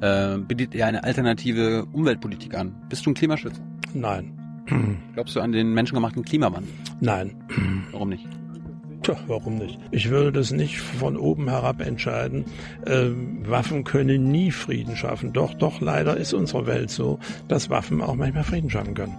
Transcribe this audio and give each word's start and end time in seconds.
äh, 0.00 0.38
bietet 0.38 0.74
er 0.74 0.86
eine 0.86 1.04
alternative 1.04 1.86
Umweltpolitik 1.92 2.54
an. 2.54 2.74
Bist 2.88 3.06
du 3.06 3.10
ein 3.10 3.14
Klimaschützer? 3.14 3.62
Nein. 3.94 4.32
Glaubst 5.14 5.36
du 5.36 5.40
an 5.40 5.52
den 5.52 5.72
menschengemachten 5.72 6.24
Klimawandel? 6.24 6.72
Nein. 7.00 7.34
Warum 7.92 8.10
nicht? 8.10 8.26
Tja, 9.02 9.16
warum 9.26 9.56
nicht? 9.56 9.78
Ich 9.92 10.10
würde 10.10 10.30
das 10.32 10.50
nicht 10.50 10.78
von 10.78 11.16
oben 11.16 11.48
herab 11.48 11.80
entscheiden. 11.80 12.44
Ähm, 12.86 13.48
Waffen 13.48 13.84
können 13.84 14.30
nie 14.30 14.50
Frieden 14.50 14.94
schaffen. 14.94 15.32
Doch, 15.32 15.54
doch, 15.54 15.80
leider 15.80 16.16
ist 16.18 16.34
unsere 16.34 16.66
Welt 16.66 16.90
so, 16.90 17.18
dass 17.48 17.70
Waffen 17.70 18.02
auch 18.02 18.14
manchmal 18.14 18.44
Frieden 18.44 18.68
schaffen 18.68 18.94
können. 18.94 19.16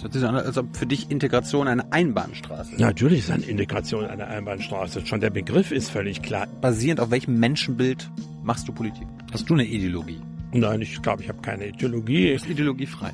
Das 0.00 0.04
hört 0.04 0.12
sich 0.14 0.22
so 0.22 0.28
an, 0.28 0.36
als 0.36 0.56
ob 0.56 0.74
für 0.74 0.86
dich 0.86 1.10
Integration 1.10 1.68
eine 1.68 1.92
Einbahnstraße 1.92 2.72
ist. 2.72 2.80
Natürlich 2.80 3.18
ist 3.18 3.30
eine 3.30 3.44
Integration 3.44 4.06
eine 4.06 4.28
Einbahnstraße. 4.28 5.04
Schon 5.04 5.20
der 5.20 5.28
Begriff 5.28 5.72
ist 5.72 5.90
völlig 5.90 6.22
klar. 6.22 6.46
Basierend 6.62 7.00
auf 7.00 7.10
welchem 7.10 7.38
Menschenbild 7.38 8.10
machst 8.42 8.66
du 8.66 8.72
Politik? 8.72 9.06
Hast 9.30 9.50
du 9.50 9.52
eine 9.52 9.66
Ideologie? 9.66 10.18
Nein, 10.52 10.80
ich 10.80 11.02
glaube, 11.02 11.22
ich 11.22 11.28
habe 11.28 11.42
keine 11.42 11.68
Ideologie. 11.68 12.28
Du 12.28 12.32
bist 12.32 12.48
ideologiefrei. 12.48 13.10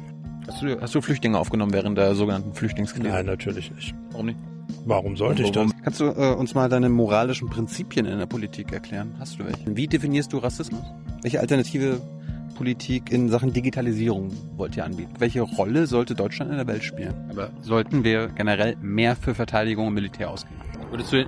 Hast 0.47 0.63
du, 0.63 0.81
hast 0.81 0.95
du 0.95 1.01
Flüchtlinge 1.01 1.37
aufgenommen 1.37 1.73
während 1.73 1.99
der 1.99 2.15
sogenannten 2.15 2.55
Flüchtlingskrise? 2.55 3.09
Nein, 3.09 3.27
natürlich 3.27 3.73
nicht. 3.73 3.93
Warum 4.13 4.27
nicht? 4.27 4.39
Warum 4.85 5.17
sollte 5.17 5.43
ich 5.43 5.51
das? 5.51 5.69
Kannst 5.83 5.99
du 5.99 6.05
äh, 6.05 6.35
uns 6.35 6.55
mal 6.55 6.69
deine 6.69 6.89
moralischen 6.89 7.51
Prinzipien 7.51 8.07
in 8.07 8.21
der 8.21 8.27
Politik 8.27 8.73
erklären? 8.73 9.17
Hast 9.19 9.41
du 9.41 9.45
welche? 9.45 9.77
Wie 9.77 9.89
definierst 9.89 10.33
du 10.33 10.39
Rassismus? 10.39 10.85
Welche 11.23 11.41
alternative 11.41 12.01
Politik 12.57 13.13
in 13.13 13.29
Sachen 13.29 13.53
Digitalisierung 13.53 14.31
wollt 14.57 14.77
ihr 14.77 14.85
anbieten? 14.85 15.13
Welche 15.19 15.43
Rolle 15.43 15.87
sollte 15.87 16.15
Deutschland 16.15 16.51
in 16.51 16.57
der 16.57 16.67
Welt 16.67 16.83
spielen? 16.85 17.15
Aber 17.31 17.51
sollten 17.63 18.03
wir 18.05 18.29
generell 18.29 18.77
mehr 18.81 19.15
für 19.17 19.35
Verteidigung 19.35 19.89
und 19.89 19.95
Militär 19.95 20.31
ausgeben? 20.31 20.57
Würdest 20.91 21.13
du, 21.13 21.25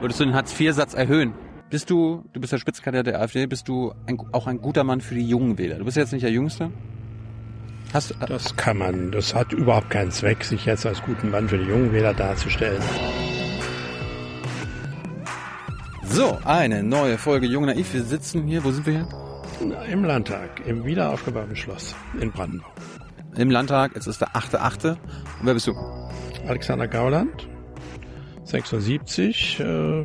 würdest 0.00 0.20
du 0.20 0.24
den 0.24 0.34
Hartz-IV-Satz 0.34 0.94
erhöhen? 0.94 1.32
Bist 1.70 1.90
du, 1.90 2.24
du 2.32 2.40
bist 2.40 2.52
der 2.52 2.58
Spitzenkandidat 2.58 3.06
der 3.06 3.20
AfD, 3.20 3.46
bist 3.46 3.68
du 3.68 3.92
ein, 4.06 4.18
auch 4.32 4.46
ein 4.46 4.60
guter 4.60 4.84
Mann 4.84 5.00
für 5.00 5.14
die 5.14 5.26
jungen 5.26 5.56
Wähler? 5.58 5.76
Du 5.78 5.84
bist 5.84 5.96
jetzt 5.96 6.12
nicht 6.12 6.22
der 6.22 6.30
Jüngste? 6.30 6.70
Hast, 7.92 8.10
du- 8.10 8.14
Das 8.26 8.54
kann 8.56 8.76
man, 8.78 9.10
das 9.12 9.34
hat 9.34 9.52
überhaupt 9.52 9.90
keinen 9.90 10.10
Zweck, 10.10 10.44
sich 10.44 10.66
jetzt 10.66 10.84
als 10.86 11.02
guten 11.02 11.30
Mann 11.30 11.48
für 11.48 11.58
die 11.58 11.64
jungen 11.64 11.92
Wähler 11.92 12.12
darzustellen. 12.14 12.82
so, 16.04 16.38
eine 16.44 16.82
neue 16.82 17.18
Folge 17.18 17.46
Jung 17.46 17.64
Naiv. 17.66 17.92
Wir 17.94 18.02
sitzen 18.02 18.46
hier, 18.46 18.62
wo 18.64 18.70
sind 18.70 18.86
wir 18.86 18.92
hier? 18.94 19.08
Im 19.60 20.04
Landtag, 20.04 20.66
im 20.66 20.84
wiederaufgebauten 20.84 21.54
Schloss 21.56 21.94
in 22.20 22.32
Brandenburg. 22.32 22.72
Im 23.36 23.50
Landtag, 23.50 23.96
es 23.96 24.06
ist 24.06 24.20
der 24.20 24.28
8.8. 24.34 24.90
Und 24.90 24.98
wer 25.42 25.54
bist 25.54 25.66
du? 25.66 25.74
Alexander 26.46 26.88
Gauland, 26.88 27.48
76, 28.44 29.60
äh, 29.60 30.04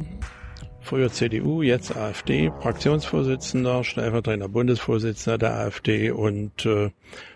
früher 0.80 1.11
CDU, 1.11 1.61
jetzt 1.61 1.95
AfD, 1.95 2.52
Fraktionsvorsitzender, 2.61 3.83
stellvertretender 3.83 4.50
Bundesvorsitzender 4.50 5.38
der 5.38 5.53
AfD 5.56 6.11
und 6.11 6.66
äh, 6.66 6.91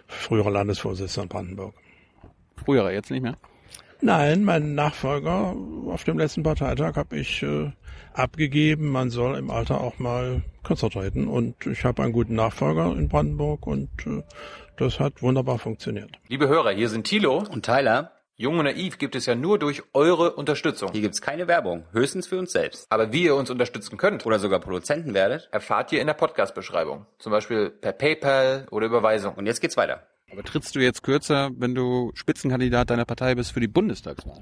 früherer 0.07 0.51
Landesvorsitzender 0.51 1.23
in 1.23 1.29
Brandenburg. 1.29 1.75
Früherer, 2.63 2.91
jetzt 2.91 3.11
nicht 3.11 3.23
mehr. 3.23 3.37
Nein, 4.01 4.43
mein 4.43 4.75
Nachfolger 4.75 5.55
auf 5.87 6.03
dem 6.03 6.17
letzten 6.17 6.43
Parteitag 6.43 6.95
habe 6.95 7.17
ich 7.17 7.43
äh, 7.43 7.71
abgegeben. 8.17 8.89
Man 8.89 9.09
soll 9.09 9.37
im 9.37 9.49
Alter 9.49 9.81
auch 9.81 9.99
mal 9.99 10.43
kürzer 10.63 10.89
treten. 10.89 11.27
Und 11.27 11.65
ich 11.65 11.83
habe 11.85 12.03
einen 12.03 12.13
guten 12.13 12.35
Nachfolger 12.35 12.91
in 12.91 13.09
Brandenburg 13.09 13.67
und 13.67 13.89
äh, 14.05 14.23
das 14.77 14.99
hat 14.99 15.21
wunderbar 15.21 15.59
funktioniert. 15.59 16.11
Liebe 16.27 16.47
Hörer, 16.47 16.71
hier 16.71 16.89
sind 16.89 17.05
Thilo. 17.05 17.43
Und 17.49 17.65
Tyler, 17.65 18.11
Jung 18.35 18.57
und 18.57 18.65
Naiv 18.65 18.97
gibt 18.97 19.15
es 19.15 19.25
ja 19.27 19.35
nur 19.35 19.59
durch 19.59 19.83
eure 19.93 20.33
Unterstützung. 20.33 20.91
hier 20.91 21.01
gibt's 21.01 21.21
keine 21.21 21.47
Werbung, 21.47 21.85
höchstens 21.91 22.25
für 22.27 22.39
uns 22.39 22.51
selbst. 22.51 22.87
Aber 22.89 23.13
wie 23.13 23.25
ihr 23.25 23.35
uns 23.35 23.49
unterstützen 23.51 23.97
könnt, 23.97 24.25
Oder 24.25 24.39
sogar 24.39 24.59
Produzenten 24.59 25.13
werdet. 25.13 25.49
erfahrt 25.51 25.91
ihr 25.91 26.01
in 26.01 26.07
der 26.07 26.15
Podcast-Beschreibung. 26.15 27.05
Zum 27.19 27.31
Beispiel 27.31 27.69
per 27.69 27.91
PayPal 27.93 28.67
oder 28.71 28.87
Überweisung. 28.87 29.35
Und 29.35 29.45
jetzt 29.45 29.61
geht's 29.61 29.77
weiter. 29.77 30.07
Aber 30.31 30.41
trittst 30.43 30.75
du 30.75 30.79
jetzt 30.79 31.03
kürzer, 31.03 31.51
wenn 31.57 31.75
du 31.75 32.11
Spitzenkandidat 32.15 32.89
deiner 32.89 33.05
Partei 33.05 33.35
bist 33.35 33.51
für 33.51 33.59
die 33.59 33.67
Bundestagswahl? 33.67 34.39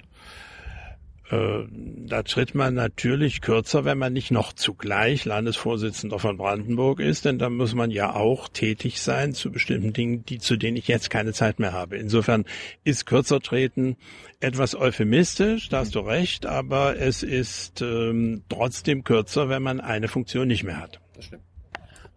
Äh, 1.31 1.65
da 1.71 2.23
tritt 2.23 2.55
man 2.55 2.73
natürlich 2.73 3.39
kürzer, 3.39 3.85
wenn 3.85 3.97
man 3.97 4.11
nicht 4.11 4.31
noch 4.31 4.51
zugleich 4.51 5.23
Landesvorsitzender 5.23 6.19
von 6.19 6.35
Brandenburg 6.35 6.99
ist, 6.99 7.23
denn 7.23 7.39
da 7.39 7.49
muss 7.49 7.73
man 7.73 7.89
ja 7.89 8.13
auch 8.13 8.49
tätig 8.49 8.99
sein 8.99 9.33
zu 9.33 9.49
bestimmten 9.49 9.93
Dingen, 9.93 10.25
die 10.25 10.39
zu 10.39 10.57
denen 10.57 10.75
ich 10.75 10.89
jetzt 10.89 11.09
keine 11.09 11.31
Zeit 11.31 11.59
mehr 11.59 11.71
habe. 11.71 11.95
Insofern 11.95 12.43
ist 12.83 13.05
kürzer 13.05 13.39
treten 13.39 13.95
etwas 14.41 14.75
euphemistisch, 14.75 15.69
da 15.69 15.79
hast 15.79 15.95
du 15.95 15.99
recht, 15.99 16.45
aber 16.45 16.99
es 16.99 17.23
ist 17.23 17.81
ähm, 17.81 18.43
trotzdem 18.49 19.05
kürzer, 19.05 19.47
wenn 19.47 19.63
man 19.63 19.79
eine 19.79 20.09
Funktion 20.09 20.49
nicht 20.49 20.63
mehr 20.63 20.81
hat. 20.81 20.99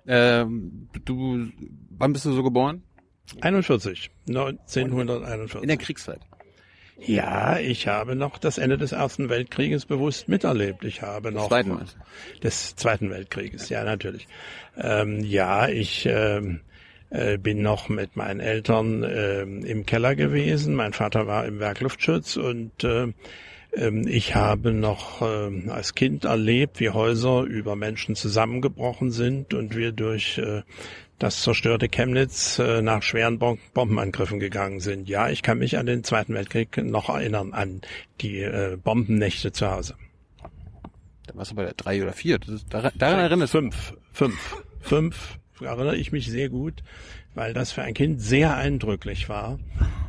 Ähm, 0.07 0.89
du, 1.05 1.47
wann 1.91 2.13
bist 2.13 2.25
du 2.25 2.33
so 2.33 2.43
geboren? 2.43 2.83
41, 3.41 4.11
In 4.27 4.37
1941. 4.37 5.61
der 5.67 5.77
Kriegszeit. 5.77 6.21
Ja, 6.99 7.59
ich 7.59 7.89
habe 7.89 8.15
noch 8.15 8.39
das 8.39 8.59
Ende 8.59 8.79
des 8.79 8.93
Ersten 8.93 9.29
Weltkrieges 9.29 9.85
bewusst 9.85 10.29
miterlebt. 10.29 10.85
Ich 10.85 11.03
habe 11.03 11.33
noch 11.33 11.49
Zweiten 11.49 11.71
meinst 11.71 11.97
des 12.43 12.77
Zweiten 12.77 13.11
Weltkrieges, 13.11 13.69
ja 13.69 13.85
natürlich. 13.85 14.29
Ähm, 14.77 15.21
ja, 15.21 15.69
ich 15.69 16.07
ähm, 16.07 16.61
äh, 17.11 17.37
bin 17.37 17.63
noch 17.63 17.89
mit 17.89 18.17
meinen 18.17 18.41
Eltern 18.41 19.05
ähm, 19.09 19.65
im 19.65 19.87
Keller 19.87 20.15
gewesen. 20.15 20.75
Mein 20.75 20.93
Vater 20.93 21.27
war 21.27 21.47
im 21.47 21.59
Werkluftschutz 21.59 22.37
und 22.37 22.85
äh, 22.85 23.13
ich 24.07 24.37
habe 24.37 24.73
noch 24.73 25.21
ähm, 25.21 25.69
als 25.69 25.97
Kind 25.97 26.25
erlebt, 26.25 26.79
wie 26.79 26.91
Häuser 26.91 27.43
über 27.43 27.75
Menschen 27.75 28.15
zusammengebrochen 28.15 29.11
sind 29.11 29.53
und 29.53 29.77
wir 29.77 29.91
durch 29.91 30.39
äh, 30.39 30.63
das 31.19 31.43
zerstörte 31.43 31.89
Chemnitz 31.89 32.59
äh, 32.59 32.83
nach 32.83 33.03
schweren 33.03 33.39
Bom 33.39 33.59
Bombenangriffen 33.73 34.41
gegangen 34.41 34.81
sind. 34.81 35.09
Ja, 35.09 35.29
ich 35.31 35.43
kann 35.43 35.59
mich 35.59 35.79
an 35.79 35.87
den 35.87 36.05
Zweiten 36.05 36.35
Weltkrieg 36.35 36.77
noch 36.79 37.09
erinnern, 37.09 37.53
an 37.53 37.83
die 38.21 38.41
äh, 38.41 38.77
Bombennächte 38.83 39.53
zu 39.53 39.71
Hause. 39.71 39.95
Da 41.27 41.35
warst 41.37 41.53
du 41.53 41.55
bei 41.55 41.65
der 41.65 41.75
drei 41.75 42.03
oder 42.03 42.13
vier. 42.13 42.39
Das 42.39 42.49
ist, 42.49 42.67
daran, 42.73 42.93
daran 42.97 43.21
erinnerst 43.21 43.55
du 43.55 43.59
Fünf, 43.59 43.95
fünf, 44.13 44.63
fünf 44.83 45.39
erinnere 45.61 45.97
ich 45.97 46.13
mich 46.13 46.27
sehr 46.27 46.49
gut, 46.49 46.83
weil 47.35 47.53
das 47.53 47.73
für 47.73 47.83
ein 47.83 47.95
Kind 47.95 48.21
sehr 48.21 48.57
eindrücklich 48.57 49.29
war, 49.29 49.59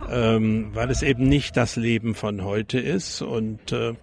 ähm, 0.09 0.69
weil 0.73 0.89
es 0.89 1.01
eben 1.01 1.27
nicht 1.27 1.55
das 1.57 1.75
Leben 1.75 2.15
von 2.15 2.43
heute 2.43 2.79
ist 2.79 3.21
und 3.21 3.71
äh, 3.71 3.93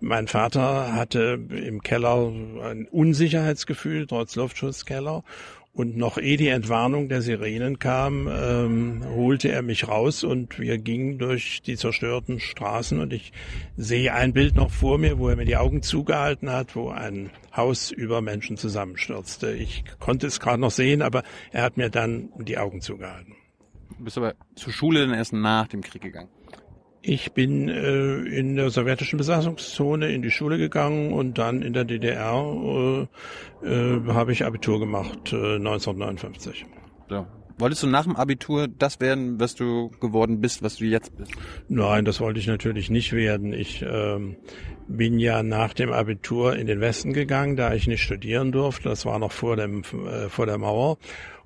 mein 0.00 0.28
Vater 0.28 0.92
hatte 0.92 1.38
im 1.50 1.82
Keller 1.82 2.32
ein 2.62 2.86
Unsicherheitsgefühl, 2.90 4.06
trotz 4.06 4.36
Luftschutzkeller. 4.36 5.24
Und 5.72 5.94
noch 5.94 6.16
ehe 6.16 6.38
die 6.38 6.48
Entwarnung 6.48 7.10
der 7.10 7.20
Sirenen 7.20 7.78
kam, 7.78 8.28
ähm, 8.28 9.04
holte 9.14 9.50
er 9.50 9.60
mich 9.60 9.86
raus 9.86 10.24
und 10.24 10.58
wir 10.58 10.78
gingen 10.78 11.18
durch 11.18 11.60
die 11.60 11.76
zerstörten 11.76 12.40
Straßen 12.40 12.98
und 12.98 13.12
ich 13.12 13.30
sehe 13.76 14.14
ein 14.14 14.32
Bild 14.32 14.54
noch 14.54 14.70
vor 14.70 14.96
mir, 14.96 15.18
wo 15.18 15.28
er 15.28 15.36
mir 15.36 15.44
die 15.44 15.58
Augen 15.58 15.82
zugehalten 15.82 16.50
hat, 16.50 16.76
wo 16.76 16.88
ein 16.88 17.28
Haus 17.54 17.90
über 17.90 18.22
Menschen 18.22 18.56
zusammenstürzte. 18.56 19.52
Ich 19.52 19.84
konnte 20.00 20.28
es 20.28 20.40
gerade 20.40 20.62
noch 20.62 20.70
sehen, 20.70 21.02
aber 21.02 21.24
er 21.52 21.64
hat 21.64 21.76
mir 21.76 21.90
dann 21.90 22.30
die 22.38 22.56
Augen 22.56 22.80
zugehalten. 22.80 23.34
Du 23.98 24.04
bist 24.04 24.16
aber 24.16 24.34
zur 24.54 24.72
Schule 24.72 25.06
dann 25.06 25.14
erst 25.14 25.34
nach 25.34 25.68
dem 25.68 25.82
Krieg 25.82 26.00
gegangen. 26.00 26.30
Ich 27.02 27.32
bin 27.32 27.68
äh, 27.68 28.16
in 28.16 28.56
der 28.56 28.70
sowjetischen 28.70 29.16
Besatzungszone 29.16 30.12
in 30.12 30.22
die 30.22 30.30
Schule 30.30 30.58
gegangen 30.58 31.12
und 31.12 31.38
dann 31.38 31.62
in 31.62 31.72
der 31.72 31.84
DDR 31.84 33.08
äh, 33.62 33.66
äh, 33.66 34.00
habe 34.08 34.32
ich 34.32 34.44
Abitur 34.44 34.80
gemacht, 34.80 35.32
äh, 35.32 35.56
1959. 35.56 36.66
So. 37.08 37.26
Wolltest 37.58 37.82
du 37.82 37.86
nach 37.86 38.04
dem 38.04 38.16
Abitur 38.16 38.68
das 38.68 39.00
werden, 39.00 39.40
was 39.40 39.54
du 39.54 39.90
geworden 40.00 40.42
bist, 40.42 40.62
was 40.62 40.76
du 40.76 40.84
jetzt 40.84 41.16
bist? 41.16 41.32
Nein, 41.68 42.04
das 42.04 42.20
wollte 42.20 42.38
ich 42.38 42.46
natürlich 42.46 42.90
nicht 42.90 43.14
werden. 43.14 43.54
Ich 43.54 43.82
ähm, 43.82 44.36
bin 44.88 45.18
ja 45.18 45.42
nach 45.42 45.72
dem 45.72 45.90
Abitur 45.90 46.56
in 46.56 46.66
den 46.66 46.80
Westen 46.80 47.14
gegangen, 47.14 47.56
da 47.56 47.72
ich 47.72 47.86
nicht 47.86 48.02
studieren 48.02 48.52
durfte. 48.52 48.90
Das 48.90 49.06
war 49.06 49.18
noch 49.18 49.32
vor 49.32 49.56
dem 49.56 49.82
äh, 49.82 50.28
vor 50.28 50.44
der 50.44 50.58
Mauer. 50.58 50.98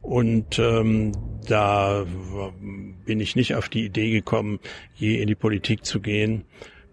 Und 0.02 0.58
ähm, 0.58 1.12
da 1.46 2.06
bin 3.04 3.20
ich 3.20 3.36
nicht 3.36 3.54
auf 3.54 3.68
die 3.68 3.84
Idee 3.84 4.10
gekommen, 4.10 4.60
je 4.94 5.20
in 5.20 5.26
die 5.26 5.34
Politik 5.34 5.84
zu 5.84 6.00
gehen. 6.00 6.44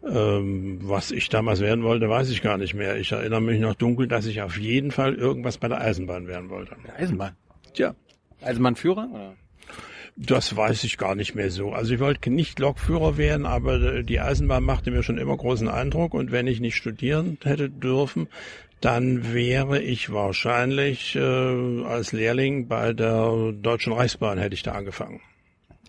Ähm, 0.07 0.79
was 0.83 1.11
ich 1.11 1.29
damals 1.29 1.59
werden 1.59 1.83
wollte, 1.83 2.09
weiß 2.09 2.29
ich 2.29 2.41
gar 2.41 2.57
nicht 2.57 2.73
mehr. 2.73 2.97
Ich 2.97 3.11
erinnere 3.11 3.41
mich 3.41 3.59
noch 3.59 3.75
dunkel, 3.75 4.07
dass 4.07 4.25
ich 4.25 4.41
auf 4.41 4.57
jeden 4.57 4.91
Fall 4.91 5.15
irgendwas 5.15 5.57
bei 5.57 5.67
der 5.67 5.81
Eisenbahn 5.81 6.27
werden 6.27 6.49
wollte. 6.49 6.75
Eisenbahn. 6.97 7.35
Tja, 7.73 7.95
Eisenbahnführer? 8.41 9.09
Oder? 9.11 9.35
das 10.17 10.55
weiß 10.55 10.83
ich 10.83 10.97
gar 10.97 11.13
nicht 11.13 11.35
mehr 11.35 11.51
so. 11.51 11.71
Also 11.71 11.93
ich 11.93 11.99
wollte 11.99 12.31
nicht 12.31 12.57
Lokführer 12.57 13.17
werden, 13.17 13.45
aber 13.45 14.01
die 14.01 14.19
Eisenbahn 14.19 14.63
machte 14.63 14.89
mir 14.89 15.03
schon 15.03 15.19
immer 15.19 15.37
großen 15.37 15.67
Eindruck. 15.67 16.15
Und 16.15 16.31
wenn 16.31 16.47
ich 16.47 16.59
nicht 16.59 16.75
studieren 16.75 17.37
hätte 17.43 17.69
dürfen, 17.69 18.27
dann 18.81 19.33
wäre 19.33 19.81
ich 19.81 20.11
wahrscheinlich 20.11 21.15
äh, 21.15 21.83
als 21.83 22.11
Lehrling 22.11 22.67
bei 22.67 22.91
der 22.93 23.53
Deutschen 23.53 23.93
Reichsbahn 23.93 24.37
hätte 24.37 24.53
ich 24.53 24.61
da 24.63 24.73
angefangen. 24.73 25.21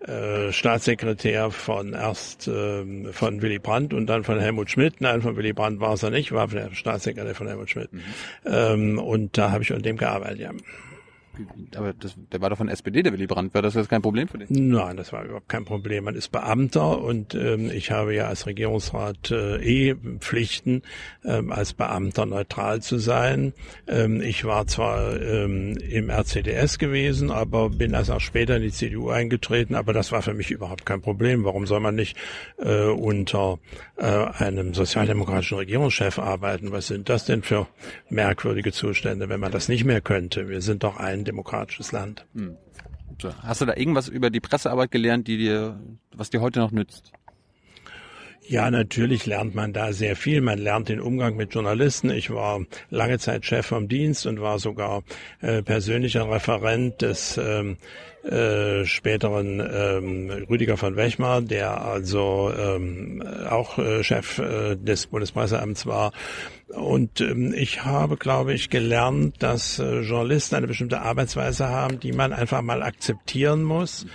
äh, 0.00 0.52
Staatssekretär 0.52 1.50
von 1.50 1.92
erst 1.92 2.48
äh, 2.48 3.12
von 3.12 3.42
Willy 3.42 3.58
Brandt 3.58 3.92
und 3.92 4.06
dann 4.06 4.24
von 4.24 4.38
Helmut 4.38 4.70
Schmidt. 4.70 5.00
Nein, 5.00 5.20
von 5.20 5.36
Willy 5.36 5.52
Brandt 5.52 5.80
war 5.80 5.92
es 5.92 6.02
er 6.02 6.10
nicht, 6.10 6.32
war 6.32 6.48
der 6.48 6.74
Staatssekretär 6.74 7.34
von 7.34 7.46
Helmut 7.46 7.68
Schmidt. 7.68 7.92
Mhm. 7.92 8.02
Ähm, 8.46 8.98
und 8.98 9.36
da 9.36 9.50
habe 9.50 9.62
ich 9.62 9.70
unter 9.70 9.82
dem 9.82 9.98
gearbeitet, 9.98 10.40
ja. 10.40 10.50
Aber 11.76 11.92
das, 11.92 12.14
der 12.32 12.40
war 12.40 12.50
doch 12.50 12.58
von 12.58 12.68
SPD, 12.68 13.02
der 13.02 13.12
Willy 13.12 13.26
Brandt. 13.26 13.54
War 13.54 13.62
das 13.62 13.74
jetzt 13.74 13.88
kein 13.88 14.02
Problem 14.02 14.28
für 14.28 14.38
dich? 14.38 14.50
Nein, 14.50 14.96
das 14.96 15.12
war 15.12 15.24
überhaupt 15.24 15.48
kein 15.48 15.64
Problem. 15.64 16.04
Man 16.04 16.14
ist 16.14 16.28
Beamter 16.30 17.00
und 17.02 17.34
ähm, 17.34 17.70
ich 17.70 17.90
habe 17.90 18.14
ja 18.14 18.26
als 18.26 18.46
Regierungsrat 18.46 19.30
äh, 19.30 19.56
eh 19.56 19.94
Pflichten, 20.20 20.82
ähm, 21.24 21.52
als 21.52 21.72
Beamter 21.72 22.26
neutral 22.26 22.82
zu 22.82 22.98
sein. 22.98 23.52
Ähm, 23.86 24.20
ich 24.20 24.44
war 24.44 24.66
zwar 24.66 25.20
ähm, 25.20 25.76
im 25.76 26.10
RCDS 26.10 26.78
gewesen, 26.78 27.30
aber 27.30 27.70
bin 27.70 27.92
erst 27.92 28.10
auch 28.10 28.20
später 28.20 28.56
in 28.56 28.62
die 28.62 28.72
CDU 28.72 29.10
eingetreten, 29.10 29.74
aber 29.74 29.92
das 29.92 30.12
war 30.12 30.22
für 30.22 30.34
mich 30.34 30.50
überhaupt 30.50 30.86
kein 30.86 31.00
Problem. 31.00 31.44
Warum 31.44 31.66
soll 31.66 31.80
man 31.80 31.94
nicht 31.94 32.16
äh, 32.58 32.86
unter 32.86 33.58
äh, 33.96 34.04
einem 34.04 34.74
sozialdemokratischen 34.74 35.58
Regierungschef 35.58 36.18
arbeiten? 36.18 36.72
Was 36.72 36.86
sind 36.86 37.08
das 37.08 37.24
denn 37.24 37.42
für 37.42 37.66
merkwürdige 38.08 38.72
Zustände, 38.72 39.28
wenn 39.28 39.40
man 39.40 39.52
das 39.52 39.68
nicht 39.68 39.84
mehr 39.84 40.00
könnte? 40.00 40.48
Wir 40.48 40.60
sind 40.60 40.84
doch 40.84 40.96
ein 40.96 41.23
demokratisches 41.24 41.92
Land. 41.92 42.26
Hm. 42.34 42.56
Hast 43.42 43.60
du 43.60 43.66
da 43.66 43.76
irgendwas 43.76 44.08
über 44.08 44.30
die 44.30 44.40
Pressearbeit 44.40 44.90
gelernt, 44.90 45.28
die 45.28 45.38
dir, 45.38 45.80
was 46.14 46.30
dir 46.30 46.40
heute 46.40 46.60
noch 46.60 46.72
nützt? 46.72 47.12
Ja, 48.46 48.70
natürlich 48.70 49.24
lernt 49.24 49.54
man 49.54 49.72
da 49.72 49.94
sehr 49.94 50.16
viel. 50.16 50.42
Man 50.42 50.58
lernt 50.58 50.90
den 50.90 51.00
Umgang 51.00 51.34
mit 51.34 51.54
Journalisten. 51.54 52.10
Ich 52.10 52.30
war 52.30 52.60
lange 52.90 53.18
Zeit 53.18 53.46
Chef 53.46 53.64
vom 53.64 53.88
Dienst 53.88 54.26
und 54.26 54.40
war 54.40 54.58
sogar 54.58 55.02
äh, 55.40 55.62
persönlicher 55.62 56.30
Referent 56.30 57.00
des 57.00 57.38
ähm, 57.38 57.78
äh, 58.22 58.84
späteren 58.84 59.60
ähm, 59.60 60.30
Rüdiger 60.48 60.76
von 60.76 60.96
Wechmar, 60.96 61.40
der 61.40 61.82
also 61.82 62.52
ähm, 62.54 63.22
auch 63.48 63.78
äh, 63.78 64.04
Chef 64.04 64.38
äh, 64.38 64.76
des 64.76 65.06
Bundespresseamts 65.06 65.86
war. 65.86 66.12
Und 66.68 67.20
ähm, 67.20 67.54
ich 67.56 67.84
habe, 67.84 68.16
glaube 68.16 68.52
ich, 68.52 68.68
gelernt, 68.68 69.42
dass 69.42 69.78
äh, 69.78 70.00
Journalisten 70.00 70.56
eine 70.56 70.66
bestimmte 70.66 71.00
Arbeitsweise 71.00 71.68
haben, 71.68 72.00
die 72.00 72.12
man 72.12 72.32
einfach 72.32 72.62
mal 72.62 72.82
akzeptieren 72.82 73.62
muss. 73.62 74.04
Mhm. 74.04 74.08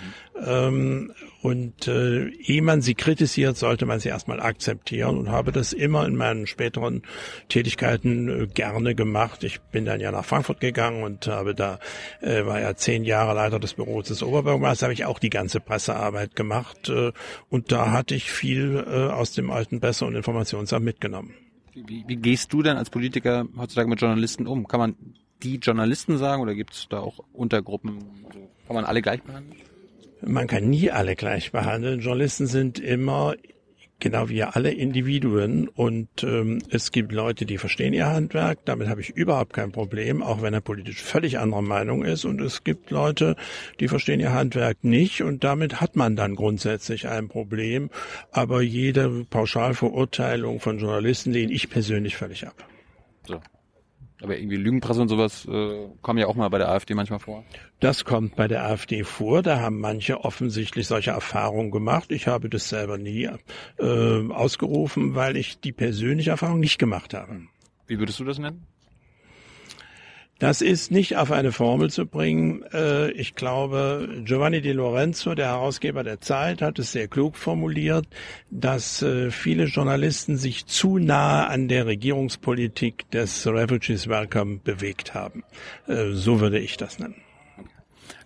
Ähm, 0.44 1.12
und 1.42 1.88
äh, 1.88 2.28
ehe 2.28 2.62
man 2.62 2.82
sie 2.82 2.94
kritisiert, 2.94 3.56
sollte 3.56 3.86
man 3.86 3.98
sie 3.98 4.10
erstmal 4.10 4.40
akzeptieren 4.40 5.16
und 5.16 5.30
habe 5.30 5.52
das 5.52 5.72
immer 5.72 6.06
in 6.06 6.14
meinen 6.16 6.46
späteren 6.46 7.02
Tätigkeiten 7.48 8.28
äh, 8.28 8.46
gerne 8.46 8.94
gemacht. 8.94 9.42
Ich 9.44 9.60
bin 9.60 9.84
dann 9.86 10.00
ja 10.00 10.12
nach 10.12 10.24
Frankfurt 10.24 10.60
gegangen 10.60 11.02
und 11.02 11.26
habe 11.26 11.54
da, 11.54 11.78
äh, 12.20 12.44
war 12.44 12.60
ja 12.60 12.74
zehn 12.74 13.04
Jahre 13.04 13.34
Leiter 13.34 13.58
des 13.58 13.74
Büros 13.74 14.08
des 14.08 14.22
Oberbürgermeisters, 14.22 14.84
habe 14.84 14.92
ich 14.92 15.04
auch 15.06 15.18
die 15.18 15.30
ganze 15.30 15.60
Pressearbeit 15.60 16.36
gemacht 16.36 16.88
äh, 16.90 17.12
und 17.48 17.72
da 17.72 17.92
hatte 17.92 18.14
ich 18.14 18.30
viel 18.30 18.84
äh, 18.86 19.10
aus 19.10 19.32
dem 19.32 19.50
alten 19.50 19.80
Presse- 19.80 20.04
und 20.04 20.14
Informationsamt 20.14 20.84
mitgenommen. 20.84 21.34
Wie, 21.74 22.04
wie 22.06 22.16
gehst 22.16 22.52
du 22.52 22.62
denn 22.62 22.76
als 22.76 22.90
Politiker 22.90 23.46
heutzutage 23.56 23.88
mit 23.88 24.00
Journalisten 24.00 24.46
um? 24.46 24.66
Kann 24.66 24.80
man 24.80 24.96
die 25.42 25.56
Journalisten 25.56 26.18
sagen 26.18 26.42
oder 26.42 26.54
gibt 26.54 26.74
es 26.74 26.86
da 26.90 27.00
auch 27.00 27.20
Untergruppen? 27.32 27.98
Kann 28.66 28.76
man 28.76 28.84
alle 28.84 29.00
gleich 29.00 29.22
behandeln? 29.22 29.69
Man 30.22 30.46
kann 30.46 30.68
nie 30.68 30.90
alle 30.90 31.16
gleich 31.16 31.52
behandeln. 31.52 32.00
Journalisten 32.00 32.46
sind 32.46 32.78
immer 32.78 33.34
genau 34.00 34.28
wie 34.28 34.42
alle 34.42 34.72
Individuen 34.72 35.68
und 35.68 36.24
ähm, 36.24 36.60
es 36.70 36.90
gibt 36.90 37.12
Leute, 37.12 37.46
die 37.46 37.58
verstehen 37.58 37.92
ihr 37.92 38.06
Handwerk, 38.06 38.64
damit 38.64 38.88
habe 38.88 39.02
ich 39.02 39.10
überhaupt 39.10 39.52
kein 39.52 39.70
Problem, 39.72 40.22
auch 40.22 40.42
wenn 40.42 40.54
er 40.54 40.62
politisch 40.62 41.02
völlig 41.02 41.38
anderer 41.38 41.62
Meinung 41.62 42.02
ist 42.02 42.24
und 42.24 42.40
es 42.40 42.64
gibt 42.64 42.90
Leute, 42.90 43.36
die 43.78 43.88
verstehen 43.88 44.18
ihr 44.18 44.32
Handwerk 44.32 44.82
nicht 44.82 45.22
und 45.22 45.44
damit 45.44 45.80
hat 45.80 45.96
man 45.96 46.16
dann 46.16 46.34
grundsätzlich 46.34 47.08
ein 47.08 47.28
Problem, 47.28 47.90
aber 48.32 48.62
jede 48.62 49.26
Pauschalverurteilung 49.28 50.60
von 50.60 50.78
Journalisten 50.78 51.32
lehne 51.32 51.52
ich 51.52 51.70
persönlich 51.70 52.16
völlig 52.16 52.46
ab. 52.46 52.64
So. 53.26 53.40
Aber 54.22 54.36
irgendwie 54.36 54.56
Lügenpresse 54.56 55.00
und 55.00 55.08
sowas 55.08 55.46
äh, 55.46 55.88
kommen 56.02 56.18
ja 56.18 56.26
auch 56.26 56.34
mal 56.34 56.48
bei 56.48 56.58
der 56.58 56.68
AfD 56.68 56.94
manchmal 56.94 57.20
vor. 57.20 57.44
Das 57.80 58.04
kommt 58.04 58.36
bei 58.36 58.48
der 58.48 58.64
AfD 58.64 59.04
vor. 59.04 59.42
Da 59.42 59.60
haben 59.60 59.80
manche 59.80 60.24
offensichtlich 60.24 60.86
solche 60.86 61.10
Erfahrungen 61.10 61.70
gemacht. 61.70 62.12
Ich 62.12 62.26
habe 62.26 62.48
das 62.48 62.68
selber 62.68 62.98
nie 62.98 63.28
äh, 63.78 64.30
ausgerufen, 64.30 65.14
weil 65.14 65.36
ich 65.36 65.60
die 65.60 65.72
persönliche 65.72 66.30
Erfahrung 66.30 66.60
nicht 66.60 66.78
gemacht 66.78 67.14
habe. 67.14 67.42
Wie 67.86 67.98
würdest 67.98 68.20
du 68.20 68.24
das 68.24 68.38
nennen? 68.38 68.66
Das 70.40 70.62
ist 70.62 70.90
nicht 70.90 71.18
auf 71.18 71.32
eine 71.32 71.52
Formel 71.52 71.90
zu 71.90 72.06
bringen. 72.06 72.62
Äh, 72.72 73.10
ich 73.10 73.34
glaube, 73.34 74.22
Giovanni 74.24 74.62
Di 74.62 74.72
Lorenzo, 74.72 75.34
der 75.34 75.48
Herausgeber 75.48 76.02
der 76.02 76.22
Zeit, 76.22 76.62
hat 76.62 76.78
es 76.78 76.92
sehr 76.92 77.08
klug 77.08 77.36
formuliert, 77.36 78.06
dass 78.50 79.02
äh, 79.02 79.30
viele 79.30 79.64
Journalisten 79.64 80.38
sich 80.38 80.64
zu 80.64 80.96
nahe 80.96 81.46
an 81.46 81.68
der 81.68 81.84
Regierungspolitik 81.84 83.10
des 83.10 83.46
Refugees 83.46 84.08
Welcome 84.08 84.60
bewegt 84.64 85.12
haben. 85.12 85.44
Äh, 85.86 86.12
so 86.12 86.40
würde 86.40 86.58
ich 86.58 86.78
das 86.78 86.98
nennen. 86.98 87.22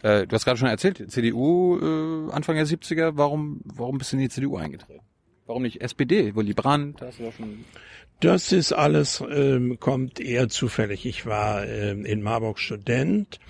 Du 0.03 0.29
hast 0.33 0.45
gerade 0.45 0.59
schon 0.59 0.69
erzählt, 0.69 1.11
CDU 1.11 2.29
Anfang 2.31 2.57
der 2.57 2.67
70er, 2.67 3.13
warum, 3.15 3.63
warum 3.65 3.97
bist 3.97 4.13
du 4.13 4.17
in 4.17 4.23
die 4.23 4.29
CDU 4.29 4.59
eingetreten? 4.59 5.01
Warum 5.47 5.63
nicht 5.63 5.81
SPD? 5.81 6.35
Willy 6.37 6.53
Brandt, 6.53 7.01
hast 7.01 7.21
du 7.21 7.25
ja 7.25 7.33
schon 7.33 7.65
das 8.21 8.53
ist 8.53 8.73
alles, 8.73 9.23
ähm, 9.31 9.79
kommt 9.81 10.21
eher 10.21 10.49
zufällig. 10.49 11.07
Ich 11.07 11.27
war 11.27 11.67
ähm, 11.67 12.05
in 12.05 12.23
Marburg 12.23 12.59
Student, 12.59 13.41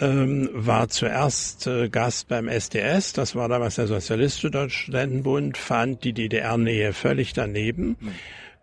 ähm, 0.00 0.48
war 0.52 0.88
zuerst 0.88 1.66
äh, 1.66 1.88
Gast 1.88 2.28
beim 2.28 2.48
SDS, 2.48 3.12
das 3.12 3.34
war 3.34 3.48
damals 3.48 3.74
der 3.74 3.86
Sozialistische 3.86 4.50
Deutsche 4.50 4.84
Studentenbund, 4.84 5.56
fand 5.56 6.04
die 6.04 6.12
DDR-Nähe 6.12 6.92
völlig 6.92 7.32
daneben. 7.32 7.96
Mhm. 8.00 8.14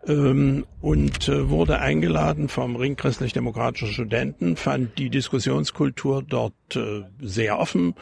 Ähm, 0.08 0.66
und 0.80 1.28
äh, 1.28 1.50
wurde 1.50 1.80
eingeladen 1.80 2.48
vom 2.48 2.76
Ring 2.76 2.96
christlich-demokratischen 2.96 3.88
Studenten, 3.88 4.56
fand 4.56 4.98
die 4.98 5.10
Diskussionskultur 5.10 6.22
dort 6.22 6.54
äh, 6.76 7.02
sehr 7.20 7.58
offen, 7.58 7.94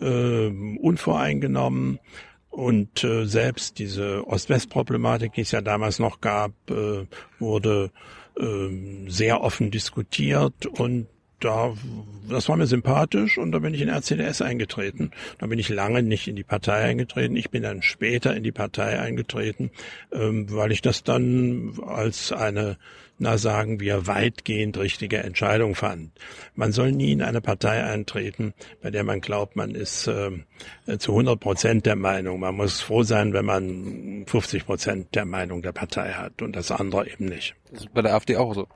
äh, 0.00 0.46
unvoreingenommen 0.46 1.98
und 2.50 3.04
äh, 3.04 3.26
selbst 3.26 3.78
diese 3.78 4.26
Ost-West-Problematik, 4.26 5.34
die 5.34 5.42
es 5.42 5.52
ja 5.52 5.60
damals 5.60 5.98
noch 5.98 6.20
gab, 6.20 6.52
äh, 6.70 7.06
wurde 7.38 7.90
äh, 8.38 9.08
sehr 9.08 9.42
offen 9.42 9.70
diskutiert 9.70 10.66
und 10.66 11.06
da, 11.40 11.74
das 12.28 12.48
war 12.48 12.56
mir 12.56 12.66
sympathisch 12.66 13.38
und 13.38 13.52
da 13.52 13.58
bin 13.58 13.74
ich 13.74 13.80
in 13.80 13.88
RCDS 13.88 14.42
eingetreten. 14.42 15.10
Da 15.38 15.46
bin 15.46 15.58
ich 15.58 15.68
lange 15.68 16.02
nicht 16.02 16.28
in 16.28 16.36
die 16.36 16.44
Partei 16.44 16.84
eingetreten. 16.84 17.36
Ich 17.36 17.50
bin 17.50 17.62
dann 17.62 17.82
später 17.82 18.34
in 18.36 18.42
die 18.42 18.52
Partei 18.52 18.98
eingetreten, 18.98 19.70
ähm, 20.12 20.46
weil 20.50 20.72
ich 20.72 20.82
das 20.82 21.04
dann 21.04 21.78
als 21.86 22.32
eine 22.32 22.76
na 23.18 23.36
sagen 23.36 23.80
wir, 23.80 24.06
weitgehend 24.06 24.78
richtige 24.78 25.18
Entscheidung 25.18 25.74
fand. 25.74 26.12
Man 26.54 26.72
soll 26.72 26.92
nie 26.92 27.12
in 27.12 27.22
eine 27.22 27.40
Partei 27.40 27.82
eintreten, 27.82 28.54
bei 28.80 28.90
der 28.90 29.02
man 29.02 29.20
glaubt, 29.20 29.56
man 29.56 29.74
ist 29.74 30.06
äh, 30.06 30.30
zu 30.98 31.12
100 31.12 31.38
Prozent 31.40 31.86
der 31.86 31.96
Meinung. 31.96 32.40
Man 32.40 32.54
muss 32.54 32.80
froh 32.80 33.02
sein, 33.02 33.32
wenn 33.32 33.44
man 33.44 34.24
50 34.26 34.66
Prozent 34.66 35.14
der 35.14 35.24
Meinung 35.24 35.62
der 35.62 35.72
Partei 35.72 36.12
hat 36.12 36.42
und 36.42 36.54
das 36.54 36.70
andere 36.70 37.10
eben 37.10 37.24
nicht. 37.24 37.56
Das 37.72 37.82
ist 37.82 37.94
bei 37.94 38.02
der 38.02 38.14
AfD 38.14 38.36
auch 38.36 38.54
so. 38.54 38.68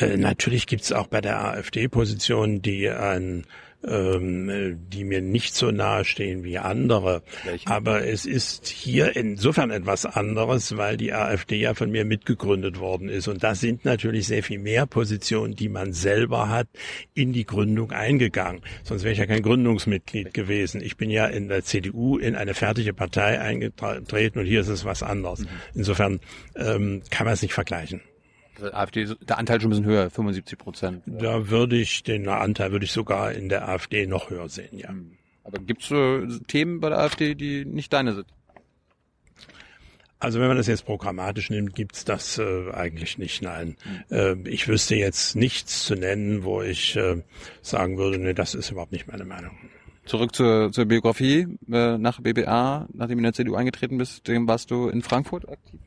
Äh, 0.00 0.16
natürlich 0.16 0.66
gibt 0.66 0.82
es 0.82 0.92
auch 0.92 1.06
bei 1.06 1.20
der 1.20 1.44
AfD 1.44 1.88
Positionen, 1.88 2.62
die 2.62 2.88
ein 2.88 3.44
ähm, 3.86 4.78
die 4.90 5.04
mir 5.04 5.22
nicht 5.22 5.54
so 5.54 5.70
nahe 5.70 6.04
stehen 6.04 6.44
wie 6.44 6.58
andere. 6.58 7.22
Welche? 7.44 7.66
Aber 7.68 8.06
es 8.06 8.26
ist 8.26 8.66
hier 8.68 9.16
insofern 9.16 9.70
etwas 9.70 10.04
anderes, 10.04 10.76
weil 10.76 10.96
die 10.96 11.12
AfD 11.12 11.56
ja 11.56 11.74
von 11.74 11.90
mir 11.90 12.04
mitgegründet 12.04 12.78
worden 12.78 13.08
ist. 13.08 13.28
Und 13.28 13.42
da 13.42 13.54
sind 13.54 13.84
natürlich 13.84 14.26
sehr 14.26 14.42
viel 14.42 14.58
mehr 14.58 14.86
Positionen, 14.86 15.56
die 15.56 15.68
man 15.68 15.92
selber 15.92 16.48
hat, 16.48 16.68
in 17.14 17.32
die 17.32 17.46
Gründung 17.46 17.92
eingegangen. 17.92 18.62
Sonst 18.82 19.02
wäre 19.02 19.12
ich 19.12 19.18
ja 19.18 19.26
kein 19.26 19.42
Gründungsmitglied 19.42 20.34
gewesen. 20.34 20.82
Ich 20.82 20.96
bin 20.96 21.10
ja 21.10 21.26
in 21.26 21.48
der 21.48 21.64
CDU 21.64 22.18
in 22.18 22.36
eine 22.36 22.54
fertige 22.54 22.92
Partei 22.92 23.40
eingetreten 23.40 24.40
und 24.40 24.46
hier 24.46 24.60
ist 24.60 24.68
es 24.68 24.84
was 24.84 25.02
anderes. 25.02 25.46
Insofern 25.74 26.20
ähm, 26.56 27.02
kann 27.10 27.24
man 27.24 27.34
es 27.34 27.42
nicht 27.42 27.54
vergleichen. 27.54 28.02
Also 28.62 28.74
AfD, 28.74 29.06
der 29.26 29.38
Anteil 29.38 29.60
schon 29.60 29.68
ein 29.68 29.70
bisschen 29.70 29.86
höher, 29.86 30.10
75 30.10 30.58
Prozent. 30.58 31.02
Da 31.06 31.48
würde 31.48 31.76
ich 31.76 32.02
den 32.02 32.28
Anteil 32.28 32.72
würde 32.72 32.84
ich 32.84 32.92
sogar 32.92 33.32
in 33.32 33.48
der 33.48 33.68
AfD 33.68 34.06
noch 34.06 34.30
höher 34.30 34.48
sehen, 34.48 34.76
ja. 34.76 34.94
Aber 35.44 35.58
gibt 35.58 35.82
es 35.82 35.90
äh, 35.90 36.26
Themen 36.46 36.80
bei 36.80 36.90
der 36.90 36.98
AfD, 36.98 37.34
die 37.34 37.64
nicht 37.64 37.92
deine 37.92 38.12
sind? 38.12 38.26
Also 40.18 40.38
wenn 40.38 40.48
man 40.48 40.58
das 40.58 40.66
jetzt 40.66 40.84
programmatisch 40.84 41.48
nimmt, 41.48 41.74
gibt's 41.74 42.04
das 42.04 42.36
äh, 42.36 42.70
eigentlich 42.72 43.16
nicht. 43.16 43.40
Nein, 43.40 43.76
äh, 44.10 44.36
ich 44.46 44.68
wüsste 44.68 44.94
jetzt 44.94 45.34
nichts 45.34 45.86
zu 45.86 45.94
nennen, 45.94 46.44
wo 46.44 46.60
ich 46.60 46.94
äh, 46.96 47.22
sagen 47.62 47.96
würde, 47.96 48.18
nee, 48.18 48.34
das 48.34 48.54
ist 48.54 48.70
überhaupt 48.70 48.92
nicht 48.92 49.08
meine 49.10 49.24
Meinung. 49.24 49.52
Zurück 50.04 50.34
zur, 50.34 50.72
zur 50.72 50.84
Biografie. 50.84 51.46
Äh, 51.72 51.96
nach 51.96 52.20
BBA, 52.20 52.88
nachdem 52.92 53.16
du 53.16 53.20
in 53.20 53.22
der 53.22 53.32
CDU 53.32 53.54
eingetreten 53.54 53.96
bist, 53.96 54.28
dem 54.28 54.46
warst 54.46 54.70
du 54.70 54.88
in 54.88 55.00
Frankfurt 55.00 55.48
aktiv? 55.48 55.80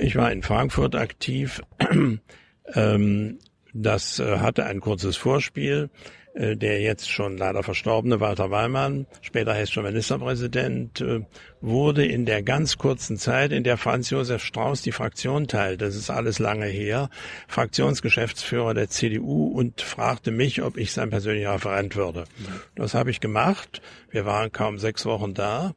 Ich 0.00 0.16
war 0.16 0.32
in 0.32 0.42
Frankfurt 0.42 0.94
aktiv. 0.94 1.60
ähm, 2.74 3.38
das 3.72 4.18
äh, 4.18 4.38
hatte 4.38 4.64
ein 4.64 4.80
kurzes 4.80 5.16
Vorspiel. 5.16 5.90
Äh, 6.32 6.56
der 6.56 6.80
jetzt 6.80 7.10
schon 7.10 7.36
leider 7.36 7.64
verstorbene 7.64 8.20
Walter 8.20 8.52
Weimann, 8.52 9.06
später 9.20 9.52
hessischer 9.52 9.82
Ministerpräsident, 9.82 11.00
äh, 11.00 11.22
wurde 11.60 12.06
in 12.06 12.24
der 12.24 12.44
ganz 12.44 12.78
kurzen 12.78 13.16
Zeit, 13.16 13.50
in 13.50 13.64
der 13.64 13.76
Franz 13.76 14.10
Josef 14.10 14.44
Strauß 14.44 14.82
die 14.82 14.92
Fraktion 14.92 15.48
teilt, 15.48 15.82
das 15.82 15.96
ist 15.96 16.08
alles 16.08 16.38
lange 16.38 16.66
her, 16.66 17.10
Fraktionsgeschäftsführer 17.48 18.74
der 18.74 18.88
CDU 18.88 19.48
und 19.48 19.80
fragte 19.80 20.30
mich, 20.30 20.62
ob 20.62 20.76
ich 20.76 20.92
sein 20.92 21.10
persönlicher 21.10 21.54
Referent 21.54 21.96
würde. 21.96 22.24
Das 22.76 22.94
habe 22.94 23.10
ich 23.10 23.18
gemacht. 23.18 23.82
Wir 24.10 24.24
waren 24.24 24.52
kaum 24.52 24.78
sechs 24.78 25.04
Wochen 25.06 25.34
da. 25.34 25.74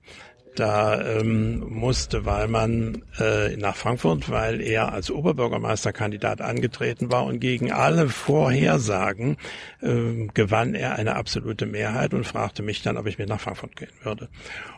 Da 0.55 1.01
ähm, 1.01 1.63
musste 1.67 2.25
Wallmann 2.25 3.03
äh, 3.19 3.57
nach 3.57 3.75
Frankfurt, 3.75 4.29
weil 4.29 4.61
er 4.61 4.93
als 4.93 5.09
Oberbürgermeisterkandidat 5.09 6.41
angetreten 6.41 7.11
war 7.11 7.25
und 7.25 7.39
gegen 7.39 7.71
alle 7.71 8.07
Vorhersagen 8.09 9.37
äh, 9.81 10.27
gewann 10.33 10.75
er 10.75 10.95
eine 10.95 11.15
absolute 11.15 11.65
Mehrheit 11.65 12.13
und 12.13 12.27
fragte 12.27 12.61
mich 12.61 12.83
dann, 12.83 12.97
ob 12.97 13.07
ich 13.07 13.17
mit 13.17 13.29
nach 13.29 13.39
Frankfurt 13.39 13.75
gehen 13.75 13.89
würde. 14.03 14.29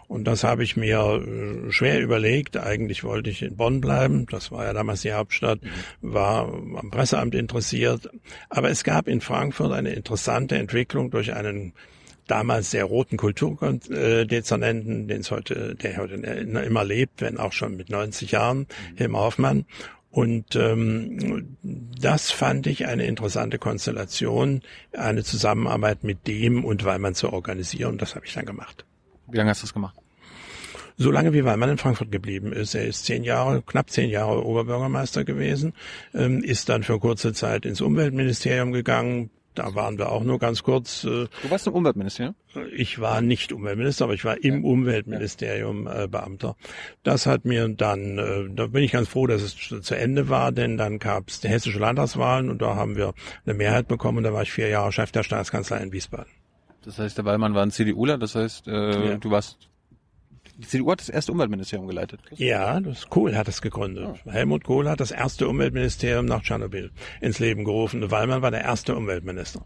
Und 0.08 0.25
das 0.25 0.44
habe 0.44 0.63
ich 0.63 0.77
mir 0.77 1.00
äh, 1.00 1.72
schwer 1.72 2.00
überlegt. 2.00 2.58
Eigentlich 2.58 3.03
wollte 3.03 3.29
ich 3.29 3.41
in 3.41 3.58
Bonn 3.58 3.82
bleiben. 3.82 4.27
Das 4.29 4.51
war 4.51 4.63
ja 4.63 4.74
damals 4.74 5.01
die 5.01 5.13
Hauptstadt, 5.13 5.60
war 6.01 6.48
am 6.53 6.89
Presseamt 6.91 7.36
interessiert. 7.36 8.10
Aber 8.50 8.70
es 8.70 8.84
gab 8.84 9.08
in 9.08 9.20
Frankfurt 9.20 9.74
eine 9.74 9.91
interessante 9.91 10.55
Entwicklung 10.55 11.10
durch 11.10 11.34
einen 11.34 11.74
damals 12.27 12.72
sehr 12.72 12.86
roten 12.86 13.17
Kulturdezernenten, 13.17 15.08
den 15.08 15.22
es 15.22 15.32
heute, 15.32 15.75
der 15.75 15.98
heute 15.98 16.15
immer 16.15 16.84
lebt, 16.84 17.22
wenn 17.22 17.38
auch 17.38 17.53
schon 17.53 17.75
mit 17.77 17.89
90 17.89 18.32
Jahren, 18.32 18.67
Hilmar 18.96 19.24
Hoffmann. 19.24 19.65
Und 20.12 20.55
ähm, 20.55 21.58
das 21.62 22.32
fand 22.32 22.67
ich 22.67 22.88
eine 22.88 23.05
interessante 23.05 23.60
Konstellation, 23.60 24.62
eine 24.94 25.25
Zusammenarbeit 25.25 26.05
mit 26.05 26.25
dem 26.25 26.63
und 26.63 26.86
Weimann 26.86 27.15
zu 27.15 27.34
organisieren. 27.34 27.91
Und 27.91 28.01
das 28.01 28.15
habe 28.15 28.25
ich 28.25 28.34
dann 28.34 28.46
gemacht. 28.46 28.86
Wie 29.27 29.36
lange 29.36 29.50
hast 29.50 29.62
du 29.62 29.65
das 29.65 29.74
gemacht? 29.74 29.96
So 30.98 31.12
lange 31.12 31.34
wie 31.34 31.44
Weimann 31.44 31.72
in 31.72 31.77
Frankfurt 31.77 32.12
geblieben 32.12 32.53
ist. 32.53 32.74
Er 32.74 32.86
ist 32.86 33.05
zehn 33.05 33.25
Jahre, 33.25 33.62
knapp 33.62 33.89
zehn 33.89 34.10
Jahre 34.10 34.46
Oberbürgermeister 34.46 35.25
gewesen, 35.25 35.74
ähm, 36.13 36.41
ist 36.41 36.70
dann 36.70 36.84
für 36.84 37.00
kurze 37.00 37.34
Zeit 37.34 37.65
ins 37.65 37.82
Umweltministerium 37.82 38.72
gegangen, 38.72 39.29
da 39.55 39.74
waren 39.75 39.97
wir 39.97 40.12
auch 40.12 40.24
nur 40.24 40.39
ganz 40.39 40.63
kurz. 40.63 41.03
Äh, 41.03 41.27
Du 41.41 41.50
warst 41.50 41.65
im 41.67 41.74
Umweltministerium? 41.74 42.35
Ich 42.75 43.00
war 43.00 43.21
nicht 43.21 43.51
Umweltminister, 43.51 44.05
aber 44.05 44.13
ich 44.13 44.24
war 44.25 44.41
im 44.43 44.63
Umweltministerium 44.63 45.88
äh, 45.88 46.07
Beamter. 46.07 46.55
Das 47.03 47.25
hat 47.25 47.45
mir 47.45 47.67
dann, 47.69 48.17
äh, 48.17 48.50
da 48.53 48.67
bin 48.67 48.83
ich 48.83 48.91
ganz 48.91 49.07
froh, 49.07 49.27
dass 49.27 49.41
es 49.41 49.55
zu 49.81 49.95
Ende 49.95 50.29
war, 50.29 50.51
denn 50.51 50.77
dann 50.77 51.00
gab 51.00 51.29
es 51.29 51.39
die 51.41 51.47
hessische 51.50 51.79
Landtagswahlen 51.79 52.50
und 52.50 52.62
da 52.62 52.75
haben 52.75 52.95
wir 52.95 53.13
eine 53.45 53.53
Mehrheit 53.55 53.88
bekommen 53.88 54.19
und 54.19 54.24
da 54.24 54.33
war 54.33 54.43
ich 54.43 54.51
vier 54.51 54.67
Jahre 54.69 54.91
Chef 54.91 55.12
der 55.12 55.24
Staatskanzlei 55.24 55.77
in 55.83 55.91
Wiesbaden. 55.91 56.31
Das 56.83 57.00
heißt, 57.00 57.17
der 57.17 57.25
Wallmann 57.25 57.55
war 57.55 57.63
ein 57.63 57.71
CDUler, 57.71 58.17
das 58.17 58.35
heißt, 58.35 58.67
äh, 58.67 59.09
Ja. 59.12 59.17
du 59.17 59.31
warst, 59.31 59.57
die 60.57 60.67
CDU 60.67 60.91
hat 60.91 61.01
das 61.01 61.09
erste 61.09 61.31
Umweltministerium 61.31 61.88
geleitet. 61.88 62.21
Ja, 62.35 62.79
das 62.79 63.09
Kohl 63.09 63.35
hat 63.35 63.47
es 63.47 63.62
gegründet. 63.62 64.07
Helmut 64.25 64.63
Kohl 64.63 64.89
hat 64.89 65.00
das 65.00 65.12
erste 65.12 65.47
Umweltministerium 65.47 66.25
nach 66.25 66.43
Tschernobyl 66.43 66.91
ins 67.21 67.39
Leben 67.39 67.65
gerufen. 67.65 68.09
Wallmann 68.12 68.41
war 68.41 68.51
der 68.51 68.62
erste 68.62 68.95
Umweltminister. 68.95 69.65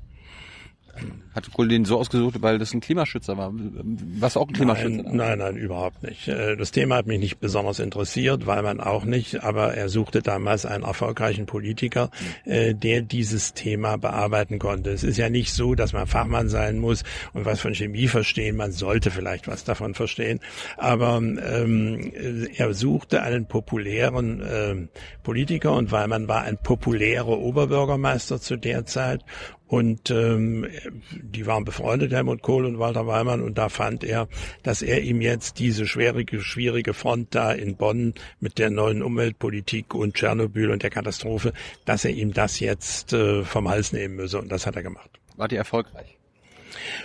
Hat 1.36 1.52
Kohl 1.54 1.68
den 1.68 1.86
so 1.86 1.98
ausgesucht, 1.98 2.42
weil 2.42 2.58
das 2.58 2.74
ein 2.74 2.82
Klimaschützer 2.82 3.38
war. 3.38 3.54
Was 3.54 4.36
auch 4.36 4.48
ein 4.48 4.54
Klimaschützer? 4.54 5.04
Nein, 5.04 5.16
nein, 5.16 5.38
nein, 5.40 5.58
überhaupt 5.58 6.04
nicht. 6.04 6.28
Äh, 6.28 6.56
Das 6.58 6.72
Thema 6.72 6.96
hat 6.96 7.08
mich 7.08 7.20
nicht 7.20 7.40
besonders 7.40 7.80
interessiert, 7.80 8.48
weil 8.48 8.64
man 8.64 8.80
auch 8.80 9.06
nicht, 9.06 9.44
aber 9.44 9.74
er 9.74 9.90
suchte 9.90 10.22
damals 10.22 10.66
einen 10.66 10.84
erfolgreichen 10.84 11.46
Politiker, 11.46 12.10
äh, 12.46 12.74
der 12.74 13.02
dieses 13.02 13.54
Thema 13.54 13.98
bearbeiten 13.98 14.60
konnte. 14.60 14.90
Es 14.92 15.04
ist 15.04 15.18
ja 15.18 15.30
nicht 15.30 15.54
so, 15.54 15.76
dass 15.76 15.94
man 15.94 16.08
Fachmann 16.08 16.50
sein 16.50 16.80
muss 16.80 17.04
und 17.34 17.46
was 17.46 17.60
von 17.60 17.76
Chemie 17.76 18.08
verstehen. 18.08 18.56
Man 18.58 18.72
sollte 18.72 19.12
vielleicht 19.12 19.48
was 19.48 19.64
davon 19.64 19.94
verstehen, 19.94 20.40
aber 20.78 21.18
ähm, 21.18 22.12
er 22.56 22.74
suchte 22.74 23.22
einen 23.22 23.48
populären 23.48 24.42
ähm, 24.50 24.90
Politiker 25.24 25.74
und 25.74 25.92
weil 25.92 26.08
man 26.08 26.28
war 26.28 26.42
ein 26.42 26.58
populärer 26.58 27.28
Oberbürgermeister 27.28 28.42
zu 28.42 28.58
der 28.58 28.86
Zeit 28.86 29.24
und 29.70 30.10
ähm, 30.10 30.68
die 31.12 31.46
waren 31.46 31.64
befreundet, 31.64 32.12
Helmut 32.12 32.42
Kohl 32.42 32.66
und 32.66 32.80
Walter 32.80 33.06
Weimann, 33.06 33.42
und 33.42 33.60
da 33.60 33.70
fand 33.70 34.04
er, 34.04 34.28
dass 34.64 34.82
er 34.82 35.02
ihm 35.02 35.22
jetzt 35.22 35.60
diese 35.60 35.86
schwierige, 35.86 36.42
schwierige 36.42 36.96
Front 36.96 37.36
da 37.36 37.52
in 37.52 37.78
Bonn 37.78 38.16
mit 38.40 38.58
der 38.58 38.72
neuen 38.72 39.04
Umweltpolitik 39.04 39.94
und 39.94 40.16
Tschernobyl 40.16 40.72
und 40.72 40.82
der 40.82 40.90
Katastrophe, 40.90 41.54
dass 41.86 42.04
er 42.04 42.12
ihm 42.12 42.34
das 42.34 42.60
jetzt 42.60 43.14
äh, 43.14 43.44
vom 43.44 43.70
Hals 43.70 43.94
nehmen 43.94 44.16
müsse. 44.16 44.40
Und 44.40 44.52
das 44.52 44.66
hat 44.66 44.76
er 44.76 44.82
gemacht. 44.82 45.20
War 45.38 45.48
die 45.48 45.58
erfolgreich? 45.58 46.18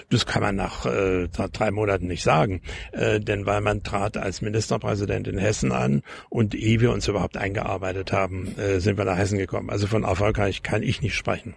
Das 0.09 0.25
kann 0.25 0.43
man 0.43 0.57
nach 0.57 0.87
äh, 0.87 1.29
drei 1.29 1.71
Monaten 1.71 2.07
nicht 2.07 2.23
sagen, 2.23 2.63
äh, 2.93 3.21
denn 3.21 3.45
weil 3.45 3.61
man 3.61 3.83
trat 3.83 4.17
als 4.17 4.41
Ministerpräsident 4.41 5.29
in 5.29 5.37
Hessen 5.37 5.71
an 5.71 6.03
und 6.31 6.55
ehe 6.55 6.81
wir 6.81 6.93
uns 6.93 7.09
überhaupt 7.09 7.37
eingearbeitet 7.37 8.13
haben, 8.13 8.57
äh, 8.59 8.81
sind 8.81 8.97
wir 8.97 9.05
nach 9.05 9.19
Hessen 9.19 9.39
gekommen. 9.39 9.69
Also 9.69 9.87
von 9.87 10.05
erfolgreich 10.05 10.63
kann 10.63 10.83
ich 10.83 11.03
nicht 11.03 11.15
sprechen. 11.15 11.55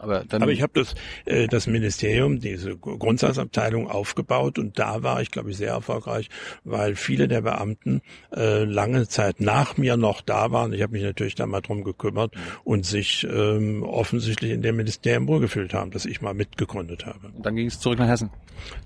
Aber 0.00 0.24
dann, 0.24 0.42
Aber 0.42 0.52
ich 0.52 0.62
habe 0.62 0.72
das, 0.74 0.94
äh, 1.26 1.46
das 1.46 1.66
Ministerium, 1.66 2.40
diese 2.40 2.76
Grundsatzabteilung 2.76 3.88
aufgebaut 3.88 4.58
und 4.58 4.78
da 4.78 5.02
war 5.02 5.20
ich, 5.20 5.30
glaube 5.30 5.50
ich, 5.50 5.58
sehr 5.58 5.72
erfolgreich, 5.72 6.30
weil 6.64 6.96
viele 6.96 7.28
der 7.28 7.42
Beamten 7.42 8.00
äh, 8.34 8.64
lange 8.64 9.08
Zeit 9.08 9.40
nach 9.40 9.76
mir 9.76 9.98
noch 9.98 10.22
da 10.22 10.52
waren. 10.52 10.72
Ich 10.72 10.82
habe 10.82 10.92
mich 10.92 11.02
natürlich 11.02 11.34
da 11.34 11.46
mal 11.46 11.60
drum 11.60 11.84
gekümmert 11.84 12.34
und 12.64 12.86
sich 12.86 13.26
ähm, 13.30 13.82
offensichtlich 13.82 14.52
in 14.52 14.62
dem 14.62 14.76
Ministerium 14.76 15.28
wohlgefühlt 15.28 15.74
haben, 15.74 15.90
dass 15.90 16.06
ich 16.06 16.22
mal 16.22 16.34
mitgegründet 16.34 17.04
habe. 17.04 17.32
dann 17.42 17.54
ging 17.54 17.66
es 17.66 17.78
zurück 17.78 17.98
nach 17.98 18.08
Hessen. 18.08 18.30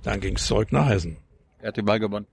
Dann 0.03 0.21
ging 0.21 0.35
es 0.35 0.47
zurück 0.47 0.73
nach 0.73 0.89
Hessen. 0.89 1.17
Er 1.61 1.69
hat 1.69 1.77
die 1.77 1.87
Wahl 1.87 2.01
gewonnen. 2.01 2.27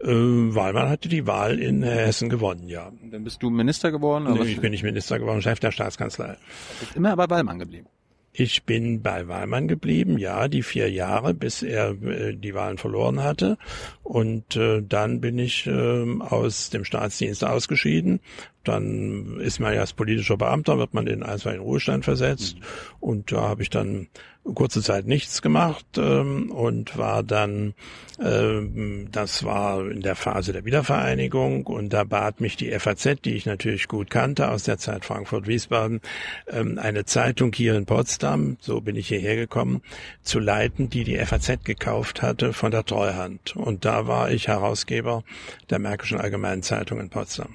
Äh, 0.00 0.08
Wahlmann 0.08 0.88
hatte 0.88 1.08
die 1.08 1.26
Wahl 1.26 1.58
in 1.58 1.82
Hessen 1.82 2.28
gewonnen, 2.28 2.68
ja. 2.68 2.92
Und 3.02 3.12
dann 3.12 3.24
bist 3.24 3.42
du 3.42 3.50
Minister 3.50 3.90
geworden, 3.90 4.26
aber 4.26 4.44
Nee, 4.44 4.52
ich 4.52 4.60
bin 4.60 4.70
nicht 4.70 4.84
Minister 4.84 5.18
geworden, 5.18 5.42
Chef 5.42 5.60
der 5.60 5.72
Staatskanzlei. 5.72 6.36
bist 6.80 6.94
immer 6.96 7.16
bei 7.16 7.28
Wallmann 7.28 7.58
geblieben. 7.58 7.88
Ich 8.32 8.62
bin 8.62 9.02
bei 9.02 9.26
Weimann 9.26 9.66
geblieben, 9.66 10.16
ja, 10.16 10.46
die 10.46 10.62
vier 10.62 10.88
Jahre, 10.90 11.34
bis 11.34 11.62
er 11.62 12.00
äh, 12.02 12.36
die 12.36 12.54
Wahlen 12.54 12.78
verloren 12.78 13.24
hatte. 13.24 13.58
Und 14.04 14.54
äh, 14.54 14.80
dann 14.80 15.20
bin 15.20 15.40
ich 15.40 15.66
äh, 15.66 16.18
aus 16.20 16.70
dem 16.70 16.84
Staatsdienst 16.84 17.42
ausgeschieden. 17.42 18.20
Dann 18.68 19.40
ist 19.40 19.60
man 19.60 19.74
ja 19.74 19.80
als 19.80 19.94
politischer 19.94 20.36
Beamter, 20.36 20.78
wird 20.78 20.92
man 20.92 21.06
in 21.06 21.22
einstweiligen 21.22 21.64
Ruhestand 21.64 22.04
versetzt. 22.04 22.56
Und 23.00 23.32
da 23.32 23.40
habe 23.42 23.62
ich 23.62 23.70
dann 23.70 24.08
kurze 24.54 24.82
Zeit 24.82 25.06
nichts 25.06 25.42
gemacht 25.42 25.86
ähm, 25.96 26.50
und 26.50 26.96
war 26.96 27.22
dann, 27.22 27.74
ähm, 28.20 29.08
das 29.10 29.44
war 29.44 29.88
in 29.90 30.00
der 30.00 30.16
Phase 30.16 30.52
der 30.52 30.64
Wiedervereinigung 30.64 31.66
und 31.66 31.92
da 31.92 32.04
bat 32.04 32.40
mich 32.40 32.56
die 32.56 32.70
FAZ, 32.78 33.20
die 33.24 33.34
ich 33.34 33.46
natürlich 33.46 33.88
gut 33.88 34.10
kannte 34.10 34.50
aus 34.50 34.64
der 34.64 34.78
Zeit 34.78 35.04
Frankfurt-Wiesbaden, 35.04 36.00
ähm, 36.48 36.78
eine 36.78 37.04
Zeitung 37.04 37.52
hier 37.52 37.74
in 37.76 37.86
Potsdam, 37.86 38.56
so 38.60 38.80
bin 38.80 38.96
ich 38.96 39.08
hierher 39.08 39.36
gekommen, 39.36 39.82
zu 40.22 40.38
leiten, 40.38 40.90
die 40.90 41.04
die 41.04 41.18
FAZ 41.18 41.64
gekauft 41.64 42.22
hatte 42.22 42.52
von 42.52 42.70
der 42.70 42.84
Treuhand. 42.84 43.56
Und 43.56 43.84
da 43.84 44.06
war 44.06 44.30
ich 44.30 44.48
Herausgeber 44.48 45.24
der 45.70 45.78
Märkischen 45.78 46.18
Allgemeinen 46.18 46.62
Zeitung 46.62 47.00
in 47.00 47.10
Potsdam. 47.10 47.54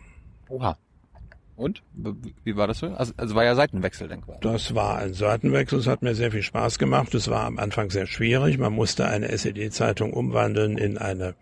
Oha. 0.50 0.78
Und? 1.64 1.82
Wie 2.44 2.58
war 2.58 2.68
das 2.68 2.80
so? 2.80 2.88
Also, 2.88 3.14
also 3.16 3.36
war 3.36 3.46
ja 3.46 3.56
Seitenwechsel, 3.56 4.10
denke 4.10 4.34
ich. 4.34 4.40
Das 4.42 4.76
war 4.76 4.98
ein 4.98 5.14
Seitenwechsel. 5.14 5.80
Es 5.80 5.88
hat 5.88 6.02
mir 6.02 6.14
sehr 6.14 6.32
viel 6.32 6.44
Spaß 6.44 6.78
gemacht. 6.78 7.14
Es 7.16 7.30
war 7.30 7.46
am 7.46 7.58
Anfang 7.58 7.90
sehr 7.90 8.06
schwierig. 8.06 8.58
Man 8.58 8.74
musste 8.74 9.08
eine 9.08 9.30
SED-Zeitung 9.30 10.12
umwandeln 10.12 10.78
in 10.78 10.98
eine 10.98 11.36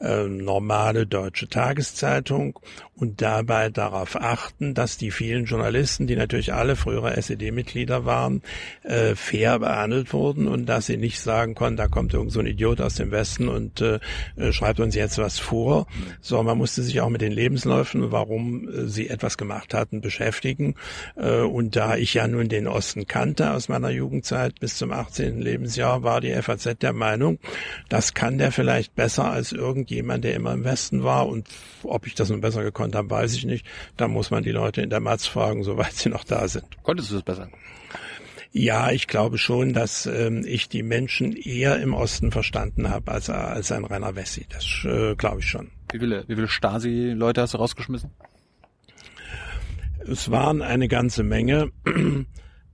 äh, 0.00 0.24
normale 0.24 1.06
deutsche 1.06 1.48
Tageszeitung 1.48 2.58
und 2.96 3.20
dabei 3.20 3.68
darauf 3.68 4.16
achten, 4.16 4.72
dass 4.72 4.96
die 4.96 5.10
vielen 5.10 5.44
Journalisten, 5.44 6.06
die 6.06 6.16
natürlich 6.16 6.54
alle 6.54 6.76
frühere 6.76 7.16
SED-Mitglieder 7.16 8.06
waren, 8.06 8.42
äh, 8.82 9.14
fair 9.14 9.58
behandelt 9.58 10.12
wurden 10.12 10.48
und 10.48 10.66
dass 10.66 10.86
sie 10.86 10.96
nicht 10.96 11.20
sagen 11.20 11.54
konnten, 11.54 11.76
da 11.76 11.88
kommt 11.88 12.14
irgend 12.14 12.32
so 12.32 12.40
ein 12.40 12.46
Idiot 12.46 12.80
aus 12.80 12.94
dem 12.94 13.10
Westen 13.10 13.48
und 13.48 13.82
äh, 13.82 14.00
äh 14.36 14.52
schreibt 14.52 14.80
uns 14.80 14.94
jetzt 14.94 15.18
was 15.18 15.38
vor. 15.38 15.86
So, 16.20 16.42
man 16.42 16.56
musste 16.56 16.82
sich 16.82 17.00
auch 17.00 17.10
mit 17.10 17.20
den 17.20 17.32
Lebensläufen, 17.32 18.12
warum 18.12 18.68
äh, 18.68 18.86
sie 18.86 19.10
etwas 19.10 19.36
gemacht 19.36 19.65
hatten, 19.74 20.00
beschäftigen. 20.00 20.74
Äh, 21.16 21.40
und 21.40 21.76
da 21.76 21.96
ich 21.96 22.14
ja 22.14 22.26
nun 22.26 22.48
den 22.48 22.66
Osten 22.66 23.06
kannte 23.06 23.52
aus 23.52 23.68
meiner 23.68 23.90
Jugendzeit 23.90 24.60
bis 24.60 24.76
zum 24.76 24.92
18. 24.92 25.40
Lebensjahr, 25.40 26.02
war 26.02 26.20
die 26.20 26.32
FAZ 26.32 26.78
der 26.80 26.92
Meinung, 26.92 27.38
das 27.88 28.14
kann 28.14 28.38
der 28.38 28.52
vielleicht 28.52 28.94
besser 28.94 29.30
als 29.30 29.52
irgendjemand, 29.52 30.24
der 30.24 30.34
immer 30.34 30.52
im 30.52 30.64
Westen 30.64 31.04
war. 31.04 31.28
Und 31.28 31.48
ob 31.82 32.06
ich 32.06 32.14
das 32.14 32.30
nun 32.30 32.40
besser 32.40 32.62
gekonnt 32.62 32.94
habe, 32.94 33.10
weiß 33.10 33.34
ich 33.34 33.44
nicht. 33.44 33.66
Da 33.96 34.08
muss 34.08 34.30
man 34.30 34.42
die 34.42 34.52
Leute 34.52 34.82
in 34.82 34.90
der 34.90 35.00
Matz 35.00 35.26
fragen, 35.26 35.62
soweit 35.62 35.92
sie 35.92 36.08
noch 36.08 36.24
da 36.24 36.48
sind. 36.48 36.66
Konntest 36.82 37.10
du 37.10 37.14
das 37.14 37.22
besser? 37.22 37.48
Ja, 38.58 38.90
ich 38.90 39.06
glaube 39.06 39.36
schon, 39.36 39.74
dass 39.74 40.06
ähm, 40.06 40.42
ich 40.46 40.70
die 40.70 40.82
Menschen 40.82 41.36
eher 41.36 41.78
im 41.78 41.92
Osten 41.92 42.32
verstanden 42.32 42.88
habe 42.88 43.12
als, 43.12 43.28
als 43.28 43.70
ein 43.70 43.84
Rainer 43.84 44.16
Wessi. 44.16 44.46
Das 44.48 44.64
äh, 44.84 45.14
glaube 45.14 45.40
ich 45.40 45.46
schon. 45.46 45.70
Wie 45.92 45.98
viele, 45.98 46.24
wie 46.26 46.36
viele 46.36 46.48
Stasi-Leute 46.48 47.42
hast 47.42 47.52
du 47.52 47.58
rausgeschmissen? 47.58 48.10
Es 50.08 50.30
waren 50.30 50.62
eine 50.62 50.88
ganze 50.88 51.22
Menge. 51.22 51.72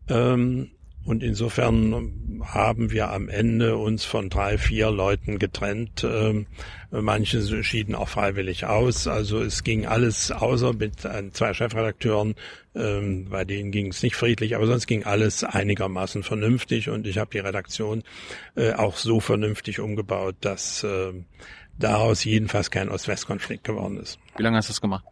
ähm, 0.09 0.71
und 1.05 1.23
insofern 1.25 2.41
haben 2.45 2.93
wir 2.93 3.11
am 3.11 3.29
Ende 3.29 3.77
uns 3.77 4.05
von 4.05 4.31
drei, 4.31 4.57
vier 4.57 4.91
Leuten 4.91 5.41
getrennt. 5.41 6.05
Ähm, 6.05 6.47
manche 6.93 7.65
schieden 7.65 7.97
auch 7.97 8.09
freiwillig 8.09 8.67
aus. 8.67 9.09
Also 9.09 9.41
es 9.41 9.65
ging 9.65 9.85
alles 9.85 10.31
außer 10.31 10.75
mit 10.75 11.01
zwei 11.33 11.55
Chefredakteuren. 11.55 12.37
Ähm, 12.77 13.27
bei 13.29 13.45
denen 13.45 13.73
ging 13.73 13.89
es 13.89 14.03
nicht 14.05 14.15
friedlich, 14.15 14.55
aber 14.55 14.67
sonst 14.67 14.87
ging 14.87 15.03
alles 15.03 15.43
einigermaßen 15.43 16.23
vernünftig. 16.23 16.89
Und 16.89 17.07
ich 17.07 17.19
habe 17.19 17.31
die 17.33 17.41
Redaktion 17.41 18.05
äh, 18.55 18.73
auch 18.73 18.97
so 18.97 19.19
vernünftig 19.19 19.81
umgebaut, 19.81 20.37
dass 20.41 20.85
äh, 20.85 21.13
daraus 21.81 22.23
jedenfalls 22.23 22.71
kein 22.71 22.89
Ost-West-Konflikt 22.89 23.65
geworden 23.65 23.99
ist. 23.99 24.21
Wie 24.37 24.45
lange 24.45 24.59
hast 24.59 24.69
du 24.69 24.73
das 24.73 24.81
gemacht? 24.81 25.05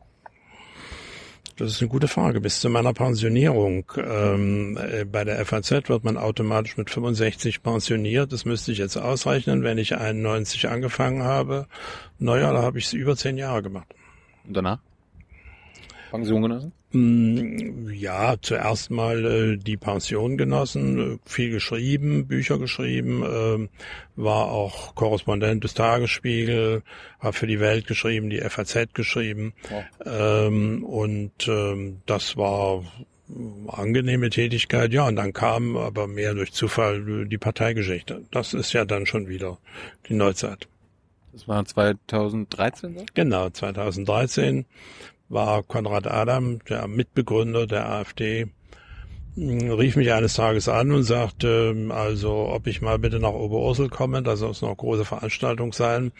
Das 1.56 1.72
ist 1.72 1.80
eine 1.80 1.88
gute 1.88 2.08
Frage. 2.08 2.40
Bis 2.40 2.60
zu 2.60 2.68
meiner 2.70 2.92
Pensionierung. 2.92 3.84
Ähm, 3.96 4.78
äh, 4.80 5.04
bei 5.04 5.24
der 5.24 5.44
FAZ 5.44 5.88
wird 5.88 6.04
man 6.04 6.16
automatisch 6.16 6.76
mit 6.76 6.90
65 6.90 7.62
pensioniert. 7.62 8.32
Das 8.32 8.44
müsste 8.44 8.72
ich 8.72 8.78
jetzt 8.78 8.96
ausrechnen, 8.96 9.62
wenn 9.62 9.78
ich 9.78 9.96
91 9.96 10.68
angefangen 10.68 11.22
habe. 11.22 11.66
Naja, 12.18 12.52
da 12.52 12.62
habe 12.62 12.78
ich 12.78 12.86
es 12.86 12.92
über 12.92 13.16
zehn 13.16 13.36
Jahre 13.36 13.62
gemacht. 13.62 13.94
Und 14.46 14.56
danach? 14.56 14.78
Pension 16.10 16.42
genossen? 16.42 16.72
Mm, 16.92 17.88
ja, 17.92 18.34
zuerst 18.42 18.90
mal 18.90 19.24
äh, 19.24 19.56
die 19.56 19.76
Pension 19.76 20.36
genossen, 20.36 21.14
äh, 21.14 21.18
viel 21.24 21.50
geschrieben, 21.50 22.26
Bücher 22.26 22.58
geschrieben, 22.58 23.22
äh, 23.22 23.68
war 24.16 24.50
auch 24.50 24.96
Korrespondent 24.96 25.62
des 25.62 25.74
Tagesspiegel, 25.74 26.82
habe 27.20 27.32
für 27.32 27.46
die 27.46 27.60
Welt 27.60 27.86
geschrieben, 27.86 28.28
die 28.28 28.40
FAZ 28.40 28.92
geschrieben 28.92 29.52
wow. 29.68 29.84
ähm, 30.04 30.84
und 30.84 31.46
ähm, 31.46 32.02
das 32.06 32.36
war 32.36 32.82
angenehme 33.68 34.28
Tätigkeit, 34.30 34.92
ja, 34.92 35.06
und 35.06 35.14
dann 35.14 35.32
kam 35.32 35.76
aber 35.76 36.08
mehr 36.08 36.34
durch 36.34 36.52
Zufall 36.52 37.26
die 37.26 37.38
Parteigeschichte. 37.38 38.24
Das 38.32 38.52
ist 38.52 38.72
ja 38.72 38.84
dann 38.84 39.06
schon 39.06 39.28
wieder 39.28 39.58
die 40.08 40.14
Neuzeit. 40.14 40.66
Das 41.32 41.46
war 41.46 41.64
2013? 41.64 42.98
So? 42.98 43.06
Genau, 43.14 43.48
2013 43.50 44.66
war 45.30 45.62
Konrad 45.62 46.06
Adam, 46.06 46.58
der 46.68 46.86
Mitbegründer 46.88 47.66
der 47.66 47.88
AfD, 47.88 48.48
rief 49.36 49.96
mich 49.96 50.12
eines 50.12 50.34
Tages 50.34 50.68
an 50.68 50.90
und 50.90 51.04
sagte, 51.04 51.74
also 51.90 52.48
ob 52.48 52.66
ich 52.66 52.82
mal 52.82 52.98
bitte 52.98 53.20
nach 53.20 53.32
Oberursel 53.32 53.88
komme, 53.88 54.22
da 54.22 54.36
soll 54.36 54.50
es 54.50 54.60
noch 54.60 54.76
große 54.76 55.04
Veranstaltung 55.04 55.72
sein. 55.72 56.12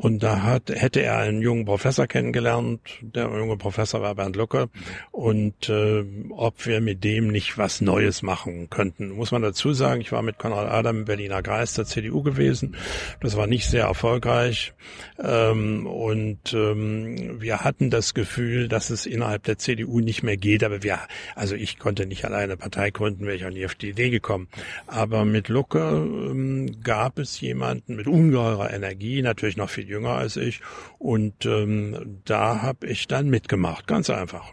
Und 0.00 0.22
da 0.22 0.44
hat, 0.44 0.70
hätte 0.70 1.02
er 1.02 1.18
einen 1.18 1.42
jungen 1.42 1.64
Professor 1.64 2.06
kennengelernt, 2.06 2.80
der 3.02 3.24
junge 3.24 3.56
Professor 3.56 4.00
war 4.00 4.14
Bernd 4.14 4.36
Lucke, 4.36 4.68
und 5.10 5.68
äh, 5.68 6.04
ob 6.30 6.66
wir 6.66 6.80
mit 6.80 7.02
dem 7.02 7.26
nicht 7.32 7.58
was 7.58 7.80
Neues 7.80 8.22
machen 8.22 8.70
könnten. 8.70 9.10
Muss 9.10 9.32
man 9.32 9.42
dazu 9.42 9.72
sagen, 9.72 10.00
ich 10.00 10.12
war 10.12 10.22
mit 10.22 10.38
Konrad 10.38 10.70
Adam 10.70 10.98
im 10.98 11.04
Berliner 11.04 11.42
Kreis 11.42 11.74
der 11.74 11.84
CDU 11.84 12.22
gewesen. 12.22 12.76
Das 13.20 13.36
war 13.36 13.48
nicht 13.48 13.68
sehr 13.68 13.86
erfolgreich. 13.86 14.72
Ähm, 15.18 15.84
und 15.88 16.52
ähm, 16.52 17.40
wir 17.40 17.64
hatten 17.64 17.90
das 17.90 18.14
Gefühl, 18.14 18.68
dass 18.68 18.90
es 18.90 19.04
innerhalb 19.04 19.42
der 19.42 19.58
CDU 19.58 19.98
nicht 19.98 20.22
mehr 20.22 20.36
geht. 20.36 20.62
Aber 20.62 20.84
wir, 20.84 21.00
also 21.34 21.56
ich 21.56 21.80
konnte 21.80 22.06
nicht 22.06 22.24
alleine 22.24 22.56
Partei 22.56 22.92
gründen, 22.92 23.26
wäre 23.26 23.34
ich 23.34 23.44
auch 23.44 23.50
nie 23.50 23.66
auf 23.66 23.74
die 23.74 23.88
Idee 23.88 24.10
gekommen. 24.10 24.46
Aber 24.86 25.24
mit 25.24 25.48
Lucke 25.48 25.80
ähm, 25.80 26.82
gab 26.84 27.18
es 27.18 27.40
jemanden 27.40 27.96
mit 27.96 28.06
ungeheurer 28.06 28.72
Energie, 28.72 29.22
natürlich 29.22 29.56
noch 29.56 29.70
viel 29.70 29.87
jünger 29.88 30.10
als 30.10 30.36
ich. 30.36 30.60
Und 30.98 31.46
ähm, 31.46 32.20
da 32.24 32.62
habe 32.62 32.86
ich 32.86 33.08
dann 33.08 33.28
mitgemacht, 33.28 33.86
ganz 33.86 34.10
einfach. 34.10 34.52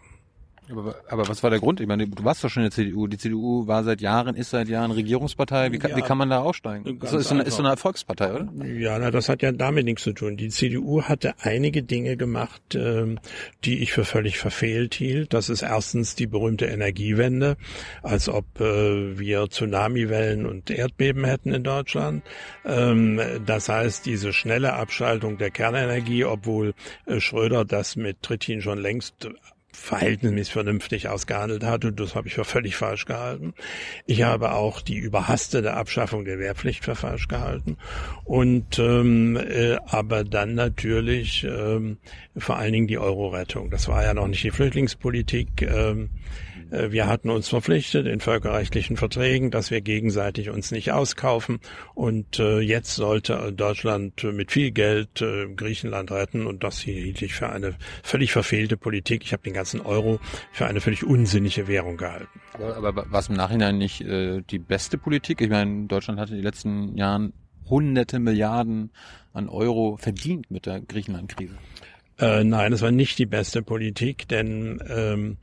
Aber, 0.72 0.96
aber 1.10 1.28
was 1.28 1.44
war 1.44 1.50
der 1.50 1.60
Grund? 1.60 1.80
Ich 1.80 1.88
meine, 1.88 2.08
du 2.08 2.24
warst 2.24 2.44
doch 2.44 2.50
schon 2.50 2.64
in 2.64 2.70
der 2.70 2.72
CDU. 2.72 3.08
Die 3.08 3.18
CDU 3.18 3.68
war 3.68 3.84
seit 3.84 4.02
Jahren, 4.02 4.36
ist 4.36 4.50
seit 4.50 4.68
Jahren 4.68 4.92
Regierungspartei. 4.92 5.72
Wie 5.72 5.80
kann, 5.80 5.92
ja, 5.92 5.98
wie 5.98 6.02
kann 6.02 6.18
man 6.18 6.30
da 6.30 6.40
aussteigen? 6.40 7.00
Das 7.00 7.14
ist, 7.14 7.30
so 7.30 7.36
eine, 7.36 7.44
ist 7.44 7.56
so 7.56 7.62
eine 7.62 7.70
Erfolgspartei, 7.70 8.34
oder? 8.34 8.66
Ja, 8.66 8.98
na, 8.98 9.12
das 9.12 9.30
hat 9.30 9.42
ja 9.42 9.52
damit 9.52 9.86
nichts 9.86 10.04
zu 10.04 10.14
tun. 10.14 10.38
Die 10.38 10.50
CDU 10.50 11.04
hatte 11.04 11.36
einige 11.42 11.84
Dinge 11.84 12.18
gemacht, 12.18 12.76
ähm, 12.76 13.20
die 13.64 13.82
ich 13.84 13.94
für 13.94 14.06
völlig 14.06 14.38
verfehlt 14.38 14.96
hielt. 14.96 15.34
Das 15.34 15.50
ist 15.50 15.62
erstens 15.62 16.16
die 16.16 16.28
berühmte 16.28 16.66
Energiewende, 16.66 17.58
als 18.02 18.30
ob 18.30 18.46
äh, 18.60 19.20
wir 19.20 19.48
Tsunamiwellen 19.50 20.46
und 20.46 20.70
Erdbeben 20.70 21.26
hätten 21.26 21.54
in 21.54 21.64
Deutschland. 21.64 22.24
Ähm, 22.66 23.20
das 23.46 23.70
heißt, 23.70 24.06
diese 24.06 24.34
schnelle 24.34 24.74
Abschaltung 24.74 25.38
der 25.38 25.52
Kernenergie, 25.52 26.26
obwohl 26.26 26.74
äh, 27.06 27.20
Schröder 27.20 27.66
das 27.66 27.96
mit 27.96 28.22
Trittin 28.22 28.62
schon 28.62 28.80
längst 28.80 29.30
verhältnismäßig 29.76 30.54
vernünftig 30.54 31.10
ausgehandelt 31.10 31.64
hat 31.64 31.86
und 31.86 32.00
das 32.00 32.16
habe 32.16 32.28
ich 32.28 32.36
für 32.36 32.46
völlig 32.46 32.76
falsch 32.76 33.06
gehalten. 33.06 33.54
Ich 34.06 34.24
habe 34.24 34.54
auch 34.54 34.82
die 34.82 34.98
überhastete 34.98 35.74
Abschaffung 35.74 36.26
der 36.26 36.40
Wehrpflicht 36.40 36.84
für 36.84 36.96
falsch 36.96 37.28
gehalten 37.28 37.78
und 38.24 38.80
ähm, 38.80 39.38
äh, 39.38 39.78
aber 39.86 40.24
dann 40.24 40.56
natürlich 40.56 41.44
ähm, 41.44 41.98
vor 42.38 42.58
allen 42.58 42.74
Dingen 42.74 42.88
die 42.88 42.98
Euro-Rettung. 42.98 43.70
Das 43.70 43.88
war 43.88 44.04
ja 44.04 44.14
noch 44.14 44.28
nicht 44.28 44.44
die 44.44 44.52
Flüchtlingspolitik. 44.52 45.62
Ähm, 45.62 46.10
äh, 46.14 46.55
wir 46.72 47.08
hatten 47.08 47.30
uns 47.30 47.50
verpflichtet 47.50 48.08
in 48.08 48.20
völkerrechtlichen 48.20 48.98
Verträgen, 48.98 49.52
dass 49.52 49.72
wir 49.72 49.82
gegenseitig 49.82 50.50
uns 50.50 50.72
nicht 50.72 50.92
auskaufen. 50.92 51.60
Und 51.94 52.40
äh, 52.40 52.60
jetzt 52.60 52.96
sollte 52.96 53.54
Deutschland 53.54 54.24
mit 54.24 54.52
viel 54.52 54.72
Geld 54.72 55.22
äh, 55.22 55.48
Griechenland 55.56 56.12
retten. 56.12 56.48
Und 56.48 56.64
das 56.64 56.80
hielt 56.80 57.22
ich 57.22 57.34
für 57.34 57.50
eine 57.50 57.76
völlig 58.04 58.32
verfehlte 58.32 58.78
Politik. 58.78 59.24
Ich 59.24 59.34
habe 59.34 59.44
den 59.44 59.54
ganzen 59.54 59.82
Euro 59.82 60.20
für 60.52 60.66
eine 60.66 60.82
völlig 60.82 61.04
unsinnige 61.04 61.68
Währung 61.68 61.98
gehalten. 61.98 62.40
Aber, 62.54 62.76
aber 62.76 63.12
war 63.12 63.20
es 63.20 63.30
im 63.30 63.36
Nachhinein 63.36 63.78
nicht 63.78 64.02
äh, 64.02 64.42
die 64.50 64.60
beste 64.60 64.98
Politik? 64.98 65.42
Ich 65.42 65.50
meine, 65.50 65.88
Deutschland 65.88 66.20
hatte 66.20 66.32
in 66.32 66.38
den 66.38 66.46
letzten 66.46 66.98
Jahren 66.98 67.34
hunderte 67.70 68.20
Milliarden 68.20 68.92
an 69.34 69.50
Euro 69.50 69.98
verdient 69.98 70.50
mit 70.52 70.66
der 70.66 70.82
Griechenland-Krise. 70.82 71.56
Äh, 72.18 72.44
nein, 72.44 72.72
es 72.72 72.82
war 72.82 72.92
nicht 72.92 73.20
die 73.20 73.26
beste 73.26 73.62
Politik, 73.62 74.28
denn 74.30 74.82
ähm, 74.88 75.38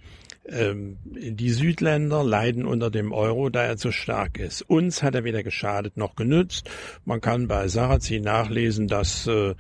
die 0.44 1.50
Südländer 1.50 2.24
leiden 2.24 2.66
unter 2.66 2.90
dem 2.90 3.12
Euro, 3.12 3.48
da 3.48 3.62
er 3.62 3.76
zu 3.76 3.92
stark 3.92 4.38
ist. 4.38 4.62
Uns 4.62 5.02
hat 5.02 5.14
er 5.14 5.24
weder 5.24 5.42
geschadet 5.42 5.96
noch 5.96 6.16
genützt. 6.16 6.68
Man 7.04 7.20
kann 7.20 7.46
bei 7.46 7.68
Sarrazin 7.68 8.24
nachlesen, 8.24 8.88
dass 8.88 9.26
äh, 9.28 9.54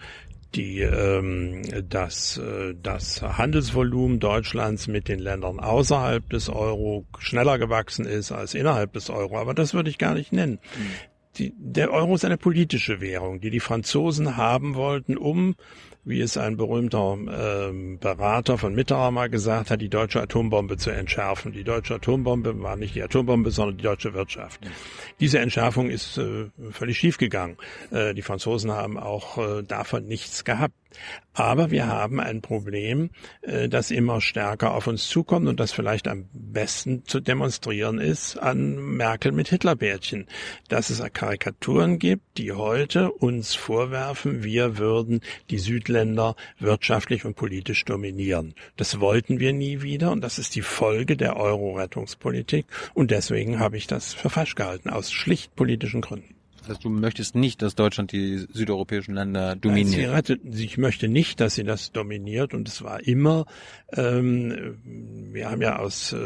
die, 0.54 0.80
ähm, 0.80 1.62
das, 1.88 2.38
äh, 2.38 2.74
das 2.80 3.22
Handelsvolumen 3.22 4.18
Deutschlands 4.20 4.88
mit 4.88 5.08
den 5.08 5.18
Ländern 5.18 5.60
außerhalb 5.60 6.28
des 6.28 6.48
Euro 6.48 7.06
schneller 7.18 7.58
gewachsen 7.58 8.04
ist 8.04 8.32
als 8.32 8.54
innerhalb 8.54 8.92
des 8.92 9.08
Euro. 9.08 9.38
Aber 9.38 9.54
das 9.54 9.74
würde 9.74 9.88
ich 9.88 9.98
gar 9.98 10.14
nicht 10.14 10.32
nennen. 10.32 10.58
Die, 11.38 11.54
der 11.56 11.90
Euro 11.92 12.14
ist 12.14 12.24
eine 12.24 12.36
politische 12.36 13.00
Währung, 13.00 13.40
die 13.40 13.50
die 13.50 13.60
Franzosen 13.60 14.36
haben 14.36 14.74
wollten, 14.74 15.16
um 15.16 15.54
wie 16.04 16.20
es 16.20 16.36
ein 16.36 16.56
berühmter 16.56 17.16
ähm, 17.16 17.98
Berater 17.98 18.58
von 18.58 18.74
Mitterrand 18.74 19.14
mal 19.14 19.30
gesagt 19.30 19.70
hat, 19.70 19.80
die 19.80 19.88
deutsche 19.88 20.20
Atombombe 20.20 20.76
zu 20.76 20.90
entschärfen. 20.90 21.52
Die 21.52 21.62
deutsche 21.62 21.94
Atombombe 21.94 22.60
war 22.60 22.76
nicht 22.76 22.94
die 22.94 23.02
Atombombe, 23.02 23.50
sondern 23.50 23.76
die 23.76 23.84
deutsche 23.84 24.12
Wirtschaft. 24.12 24.60
Diese 25.20 25.38
Entschärfung 25.38 25.90
ist 25.90 26.18
äh, 26.18 26.50
völlig 26.70 26.98
schiefgegangen. 26.98 27.56
Äh, 27.92 28.14
die 28.14 28.22
Franzosen 28.22 28.72
haben 28.72 28.98
auch 28.98 29.38
äh, 29.38 29.62
davon 29.62 30.06
nichts 30.06 30.44
gehabt. 30.44 30.74
Aber 31.34 31.70
wir 31.70 31.86
haben 31.86 32.20
ein 32.20 32.42
Problem, 32.42 33.10
äh, 33.40 33.68
das 33.68 33.90
immer 33.90 34.20
stärker 34.20 34.74
auf 34.74 34.86
uns 34.86 35.08
zukommt 35.08 35.48
und 35.48 35.60
das 35.60 35.72
vielleicht 35.72 36.06
am 36.06 36.28
besten 36.32 37.04
zu 37.06 37.20
demonstrieren 37.20 37.98
ist 37.98 38.36
an 38.36 38.76
Merkel 38.76 39.32
mit 39.32 39.48
Hitlerbärtchen. 39.48 40.26
Dass 40.68 40.90
es 40.90 41.02
Karikaturen 41.12 41.98
gibt, 41.98 42.38
die 42.38 42.52
heute 42.52 43.10
uns 43.10 43.54
vorwerfen, 43.54 44.44
wir 44.44 44.78
würden 44.78 45.20
die 45.50 45.58
Südländer 45.58 46.36
wirtschaftlich 46.58 47.24
und 47.24 47.34
politisch 47.34 47.84
dominieren. 47.84 48.54
Das 48.76 49.00
wollten 49.00 49.40
wir 49.40 49.52
nie 49.52 49.82
wieder 49.82 50.12
und 50.12 50.20
das 50.20 50.38
ist 50.38 50.54
die 50.54 50.62
Folge 50.62 51.16
der 51.16 51.36
Euro-Rettungspolitik 51.36 52.66
und 52.94 53.10
deswegen 53.10 53.58
habe 53.58 53.76
ich 53.76 53.86
das 53.86 54.12
für 54.12 54.30
falsch 54.30 54.54
gehalten, 54.54 54.90
aus 54.90 55.10
schlicht 55.10 55.54
politischen 55.56 56.02
Gründen. 56.02 56.31
Das 56.62 56.76
heißt, 56.76 56.84
du 56.84 56.90
möchtest 56.90 57.34
nicht, 57.34 57.60
dass 57.60 57.74
Deutschland 57.74 58.12
die 58.12 58.46
südeuropäischen 58.52 59.14
Länder 59.14 59.56
dominiert? 59.56 60.28
Nein, 60.28 60.40
sie, 60.52 60.64
ich 60.64 60.78
möchte 60.78 61.08
nicht, 61.08 61.40
dass 61.40 61.56
sie 61.56 61.64
das 61.64 61.90
dominiert 61.90 62.54
und 62.54 62.68
es 62.68 62.82
war 62.82 63.04
immer, 63.04 63.46
ähm, 63.92 64.78
wir 64.84 65.50
haben 65.50 65.60
ja 65.60 65.80
aus 65.80 66.12
äh, 66.12 66.18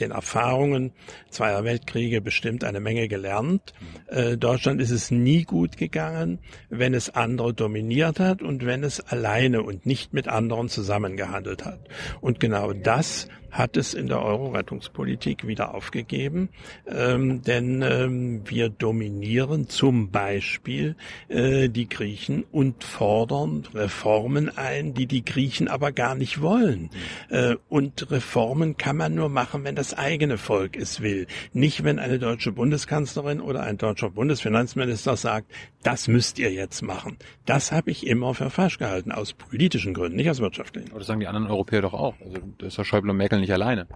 den 0.00 0.10
Erfahrungen 0.10 0.92
zweier 1.30 1.62
Weltkriege 1.62 2.20
bestimmt 2.20 2.64
eine 2.64 2.80
Menge 2.80 3.06
gelernt. 3.06 3.72
Äh, 4.08 4.36
Deutschland 4.36 4.80
ist 4.80 4.90
es 4.90 5.12
nie 5.12 5.44
gut 5.44 5.76
gegangen, 5.76 6.40
wenn 6.70 6.92
es 6.92 7.10
andere 7.10 7.54
dominiert 7.54 8.18
hat 8.18 8.42
und 8.42 8.66
wenn 8.66 8.82
es 8.82 8.98
alleine 9.00 9.62
und 9.62 9.86
nicht 9.86 10.12
mit 10.12 10.26
anderen 10.26 10.68
zusammengehandelt 10.68 11.64
hat. 11.64 11.78
Und 12.20 12.40
genau 12.40 12.72
das 12.72 13.28
hat 13.54 13.76
es 13.76 13.94
in 13.94 14.08
der 14.08 14.20
Euro-Rettungspolitik 14.20 15.46
wieder 15.46 15.74
aufgegeben, 15.74 16.48
ähm, 16.88 17.40
denn 17.42 17.82
ähm, 17.82 18.42
wir 18.46 18.68
dominieren 18.68 19.68
zum 19.84 20.10
Beispiel 20.10 20.96
äh, 21.28 21.68
die 21.68 21.90
Griechen 21.90 22.42
und 22.50 22.82
fordern 22.82 23.68
Reformen 23.74 24.48
ein, 24.56 24.94
die 24.94 25.04
die 25.04 25.22
Griechen 25.22 25.68
aber 25.68 25.92
gar 25.92 26.14
nicht 26.14 26.40
wollen. 26.40 26.88
Äh, 27.28 27.56
und 27.68 28.10
Reformen 28.10 28.78
kann 28.78 28.96
man 28.96 29.14
nur 29.14 29.28
machen, 29.28 29.62
wenn 29.64 29.76
das 29.76 29.92
eigene 29.92 30.38
Volk 30.38 30.74
es 30.74 31.02
will, 31.02 31.26
nicht 31.52 31.84
wenn 31.84 31.98
eine 31.98 32.18
deutsche 32.18 32.50
Bundeskanzlerin 32.50 33.42
oder 33.42 33.62
ein 33.62 33.76
deutscher 33.76 34.08
Bundesfinanzminister 34.08 35.18
sagt, 35.18 35.52
das 35.82 36.08
müsst 36.08 36.38
ihr 36.38 36.50
jetzt 36.50 36.80
machen. 36.80 37.18
Das 37.44 37.70
habe 37.70 37.90
ich 37.90 38.06
immer 38.06 38.32
für 38.32 38.48
falsch 38.48 38.78
gehalten, 38.78 39.12
aus 39.12 39.34
politischen 39.34 39.92
Gründen, 39.92 40.16
nicht 40.16 40.30
aus 40.30 40.40
wirtschaftlichen. 40.40 40.92
Aber 40.92 41.00
das 41.00 41.08
sagen 41.08 41.20
die 41.20 41.26
anderen 41.26 41.48
Europäer 41.48 41.82
doch 41.82 41.92
auch. 41.92 42.14
Also 42.24 42.38
das 42.56 42.68
ist 42.68 42.78
ja 42.78 42.84
Schäuble 42.84 43.10
und 43.10 43.18
Merkel 43.18 43.38
nicht 43.38 43.52
alleine. 43.52 43.86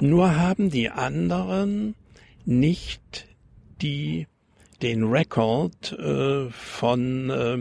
Nur 0.00 0.38
haben 0.38 0.70
die 0.70 0.88
anderen 0.88 1.94
nicht 2.46 3.28
die 3.82 4.26
den 4.80 5.04
Rekord 5.04 5.92
äh, 5.92 6.50
von 6.50 7.30
äh, 7.30 7.58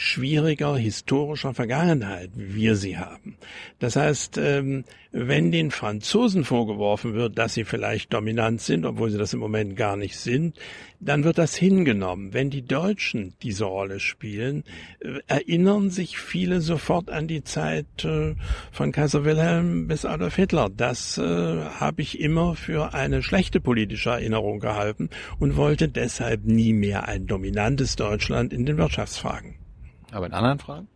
schwieriger 0.00 0.76
historischer 0.76 1.54
Vergangenheit, 1.54 2.30
wie 2.36 2.54
wir 2.54 2.76
sie 2.76 2.98
haben. 2.98 3.36
Das 3.80 3.96
heißt, 3.96 4.38
ähm, 4.38 4.84
wenn 5.10 5.50
den 5.50 5.72
Franzosen 5.72 6.44
vorgeworfen 6.44 7.14
wird, 7.14 7.36
dass 7.36 7.54
sie 7.54 7.64
vielleicht 7.64 8.12
dominant 8.12 8.60
sind, 8.60 8.86
obwohl 8.86 9.10
sie 9.10 9.18
das 9.18 9.34
im 9.34 9.40
Moment 9.40 9.74
gar 9.74 9.96
nicht 9.96 10.16
sind, 10.16 10.56
dann 11.00 11.24
wird 11.24 11.36
das 11.36 11.56
hingenommen. 11.56 12.32
Wenn 12.32 12.48
die 12.48 12.62
Deutschen 12.62 13.34
diese 13.42 13.64
Rolle 13.64 13.98
spielen, 13.98 14.62
äh, 15.00 15.18
erinnern 15.26 15.90
sich 15.90 16.16
viele 16.16 16.60
sofort 16.60 17.10
an 17.10 17.26
die 17.26 17.42
Zeit 17.42 18.04
äh, 18.04 18.36
von 18.70 18.92
Kaiser 18.92 19.24
Wilhelm 19.24 19.88
bis 19.88 20.04
Adolf 20.04 20.36
Hitler. 20.36 20.68
Das 20.68 21.18
habe 21.18 22.02
ich 22.02 22.20
immer 22.20 22.54
für 22.54 22.94
eine 22.94 23.24
schlechte 23.24 23.58
politische 23.58 24.10
Erinnerung 24.10 24.60
gehalten 24.60 25.10
und 25.40 25.56
wollte 25.56 25.88
deshalb 25.88 26.44
nie 26.44 26.72
mehr 26.72 27.08
ein 27.08 27.26
dominantes 27.26 27.96
Deutschland 27.96 28.52
in 28.52 28.64
den 28.64 28.76
Wirtschaftsfragen. 28.76 29.56
Aber 30.12 30.26
in 30.26 30.32
anderen 30.32 30.58
Fragen? 30.58 30.88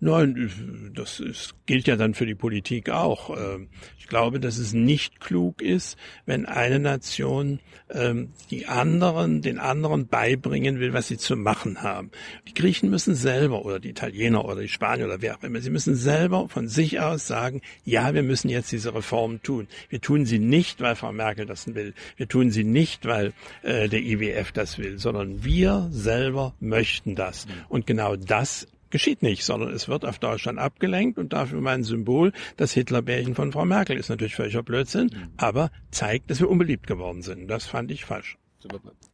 Nein, 0.00 0.92
das 0.94 1.20
ist, 1.20 1.54
gilt 1.66 1.86
ja 1.86 1.96
dann 1.96 2.14
für 2.14 2.26
die 2.26 2.34
Politik 2.34 2.90
auch. 2.90 3.36
Ähm, 3.36 3.68
ich 3.98 4.08
glaube, 4.08 4.40
dass 4.40 4.58
es 4.58 4.72
nicht 4.72 5.20
klug 5.20 5.62
ist, 5.62 5.96
wenn 6.26 6.44
eine 6.46 6.78
Nation 6.78 7.60
ähm, 7.90 8.30
die 8.50 8.66
anderen, 8.66 9.42
den 9.42 9.58
anderen 9.58 10.06
beibringen 10.08 10.80
will, 10.80 10.92
was 10.92 11.08
sie 11.08 11.18
zu 11.18 11.36
machen 11.36 11.82
haben. 11.82 12.10
Die 12.48 12.54
Griechen 12.54 12.90
müssen 12.90 13.14
selber 13.14 13.64
oder 13.64 13.80
die 13.80 13.90
Italiener 13.90 14.44
oder 14.44 14.60
die 14.60 14.68
Spanier 14.68 15.06
oder 15.06 15.22
wer 15.22 15.36
auch 15.36 15.42
immer, 15.42 15.60
sie 15.60 15.70
müssen 15.70 15.94
selber 15.94 16.48
von 16.48 16.68
sich 16.68 17.00
aus 17.00 17.26
sagen, 17.26 17.62
ja, 17.84 18.14
wir 18.14 18.22
müssen 18.22 18.48
jetzt 18.48 18.72
diese 18.72 18.94
Reformen 18.94 19.42
tun. 19.42 19.68
Wir 19.88 20.00
tun 20.00 20.26
sie 20.26 20.38
nicht, 20.38 20.80
weil 20.80 20.96
Frau 20.96 21.12
Merkel 21.12 21.46
das 21.46 21.74
will. 21.74 21.94
Wir 22.16 22.28
tun 22.28 22.50
sie 22.50 22.64
nicht, 22.64 23.06
weil 23.06 23.32
äh, 23.62 23.88
der 23.88 24.00
IWF 24.00 24.52
das 24.52 24.78
will, 24.78 24.98
sondern 24.98 25.44
wir 25.44 25.88
selber 25.90 26.54
möchten 26.60 27.14
das. 27.14 27.46
Und 27.68 27.86
genau 27.86 28.16
das 28.16 28.66
geschieht 28.92 29.22
nicht, 29.22 29.44
sondern 29.44 29.72
es 29.72 29.88
wird 29.88 30.04
auf 30.04 30.20
Deutschland 30.20 30.60
abgelenkt 30.60 31.18
und 31.18 31.32
dafür 31.32 31.60
mein 31.60 31.82
Symbol, 31.82 32.32
das 32.56 32.72
Hitlerbärchen 32.72 33.34
von 33.34 33.50
Frau 33.50 33.64
Merkel 33.64 33.96
ist 33.96 34.08
natürlich 34.08 34.36
völliger 34.36 34.62
Blödsinn, 34.62 35.10
mhm. 35.12 35.28
aber 35.36 35.70
zeigt, 35.90 36.30
dass 36.30 36.38
wir 36.38 36.48
unbeliebt 36.48 36.86
geworden 36.86 37.22
sind. 37.22 37.48
Das 37.48 37.66
fand 37.66 37.90
ich 37.90 38.04
falsch. 38.04 38.38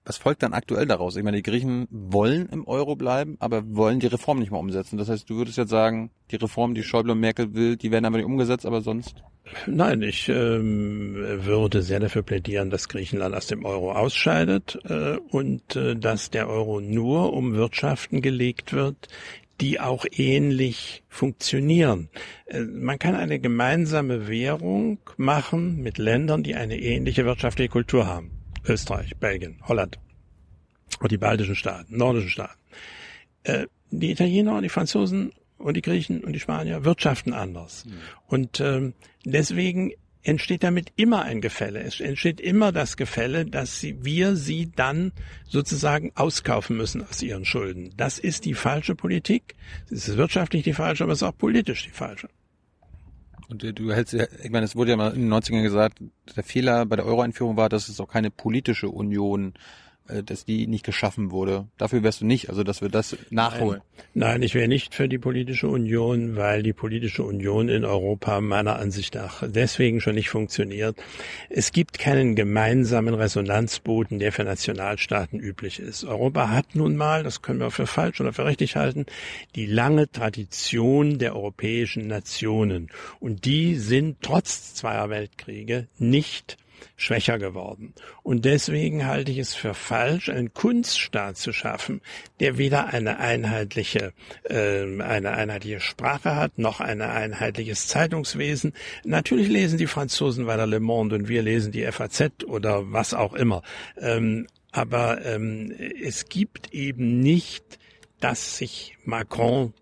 Was 0.05 0.19
folgt 0.19 0.43
dann 0.43 0.53
aktuell 0.53 0.87
daraus? 0.87 1.17
Ich 1.17 1.23
meine, 1.23 1.39
die 1.39 1.43
Griechen 1.43 1.87
wollen 1.91 2.49
im 2.51 2.67
Euro 2.67 2.97
bleiben, 2.97 3.37
aber 3.41 3.63
wollen 3.75 4.01
die 4.01 4.07
Reform 4.07 4.39
nicht 4.39 4.51
mehr 4.51 4.61
umsetzen. 4.61 4.99
Das 4.99 5.09
heißt, 5.09 5.29
du 5.29 5.37
würdest 5.37 5.59
jetzt 5.59 5.71
sagen, 5.71 6.11
die 6.31 6.37
Reform, 6.37 6.75
die 6.75 6.83
Schäuble 6.83 7.13
und 7.13 7.21
Merkel 7.21 7.55
will, 7.55 7.77
die 7.77 7.91
werden 7.91 8.05
aber 8.05 8.19
nicht 8.19 8.27
umgesetzt, 8.27 8.67
aber 8.67 8.81
sonst? 8.81 9.23
Nein, 9.67 10.03
ich 10.03 10.29
ähm, 10.29 11.15
würde 11.45 11.83
sehr 11.83 12.01
dafür 12.01 12.23
plädieren, 12.23 12.71
dass 12.71 12.89
Griechenland 12.89 13.35
aus 13.35 13.47
dem 13.47 13.65
Euro 13.65 13.93
ausscheidet 13.93 14.79
äh, 14.85 15.17
und 15.31 15.77
äh, 15.77 15.97
dass 15.97 16.31
der 16.31 16.49
Euro 16.49 16.81
nur 16.81 17.33
um 17.33 17.55
Wirtschaften 17.55 18.21
gelegt 18.21 18.73
wird, 18.73 19.09
die 19.61 19.81
auch 19.81 20.05
ähnlich 20.11 21.03
funktionieren. 21.09 22.11
Äh, 22.47 22.61
man 22.61 22.99
kann 22.99 23.15
eine 23.15 23.39
gemeinsame 23.39 24.29
Währung 24.29 24.99
machen 25.17 25.83
mit 25.83 25.99
Ländern, 25.99 26.43
die 26.43 26.55
eine 26.55 26.79
ähnliche 26.79 27.25
wirtschaftliche 27.25 27.71
Kultur 27.71 28.07
haben. 28.07 28.31
Österreich, 28.67 29.17
Belgien, 29.17 29.61
Holland 29.67 29.99
und 31.01 31.11
die 31.11 31.19
baltischen 31.19 31.55
Staaten, 31.55 31.97
nordischen 31.97 32.31
Staaten. 32.31 32.59
Äh, 33.45 33.67
die 33.91 34.11
Italiener 34.11 34.57
und 34.57 34.63
die 34.63 34.69
Franzosen 34.69 35.33
und 35.57 35.75
die 35.77 35.83
Griechen 35.83 36.23
und 36.23 36.33
die 36.33 36.41
Spanier 36.41 36.85
wirtschaften 36.85 37.33
anders. 37.33 37.85
Mhm. 37.85 37.93
Und 38.27 38.61
ähm, 38.61 38.95
deswegen 39.25 39.93
entsteht 40.29 40.63
damit 40.63 40.93
immer 40.97 41.23
ein 41.23 41.41
Gefälle. 41.41 41.81
Es 41.81 42.01
entsteht 42.01 42.39
immer 42.39 42.71
das 42.71 42.99
Gefälle, 42.99 43.47
dass 43.47 43.81
sie, 43.81 44.05
wir 44.05 44.37
sie 44.37 44.71
dann 44.77 45.13
sozusagen 45.47 46.13
auskaufen 46.17 46.77
müssen 46.77 47.03
aus 47.09 47.23
ihren 47.23 47.47
Schulden. 47.47 47.95
Das 47.97 48.19
ist 48.19 48.45
die 48.45 48.53
falsche 48.53 48.95
Politik. 48.95 49.55
Es 49.91 50.07
ist 50.07 50.19
wirtschaftlich 50.19 50.65
die 50.65 50.75
falsche, 50.75 51.05
aber 51.05 51.15
es 51.15 51.21
ist 51.21 51.29
auch 51.29 51.37
politisch 51.37 51.85
die 51.85 51.91
falsche. 51.91 52.29
Und 53.49 53.63
du 53.63 53.91
hältst, 53.91 54.13
ich 54.13 54.51
meine, 54.51 54.67
es 54.67 54.77
wurde 54.77 54.91
ja 54.91 54.99
mal 54.99 55.15
in 55.15 55.23
den 55.23 55.33
90ern 55.33 55.63
gesagt, 55.63 56.03
der 56.37 56.45
Fehler 56.45 56.85
bei 56.85 56.97
der 56.97 57.07
Euro-Einführung 57.07 57.57
war, 57.57 57.71
dass 57.71 57.89
es 57.89 57.99
auch 57.99 58.09
keine 58.09 58.31
politische 58.31 58.91
Union 58.91 59.55
dass 60.25 60.45
die 60.45 60.67
nicht 60.67 60.85
geschaffen 60.85 61.31
wurde. 61.31 61.69
Dafür 61.77 62.03
wärst 62.03 62.21
du 62.21 62.27
nicht, 62.27 62.49
also 62.49 62.65
dass 62.65 62.81
wir 62.81 62.89
das 62.89 63.17
nachholen. 63.31 63.81
Nein, 64.15 64.33
Nein 64.33 64.43
ich 64.43 64.55
wäre 64.55 64.69
nicht 64.69 64.95
für 64.95 65.09
die 65.09 65.19
politische 65.19 65.69
Union, 65.69 66.37
weil 66.37 66.63
die 66.63 66.73
politische 66.73 67.23
Union 67.23 67.69
in 67.69 67.85
Europa 67.85 68.41
meiner 68.41 68.79
Ansicht 68.79 69.15
nach 69.15 69.43
deswegen 69.47 70.01
schon 70.01 70.15
nicht 70.15 70.31
funktioniert. 70.31 70.97
Es 71.51 71.73
gibt 71.73 71.99
keinen 71.99 72.35
gemeinsamen 72.35 73.15
Resonanzboden, 73.15 74.19
der 74.19 74.33
für 74.33 74.45
Nationalstaaten 74.45 75.41
üblich 75.41 75.79
ist. 75.79 76.05
Europa 76.05 76.51
hat 76.51 76.75
nun 76.75 76.97
mal, 76.97 77.23
das 77.23 77.43
können 77.43 77.61
wir 77.61 77.71
für 77.71 77.87
falsch 77.87 78.21
oder 78.21 78.33
für 78.33 78.47
richtig 78.47 78.77
halten, 78.77 79.07
die 79.55 79.67
lange 79.67 80.11
Tradition 80.11 81.19
der 81.19 81.37
europäischen 81.37 82.07
Nationen. 82.07 82.89
Und 83.21 83.45
die 83.45 83.75
sind 83.77 84.19
trotz 84.23 84.75
zweier 84.75 85.11
Weltkriege 85.11 85.89
nicht 85.99 86.57
schwächer 86.97 87.39
geworden. 87.39 87.95
Und 88.23 88.45
deswegen 88.45 89.07
halte 89.07 89.33
ich 89.33 89.39
es 89.39 89.55
für 89.55 89.75
falsch, 89.75 90.29
einen 90.29 90.53
Kunststaat 90.53 91.37
zu 91.37 91.53
schaffen, 91.53 92.01
der 92.41 92.59
weder 92.59 92.89
eine 92.89 93.19
einheitliche, 93.19 94.13
äh, 94.45 94.83
eine 95.01 95.33
einheitliche 95.33 95.81
Sprache 95.81 96.37
hat, 96.37 96.59
noch 96.59 96.81
ein 96.81 97.01
einheitliches 97.03 97.87
Zeitungswesen. 97.87 98.73
Natürlich 99.05 99.49
lesen 99.49 99.79
die 99.79 99.87
Franzosen 99.87 100.47
weiter 100.47 100.67
Le 100.67 100.81
Monde 100.81 101.17
und 101.17 101.29
wir 101.29 101.43
lesen 101.43 101.73
die 101.73 101.91
FAZ 101.91 102.45
oder 102.47 102.93
was 102.93 103.15
auch 103.15 103.35
immer. 103.35 103.63
Ähm, 104.01 104.47
aber 104.71 105.25
ähm, 105.25 105.75
es 106.03 106.29
gibt 106.29 106.73
eben 106.75 107.21
nicht, 107.21 107.79
dass 108.21 108.59
sich 108.59 108.97
Macron 109.05 109.73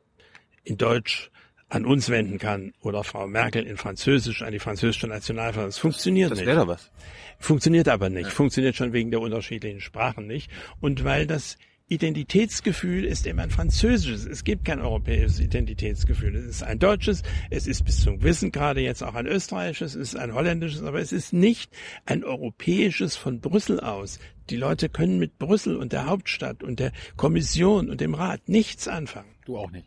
in 0.64 0.76
Deutsch 0.76 1.30
an 1.68 1.84
uns 1.84 2.08
wenden 2.08 2.38
kann 2.38 2.74
oder 2.80 3.02
Frau 3.02 3.26
Merkel 3.26 3.66
in 3.66 3.76
Französisch 3.76 4.42
an 4.42 4.52
die 4.52 4.58
französische 4.58 5.08
Nationalversammlung. 5.08 5.70
Das 5.70 5.78
funktioniert 5.78 6.30
das 6.30 6.38
nicht. 6.38 6.48
Das 6.48 6.56
wäre 6.56 6.68
was. 6.68 6.90
Funktioniert 7.38 7.88
aber 7.88 8.08
nicht. 8.08 8.26
Ja. 8.26 8.30
Funktioniert 8.30 8.76
schon 8.76 8.92
wegen 8.92 9.10
der 9.10 9.20
unterschiedlichen 9.20 9.80
Sprachen 9.80 10.26
nicht. 10.26 10.50
Und 10.80 11.04
weil 11.04 11.26
das 11.26 11.58
Identitätsgefühl 11.88 13.04
ist 13.04 13.26
immer 13.26 13.42
ein 13.42 13.50
französisches. 13.50 14.26
Es 14.26 14.42
gibt 14.42 14.64
kein 14.64 14.80
europäisches 14.80 15.38
Identitätsgefühl. 15.38 16.34
Es 16.34 16.44
ist 16.44 16.62
ein 16.64 16.80
deutsches, 16.80 17.22
es 17.50 17.68
ist 17.68 17.84
bis 17.84 18.00
zum 18.00 18.22
Wissen 18.22 18.50
gerade 18.50 18.80
jetzt 18.80 19.02
auch 19.02 19.14
ein 19.14 19.26
österreichisches, 19.26 19.94
es 19.94 20.14
ist 20.14 20.16
ein 20.16 20.34
holländisches, 20.34 20.82
aber 20.82 21.00
es 21.00 21.12
ist 21.12 21.32
nicht 21.32 21.70
ein 22.04 22.24
europäisches 22.24 23.14
von 23.16 23.40
Brüssel 23.40 23.78
aus. 23.78 24.18
Die 24.50 24.56
Leute 24.56 24.88
können 24.88 25.18
mit 25.18 25.38
Brüssel 25.38 25.76
und 25.76 25.92
der 25.92 26.06
Hauptstadt 26.06 26.64
und 26.64 26.80
der 26.80 26.92
Kommission 27.16 27.88
und 27.88 28.00
dem 28.00 28.14
Rat 28.14 28.48
nichts 28.48 28.88
anfangen. 28.88 29.30
Du 29.44 29.56
auch 29.56 29.70
nicht. 29.70 29.86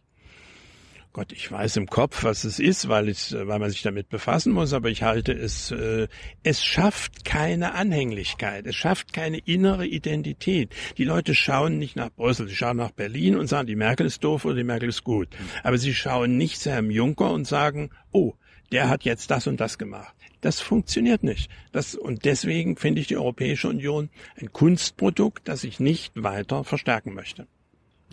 Gott, 1.11 1.31
ich 1.31 1.51
weiß 1.51 1.77
im 1.77 1.87
Kopf, 1.87 2.23
was 2.23 2.43
es 2.43 2.59
ist, 2.59 2.87
weil 2.87 3.09
es, 3.09 3.33
weil 3.33 3.57
man 3.57 3.71
sich 3.71 3.81
damit 3.81 4.09
befassen 4.09 4.53
muss, 4.53 4.73
aber 4.73 4.89
ich 4.89 5.01
halte 5.01 5.33
es, 5.33 5.71
äh, 5.71 6.07
es 6.43 6.63
schafft 6.63 7.25
keine 7.25 7.73
Anhänglichkeit, 7.73 8.67
es 8.67 8.75
schafft 8.75 9.11
keine 9.11 9.39
innere 9.39 9.87
Identität. 9.87 10.71
Die 10.99 11.05
Leute 11.05 11.33
schauen 11.33 11.79
nicht 11.79 11.95
nach 11.95 12.11
Brüssel, 12.11 12.47
sie 12.47 12.55
schauen 12.55 12.77
nach 12.77 12.91
Berlin 12.91 13.37
und 13.37 13.47
sagen, 13.47 13.65
die 13.65 13.75
Merkel 13.75 14.05
ist 14.05 14.23
doof 14.23 14.45
oder 14.45 14.55
die 14.55 14.63
Merkel 14.63 14.89
ist 14.89 15.03
gut. 15.03 15.29
Aber 15.63 15.79
sie 15.79 15.95
schauen 15.95 16.37
nicht 16.37 16.59
zu 16.59 16.69
Herrn 16.69 16.91
Juncker 16.91 17.31
und 17.31 17.45
sagen, 17.45 17.89
oh, 18.11 18.35
der 18.71 18.87
hat 18.87 19.03
jetzt 19.03 19.31
das 19.31 19.47
und 19.47 19.59
das 19.59 19.79
gemacht. 19.79 20.13
Das 20.41 20.59
funktioniert 20.59 21.23
nicht. 21.23 21.49
Das, 21.71 21.95
und 21.95 22.23
deswegen 22.23 22.77
finde 22.77 23.01
ich 23.01 23.07
die 23.07 23.17
Europäische 23.17 23.67
Union 23.67 24.09
ein 24.39 24.53
Kunstprodukt, 24.53 25.47
das 25.47 25.63
ich 25.63 25.79
nicht 25.79 26.13
weiter 26.15 26.63
verstärken 26.63 27.15
möchte. 27.15 27.47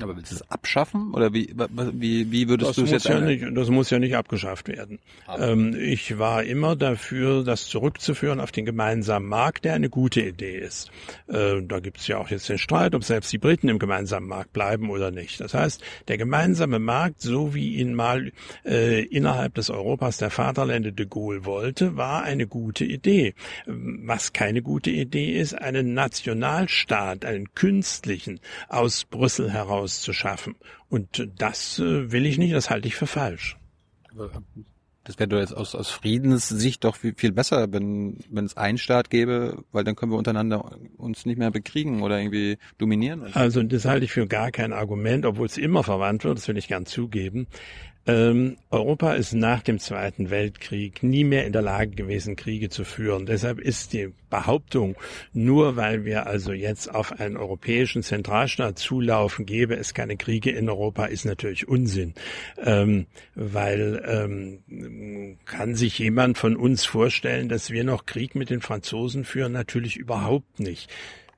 Aber 0.00 0.14
willst 0.14 0.30
du 0.30 0.36
es 0.36 0.50
abschaffen 0.50 1.14
oder 1.14 1.32
wie 1.32 1.54
wie 1.92 2.30
wie 2.30 2.48
würdest 2.48 2.70
das 2.70 2.76
du 2.76 2.82
es 2.84 2.90
jetzt? 2.90 3.08
Ja 3.08 3.18
nicht, 3.18 3.44
das 3.54 3.70
muss 3.70 3.88
ja 3.88 3.98
nicht 3.98 4.14
abgeschafft 4.14 4.68
werden. 4.68 4.98
Ähm, 5.38 5.74
ich 5.74 6.18
war 6.18 6.44
immer 6.44 6.76
dafür, 6.76 7.44
das 7.44 7.66
zurückzuführen 7.66 8.40
auf 8.40 8.52
den 8.52 8.66
gemeinsamen 8.66 9.26
Markt, 9.26 9.64
der 9.64 9.72
eine 9.72 9.88
gute 9.88 10.20
Idee 10.20 10.58
ist. 10.58 10.90
Äh, 11.28 11.62
da 11.62 11.80
gibt 11.80 11.98
es 11.98 12.08
ja 12.08 12.18
auch 12.18 12.28
jetzt 12.28 12.46
den 12.50 12.58
Streit, 12.58 12.94
ob 12.94 13.04
selbst 13.04 13.32
die 13.32 13.38
Briten 13.38 13.70
im 13.70 13.78
gemeinsamen 13.78 14.28
Markt 14.28 14.52
bleiben 14.52 14.90
oder 14.90 15.10
nicht. 15.10 15.40
Das 15.40 15.54
heißt, 15.54 15.82
der 16.08 16.18
gemeinsame 16.18 16.78
Markt, 16.78 17.22
so 17.22 17.54
wie 17.54 17.76
ihn 17.76 17.94
mal 17.94 18.32
äh, 18.66 19.02
innerhalb 19.02 19.54
des 19.54 19.70
Europas 19.70 20.18
der 20.18 20.28
Vaterländer 20.28 20.92
de 20.92 21.06
Gaulle 21.06 21.46
wollte, 21.46 21.96
war 21.96 22.22
eine 22.22 22.46
gute 22.46 22.84
Idee. 22.84 23.34
Was 23.64 24.34
keine 24.34 24.60
gute 24.60 24.90
Idee 24.90 25.38
ist, 25.38 25.54
einen 25.54 25.94
Nationalstaat, 25.94 27.24
einen 27.24 27.54
künstlichen 27.54 28.40
aus 28.68 29.04
Brüssel 29.04 29.50
heraus 29.52 29.85
Chaos 29.86 30.00
zu 30.00 30.12
schaffen. 30.12 30.56
Und 30.88 31.28
das 31.38 31.78
äh, 31.78 32.10
will 32.12 32.26
ich 32.26 32.38
nicht, 32.38 32.54
das 32.54 32.70
halte 32.70 32.88
ich 32.88 32.96
für 32.96 33.06
falsch. 33.06 33.56
Das 35.04 35.18
wäre 35.20 35.28
doch 35.28 35.38
jetzt 35.38 35.56
aus, 35.56 35.76
aus 35.76 35.90
Friedenssicht 35.90 36.82
doch 36.82 36.96
viel, 36.96 37.14
viel 37.16 37.30
besser, 37.30 37.72
wenn 37.72 38.18
wenn 38.28 38.44
es 38.44 38.56
einen 38.56 38.78
Staat 38.78 39.08
gäbe, 39.08 39.62
weil 39.70 39.84
dann 39.84 39.94
können 39.94 40.10
wir 40.10 40.18
untereinander 40.18 40.76
uns 40.96 41.26
nicht 41.26 41.38
mehr 41.38 41.52
bekriegen 41.52 42.02
oder 42.02 42.18
irgendwie 42.18 42.58
dominieren. 42.78 43.32
Also 43.34 43.62
das 43.62 43.84
halte 43.84 44.04
ich 44.04 44.12
für 44.12 44.26
gar 44.26 44.50
kein 44.50 44.72
Argument, 44.72 45.24
obwohl 45.24 45.46
es 45.46 45.58
immer 45.58 45.84
verwandt 45.84 46.24
wird, 46.24 46.38
das 46.38 46.48
will 46.48 46.56
ich 46.56 46.66
gern 46.66 46.86
zugeben. 46.86 47.46
Ähm, 48.06 48.56
Europa 48.70 49.14
ist 49.14 49.32
nach 49.32 49.62
dem 49.62 49.80
Zweiten 49.80 50.30
Weltkrieg 50.30 51.02
nie 51.02 51.24
mehr 51.24 51.44
in 51.44 51.52
der 51.52 51.62
Lage 51.62 51.90
gewesen, 51.90 52.36
Kriege 52.36 52.68
zu 52.68 52.84
führen. 52.84 53.26
Deshalb 53.26 53.58
ist 53.58 53.92
die 53.92 54.12
Behauptung, 54.30 54.96
nur 55.32 55.76
weil 55.76 56.04
wir 56.04 56.26
also 56.26 56.52
jetzt 56.52 56.92
auf 56.94 57.18
einen 57.18 57.36
europäischen 57.36 58.02
Zentralstaat 58.02 58.78
zulaufen, 58.78 59.44
gäbe 59.44 59.74
es 59.74 59.92
keine 59.92 60.16
Kriege 60.16 60.50
in 60.50 60.68
Europa, 60.68 61.06
ist 61.06 61.24
natürlich 61.24 61.66
Unsinn. 61.66 62.14
Ähm, 62.62 63.06
weil 63.34 64.02
ähm, 64.06 65.38
kann 65.44 65.74
sich 65.74 65.98
jemand 65.98 66.38
von 66.38 66.56
uns 66.56 66.84
vorstellen, 66.84 67.48
dass 67.48 67.70
wir 67.70 67.82
noch 67.82 68.06
Krieg 68.06 68.36
mit 68.36 68.50
den 68.50 68.60
Franzosen 68.60 69.24
führen? 69.24 69.52
Natürlich 69.52 69.96
überhaupt 69.96 70.60
nicht 70.60 70.90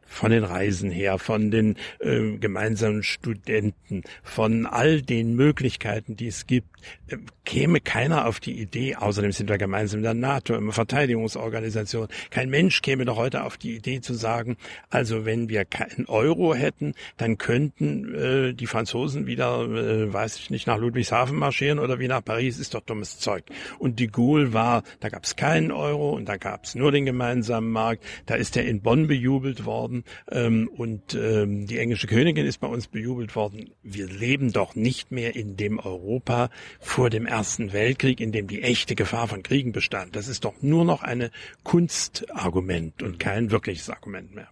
von 0.08 0.30
den 0.30 0.44
Reisen 0.44 0.90
her, 0.90 1.18
von 1.18 1.50
den 1.50 1.76
äh, 2.00 2.36
gemeinsamen 2.38 3.02
Studenten, 3.02 4.02
von 4.22 4.66
all 4.66 5.02
den 5.02 5.34
Möglichkeiten, 5.36 6.16
die 6.16 6.26
es 6.26 6.46
gibt, 6.46 6.68
äh, 7.08 7.18
käme 7.44 7.80
keiner 7.80 8.26
auf 8.26 8.40
die 8.40 8.60
Idee, 8.60 8.96
außerdem 8.96 9.32
sind 9.32 9.48
wir 9.48 9.58
gemeinsam 9.58 9.98
in 9.98 10.04
der 10.04 10.14
NATO, 10.14 10.54
immer 10.54 10.72
Verteidigungsorganisation, 10.72 12.08
kein 12.30 12.50
Mensch 12.50 12.82
käme 12.82 13.04
doch 13.04 13.16
heute 13.16 13.44
auf 13.44 13.56
die 13.56 13.76
Idee 13.76 14.00
zu 14.00 14.14
sagen, 14.14 14.56
also 14.90 15.24
wenn 15.24 15.48
wir 15.48 15.64
keinen 15.64 16.06
Euro 16.06 16.54
hätten, 16.54 16.94
dann 17.16 17.38
könnten 17.38 18.14
äh, 18.14 18.54
die 18.54 18.66
Franzosen 18.66 19.26
wieder, 19.26 19.62
äh, 19.62 20.12
weiß 20.12 20.38
ich 20.38 20.50
nicht, 20.50 20.66
nach 20.66 20.78
Ludwigshafen 20.78 21.38
marschieren 21.38 21.78
oder 21.78 21.98
wie 21.98 22.08
nach 22.08 22.24
Paris, 22.24 22.58
ist 22.58 22.74
doch 22.74 22.80
dummes 22.80 23.18
Zeug. 23.18 23.44
Und 23.78 24.00
de 24.00 24.08
Gaulle 24.08 24.52
war, 24.52 24.82
da 25.00 25.08
gab 25.08 25.24
es 25.24 25.36
keinen 25.36 25.72
Euro 25.72 26.10
und 26.10 26.26
da 26.26 26.36
gab 26.36 26.64
es 26.64 26.74
nur 26.74 26.92
den 26.92 27.06
gemeinsamen 27.06 27.70
Markt, 27.70 28.04
da 28.26 28.34
ist 28.34 28.56
er 28.56 28.64
in 28.64 28.80
Bonn 28.82 29.06
bejubelt 29.06 29.64
worden, 29.64 29.97
worden 29.98 30.04
ähm, 30.30 30.68
und 30.76 31.14
ähm, 31.14 31.66
die 31.66 31.78
englische 31.78 32.06
Königin 32.06 32.46
ist 32.46 32.58
bei 32.58 32.66
uns 32.66 32.86
bejubelt 32.86 33.34
worden. 33.36 33.70
Wir 33.82 34.06
leben 34.06 34.52
doch 34.52 34.74
nicht 34.74 35.10
mehr 35.10 35.36
in 35.36 35.56
dem 35.56 35.78
Europa 35.78 36.50
vor 36.80 37.10
dem 37.10 37.26
Ersten 37.26 37.72
Weltkrieg, 37.72 38.20
in 38.20 38.32
dem 38.32 38.46
die 38.46 38.62
echte 38.62 38.94
Gefahr 38.94 39.28
von 39.28 39.42
Kriegen 39.42 39.72
bestand. 39.72 40.16
Das 40.16 40.28
ist 40.28 40.44
doch 40.44 40.54
nur 40.60 40.84
noch 40.84 41.02
eine 41.02 41.30
Kunstargument 41.64 43.02
und 43.02 43.18
kein 43.18 43.50
wirkliches 43.50 43.90
Argument 43.90 44.34
mehr. 44.34 44.48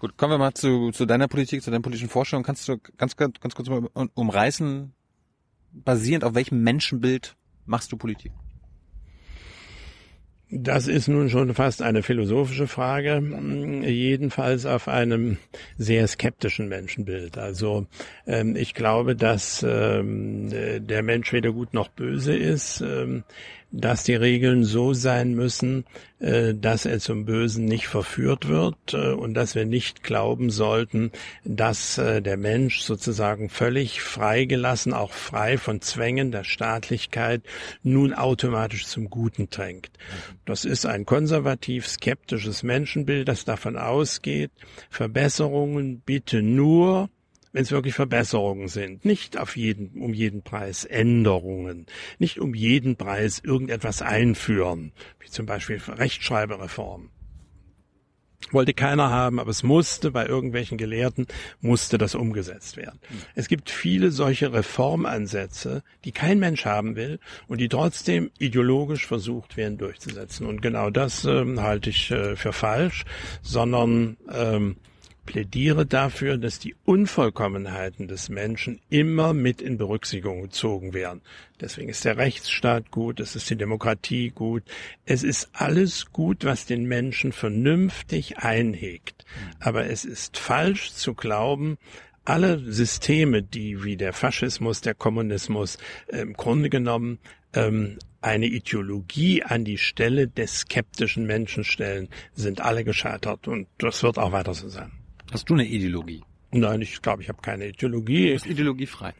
Gut, 0.00 0.16
kommen 0.16 0.34
wir 0.34 0.38
mal 0.38 0.54
zu, 0.54 0.92
zu 0.92 1.06
deiner 1.06 1.26
Politik, 1.26 1.62
zu 1.62 1.70
deiner 1.70 1.82
politischen 1.82 2.08
Vorstellung. 2.08 2.44
Kannst 2.44 2.68
du 2.68 2.78
ganz, 2.96 3.16
ganz, 3.16 3.40
ganz 3.40 3.54
kurz 3.54 3.68
mal 3.68 3.88
umreißen, 4.14 4.92
basierend 5.72 6.24
auf 6.24 6.34
welchem 6.34 6.62
Menschenbild 6.62 7.34
machst 7.66 7.90
du 7.90 7.96
Politik? 7.96 8.32
Das 10.50 10.88
ist 10.88 11.08
nun 11.08 11.28
schon 11.28 11.54
fast 11.54 11.82
eine 11.82 12.02
philosophische 12.02 12.68
Frage, 12.68 13.22
jedenfalls 13.84 14.64
auf 14.64 14.88
einem 14.88 15.36
sehr 15.76 16.08
skeptischen 16.08 16.68
Menschenbild. 16.68 17.36
Also 17.36 17.86
ähm, 18.26 18.56
ich 18.56 18.72
glaube, 18.72 19.14
dass 19.14 19.62
ähm, 19.62 20.48
der 20.50 21.02
Mensch 21.02 21.34
weder 21.34 21.52
gut 21.52 21.74
noch 21.74 21.88
böse 21.88 22.34
ist. 22.34 22.80
Ähm, 22.80 23.24
dass 23.70 24.02
die 24.02 24.14
Regeln 24.14 24.64
so 24.64 24.94
sein 24.94 25.34
müssen, 25.34 25.84
äh, 26.20 26.54
dass 26.54 26.86
er 26.86 27.00
zum 27.00 27.26
Bösen 27.26 27.66
nicht 27.66 27.86
verführt 27.86 28.48
wird 28.48 28.94
äh, 28.94 29.12
und 29.12 29.34
dass 29.34 29.54
wir 29.54 29.66
nicht 29.66 30.02
glauben 30.02 30.50
sollten, 30.50 31.12
dass 31.44 31.98
äh, 31.98 32.22
der 32.22 32.38
Mensch 32.38 32.80
sozusagen 32.80 33.50
völlig 33.50 34.00
freigelassen, 34.00 34.94
auch 34.94 35.12
frei 35.12 35.58
von 35.58 35.82
Zwängen 35.82 36.32
der 36.32 36.44
Staatlichkeit, 36.44 37.42
nun 37.82 38.14
automatisch 38.14 38.86
zum 38.86 39.10
Guten 39.10 39.50
drängt. 39.50 39.90
Das 40.46 40.64
ist 40.64 40.86
ein 40.86 41.04
konservativ 41.04 41.86
skeptisches 41.86 42.62
Menschenbild, 42.62 43.28
das 43.28 43.44
davon 43.44 43.76
ausgeht, 43.76 44.50
Verbesserungen 44.88 46.00
bitte 46.00 46.42
nur 46.42 47.10
wenn 47.52 47.62
es 47.62 47.70
wirklich 47.70 47.94
Verbesserungen 47.94 48.68
sind, 48.68 49.04
nicht 49.04 49.38
auf 49.38 49.56
jeden, 49.56 50.00
um 50.00 50.14
jeden 50.14 50.42
Preis 50.42 50.84
Änderungen, 50.84 51.86
nicht 52.18 52.38
um 52.40 52.54
jeden 52.54 52.96
Preis 52.96 53.40
irgendetwas 53.42 54.02
einführen, 54.02 54.92
wie 55.20 55.28
zum 55.28 55.46
Beispiel 55.46 55.80
Rechtschreibereform. 55.86 57.10
Wollte 58.50 58.72
keiner 58.72 59.10
haben, 59.10 59.40
aber 59.40 59.50
es 59.50 59.62
musste 59.62 60.10
bei 60.10 60.24
irgendwelchen 60.24 60.78
Gelehrten, 60.78 61.26
musste 61.60 61.98
das 61.98 62.14
umgesetzt 62.14 62.76
werden. 62.76 62.98
Es 63.34 63.48
gibt 63.48 63.68
viele 63.68 64.10
solche 64.10 64.52
Reformansätze, 64.52 65.82
die 66.04 66.12
kein 66.12 66.38
Mensch 66.38 66.64
haben 66.64 66.96
will 66.96 67.18
und 67.48 67.60
die 67.60 67.68
trotzdem 67.68 68.30
ideologisch 68.38 69.06
versucht 69.06 69.56
werden 69.56 69.76
durchzusetzen. 69.76 70.46
Und 70.46 70.62
genau 70.62 70.88
das 70.88 71.24
ähm, 71.24 71.60
halte 71.60 71.90
ich 71.90 72.10
äh, 72.10 72.36
für 72.36 72.52
falsch, 72.52 73.04
sondern 73.42 74.16
ähm, 74.32 74.76
plädiere 75.28 75.84
dafür, 75.84 76.38
dass 76.38 76.58
die 76.58 76.74
Unvollkommenheiten 76.86 78.08
des 78.08 78.30
Menschen 78.30 78.80
immer 78.88 79.34
mit 79.34 79.60
in 79.60 79.76
Berücksichtigung 79.76 80.40
gezogen 80.40 80.94
werden. 80.94 81.20
Deswegen 81.60 81.90
ist 81.90 82.06
der 82.06 82.16
Rechtsstaat 82.16 82.90
gut, 82.90 83.20
es 83.20 83.36
ist 83.36 83.50
die 83.50 83.56
Demokratie 83.56 84.30
gut, 84.30 84.62
es 85.04 85.22
ist 85.22 85.50
alles 85.52 86.12
gut, 86.12 86.46
was 86.46 86.64
den 86.64 86.86
Menschen 86.86 87.32
vernünftig 87.32 88.38
einhegt. 88.38 89.26
Aber 89.60 89.84
es 89.90 90.06
ist 90.06 90.38
falsch 90.38 90.92
zu 90.92 91.12
glauben, 91.12 91.76
alle 92.24 92.58
Systeme, 92.60 93.42
die 93.42 93.84
wie 93.84 93.98
der 93.98 94.14
Faschismus, 94.14 94.80
der 94.80 94.94
Kommunismus 94.94 95.76
äh, 96.06 96.20
im 96.20 96.32
Grunde 96.32 96.70
genommen 96.70 97.18
ähm, 97.52 97.98
eine 98.22 98.46
Ideologie 98.46 99.42
an 99.42 99.66
die 99.66 99.78
Stelle 99.78 100.26
des 100.26 100.60
skeptischen 100.60 101.26
Menschen 101.26 101.64
stellen, 101.64 102.08
sind 102.32 102.62
alle 102.62 102.82
gescheitert 102.82 103.46
und 103.46 103.68
das 103.76 104.02
wird 104.02 104.16
auch 104.16 104.32
weiter 104.32 104.54
so 104.54 104.70
sein. 104.70 104.97
Hast 105.32 105.48
du 105.50 105.54
eine 105.54 105.66
Ideologie? 105.66 106.22
Nein, 106.50 106.80
ich 106.80 107.02
glaube, 107.02 107.22
ich 107.22 107.28
habe 107.28 107.42
keine 107.42 107.68
Ideologie. 107.68 108.28
Du 108.28 108.32
bist 108.32 108.46
ideologiefrei. 108.46 109.12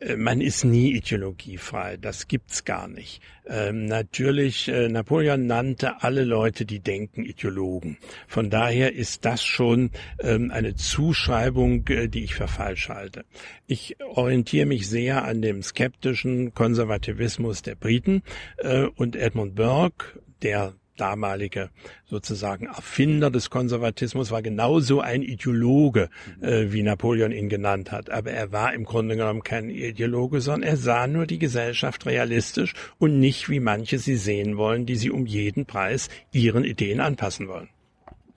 Äh, 0.00 0.16
man 0.16 0.40
ist 0.40 0.64
nie 0.64 0.92
ideologiefrei, 0.92 1.96
das 1.96 2.28
gibt's 2.28 2.64
gar 2.64 2.88
nicht. 2.88 3.20
Ähm, 3.46 3.86
natürlich, 3.86 4.68
äh, 4.68 4.88
Napoleon 4.88 5.46
nannte 5.46 6.02
alle 6.02 6.24
Leute, 6.24 6.64
die 6.64 6.80
denken, 6.80 7.24
Ideologen. 7.24 7.98
Von 8.26 8.50
daher 8.50 8.94
ist 8.94 9.24
das 9.24 9.42
schon 9.44 9.90
ähm, 10.20 10.50
eine 10.50 10.74
Zuschreibung, 10.74 11.86
äh, 11.88 12.08
die 12.08 12.24
ich 12.24 12.34
für 12.34 12.48
falsch 12.48 12.88
halte. 12.88 13.24
Ich 13.66 13.96
orientiere 14.00 14.66
mich 14.66 14.88
sehr 14.88 15.24
an 15.24 15.42
dem 15.42 15.62
skeptischen 15.62 16.54
Konservativismus 16.54 17.62
der 17.62 17.74
Briten 17.74 18.22
äh, 18.58 18.84
und 18.84 19.16
Edmund 19.16 19.54
Burke, 19.56 20.20
der 20.42 20.74
damalige 21.00 21.70
sozusagen 22.04 22.66
Erfinder 22.66 23.30
des 23.30 23.50
Konservatismus, 23.50 24.30
war 24.30 24.42
genauso 24.42 25.00
ein 25.00 25.22
Ideologe, 25.22 26.10
äh, 26.40 26.66
wie 26.68 26.82
Napoleon 26.82 27.32
ihn 27.32 27.48
genannt 27.48 27.92
hat. 27.92 28.10
Aber 28.10 28.30
er 28.30 28.52
war 28.52 28.74
im 28.74 28.84
Grunde 28.84 29.16
genommen 29.16 29.42
kein 29.42 29.70
Ideologe, 29.70 30.40
sondern 30.40 30.68
er 30.68 30.76
sah 30.76 31.06
nur 31.06 31.26
die 31.26 31.38
Gesellschaft 31.38 32.06
realistisch 32.06 32.74
und 32.98 33.18
nicht, 33.20 33.48
wie 33.48 33.60
manche 33.60 33.98
sie 33.98 34.16
sehen 34.16 34.56
wollen, 34.56 34.86
die 34.86 34.96
sie 34.96 35.10
um 35.10 35.26
jeden 35.26 35.66
Preis 35.66 36.08
ihren 36.32 36.64
Ideen 36.64 37.00
anpassen 37.00 37.48
wollen. 37.48 37.68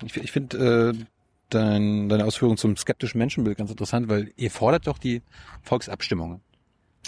Ich, 0.06 0.18
ich 0.18 0.32
finde 0.32 0.94
äh, 0.98 1.06
dein, 1.50 2.10
deine 2.10 2.26
Ausführung 2.26 2.58
zum 2.58 2.76
skeptischen 2.76 3.20
Menschenbild 3.20 3.58
ganz 3.58 3.70
interessant, 3.70 4.10
weil 4.10 4.32
ihr 4.36 4.52
fordert 4.52 4.88
doch 4.88 4.98
die 4.98 5.22
Volksabstimmungen. 5.62 6.42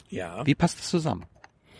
Ja. 0.09 0.45
Wie 0.45 0.55
passt 0.55 0.79
das 0.79 0.89
zusammen? 0.89 1.25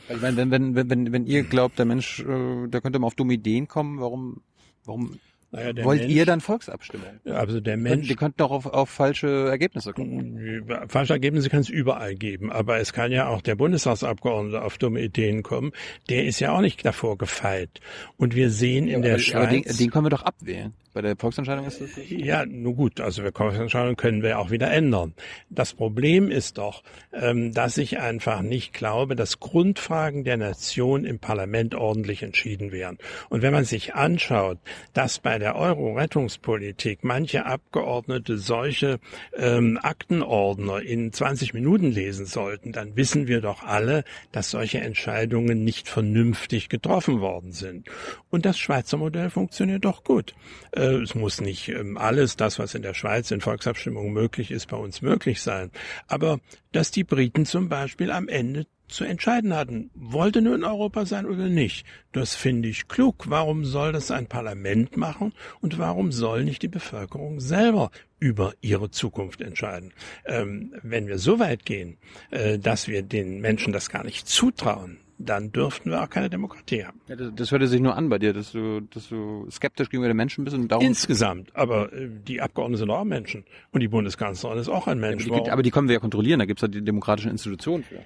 Ich 0.09 0.21
meine, 0.21 0.35
wenn, 0.37 0.51
wenn, 0.51 0.75
wenn, 0.75 0.89
wenn, 0.89 1.11
wenn 1.13 1.25
ihr 1.25 1.43
glaubt, 1.43 1.79
der 1.79 1.85
Mensch, 1.85 2.19
äh, 2.19 2.67
der 2.67 2.81
könnte 2.81 2.99
mal 2.99 3.07
auf 3.07 3.15
dumme 3.15 3.33
Ideen 3.33 3.67
kommen, 3.67 3.99
warum, 3.99 4.41
warum 4.85 5.19
Naja, 5.53 5.71
der 5.71 5.85
wollt 5.85 6.01
Mensch, 6.01 6.13
ihr 6.13 6.25
dann 6.25 6.41
Volksabstimmung? 6.41 7.07
Also 7.25 7.59
der 7.59 7.77
Mensch, 7.77 8.07
die 8.07 8.15
könnten 8.15 8.37
doch 8.37 8.49
auf, 8.49 8.65
auf 8.65 8.89
falsche 8.89 9.49
Ergebnisse 9.49 9.93
kommen. 9.93 10.65
Falsche 10.87 11.13
Ergebnisse 11.13 11.49
kann 11.49 11.59
es 11.59 11.69
überall 11.69 12.15
geben, 12.15 12.51
aber 12.51 12.79
es 12.79 12.91
kann 12.91 13.11
ja 13.11 13.27
auch 13.27 13.41
der 13.41 13.53
Bundestagsabgeordnete 13.53 14.63
auf 14.63 14.79
dumme 14.79 15.01
Ideen 15.01 15.43
kommen. 15.43 15.71
Der 16.09 16.25
ist 16.25 16.39
ja 16.39 16.53
auch 16.53 16.61
nicht 16.61 16.83
davor 16.83 17.19
gefeit. 17.19 17.81
Und 18.17 18.33
wir 18.33 18.49
sehen 18.49 18.87
in 18.87 19.03
der 19.03 19.13
aber, 19.13 19.37
aber 19.37 19.47
den, 19.47 19.63
Schweiz. 19.63 19.77
den 19.77 19.91
können 19.91 20.05
wir 20.07 20.09
doch 20.09 20.23
abwählen. 20.23 20.73
Bei 20.93 21.01
der 21.01 21.15
Volksentscheidung 21.17 21.65
ist 21.65 21.81
das. 21.81 21.89
Ja, 22.07 22.45
nun 22.45 22.75
gut, 22.75 23.01
also 23.01 23.23
wir 23.23 23.31
Volksentscheidungen 23.33 23.95
können 23.95 24.21
wir 24.21 24.37
auch 24.37 24.51
wieder 24.51 24.69
ändern. 24.69 25.15
Das 25.49 25.73
Problem 25.73 26.29
ist 26.29 26.59
doch, 26.59 26.83
ähm, 27.11 27.51
dass 27.51 27.79
ich 27.79 27.99
einfach 27.99 28.43
nicht 28.43 28.73
glaube, 28.73 29.15
dass 29.15 29.39
Grundfragen 29.39 30.23
der 30.23 30.37
Nation 30.37 31.03
im 31.03 31.17
Parlament 31.17 31.73
ordentlich 31.73 32.21
entschieden 32.21 32.71
werden. 32.71 32.99
Und 33.29 33.41
wenn 33.41 33.53
man 33.53 33.65
sich 33.65 33.95
anschaut, 33.95 34.59
dass 34.93 35.17
bei 35.17 35.39
der 35.43 35.57
Euro-Rettungspolitik 35.57 36.99
manche 37.03 37.45
Abgeordnete 37.45 38.37
solche 38.37 39.01
ähm, 39.35 39.77
Aktenordner 39.81 40.81
in 40.81 41.11
20 41.11 41.53
Minuten 41.53 41.91
lesen 41.91 42.25
sollten, 42.25 42.71
dann 42.71 42.95
wissen 42.95 43.27
wir 43.27 43.41
doch 43.41 43.61
alle, 43.61 44.05
dass 44.31 44.51
solche 44.51 44.79
Entscheidungen 44.79 45.65
nicht 45.65 45.89
vernünftig 45.89 46.69
getroffen 46.69 47.19
worden 47.19 47.51
sind. 47.51 47.89
Und 48.29 48.45
das 48.45 48.57
Schweizer 48.57 48.95
Modell 48.95 49.29
funktioniert 49.29 49.83
doch 49.83 50.05
gut. 50.05 50.33
Äh, 50.71 51.01
es 51.01 51.13
muss 51.13 51.41
nicht 51.41 51.67
ähm, 51.67 51.97
alles, 51.97 52.37
das, 52.37 52.57
was 52.57 52.73
in 52.73 52.81
der 52.81 52.93
Schweiz 52.93 53.29
in 53.29 53.41
Volksabstimmungen 53.41 54.13
möglich 54.13 54.49
ist, 54.49 54.67
bei 54.67 54.77
uns 54.77 55.01
möglich 55.01 55.41
sein. 55.41 55.71
Aber 56.07 56.39
dass 56.71 56.89
die 56.89 57.03
Briten 57.03 57.45
zum 57.45 57.67
Beispiel 57.67 58.11
am 58.11 58.29
Ende 58.29 58.65
zu 58.87 59.03
entscheiden 59.05 59.53
hatten, 59.55 59.89
wollte 59.95 60.41
nur 60.41 60.55
in 60.55 60.63
Europa 60.63 61.05
sein 61.05 61.25
oder 61.25 61.49
nicht. 61.49 61.85
Das 62.11 62.35
finde 62.35 62.69
ich 62.69 62.87
klug. 62.87 63.25
Warum 63.29 63.65
soll 63.65 63.91
das 63.91 64.11
ein 64.11 64.27
Parlament 64.27 64.97
machen 64.97 65.33
und 65.61 65.77
warum 65.79 66.11
soll 66.11 66.43
nicht 66.43 66.61
die 66.61 66.67
Bevölkerung 66.67 67.39
selber 67.39 67.89
über 68.19 68.53
ihre 68.61 68.91
Zukunft 68.91 69.41
entscheiden? 69.41 69.93
Ähm, 70.25 70.73
wenn 70.83 71.07
wir 71.07 71.17
so 71.17 71.39
weit 71.39 71.65
gehen, 71.65 71.97
äh, 72.31 72.59
dass 72.59 72.87
wir 72.87 73.01
den 73.01 73.39
Menschen 73.41 73.73
das 73.73 73.89
gar 73.89 74.03
nicht 74.03 74.27
zutrauen, 74.27 74.97
dann 75.17 75.51
dürften 75.51 75.89
wir 75.91 76.01
auch 76.03 76.09
keine 76.09 76.29
Demokratie 76.29 76.83
haben. 76.83 76.99
Ja, 77.07 77.15
das, 77.15 77.31
das 77.35 77.51
hörte 77.51 77.67
sich 77.67 77.79
nur 77.79 77.95
an 77.95 78.09
bei 78.09 78.19
dir, 78.19 78.33
dass 78.33 78.51
du, 78.51 78.81
dass 78.81 79.07
du 79.09 79.47
skeptisch 79.49 79.89
gegenüber 79.89 80.09
den 80.09 80.17
Menschen 80.17 80.43
bist 80.43 80.55
und 80.57 80.67
darum. 80.69 80.85
Insgesamt, 80.85 81.55
aber 81.55 81.93
äh, 81.93 82.09
die 82.27 82.41
Abgeordneten 82.41 82.79
sind 82.79 82.89
auch 82.89 83.03
Menschen 83.05 83.45
und 83.71 83.79
die 83.79 83.87
Bundeskanzlerin 83.87 84.57
ist 84.59 84.69
auch 84.69 84.87
ein 84.87 84.97
aber, 84.97 85.09
Mensch. 85.11 85.23
die, 85.23 85.29
gibt- 85.31 85.49
aber 85.49 85.63
die 85.63 85.71
können 85.71 85.87
wir 85.87 85.93
ja 85.93 85.99
kontrollieren, 85.99 86.39
da 86.39 86.45
gibt's 86.45 86.61
ja 86.61 86.67
die 86.67 86.83
demokratischen 86.83 87.31
Institutionen 87.31 87.83
für. 87.83 87.99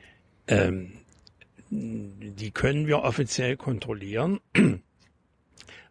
Ähm, 0.48 0.94
die 1.70 2.52
können 2.52 2.88
wir 2.88 3.00
offiziell 3.00 3.58
kontrollieren. 3.58 4.40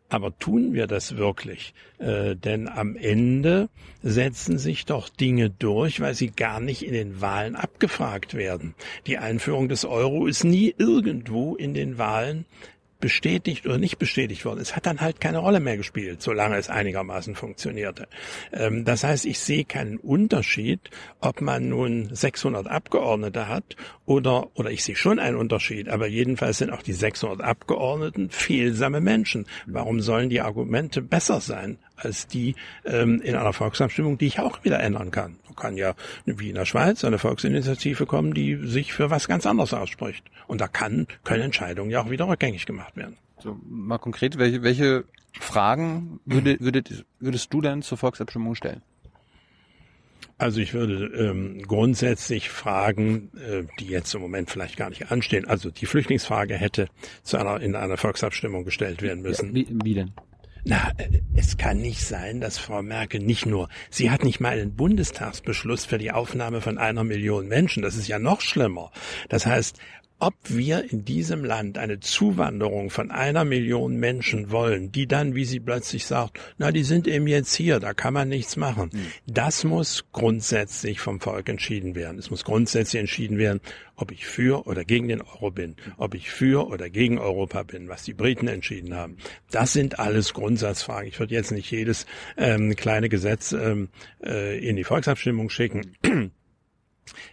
Aber 0.08 0.38
tun 0.38 0.72
wir 0.72 0.86
das 0.86 1.16
wirklich? 1.16 1.74
Äh, 1.98 2.36
denn 2.36 2.68
am 2.68 2.96
Ende 2.96 3.68
setzen 4.02 4.56
sich 4.56 4.84
doch 4.84 5.08
Dinge 5.08 5.50
durch, 5.50 6.00
weil 6.00 6.14
sie 6.14 6.30
gar 6.30 6.60
nicht 6.60 6.84
in 6.84 6.92
den 6.92 7.20
Wahlen 7.20 7.56
abgefragt 7.56 8.34
werden. 8.34 8.76
Die 9.06 9.18
Einführung 9.18 9.68
des 9.68 9.84
Euro 9.84 10.26
ist 10.26 10.44
nie 10.44 10.72
irgendwo 10.78 11.56
in 11.56 11.74
den 11.74 11.98
Wahlen 11.98 12.46
bestätigt 13.00 13.66
oder 13.66 13.78
nicht 13.78 13.98
bestätigt 13.98 14.44
worden. 14.44 14.60
Es 14.60 14.74
hat 14.74 14.86
dann 14.86 15.00
halt 15.00 15.20
keine 15.20 15.38
Rolle 15.38 15.60
mehr 15.60 15.76
gespielt, 15.76 16.22
solange 16.22 16.56
es 16.56 16.68
einigermaßen 16.68 17.34
funktionierte. 17.34 18.08
Ähm, 18.52 18.84
das 18.84 19.04
heißt, 19.04 19.26
ich 19.26 19.38
sehe 19.38 19.64
keinen 19.64 19.98
Unterschied, 19.98 20.80
ob 21.20 21.40
man 21.40 21.68
nun 21.68 22.08
600 22.14 22.66
Abgeordnete 22.66 23.48
hat 23.48 23.76
oder, 24.04 24.48
oder 24.54 24.70
ich 24.70 24.84
sehe 24.84 24.96
schon 24.96 25.18
einen 25.18 25.36
Unterschied, 25.36 25.88
aber 25.88 26.06
jedenfalls 26.06 26.58
sind 26.58 26.70
auch 26.70 26.82
die 26.82 26.92
600 26.92 27.42
Abgeordneten 27.42 28.30
fehlsame 28.30 29.00
Menschen. 29.00 29.46
Warum 29.66 30.00
sollen 30.00 30.30
die 30.30 30.40
Argumente 30.40 31.02
besser 31.02 31.40
sein 31.40 31.78
als 31.96 32.26
die 32.26 32.54
ähm, 32.84 33.20
in 33.22 33.34
einer 33.36 33.52
Volksabstimmung, 33.52 34.18
die 34.18 34.26
ich 34.26 34.40
auch 34.40 34.64
wieder 34.64 34.80
ändern 34.80 35.10
kann? 35.10 35.38
Kann 35.56 35.76
ja, 35.76 35.94
wie 36.24 36.50
in 36.50 36.54
der 36.54 36.66
Schweiz, 36.66 37.04
eine 37.04 37.18
Volksinitiative 37.18 38.06
kommen, 38.06 38.34
die 38.34 38.56
sich 38.66 38.92
für 38.92 39.10
was 39.10 39.28
ganz 39.28 39.46
anderes 39.46 39.74
ausspricht. 39.74 40.24
Und 40.46 40.60
da 40.60 40.68
kann, 40.68 41.06
können 41.24 41.42
Entscheidungen 41.42 41.90
ja 41.90 42.02
auch 42.02 42.10
wieder 42.10 42.28
rückgängig 42.28 42.66
gemacht 42.66 42.96
werden. 42.96 43.16
So, 43.38 43.58
mal 43.68 43.98
konkret, 43.98 44.38
welche, 44.38 44.62
welche 44.62 45.04
Fragen 45.32 46.20
würde, 46.24 46.58
würdet, 46.60 47.04
würdest 47.20 47.52
du 47.52 47.60
denn 47.60 47.82
zur 47.82 47.98
Volksabstimmung 47.98 48.54
stellen? 48.54 48.82
Also 50.38 50.60
ich 50.60 50.74
würde 50.74 51.06
ähm, 51.16 51.62
grundsätzlich 51.62 52.50
Fragen, 52.50 53.30
äh, 53.36 53.64
die 53.80 53.86
jetzt 53.86 54.14
im 54.14 54.20
Moment 54.20 54.50
vielleicht 54.50 54.76
gar 54.76 54.90
nicht 54.90 55.10
anstehen, 55.10 55.46
also 55.46 55.70
die 55.70 55.86
Flüchtlingsfrage 55.86 56.54
hätte 56.54 56.88
zu 57.22 57.38
einer, 57.38 57.60
in 57.60 57.74
einer 57.74 57.96
Volksabstimmung 57.96 58.64
gestellt 58.64 59.00
werden 59.00 59.22
müssen. 59.22 59.54
Wie, 59.54 59.66
wie 59.70 59.94
denn? 59.94 60.12
Na, 60.68 60.90
äh, 60.96 61.20
es 61.36 61.56
kann 61.56 61.78
nicht 61.78 62.04
sein, 62.04 62.40
dass 62.40 62.58
Frau 62.58 62.82
Merkel 62.82 63.20
nicht 63.20 63.46
nur, 63.46 63.68
sie 63.88 64.10
hat 64.10 64.24
nicht 64.24 64.40
mal 64.40 64.58
einen 64.58 64.74
Bundestagsbeschluss 64.74 65.84
für 65.84 65.96
die 65.96 66.10
Aufnahme 66.10 66.60
von 66.60 66.76
einer 66.76 67.04
Million 67.04 67.46
Menschen. 67.46 67.84
Das 67.84 67.94
ist 67.94 68.08
ja 68.08 68.18
noch 68.18 68.40
schlimmer. 68.40 68.90
Das 69.28 69.46
heißt, 69.46 69.78
ob 70.18 70.34
wir 70.44 70.90
in 70.90 71.04
diesem 71.04 71.44
Land 71.44 71.76
eine 71.76 72.00
Zuwanderung 72.00 72.88
von 72.88 73.10
einer 73.10 73.44
Million 73.44 73.96
Menschen 73.96 74.50
wollen, 74.50 74.90
die 74.90 75.06
dann, 75.06 75.34
wie 75.34 75.44
sie 75.44 75.60
plötzlich 75.60 76.06
sagt, 76.06 76.40
na, 76.56 76.72
die 76.72 76.84
sind 76.84 77.06
eben 77.06 77.26
jetzt 77.26 77.54
hier, 77.54 77.80
da 77.80 77.92
kann 77.92 78.14
man 78.14 78.28
nichts 78.28 78.56
machen. 78.56 78.90
Das 79.26 79.64
muss 79.64 80.06
grundsätzlich 80.12 81.00
vom 81.00 81.20
Volk 81.20 81.48
entschieden 81.48 81.94
werden. 81.94 82.18
Es 82.18 82.30
muss 82.30 82.44
grundsätzlich 82.44 83.00
entschieden 83.00 83.36
werden, 83.36 83.60
ob 83.94 84.10
ich 84.10 84.26
für 84.26 84.66
oder 84.66 84.84
gegen 84.84 85.08
den 85.08 85.20
Euro 85.20 85.50
bin, 85.50 85.76
ob 85.98 86.14
ich 86.14 86.30
für 86.30 86.66
oder 86.66 86.88
gegen 86.88 87.18
Europa 87.18 87.62
bin, 87.64 87.88
was 87.88 88.02
die 88.04 88.14
Briten 88.14 88.48
entschieden 88.48 88.94
haben. 88.94 89.18
Das 89.50 89.74
sind 89.74 89.98
alles 89.98 90.32
Grundsatzfragen. 90.32 91.08
Ich 91.08 91.20
würde 91.20 91.34
jetzt 91.34 91.52
nicht 91.52 91.70
jedes 91.70 92.06
ähm, 92.38 92.74
kleine 92.74 93.10
Gesetz 93.10 93.52
ähm, 93.52 93.88
äh, 94.24 94.58
in 94.66 94.76
die 94.76 94.84
Volksabstimmung 94.84 95.50
schicken 95.50 95.96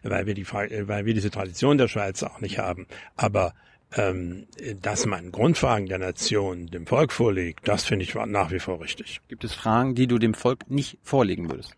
weil 0.04 0.26
wir 0.26 0.34
die 0.34 0.42
äh, 0.42 0.88
weil 0.88 1.06
wir 1.06 1.14
diese 1.14 1.32
Tradition 1.32 1.78
der 1.78 1.88
Schweiz 1.88 2.24
auch 2.24 2.42
nicht 2.42 2.60
haben. 2.60 2.88
Aber 3.16 3.54
ähm, 3.96 4.48
dass 4.82 5.06
man 5.06 5.32
Grundfragen 5.32 5.88
der 5.88 6.00
Nation 6.00 6.68
dem 6.68 6.88
Volk 6.88 7.12
vorlegt, 7.12 7.68
das 7.68 7.84
finde 7.84 8.04
ich 8.04 8.16
nach 8.16 8.52
wie 8.52 8.60
vor 8.60 8.82
richtig. 8.82 9.22
Gibt 9.28 9.44
es 9.44 9.54
Fragen, 9.54 9.96
die 9.96 10.08
du 10.08 10.18
dem 10.18 10.34
Volk 10.34 10.70
nicht 10.70 10.98
vorlegen 11.04 11.50
würdest? 11.50 11.76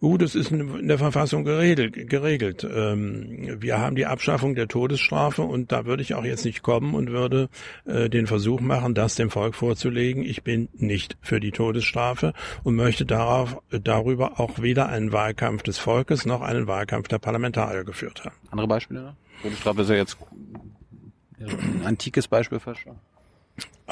Uh, 0.00 0.18
das 0.18 0.34
ist 0.34 0.50
in 0.50 0.88
der 0.88 0.98
Verfassung 0.98 1.44
geregelt. 1.44 2.08
geregelt. 2.08 2.64
Ähm, 2.64 3.56
wir 3.60 3.78
haben 3.78 3.96
die 3.96 4.06
Abschaffung 4.06 4.54
der 4.54 4.68
Todesstrafe 4.68 5.42
und 5.42 5.72
da 5.72 5.84
würde 5.86 6.02
ich 6.02 6.14
auch 6.14 6.24
jetzt 6.24 6.44
nicht 6.44 6.62
kommen 6.62 6.94
und 6.94 7.10
würde 7.10 7.48
äh, 7.84 8.08
den 8.08 8.26
Versuch 8.26 8.60
machen, 8.60 8.94
das 8.94 9.14
dem 9.14 9.30
Volk 9.30 9.54
vorzulegen. 9.54 10.22
Ich 10.22 10.42
bin 10.42 10.68
nicht 10.74 11.16
für 11.20 11.40
die 11.40 11.50
Todesstrafe 11.50 12.32
und 12.62 12.74
möchte 12.74 13.04
darauf, 13.04 13.60
darüber 13.70 14.40
auch 14.40 14.60
weder 14.60 14.88
einen 14.88 15.12
Wahlkampf 15.12 15.62
des 15.62 15.78
Volkes 15.78 16.26
noch 16.26 16.40
einen 16.42 16.66
Wahlkampf 16.66 17.08
der 17.08 17.18
Parlamentarier 17.18 17.84
geführt 17.84 18.24
haben. 18.24 18.36
Andere 18.50 18.68
Beispiele? 18.68 19.16
Todesstrafe 19.42 19.82
ist 19.82 19.90
ja 19.90 19.96
jetzt 19.96 20.16
ein 21.40 21.82
antikes 21.84 22.28
Beispiel 22.28 22.60
schon. 22.60 22.96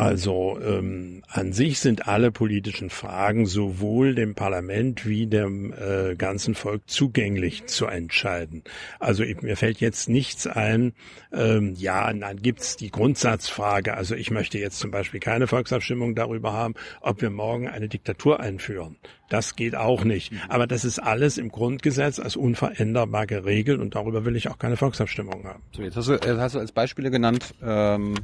Also 0.00 0.58
ähm, 0.64 1.22
an 1.28 1.52
sich 1.52 1.80
sind 1.80 2.08
alle 2.08 2.30
politischen 2.30 2.90
Fragen 2.90 3.44
sowohl 3.44 4.14
dem 4.14 4.34
Parlament 4.34 5.04
wie 5.04 5.26
dem 5.26 5.74
äh, 5.74 6.14
ganzen 6.14 6.54
Volk 6.54 6.82
zugänglich 6.86 7.66
zu 7.66 7.84
entscheiden. 7.86 8.62
Also 8.98 9.24
ich, 9.24 9.42
mir 9.42 9.56
fällt 9.56 9.80
jetzt 9.80 10.08
nichts 10.08 10.46
ein. 10.46 10.94
Ähm, 11.34 11.74
ja, 11.76 12.10
dann 12.12 12.40
gibt's 12.40 12.76
die 12.76 12.90
Grundsatzfrage. 12.90 13.94
Also 13.94 14.14
ich 14.14 14.30
möchte 14.30 14.58
jetzt 14.58 14.78
zum 14.78 14.90
Beispiel 14.90 15.20
keine 15.20 15.46
Volksabstimmung 15.48 16.14
darüber 16.14 16.52
haben, 16.54 16.74
ob 17.02 17.20
wir 17.20 17.28
morgen 17.28 17.68
eine 17.68 17.88
Diktatur 17.88 18.40
einführen. 18.40 18.96
Das 19.28 19.54
geht 19.54 19.74
auch 19.74 20.04
nicht. 20.04 20.32
Aber 20.48 20.66
das 20.66 20.84
ist 20.86 20.98
alles 21.00 21.36
im 21.36 21.50
Grundgesetz 21.50 22.18
als 22.20 22.36
unveränderbar 22.36 23.26
geregelt 23.26 23.80
und 23.80 23.96
darüber 23.96 24.24
will 24.24 24.36
ich 24.36 24.48
auch 24.48 24.58
keine 24.58 24.76
Volksabstimmung 24.76 25.44
haben. 25.44 25.62
So, 25.72 25.82
jetzt 25.82 25.96
hast 25.96 26.08
du, 26.08 26.12
jetzt 26.12 26.26
hast 26.26 26.54
du 26.54 26.58
als 26.58 26.72
Beispiele 26.72 27.10
genannt, 27.10 27.54
ähm, 27.62 28.14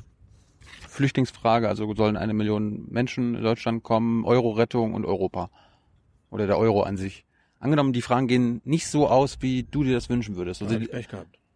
Flüchtlingsfrage, 0.96 1.68
also 1.68 1.94
sollen 1.94 2.16
eine 2.16 2.34
Million 2.34 2.86
Menschen 2.90 3.34
in 3.34 3.42
Deutschland 3.42 3.82
kommen, 3.82 4.24
Euro-Rettung 4.24 4.94
und 4.94 5.04
Europa. 5.04 5.50
Oder 6.30 6.46
der 6.46 6.58
Euro 6.58 6.82
an 6.82 6.96
sich. 6.96 7.24
Angenommen, 7.60 7.92
die 7.92 8.02
Fragen 8.02 8.26
gehen 8.26 8.60
nicht 8.64 8.88
so 8.88 9.08
aus, 9.08 9.38
wie 9.40 9.62
du 9.62 9.84
dir 9.84 9.94
das 9.94 10.10
wünschen 10.10 10.36
würdest. 10.36 10.62
Also 10.62 10.78
die, 10.78 10.88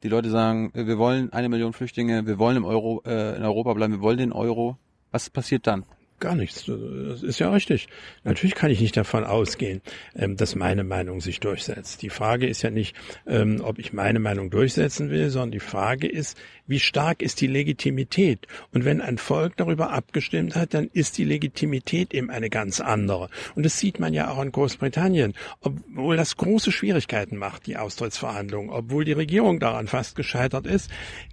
die 0.02 0.08
Leute 0.08 0.30
sagen, 0.30 0.70
äh, 0.74 0.86
wir 0.86 0.98
wollen 0.98 1.32
eine 1.32 1.48
Million 1.48 1.72
Flüchtlinge, 1.72 2.26
wir 2.26 2.38
wollen 2.38 2.56
im 2.56 2.64
Euro, 2.64 3.02
äh, 3.04 3.36
in 3.36 3.42
Europa 3.42 3.74
bleiben, 3.74 3.94
wir 3.94 4.00
wollen 4.00 4.18
den 4.18 4.32
Euro. 4.32 4.78
Was 5.10 5.28
passiert 5.28 5.66
dann? 5.66 5.84
Gar 6.20 6.34
nichts. 6.34 6.66
Das 6.66 7.22
ist 7.22 7.38
ja 7.38 7.50
richtig. 7.50 7.88
Natürlich 8.24 8.54
kann 8.54 8.70
ich 8.70 8.78
nicht 8.78 8.94
davon 8.94 9.24
ausgehen, 9.24 9.80
ähm, 10.14 10.36
dass 10.36 10.54
meine 10.54 10.84
Meinung 10.84 11.22
sich 11.22 11.40
durchsetzt. 11.40 12.02
Die 12.02 12.10
Frage 12.10 12.46
ist 12.46 12.60
ja 12.60 12.70
nicht, 12.70 12.94
ähm, 13.26 13.62
ob 13.64 13.78
ich 13.78 13.94
meine 13.94 14.20
Meinung 14.20 14.50
durchsetzen 14.50 15.08
will, 15.08 15.30
sondern 15.30 15.52
die 15.52 15.60
Frage 15.60 16.06
ist, 16.06 16.36
wie 16.70 16.80
stark 16.80 17.20
ist 17.20 17.40
die 17.40 17.46
Legitimität? 17.46 18.46
Und 18.72 18.84
wenn 18.84 19.00
ein 19.00 19.18
Volk 19.18 19.56
darüber 19.56 19.90
abgestimmt 19.90 20.56
hat, 20.56 20.72
dann 20.72 20.88
ist 20.92 21.18
die 21.18 21.24
Legitimität 21.24 22.14
eben 22.14 22.30
eine 22.30 22.48
ganz 22.48 22.80
andere. 22.80 23.28
Und 23.54 23.64
das 23.64 23.78
sieht 23.78 24.00
man 24.00 24.14
ja 24.14 24.30
auch 24.30 24.40
in 24.40 24.52
Großbritannien, 24.52 25.34
obwohl 25.60 26.16
das 26.16 26.36
große 26.36 26.72
Schwierigkeiten 26.72 27.36
macht, 27.36 27.66
die 27.66 27.76
Austrittsverhandlungen, 27.76 28.70
obwohl 28.70 29.04
die 29.04 29.12
Regierung 29.12 29.60
daran 29.60 29.88
fast 29.88 30.16
gescheitert 30.16 30.66
ist, 30.66 30.90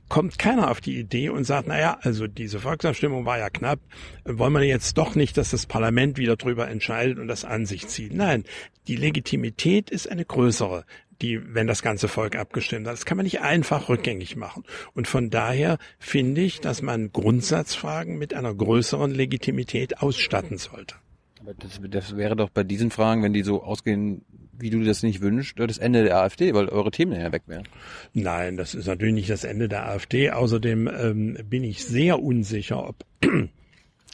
kommt 0.10 0.40
keiner 0.40 0.72
auf 0.72 0.82
die 0.82 0.98
Idee 0.98 1.30
und 1.30 1.44
sagt, 1.44 1.68
naja, 1.68 1.98
also 2.02 2.28
diese 2.28 2.60
Volksabstimmung 2.60 3.26
war 3.26 3.38
ja 3.38 3.50
knapp, 3.50 3.80
wollen 4.26 4.54
wir 4.54 4.64
jetzt 4.64 4.98
doch 4.98 5.16
nicht, 5.16 5.38
dass 5.38 5.52
das 5.52 5.66
Parlament 5.66 6.18
wieder 6.18 6.38
drüber 6.38 6.68
entscheidet 6.68 7.20
und 7.20 7.28
das 7.28 7.46
an 7.46 7.66
sich 7.66 7.88
zieht. 7.88 8.14
Nein, 8.14 8.44
die 8.88 8.96
Legitimität 8.96 9.90
ist 9.90 10.10
eine 10.10 10.26
größere 10.26 10.86
die, 11.22 11.54
wenn 11.54 11.68
das 11.68 11.82
ganze 11.82 12.08
Volk 12.08 12.36
abgestimmt 12.36 12.88
hat. 12.88 12.94
Das 12.94 13.06
kann 13.06 13.18
man 13.18 13.26
nicht 13.26 13.42
einfach 13.42 13.90
rückgängig 13.90 14.36
machen. 14.36 14.64
Und 14.94 15.08
von 15.08 15.30
daher 15.30 15.78
finde 16.00 16.42
ich, 16.42 16.62
dass 16.62 16.82
man 16.82 17.12
Grundsatzfragen 17.12 18.18
mit 18.18 18.34
einer 18.34 18.54
größeren 18.54 19.12
Legitimität 19.12 20.02
ausstatten 20.02 20.58
sollte. 20.58 20.96
Aber 21.40 21.54
das, 21.54 21.80
das 21.90 22.18
wäre 22.18 22.36
doch 22.36 22.50
bei 22.50 22.64
diesen 22.64 22.92
Fragen, 22.92 23.24
wenn 23.24 23.34
die 23.34 23.44
so 23.44 23.64
ausgehen, 23.64 24.26
wie 24.60 24.70
du 24.70 24.84
das 24.84 25.04
nicht 25.04 25.22
wünschst, 25.22 25.60
das 25.60 25.78
Ende 25.78 26.04
der 26.04 26.18
AfD, 26.18 26.54
weil 26.54 26.68
eure 26.70 26.92
Themen 26.92 27.20
ja 27.20 27.32
weg 27.32 27.44
wären. 27.46 27.68
Nein, 28.14 28.58
das 28.58 28.74
ist 28.74 28.88
natürlich 28.88 29.14
nicht 29.14 29.30
das 29.30 29.44
Ende 29.44 29.68
der 29.68 29.88
AfD. 29.88 30.32
Außerdem 30.32 30.88
ähm, 30.88 31.38
bin 31.48 31.64
ich 31.64 31.86
sehr 31.86 32.22
unsicher, 32.22 32.88
ob 32.88 33.06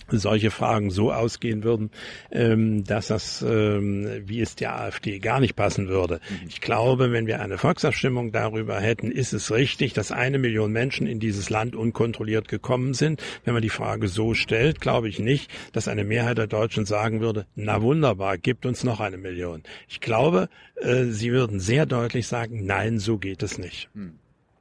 solche 0.09 0.51
Fragen 0.51 0.89
so 0.89 1.11
ausgehen 1.11 1.63
würden, 1.63 1.91
ähm, 2.31 2.83
dass 2.83 3.07
das, 3.07 3.41
ähm, 3.41 4.07
wie 4.25 4.41
es 4.41 4.55
der 4.55 4.79
AfD 4.79 5.19
gar 5.19 5.39
nicht 5.39 5.55
passen 5.55 5.87
würde. 5.87 6.19
Mhm. 6.29 6.47
Ich 6.47 6.61
glaube, 6.61 7.11
wenn 7.11 7.27
wir 7.27 7.41
eine 7.41 7.57
Volksabstimmung 7.57 8.31
darüber 8.31 8.79
hätten, 8.79 9.11
ist 9.11 9.33
es 9.33 9.51
richtig, 9.51 9.93
dass 9.93 10.11
eine 10.11 10.39
Million 10.39 10.71
Menschen 10.71 11.07
in 11.07 11.19
dieses 11.19 11.49
Land 11.49 11.75
unkontrolliert 11.75 12.47
gekommen 12.47 12.93
sind. 12.93 13.21
Wenn 13.43 13.53
man 13.53 13.63
die 13.63 13.69
Frage 13.69 14.07
so 14.07 14.33
stellt, 14.33 14.81
glaube 14.81 15.09
ich 15.09 15.19
nicht, 15.19 15.51
dass 15.71 15.87
eine 15.87 16.03
Mehrheit 16.03 16.37
der 16.37 16.47
Deutschen 16.47 16.85
sagen 16.85 17.21
würde, 17.21 17.45
na 17.55 17.81
wunderbar, 17.81 18.37
gibt 18.37 18.65
uns 18.65 18.83
noch 18.83 18.99
eine 18.99 19.17
Million. 19.17 19.63
Ich 19.87 20.01
glaube, 20.01 20.49
äh, 20.75 21.05
sie 21.05 21.31
würden 21.31 21.59
sehr 21.59 21.85
deutlich 21.85 22.27
sagen, 22.27 22.65
nein, 22.65 22.99
so 22.99 23.17
geht 23.17 23.43
es 23.43 23.57
nicht. 23.57 23.89
Hm. 23.93 24.19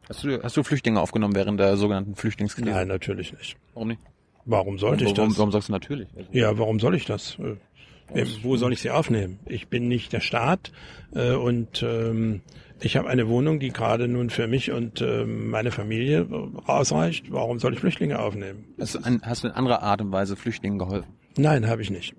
Hast 0.09 0.25
du, 0.25 0.43
hast 0.43 0.57
du 0.57 0.63
Flüchtlinge 0.63 1.01
aufgenommen 1.01 1.35
während 1.35 1.59
der 1.61 1.77
sogenannten 1.77 2.17
Flüchtlingskrise? 2.17 2.71
Nein, 2.71 2.89
natürlich 2.89 3.33
nicht. 3.33 3.57
Warum 3.73 3.89
nicht? 3.89 4.01
Warum 4.45 4.79
sollte 4.79 5.05
ich 5.05 5.17
warum, 5.17 5.31
das? 5.31 5.39
Warum 5.39 5.53
sagst 5.53 5.69
du 5.69 5.73
natürlich? 5.73 6.09
Ja, 6.33 6.59
warum 6.59 6.81
soll 6.81 6.95
ich 6.95 7.05
das? 7.05 7.39
Äh, 8.15 8.27
wo 8.43 8.57
soll 8.57 8.73
ich 8.73 8.81
sie 8.81 8.91
aufnehmen? 8.91 9.39
Ich 9.47 9.69
bin 9.69 9.89
nicht 9.89 10.13
der 10.13 10.21
Staat 10.21 10.73
äh, 11.15 11.33
und 11.33 11.83
ähm, 11.83 12.43
ich 12.81 12.97
habe 12.97 13.09
eine 13.09 13.29
Wohnung, 13.29 13.61
die 13.61 13.71
gerade 13.71 14.09
nun 14.09 14.31
für 14.31 14.49
mich 14.49 14.73
und 14.73 15.01
äh, 15.01 15.25
meine 15.25 15.71
Familie 15.71 16.27
ausreicht. 16.67 17.31
Warum 17.31 17.59
soll 17.61 17.75
ich 17.75 17.81
Flüchtlinge 17.81 18.19
aufnehmen? 18.19 18.65
Hast 18.79 18.97
du, 18.97 18.99
ein, 19.05 19.21
hast 19.23 19.45
du 19.45 19.49
in 19.49 19.55
anderer 19.55 19.83
Art 19.83 20.01
und 20.01 20.11
Weise 20.11 20.37
Flüchtlingen 20.37 20.79
geholfen? 20.79 21.13
Nein, 21.37 21.69
habe 21.69 21.83
ich 21.83 21.91
nicht. 21.91 22.15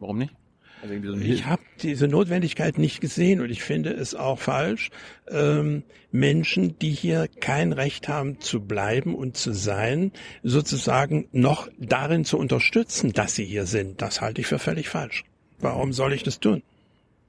Warum 0.00 0.18
nicht? 0.18 0.34
Also 0.82 1.12
so 1.12 1.18
ich 1.18 1.46
habe 1.46 1.62
diese 1.82 2.08
Notwendigkeit 2.08 2.78
nicht 2.78 3.00
gesehen 3.00 3.40
und 3.40 3.50
ich 3.50 3.62
finde 3.62 3.90
es 3.90 4.14
auch 4.14 4.38
falsch, 4.38 4.90
ähm, 5.28 5.82
Menschen, 6.10 6.78
die 6.78 6.90
hier 6.90 7.28
kein 7.40 7.72
Recht 7.72 8.08
haben 8.08 8.40
zu 8.40 8.60
bleiben 8.60 9.14
und 9.14 9.36
zu 9.36 9.52
sein, 9.52 10.12
sozusagen 10.42 11.28
noch 11.32 11.68
darin 11.78 12.24
zu 12.24 12.38
unterstützen, 12.38 13.12
dass 13.12 13.34
sie 13.34 13.44
hier 13.44 13.66
sind. 13.66 14.00
Das 14.00 14.20
halte 14.20 14.40
ich 14.40 14.46
für 14.46 14.58
völlig 14.58 14.88
falsch. 14.88 15.24
Warum 15.58 15.92
soll 15.92 16.12
ich 16.12 16.22
das 16.22 16.40
tun? 16.40 16.62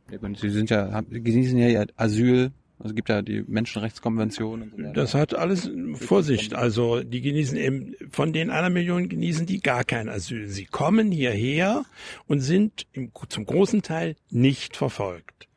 Sie 0.10 0.50
sind 0.50 0.70
ja, 0.70 1.02
genießen 1.10 1.58
ja 1.58 1.86
Asyl 1.96 2.52
also 2.82 2.94
es 2.94 2.96
gibt 2.96 3.10
ja 3.10 3.22
die 3.22 3.44
Menschenrechtskonvention. 3.48 4.64
Und 4.64 4.72
so 4.72 4.94
Das 4.94 5.14
hat 5.14 5.36
alles 5.36 5.70
Vorsicht. 5.94 6.56
Also 6.56 7.04
die 7.04 7.22
genießen 7.22 7.56
eben, 7.56 7.96
von 8.10 8.34
den 8.34 8.50
einer 8.50 8.72
Million 8.72 9.08
genießen 9.08 9.46
die 9.46 9.62
gar 9.62 9.84
kein 9.84 10.10
Asyl. 10.10 10.48
Sie 10.48 10.66
kommen 10.66 11.12
hierher 11.12 11.86
und 12.28 12.40
sind 12.40 12.88
im, 12.92 13.12
zum 13.30 13.46
großen 13.46 13.84
Teil 13.84 14.16
nicht 14.32 14.76
verfolgt. 14.76 15.48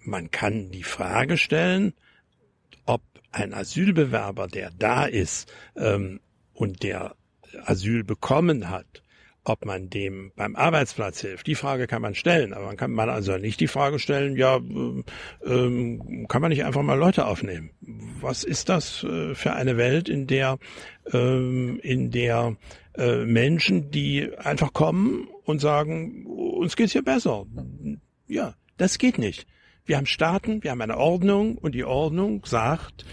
Man 0.00 0.32
kann 0.32 0.72
die 0.72 0.82
Frage 0.82 1.36
stellen, 1.36 1.94
ob 2.86 3.02
ein 3.30 3.54
Asylbewerber, 3.54 4.48
der 4.48 4.72
da 4.76 5.04
ist 5.04 5.52
ähm, 5.76 6.18
und 6.54 6.82
der 6.82 7.14
Asyl 7.64 8.02
bekommen 8.02 8.68
hat, 8.68 9.04
ob 9.48 9.64
man 9.64 9.88
dem 9.88 10.32
beim 10.36 10.56
Arbeitsplatz 10.56 11.20
hilft. 11.20 11.46
Die 11.46 11.54
Frage 11.54 11.86
kann 11.86 12.02
man 12.02 12.14
stellen, 12.14 12.52
aber 12.52 12.66
man 12.66 12.76
kann 12.76 12.90
man 12.90 13.08
also 13.08 13.36
nicht 13.36 13.60
die 13.60 13.68
Frage 13.68 13.98
stellen, 13.98 14.36
ja, 14.36 14.56
ähm, 15.46 16.26
kann 16.28 16.42
man 16.42 16.50
nicht 16.50 16.64
einfach 16.64 16.82
mal 16.82 16.98
Leute 16.98 17.26
aufnehmen? 17.26 17.70
Was 18.20 18.44
ist 18.44 18.68
das 18.68 19.04
äh, 19.04 19.34
für 19.34 19.52
eine 19.52 19.76
Welt, 19.76 20.08
in 20.08 20.26
der 20.26 20.58
ähm, 21.12 21.78
in 21.82 22.10
der 22.10 22.56
äh, 22.96 23.24
Menschen, 23.24 23.90
die 23.90 24.28
einfach 24.36 24.72
kommen 24.72 25.28
und 25.44 25.60
sagen, 25.60 26.26
uns 26.26 26.76
geht's 26.76 26.92
hier 26.92 27.04
besser. 27.04 27.46
Ja, 28.26 28.54
das 28.76 28.98
geht 28.98 29.18
nicht. 29.18 29.46
Wir 29.84 29.96
haben 29.96 30.06
Staaten, 30.06 30.64
wir 30.64 30.72
haben 30.72 30.80
eine 30.80 30.96
Ordnung 30.96 31.58
und 31.58 31.74
die 31.74 31.84
Ordnung 31.84 32.44
sagt, 32.44 33.04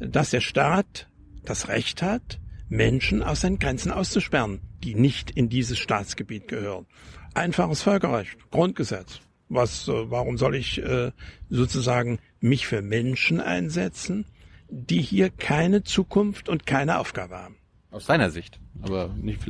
dass 0.00 0.30
der 0.30 0.40
Staat 0.40 1.08
das 1.44 1.68
Recht 1.68 2.02
hat, 2.02 2.40
Menschen 2.68 3.22
aus 3.22 3.42
seinen 3.42 3.58
Grenzen 3.58 3.92
auszusperren, 3.92 4.60
die 4.82 4.94
nicht 4.94 5.30
in 5.30 5.48
dieses 5.48 5.78
Staatsgebiet 5.78 6.48
gehören. 6.48 6.86
Einfaches 7.34 7.82
Völkerrecht, 7.82 8.38
Grundgesetz. 8.50 9.20
Was, 9.48 9.86
äh, 9.88 10.10
warum 10.10 10.38
soll 10.38 10.56
ich 10.56 10.82
äh, 10.82 11.12
sozusagen 11.48 12.18
mich 12.40 12.66
für 12.66 12.82
Menschen 12.82 13.40
einsetzen, 13.40 14.26
die 14.68 15.00
hier 15.00 15.30
keine 15.30 15.84
Zukunft 15.84 16.48
und 16.48 16.66
keine 16.66 16.98
Aufgabe 16.98 17.36
haben? 17.36 17.56
Aus 17.90 18.06
deiner 18.06 18.30
Sicht, 18.30 18.58
aber 18.82 19.10
nicht, 19.20 19.40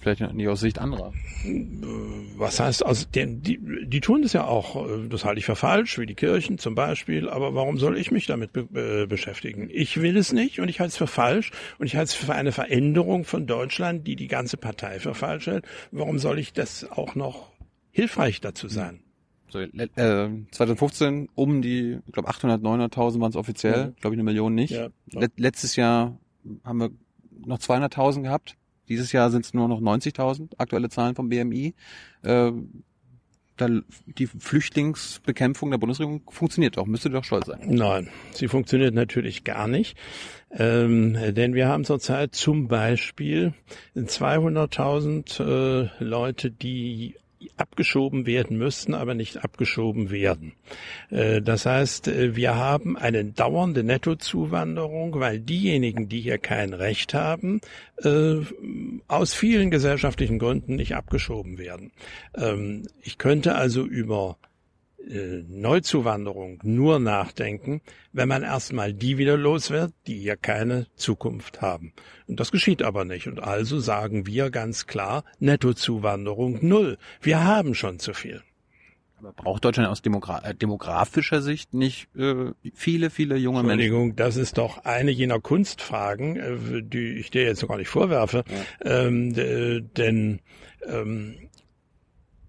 vielleicht 0.00 0.32
nicht 0.34 0.48
aus 0.48 0.60
Sicht 0.60 0.78
anderer. 0.78 1.12
Was 2.36 2.60
heißt, 2.60 2.84
also 2.84 3.06
die, 3.14 3.36
die, 3.36 3.60
die 3.86 4.00
tun 4.00 4.22
das 4.22 4.32
ja 4.32 4.44
auch, 4.44 4.86
das 5.08 5.24
halte 5.24 5.38
ich 5.38 5.46
für 5.46 5.56
falsch, 5.56 5.98
wie 5.98 6.06
die 6.06 6.14
Kirchen 6.14 6.58
zum 6.58 6.74
Beispiel, 6.74 7.28
aber 7.28 7.54
warum 7.54 7.78
soll 7.78 7.98
ich 7.98 8.10
mich 8.10 8.26
damit 8.26 8.52
be 8.52 9.06
beschäftigen? 9.06 9.68
Ich 9.72 10.00
will 10.00 10.16
es 10.16 10.32
nicht 10.32 10.60
und 10.60 10.68
ich 10.68 10.80
halte 10.80 10.90
es 10.90 10.96
für 10.96 11.06
falsch 11.06 11.52
und 11.78 11.86
ich 11.86 11.96
halte 11.96 12.10
es 12.10 12.14
für 12.14 12.34
eine 12.34 12.52
Veränderung 12.52 13.24
von 13.24 13.46
Deutschland, 13.46 14.06
die 14.06 14.16
die 14.16 14.28
ganze 14.28 14.56
Partei 14.56 15.00
für 15.00 15.14
falsch 15.14 15.46
hält. 15.46 15.64
Warum 15.90 16.18
soll 16.18 16.38
ich 16.38 16.52
das 16.52 16.90
auch 16.90 17.14
noch 17.14 17.52
hilfreich 17.90 18.40
dazu 18.40 18.68
sein? 18.68 19.00
So, 19.48 19.60
äh, 19.60 20.28
2015 20.50 21.28
um 21.34 21.62
die, 21.62 21.98
ich 22.04 22.12
glaube 22.12 22.28
800, 22.28 22.62
900.000 22.62 23.20
waren 23.20 23.30
es 23.30 23.36
offiziell, 23.36 23.88
mhm. 23.88 23.96
glaube 24.00 24.14
ich 24.14 24.18
eine 24.18 24.24
Million 24.24 24.54
nicht. 24.54 24.72
Ja, 24.72 24.88
letztes 25.36 25.76
Jahr 25.76 26.18
haben 26.64 26.78
wir 26.78 26.90
noch 27.44 27.58
200.000 27.58 28.22
gehabt. 28.22 28.56
Dieses 28.88 29.12
Jahr 29.12 29.30
sind 29.30 29.44
es 29.44 29.54
nur 29.54 29.68
noch 29.68 29.80
90.000, 29.80 30.52
aktuelle 30.58 30.88
Zahlen 30.88 31.14
vom 31.14 31.28
BMI. 31.28 31.74
Äh, 32.22 32.52
da, 33.56 33.68
die 34.06 34.26
Flüchtlingsbekämpfung 34.26 35.70
der 35.70 35.78
Bundesregierung 35.78 36.22
funktioniert 36.28 36.76
doch, 36.76 36.86
müsste 36.86 37.10
doch 37.10 37.24
stolz 37.24 37.46
sein. 37.46 37.60
Nein, 37.66 38.08
sie 38.32 38.48
funktioniert 38.48 38.94
natürlich 38.94 39.44
gar 39.44 39.66
nicht. 39.66 39.96
Ähm, 40.50 41.16
denn 41.34 41.54
wir 41.54 41.68
haben 41.68 41.84
zurzeit 41.84 42.34
zum 42.34 42.68
Beispiel 42.68 43.54
200.000 43.96 45.42
äh, 45.42 46.04
Leute, 46.04 46.50
die 46.50 47.16
abgeschoben 47.56 48.26
werden 48.26 48.58
müssten, 48.58 48.94
aber 48.94 49.14
nicht 49.14 49.44
abgeschoben 49.44 50.10
werden. 50.10 50.52
Äh, 51.10 51.42
das 51.42 51.66
heißt, 51.66 52.08
äh, 52.08 52.36
wir 52.36 52.56
haben 52.56 52.96
eine 52.96 53.24
dauernde 53.24 53.84
Nettozuwanderung, 53.84 55.18
weil 55.18 55.40
diejenigen, 55.40 56.08
die 56.08 56.20
hier 56.20 56.38
kein 56.38 56.72
Recht 56.72 57.14
haben, 57.14 57.60
äh, 58.02 58.36
aus 59.08 59.34
vielen 59.34 59.70
gesellschaftlichen 59.70 60.38
Gründen 60.38 60.76
nicht 60.76 60.94
abgeschoben 60.94 61.58
werden. 61.58 61.92
Ähm, 62.36 62.88
ich 63.02 63.18
könnte 63.18 63.54
also 63.54 63.84
über 63.84 64.36
äh, 65.08 65.44
Neuzuwanderung 65.48 66.60
nur 66.62 66.98
nachdenken, 66.98 67.80
wenn 68.12 68.28
man 68.28 68.42
erstmal 68.42 68.92
die 68.92 69.18
wieder 69.18 69.36
los 69.36 69.70
wird, 69.70 69.92
die 70.06 70.18
hier 70.18 70.36
keine 70.36 70.86
Zukunft 70.96 71.62
haben. 71.62 71.92
Und 72.26 72.40
das 72.40 72.50
geschieht 72.50 72.82
aber 72.82 73.04
nicht. 73.04 73.26
Und 73.26 73.40
also 73.40 73.78
sagen 73.78 74.26
wir 74.26 74.50
ganz 74.50 74.86
klar, 74.86 75.24
Nettozuwanderung 75.38 76.58
null. 76.66 76.98
Wir 77.20 77.44
haben 77.44 77.74
schon 77.74 77.98
zu 77.98 78.14
viel. 78.14 78.42
Aber 79.18 79.32
braucht 79.32 79.64
Deutschland 79.64 79.88
aus 79.88 80.02
Demogra 80.02 80.40
äh, 80.44 80.54
demografischer 80.54 81.40
Sicht 81.40 81.72
nicht 81.72 82.08
äh, 82.16 82.52
viele, 82.74 83.08
viele 83.08 83.36
junge 83.36 83.60
Entschuldigung, 83.60 84.08
Menschen? 84.08 84.16
das 84.16 84.36
ist 84.36 84.58
doch 84.58 84.84
eine 84.84 85.10
jener 85.10 85.40
Kunstfragen, 85.40 86.36
äh, 86.36 86.82
die 86.82 87.18
ich 87.18 87.30
dir 87.30 87.44
jetzt 87.44 87.62
noch 87.62 87.70
gar 87.70 87.78
nicht 87.78 87.88
vorwerfe. 87.88 88.44
Ja. 88.84 89.06
Ähm, 89.06 89.32
denn 89.34 90.40
ähm, 90.86 91.36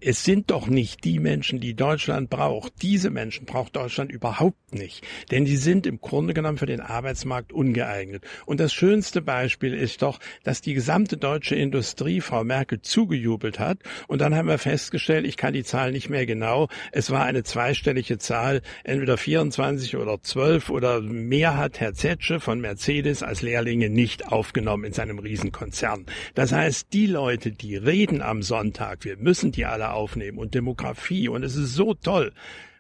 es 0.07 0.23
sind 0.23 0.51
doch 0.51 0.67
nicht 0.67 1.03
die 1.03 1.19
Menschen, 1.19 1.59
die 1.59 1.73
Deutschland 1.73 2.29
braucht. 2.29 2.81
Diese 2.81 3.09
Menschen 3.09 3.45
braucht 3.45 3.75
Deutschland 3.75 4.09
überhaupt 4.09 4.73
nicht. 4.73 5.05
Denn 5.31 5.43
die 5.43 5.57
sind 5.57 5.85
im 5.85 5.99
Grunde 5.99 6.33
genommen 6.33 6.57
für 6.57 6.65
den 6.65 6.79
Arbeitsmarkt 6.79 7.51
ungeeignet. 7.51 8.23
Und 8.45 8.61
das 8.61 8.71
schönste 8.73 9.21
Beispiel 9.21 9.73
ist 9.73 10.03
doch, 10.03 10.19
dass 10.45 10.61
die 10.61 10.73
gesamte 10.73 11.17
deutsche 11.17 11.55
Industrie 11.55 12.21
Frau 12.21 12.45
Merkel 12.45 12.81
zugejubelt 12.81 13.59
hat. 13.59 13.79
Und 14.07 14.21
dann 14.21 14.33
haben 14.33 14.47
wir 14.47 14.57
festgestellt, 14.59 15.27
ich 15.27 15.35
kann 15.35 15.51
die 15.51 15.65
Zahl 15.65 15.91
nicht 15.91 16.09
mehr 16.09 16.25
genau, 16.25 16.69
es 16.93 17.11
war 17.11 17.25
eine 17.25 17.43
zweistellige 17.43 18.17
Zahl, 18.17 18.61
entweder 18.85 19.17
24 19.17 19.97
oder 19.97 20.21
12 20.21 20.69
oder 20.69 21.01
mehr 21.01 21.57
hat 21.57 21.81
Herr 21.81 21.93
Zetsche 21.93 22.39
von 22.39 22.61
Mercedes 22.61 23.23
als 23.23 23.41
Lehrlinge 23.41 23.89
nicht 23.89 24.31
aufgenommen 24.31 24.85
in 24.85 24.93
seinem 24.93 25.19
Riesenkonzern. 25.19 26.05
Das 26.33 26.53
heißt, 26.53 26.93
die 26.93 27.07
Leute, 27.07 27.51
die 27.51 27.75
reden 27.75 28.21
am 28.21 28.41
Sonntag, 28.41 29.03
wir 29.03 29.17
müssen 29.17 29.51
die 29.51 29.65
alle 29.65 29.96
aufnehmen 29.97 30.37
und 30.37 30.53
Demografie 30.53 31.27
und 31.27 31.43
es 31.43 31.55
ist 31.55 31.73
so 31.73 31.93
toll, 31.93 32.31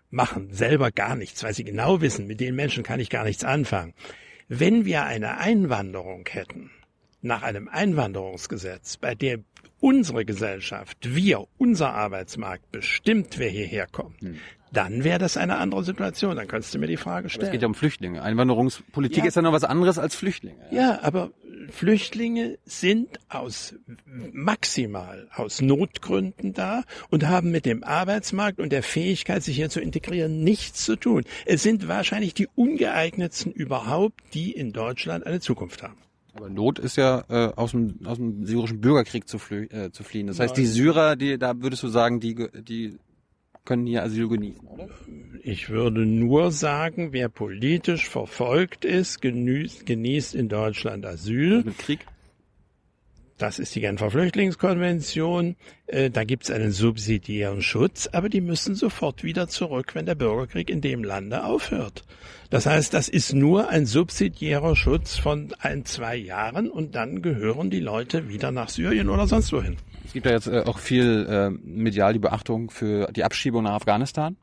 machen 0.09 0.53
selber 0.53 0.91
gar 0.91 1.15
nichts, 1.15 1.43
weil 1.43 1.53
sie 1.53 1.63
genau 1.63 2.01
wissen, 2.01 2.27
mit 2.27 2.39
den 2.39 2.55
Menschen 2.55 2.83
kann 2.83 2.99
ich 2.99 3.09
gar 3.09 3.23
nichts 3.25 3.43
anfangen. 3.43 3.93
Wenn 4.47 4.85
wir 4.85 5.03
eine 5.03 5.37
Einwanderung 5.39 6.25
hätten, 6.29 6.71
nach 7.21 7.43
einem 7.43 7.67
Einwanderungsgesetz, 7.67 8.97
bei 8.97 9.15
der 9.15 9.39
unsere 9.79 10.25
Gesellschaft, 10.25 10.97
wir, 11.15 11.45
unser 11.57 11.93
Arbeitsmarkt 11.93 12.71
bestimmt, 12.71 13.37
wer 13.37 13.49
hierher 13.49 13.87
kommt, 13.87 14.21
hm. 14.21 14.39
Dann 14.71 15.03
wäre 15.03 15.19
das 15.19 15.37
eine 15.37 15.57
andere 15.57 15.83
Situation. 15.83 16.35
Dann 16.35 16.47
kannst 16.47 16.73
du 16.73 16.79
mir 16.79 16.87
die 16.87 16.97
Frage 16.97 17.29
stellen. 17.29 17.43
Aber 17.43 17.47
es 17.47 17.51
geht 17.51 17.61
ja 17.61 17.67
um 17.67 17.75
Flüchtlinge. 17.75 18.21
Einwanderungspolitik 18.21 19.23
ja. 19.23 19.25
ist 19.25 19.35
ja 19.35 19.41
noch 19.41 19.53
was 19.53 19.63
anderes 19.63 19.97
als 19.97 20.15
Flüchtlinge. 20.15 20.59
Ja, 20.71 20.99
aber 21.01 21.31
Flüchtlinge 21.69 22.57
sind 22.65 23.19
aus 23.29 23.75
maximal 24.31 25.27
aus 25.33 25.61
Notgründen 25.61 26.53
da 26.53 26.83
und 27.09 27.27
haben 27.27 27.51
mit 27.51 27.65
dem 27.65 27.83
Arbeitsmarkt 27.83 28.59
und 28.59 28.71
der 28.71 28.83
Fähigkeit, 28.83 29.43
sich 29.43 29.55
hier 29.55 29.69
zu 29.69 29.81
integrieren, 29.81 30.43
nichts 30.43 30.85
zu 30.85 30.95
tun. 30.95 31.23
Es 31.45 31.63
sind 31.63 31.87
wahrscheinlich 31.87 32.33
die 32.33 32.47
ungeeignetsten 32.55 33.51
überhaupt, 33.51 34.21
die 34.33 34.51
in 34.51 34.71
Deutschland 34.73 35.25
eine 35.25 35.39
Zukunft 35.39 35.83
haben. 35.83 35.97
Aber 36.33 36.49
Not 36.49 36.77
ist 36.77 36.97
ja 36.97 37.23
äh, 37.29 37.51
aus, 37.55 37.71
dem, 37.71 37.99
aus 38.05 38.17
dem 38.17 38.45
syrischen 38.45 38.79
Bürgerkrieg 38.79 39.27
zu, 39.27 39.39
flü 39.39 39.65
äh, 39.65 39.91
zu 39.91 40.03
fliehen. 40.03 40.27
Das 40.27 40.39
heißt, 40.39 40.55
die 40.55 40.67
Syrer, 40.67 41.15
die 41.15 41.39
da 41.39 41.59
würdest 41.61 41.81
du 41.81 41.87
sagen, 41.87 42.19
die, 42.19 42.47
die 42.61 42.97
können 43.67 43.85
hier 43.85 44.01
Asyl 44.01 44.29
genießen, 44.29 44.65
oder? 44.67 44.89
Ich 45.43 45.69
würde 45.69 46.05
nur 46.05 46.51
sagen, 46.51 47.09
wer 47.11 47.29
politisch 47.29 48.09
verfolgt 48.09 48.85
ist, 48.85 49.21
genießt, 49.21 49.85
genießt 49.85 50.33
in 50.33 50.49
Deutschland 50.49 51.05
Asyl. 51.05 51.63
Mit 51.63 51.77
Krieg? 51.77 51.99
Das 53.37 53.59
ist 53.59 53.75
die 53.75 53.81
Genfer 53.81 54.09
Flüchtlingskonvention. 54.09 55.57
Äh, 55.85 56.09
da 56.09 56.23
gibt 56.23 56.45
es 56.45 56.51
einen 56.51 56.71
subsidiären 56.71 57.61
Schutz, 57.61 58.09
aber 58.11 58.29
die 58.29 58.41
müssen 58.41 58.73
sofort 58.73 59.23
wieder 59.23 59.47
zurück, 59.47 59.93
wenn 59.93 60.07
der 60.07 60.15
Bürgerkrieg 60.15 60.71
in 60.71 60.81
dem 60.81 61.03
Lande 61.03 61.43
aufhört. 61.43 62.03
Das 62.49 62.65
heißt, 62.65 62.93
das 62.93 63.09
ist 63.09 63.33
nur 63.33 63.69
ein 63.69 63.85
subsidiärer 63.85 64.75
Schutz 64.75 65.17
von 65.17 65.53
ein, 65.59 65.85
zwei 65.85 66.15
Jahren 66.15 66.71
und 66.71 66.95
dann 66.95 67.21
gehören 67.21 67.69
die 67.69 67.79
Leute 67.79 68.27
wieder 68.29 68.51
nach 68.51 68.69
Syrien 68.69 69.09
oder 69.09 69.27
sonst 69.27 69.53
wohin. 69.53 69.77
Es 70.07 70.13
gibt 70.13 70.25
ja 70.25 70.31
jetzt 70.31 70.47
äh, 70.47 70.63
auch 70.65 70.79
viel 70.79 71.27
äh, 71.29 71.49
medial 71.49 72.13
die 72.13 72.19
Beachtung 72.19 72.71
für 72.71 73.11
die 73.11 73.25
Abschiebung 73.25 73.63
nach 73.63 73.73
Afghanistan. 73.73 74.37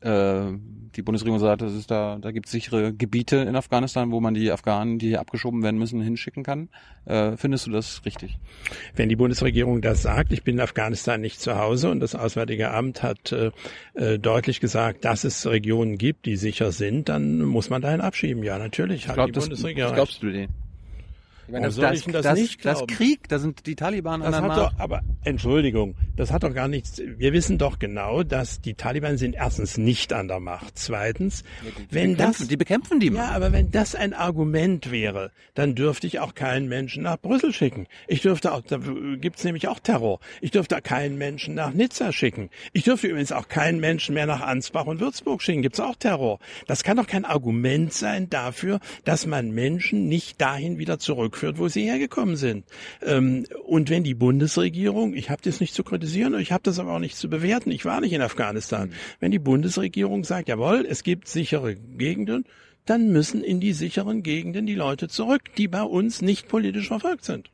Äh, 0.00 0.52
die 0.96 1.02
Bundesregierung 1.02 1.40
sagt, 1.40 1.60
das 1.60 1.74
ist 1.74 1.90
da, 1.90 2.18
da 2.20 2.30
gibt 2.30 2.46
es 2.46 2.52
sichere 2.52 2.94
Gebiete 2.94 3.36
in 3.36 3.54
Afghanistan, 3.54 4.12
wo 4.12 4.20
man 4.20 4.32
die 4.32 4.50
Afghanen, 4.50 4.98
die 4.98 5.08
hier 5.08 5.20
abgeschoben 5.20 5.62
werden 5.62 5.78
müssen, 5.78 6.00
hinschicken 6.00 6.42
kann. 6.42 6.68
Äh, 7.04 7.36
findest 7.36 7.66
du 7.66 7.70
das 7.70 8.02
richtig? 8.06 8.38
Wenn 8.94 9.08
die 9.08 9.16
Bundesregierung 9.16 9.82
das 9.82 10.02
sagt, 10.02 10.32
ich 10.32 10.42
bin 10.42 10.56
in 10.56 10.60
Afghanistan 10.60 11.20
nicht 11.20 11.40
zu 11.40 11.58
Hause 11.58 11.90
und 11.90 12.00
das 12.00 12.14
Auswärtige 12.14 12.70
Amt 12.70 13.02
hat 13.02 13.32
äh, 13.32 13.50
äh 13.94 14.18
deutlich 14.18 14.60
gesagt, 14.60 15.04
dass 15.04 15.24
es 15.24 15.46
Regionen 15.46 15.98
gibt, 15.98 16.26
die 16.26 16.36
sicher 16.36 16.72
sind, 16.72 17.08
dann 17.08 17.42
muss 17.42 17.68
man 17.68 17.82
dahin 17.82 18.00
abschieben. 18.00 18.42
Ja, 18.42 18.58
natürlich. 18.58 19.06
Ich 19.06 19.12
glaub, 19.12 19.32
das, 19.32 19.44
Bundesregierung. 19.44 19.94
glaubst 19.94 20.22
du 20.22 20.30
denen? 20.30 20.63
Ich 21.46 21.52
meine, 21.52 21.66
das, 21.66 21.76
das, 21.76 22.04
das, 22.04 22.22
das, 22.22 22.38
nicht 22.38 22.60
glauben? 22.60 22.86
das 22.86 22.96
Krieg, 22.96 23.28
da 23.28 23.38
sind 23.38 23.66
die 23.66 23.74
Taliban 23.74 24.20
das 24.20 24.34
an 24.34 24.44
der 24.44 24.52
hat 24.52 24.58
doch, 24.58 24.78
Aber 24.78 25.02
Entschuldigung, 25.24 25.94
das 26.16 26.32
hat 26.32 26.42
doch 26.42 26.54
gar 26.54 26.68
nichts. 26.68 27.00
Wir 27.04 27.32
wissen 27.32 27.58
doch 27.58 27.78
genau, 27.78 28.22
dass 28.22 28.60
die 28.60 28.74
Taliban 28.74 29.18
sind 29.18 29.34
erstens 29.34 29.78
nicht 29.78 30.12
an 30.12 30.28
der 30.28 30.40
Macht. 30.40 30.78
Zweitens, 30.78 31.44
ja, 31.64 31.70
die, 31.70 31.94
wenn 31.94 32.16
das, 32.16 32.38
die 32.38 32.56
bekämpfen 32.56 33.00
die. 33.00 33.08
Ja, 33.08 33.30
aber 33.30 33.52
wenn 33.52 33.70
das 33.70 33.94
ein 33.94 34.14
Argument 34.14 34.90
wäre, 34.90 35.30
dann 35.54 35.74
dürfte 35.74 36.06
ich 36.06 36.20
auch 36.20 36.34
keinen 36.34 36.68
Menschen 36.68 37.02
nach 37.02 37.18
Brüssel 37.18 37.52
schicken. 37.52 37.86
Ich 38.06 38.22
dürfte 38.22 38.52
auch, 38.52 38.62
da 38.62 38.78
gibt's 39.20 39.44
nämlich 39.44 39.68
auch 39.68 39.80
Terror. 39.80 40.20
Ich 40.40 40.50
dürfte 40.50 40.80
keinen 40.82 41.18
Menschen 41.18 41.54
nach 41.54 41.72
Nizza 41.72 42.12
schicken. 42.12 42.50
Ich 42.72 42.84
dürfte 42.84 43.08
übrigens 43.08 43.32
auch 43.32 43.48
keinen 43.48 43.80
Menschen 43.80 44.14
mehr 44.14 44.26
nach 44.26 44.40
Ansbach 44.40 44.86
und 44.86 45.00
Würzburg 45.00 45.42
schicken. 45.42 45.62
Gibt's 45.62 45.80
auch 45.80 45.96
Terror. 45.96 46.38
Das 46.66 46.82
kann 46.84 46.96
doch 46.96 47.06
kein 47.06 47.24
Argument 47.24 47.92
sein 47.92 48.30
dafür, 48.30 48.80
dass 49.04 49.26
man 49.26 49.50
Menschen 49.50 50.08
nicht 50.08 50.40
dahin 50.40 50.78
wieder 50.78 50.98
zurückführt, 51.34 51.58
wo 51.58 51.68
sie 51.68 51.84
hergekommen 51.84 52.36
sind. 52.36 52.64
Ähm, 53.02 53.46
und 53.66 53.90
wenn 53.90 54.04
die 54.04 54.14
Bundesregierung, 54.14 55.14
ich 55.14 55.30
habe 55.30 55.42
das 55.42 55.60
nicht 55.60 55.74
zu 55.74 55.84
kritisieren, 55.84 56.38
ich 56.38 56.52
habe 56.52 56.62
das 56.62 56.78
aber 56.78 56.92
auch 56.92 56.98
nicht 56.98 57.16
zu 57.16 57.28
bewerten, 57.28 57.70
ich 57.70 57.84
war 57.84 58.00
nicht 58.00 58.12
in 58.12 58.22
Afghanistan, 58.22 58.88
mhm. 58.88 58.94
wenn 59.20 59.30
die 59.30 59.38
Bundesregierung 59.38 60.24
sagt, 60.24 60.48
jawohl, 60.48 60.86
es 60.88 61.02
gibt 61.02 61.28
sichere 61.28 61.74
Gegenden, 61.74 62.44
dann 62.86 63.10
müssen 63.12 63.42
in 63.42 63.60
die 63.60 63.72
sicheren 63.72 64.22
Gegenden 64.22 64.66
die 64.66 64.74
Leute 64.74 65.08
zurück, 65.08 65.54
die 65.56 65.68
bei 65.68 65.82
uns 65.82 66.22
nicht 66.22 66.48
politisch 66.48 66.88
verfolgt 66.88 67.24
sind. 67.24 67.50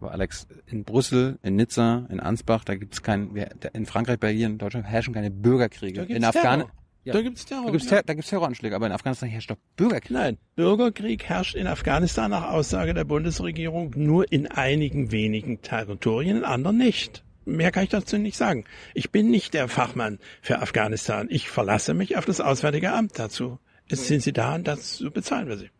Aber 0.00 0.12
Alex, 0.12 0.48
in 0.66 0.84
Brüssel, 0.84 1.38
in 1.42 1.56
Nizza, 1.56 2.06
in 2.10 2.18
Ansbach, 2.18 2.64
da 2.64 2.74
gibt 2.74 2.94
es 2.94 3.02
kein, 3.02 3.36
in 3.72 3.86
Frankreich, 3.86 4.18
in 4.40 4.58
Deutschland 4.58 4.86
herrschen 4.86 5.14
keine 5.14 5.30
Bürgerkriege. 5.30 6.02
In 6.02 6.24
Afghanistan 6.24 6.64
ja. 7.04 7.12
Da 7.12 7.22
gibt's 7.22 7.44
Terror. 7.44 7.66
Da 7.66 7.72
gibt's, 7.72 7.86
Ter 7.86 8.02
da 8.02 8.14
gibt's 8.14 8.30
Terroranschläge, 8.30 8.76
aber 8.76 8.86
in 8.86 8.92
Afghanistan 8.92 9.28
herrscht 9.28 9.50
doch 9.50 9.56
Bürgerkrieg. 9.76 10.10
Nein, 10.10 10.38
Bürgerkrieg 10.54 11.24
herrscht 11.24 11.54
in 11.54 11.66
Afghanistan 11.66 12.30
nach 12.30 12.50
Aussage 12.50 12.94
der 12.94 13.04
Bundesregierung 13.04 13.92
nur 13.96 14.30
in 14.30 14.46
einigen 14.46 15.10
wenigen 15.10 15.62
Territorien, 15.62 16.38
in 16.38 16.44
anderen 16.44 16.78
nicht. 16.78 17.24
Mehr 17.44 17.72
kann 17.72 17.84
ich 17.84 17.90
dazu 17.90 18.18
nicht 18.18 18.36
sagen. 18.36 18.64
Ich 18.94 19.10
bin 19.10 19.30
nicht 19.30 19.52
der 19.54 19.66
Fachmann 19.66 20.20
für 20.42 20.60
Afghanistan. 20.60 21.26
Ich 21.28 21.48
verlasse 21.48 21.92
mich 21.92 22.16
auf 22.16 22.24
das 22.24 22.40
Auswärtige 22.40 22.92
Amt 22.92 23.18
dazu. 23.18 23.58
Es 23.88 24.06
sind 24.06 24.22
sie 24.22 24.32
da 24.32 24.54
und 24.54 24.68
dazu 24.68 25.10
bezahlen 25.10 25.48
wir 25.48 25.56
sie. 25.56 25.70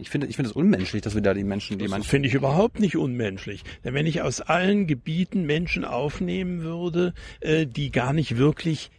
Ich 0.00 0.08
finde, 0.08 0.26
ich 0.26 0.36
finde 0.36 0.50
es 0.50 0.56
unmenschlich, 0.56 1.02
dass 1.02 1.14
wir 1.14 1.20
da 1.20 1.34
die 1.34 1.44
Menschen, 1.44 1.78
die 1.78 1.86
man. 1.86 2.00
Das 2.00 2.08
finde 2.08 2.28
ich 2.28 2.34
überhaupt 2.34 2.80
nicht 2.80 2.96
unmenschlich. 2.96 3.62
Denn 3.84 3.92
wenn 3.92 4.06
ich 4.06 4.22
aus 4.22 4.40
allen 4.40 4.86
Gebieten 4.86 5.44
Menschen 5.44 5.84
aufnehmen 5.84 6.62
würde, 6.62 7.12
äh, 7.40 7.66
die 7.66 7.90
gar 7.90 8.14
nicht 8.14 8.38
wirklich 8.38 8.90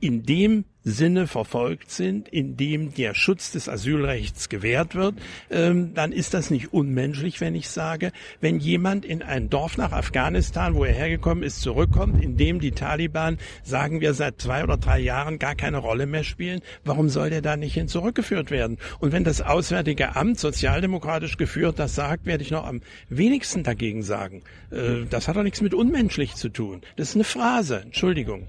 in 0.00 0.24
dem 0.24 0.64
Sinne 0.82 1.26
verfolgt 1.26 1.90
sind, 1.90 2.28
in 2.28 2.56
dem 2.56 2.94
der 2.94 3.14
Schutz 3.14 3.52
des 3.52 3.68
Asylrechts 3.68 4.48
gewährt 4.48 4.94
wird, 4.94 5.14
ähm, 5.50 5.92
dann 5.94 6.10
ist 6.10 6.32
das 6.32 6.50
nicht 6.50 6.72
unmenschlich, 6.72 7.40
wenn 7.40 7.54
ich 7.54 7.68
sage, 7.68 8.12
wenn 8.40 8.58
jemand 8.58 9.04
in 9.04 9.22
ein 9.22 9.50
Dorf 9.50 9.76
nach 9.76 9.92
Afghanistan, 9.92 10.74
wo 10.74 10.84
er 10.84 10.94
hergekommen 10.94 11.44
ist, 11.44 11.60
zurückkommt, 11.60 12.22
in 12.22 12.38
dem 12.38 12.60
die 12.60 12.70
Taliban, 12.70 13.36
sagen 13.62 14.00
wir, 14.00 14.14
seit 14.14 14.40
zwei 14.40 14.64
oder 14.64 14.78
drei 14.78 15.00
Jahren 15.00 15.38
gar 15.38 15.54
keine 15.54 15.78
Rolle 15.78 16.06
mehr 16.06 16.24
spielen, 16.24 16.62
warum 16.84 17.10
soll 17.10 17.28
der 17.28 17.42
da 17.42 17.56
nicht 17.56 17.74
hin 17.74 17.88
zurückgeführt 17.88 18.50
werden? 18.50 18.78
Und 19.00 19.12
wenn 19.12 19.24
das 19.24 19.42
Auswärtige 19.42 20.16
Amt, 20.16 20.38
sozialdemokratisch 20.38 21.36
geführt, 21.36 21.78
das 21.78 21.94
sagt, 21.94 22.24
werde 22.24 22.42
ich 22.42 22.50
noch 22.50 22.64
am 22.64 22.80
wenigsten 23.10 23.64
dagegen 23.64 24.02
sagen. 24.02 24.42
Äh, 24.70 25.04
das 25.10 25.28
hat 25.28 25.36
doch 25.36 25.42
nichts 25.42 25.60
mit 25.60 25.74
unmenschlich 25.74 26.36
zu 26.36 26.48
tun. 26.48 26.80
Das 26.96 27.10
ist 27.10 27.16
eine 27.16 27.24
Phrase, 27.24 27.82
Entschuldigung. 27.82 28.46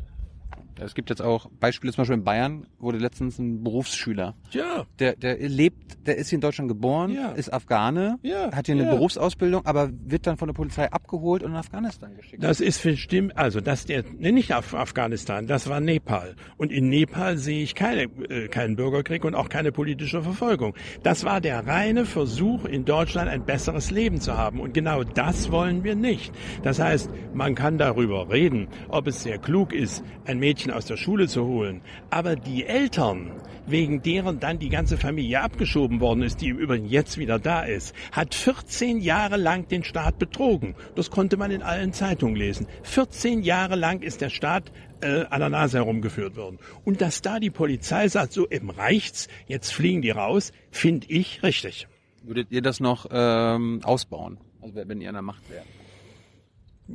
Es 0.83 0.95
gibt 0.95 1.09
jetzt 1.09 1.21
auch 1.21 1.49
Beispiele, 1.59 1.93
zum 1.93 2.01
Beispiel 2.01 2.17
in 2.17 2.23
Bayern 2.23 2.67
wurde 2.79 2.97
letztens 2.97 3.37
ein 3.39 3.63
Berufsschüler. 3.63 4.35
Ja. 4.51 4.85
Der, 4.99 5.15
der 5.15 5.37
lebt, 5.37 6.07
der 6.07 6.17
ist 6.17 6.29
hier 6.29 6.37
in 6.37 6.41
Deutschland 6.41 6.67
geboren, 6.67 7.11
ja. 7.11 7.31
ist 7.31 7.53
Afghane, 7.53 8.17
ja. 8.23 8.51
hat 8.51 8.65
hier 8.65 8.75
eine 8.75 8.85
ja. 8.85 8.91
Berufsausbildung, 8.91 9.65
aber 9.65 9.89
wird 10.05 10.25
dann 10.27 10.37
von 10.37 10.47
der 10.47 10.53
Polizei 10.53 10.91
abgeholt 10.91 11.43
und 11.43 11.51
in 11.51 11.57
Afghanistan 11.57 12.15
geschickt. 12.15 12.43
Das 12.43 12.59
ist 12.59 12.79
für 12.79 12.97
stimmt, 12.97 13.37
also 13.37 13.61
das 13.61 13.85
der, 13.85 14.03
nee, 14.17 14.31
nicht 14.31 14.53
auf 14.53 14.73
Afghanistan, 14.73 15.47
das 15.47 15.69
war 15.69 15.79
Nepal. 15.79 16.35
Und 16.57 16.71
in 16.71 16.89
Nepal 16.89 17.37
sehe 17.37 17.61
ich 17.63 17.75
keine, 17.75 18.03
äh, 18.03 18.47
keinen 18.47 18.75
Bürgerkrieg 18.75 19.23
und 19.23 19.35
auch 19.35 19.49
keine 19.49 19.71
politische 19.71 20.23
Verfolgung. 20.23 20.75
Das 21.03 21.23
war 21.23 21.41
der 21.41 21.67
reine 21.67 22.05
Versuch, 22.05 22.65
in 22.65 22.85
Deutschland 22.85 23.29
ein 23.29 23.45
besseres 23.45 23.91
Leben 23.91 24.19
zu 24.19 24.37
haben. 24.37 24.59
Und 24.59 24.73
genau 24.73 25.03
das 25.03 25.51
wollen 25.51 25.83
wir 25.83 25.95
nicht. 25.95 26.33
Das 26.63 26.79
heißt, 26.79 27.09
man 27.33 27.55
kann 27.55 27.77
darüber 27.77 28.29
reden, 28.29 28.67
ob 28.89 29.07
es 29.07 29.23
sehr 29.23 29.37
klug 29.37 29.73
ist, 29.73 30.03
ein 30.25 30.39
Mädchen 30.39 30.70
Mädchen 30.71 30.73
aus 30.73 30.85
der 30.85 30.97
Schule 30.97 31.27
zu 31.27 31.45
holen. 31.45 31.81
Aber 32.09 32.35
die 32.35 32.65
Eltern, 32.65 33.31
wegen 33.67 34.01
deren 34.01 34.39
dann 34.39 34.59
die 34.59 34.69
ganze 34.69 34.97
Familie 34.97 35.41
abgeschoben 35.41 35.99
worden 35.99 36.23
ist, 36.23 36.41
die 36.41 36.49
im 36.49 36.57
Übrigen 36.57 36.87
jetzt 36.87 37.17
wieder 37.17 37.39
da 37.39 37.63
ist, 37.63 37.93
hat 38.11 38.33
14 38.33 38.99
Jahre 38.99 39.37
lang 39.37 39.67
den 39.67 39.83
Staat 39.83 40.17
betrogen. 40.17 40.75
Das 40.95 41.11
konnte 41.11 41.37
man 41.37 41.51
in 41.51 41.61
allen 41.61 41.93
Zeitungen 41.93 42.35
lesen. 42.35 42.67
14 42.83 43.43
Jahre 43.43 43.75
lang 43.75 44.01
ist 44.01 44.21
der 44.21 44.29
Staat 44.29 44.71
äh, 45.01 45.25
an 45.29 45.39
der 45.39 45.49
Nase 45.49 45.77
herumgeführt 45.77 46.35
worden. 46.35 46.59
Und 46.83 47.01
dass 47.01 47.21
da 47.21 47.39
die 47.39 47.49
Polizei 47.49 48.07
sagt, 48.07 48.33
so 48.33 48.49
eben 48.49 48.69
reicht's, 48.69 49.27
jetzt 49.47 49.73
fliegen 49.73 50.01
die 50.01 50.11
raus, 50.11 50.51
finde 50.71 51.07
ich 51.09 51.43
richtig. 51.43 51.87
Würdet 52.23 52.51
ihr 52.51 52.61
das 52.61 52.79
noch 52.79 53.07
ähm, 53.11 53.81
ausbauen, 53.83 54.37
also 54.61 54.75
wenn 54.75 55.01
ihr 55.01 55.09
an 55.09 55.15
der 55.15 55.23
Macht 55.23 55.49
wärt? 55.49 55.65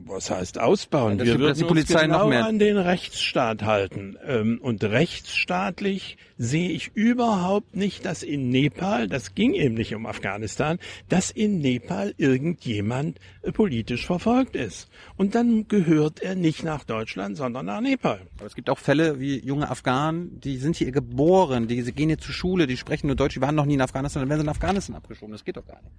Was 0.04 0.30
heißt 0.30 0.58
ausbauen? 0.60 1.18
Ja, 1.18 1.24
Wir 1.24 1.38
würden 1.38 1.58
die 1.58 1.64
Polizei 1.64 1.94
uns 1.94 2.02
genau 2.02 2.18
noch 2.24 2.28
mehr- 2.28 2.44
an 2.46 2.58
den 2.58 2.76
Rechtsstaat 2.76 3.62
halten. 3.62 4.16
Ähm, 4.26 4.58
Und 4.62 4.82
rechtsstaatlich 4.84 6.16
sehe 6.38 6.70
ich 6.70 6.90
überhaupt 6.94 7.74
nicht, 7.76 8.04
dass 8.04 8.22
in 8.22 8.50
Nepal, 8.50 9.08
das 9.08 9.34
ging 9.34 9.54
eben 9.54 9.74
nicht 9.74 9.94
um 9.94 10.06
Afghanistan, 10.06 10.78
dass 11.08 11.30
in 11.30 11.58
Nepal 11.60 12.14
irgendjemand 12.18 13.18
äh, 13.42 13.52
politisch 13.52 14.06
verfolgt 14.06 14.56
ist. 14.56 14.88
Und 15.16 15.34
dann 15.34 15.68
gehört 15.68 16.20
er 16.20 16.34
nicht 16.34 16.62
nach 16.64 16.84
Deutschland, 16.84 17.36
sondern 17.36 17.66
nach 17.66 17.80
Nepal. 17.80 18.20
Aber 18.36 18.46
es 18.46 18.54
gibt 18.54 18.68
auch 18.70 18.78
Fälle 18.78 19.18
wie 19.20 19.38
junge 19.38 19.70
Afghanen, 19.70 20.40
die 20.40 20.58
sind 20.58 20.76
hier 20.76 20.92
geboren, 20.92 21.68
die 21.68 21.82
gehen 21.92 22.08
hier 22.08 22.18
zur 22.18 22.34
Schule, 22.34 22.66
die 22.66 22.76
sprechen 22.76 23.06
nur 23.06 23.16
Deutsch, 23.16 23.34
die 23.34 23.40
waren 23.40 23.54
noch 23.54 23.66
nie 23.66 23.74
in 23.74 23.80
Afghanistan, 23.80 24.22
dann 24.22 24.28
werden 24.28 24.40
sie 24.40 24.44
in 24.46 24.50
Afghanistan 24.50 24.96
abgeschoben. 24.96 25.32
Das 25.32 25.44
geht 25.44 25.56
doch 25.56 25.66
gar 25.66 25.80
nicht. 25.82 25.92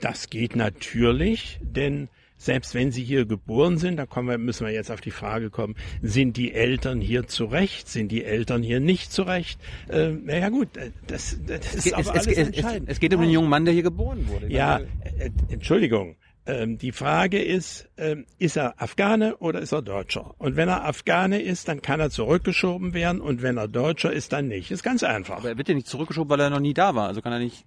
Das 0.00 0.30
geht 0.30 0.54
natürlich, 0.54 1.58
denn 1.62 2.08
selbst 2.38 2.74
wenn 2.74 2.92
sie 2.92 3.02
hier 3.02 3.26
geboren 3.26 3.76
sind, 3.76 3.96
da 3.96 4.06
kommen 4.06 4.28
wir, 4.28 4.38
müssen 4.38 4.66
wir 4.66 4.72
jetzt 4.72 4.90
auf 4.90 5.00
die 5.00 5.10
Frage 5.10 5.50
kommen, 5.50 5.74
sind 6.00 6.36
die 6.36 6.54
Eltern 6.54 7.00
hier 7.00 7.26
zurecht, 7.26 7.88
sind 7.88 8.10
die 8.10 8.24
Eltern 8.24 8.62
hier 8.62 8.80
nicht 8.80 9.12
zurecht? 9.12 9.60
Äh, 9.88 10.12
naja 10.12 10.48
gut, 10.48 10.76
äh, 10.76 10.92
das, 11.06 11.38
das 11.46 11.74
ist 11.74 11.86
Es, 11.86 11.92
aber 11.92 12.00
es, 12.02 12.08
alles 12.08 12.26
es, 12.28 12.38
es, 12.38 12.46
entscheidend. 12.46 12.88
es 12.88 13.00
geht 13.00 13.12
um 13.12 13.20
den 13.20 13.30
jungen 13.30 13.50
Mann, 13.50 13.64
der 13.64 13.74
hier 13.74 13.82
geboren 13.82 14.28
wurde. 14.28 14.50
Ja, 14.50 14.78
äh, 14.78 15.30
Entschuldigung. 15.50 16.16
Ähm, 16.48 16.78
die 16.78 16.92
Frage 16.92 17.42
ist, 17.42 17.90
ähm, 17.98 18.24
ist 18.38 18.56
er 18.56 18.80
Afghane 18.80 19.36
oder 19.36 19.60
ist 19.60 19.72
er 19.72 19.82
Deutscher? 19.82 20.34
Und 20.38 20.56
wenn 20.56 20.68
er 20.68 20.86
Afghane 20.86 21.42
ist, 21.42 21.68
dann 21.68 21.82
kann 21.82 22.00
er 22.00 22.08
zurückgeschoben 22.08 22.94
werden 22.94 23.20
und 23.20 23.42
wenn 23.42 23.58
er 23.58 23.68
Deutscher 23.68 24.10
ist, 24.10 24.32
dann 24.32 24.48
nicht. 24.48 24.70
Ist 24.70 24.82
ganz 24.82 25.02
einfach. 25.02 25.36
Aber 25.36 25.50
er 25.50 25.58
wird 25.58 25.68
ja 25.68 25.74
nicht 25.74 25.88
zurückgeschoben, 25.88 26.30
weil 26.30 26.40
er 26.40 26.48
noch 26.48 26.60
nie 26.60 26.72
da 26.72 26.94
war. 26.94 27.08
Also 27.08 27.20
kann 27.20 27.34
er 27.34 27.38
nicht 27.38 27.66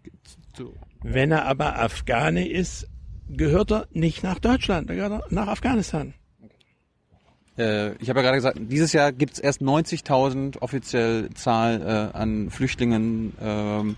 Wenn 1.03 1.31
er 1.31 1.45
aber 1.45 1.77
Afghane 1.77 2.47
ist, 2.49 2.87
gehört 3.37 3.71
er 3.71 3.87
nicht 3.91 4.23
nach 4.23 4.39
Deutschland, 4.39 4.89
er 4.89 5.23
nach 5.29 5.47
Afghanistan. 5.47 6.13
Äh, 7.57 7.95
ich 7.95 8.09
habe 8.09 8.19
ja 8.19 8.23
gerade 8.23 8.37
gesagt, 8.37 8.59
dieses 8.61 8.93
Jahr 8.93 9.11
gibt 9.11 9.33
es 9.33 9.39
erst 9.39 9.61
90.000 9.61 10.59
offiziell 10.59 11.29
Zahl 11.33 11.81
äh, 12.13 12.17
an 12.17 12.49
Flüchtlingen 12.49 13.33
ähm, 13.41 13.95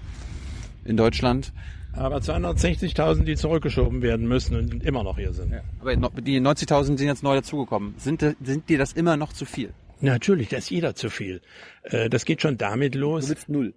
in 0.86 0.97
Deutschland. 0.97 1.53
Aber 1.95 2.17
260.000, 2.17 3.23
die 3.23 3.36
zurückgeschoben 3.36 4.01
werden 4.01 4.27
müssen 4.27 4.55
und 4.57 4.84
immer 4.84 5.03
noch 5.03 5.17
hier 5.17 5.31
sind. 5.34 5.53
Aber 5.79 5.95
no- 5.95 6.09
die 6.09 6.41
90.000 6.41 6.97
sind 6.97 7.01
jetzt 7.01 7.21
neu 7.21 7.36
dazugekommen. 7.36 7.93
Sind, 7.99 8.23
de- 8.23 8.36
sind 8.41 8.67
dir 8.69 8.79
das 8.79 8.93
immer 8.93 9.15
noch 9.15 9.31
zu 9.31 9.45
viel? 9.45 9.69
Natürlich, 10.01 10.49
das 10.49 10.61
ist 10.65 10.69
jeder 10.71 10.95
zu 10.95 11.09
viel. 11.11 11.41
Äh, 11.84 12.09
Das 12.09 12.25
geht 12.25 12.41
schon 12.41 12.57
damit 12.57 12.95
los. 12.95 13.29
willst 13.29 13.47
null. 13.47 13.73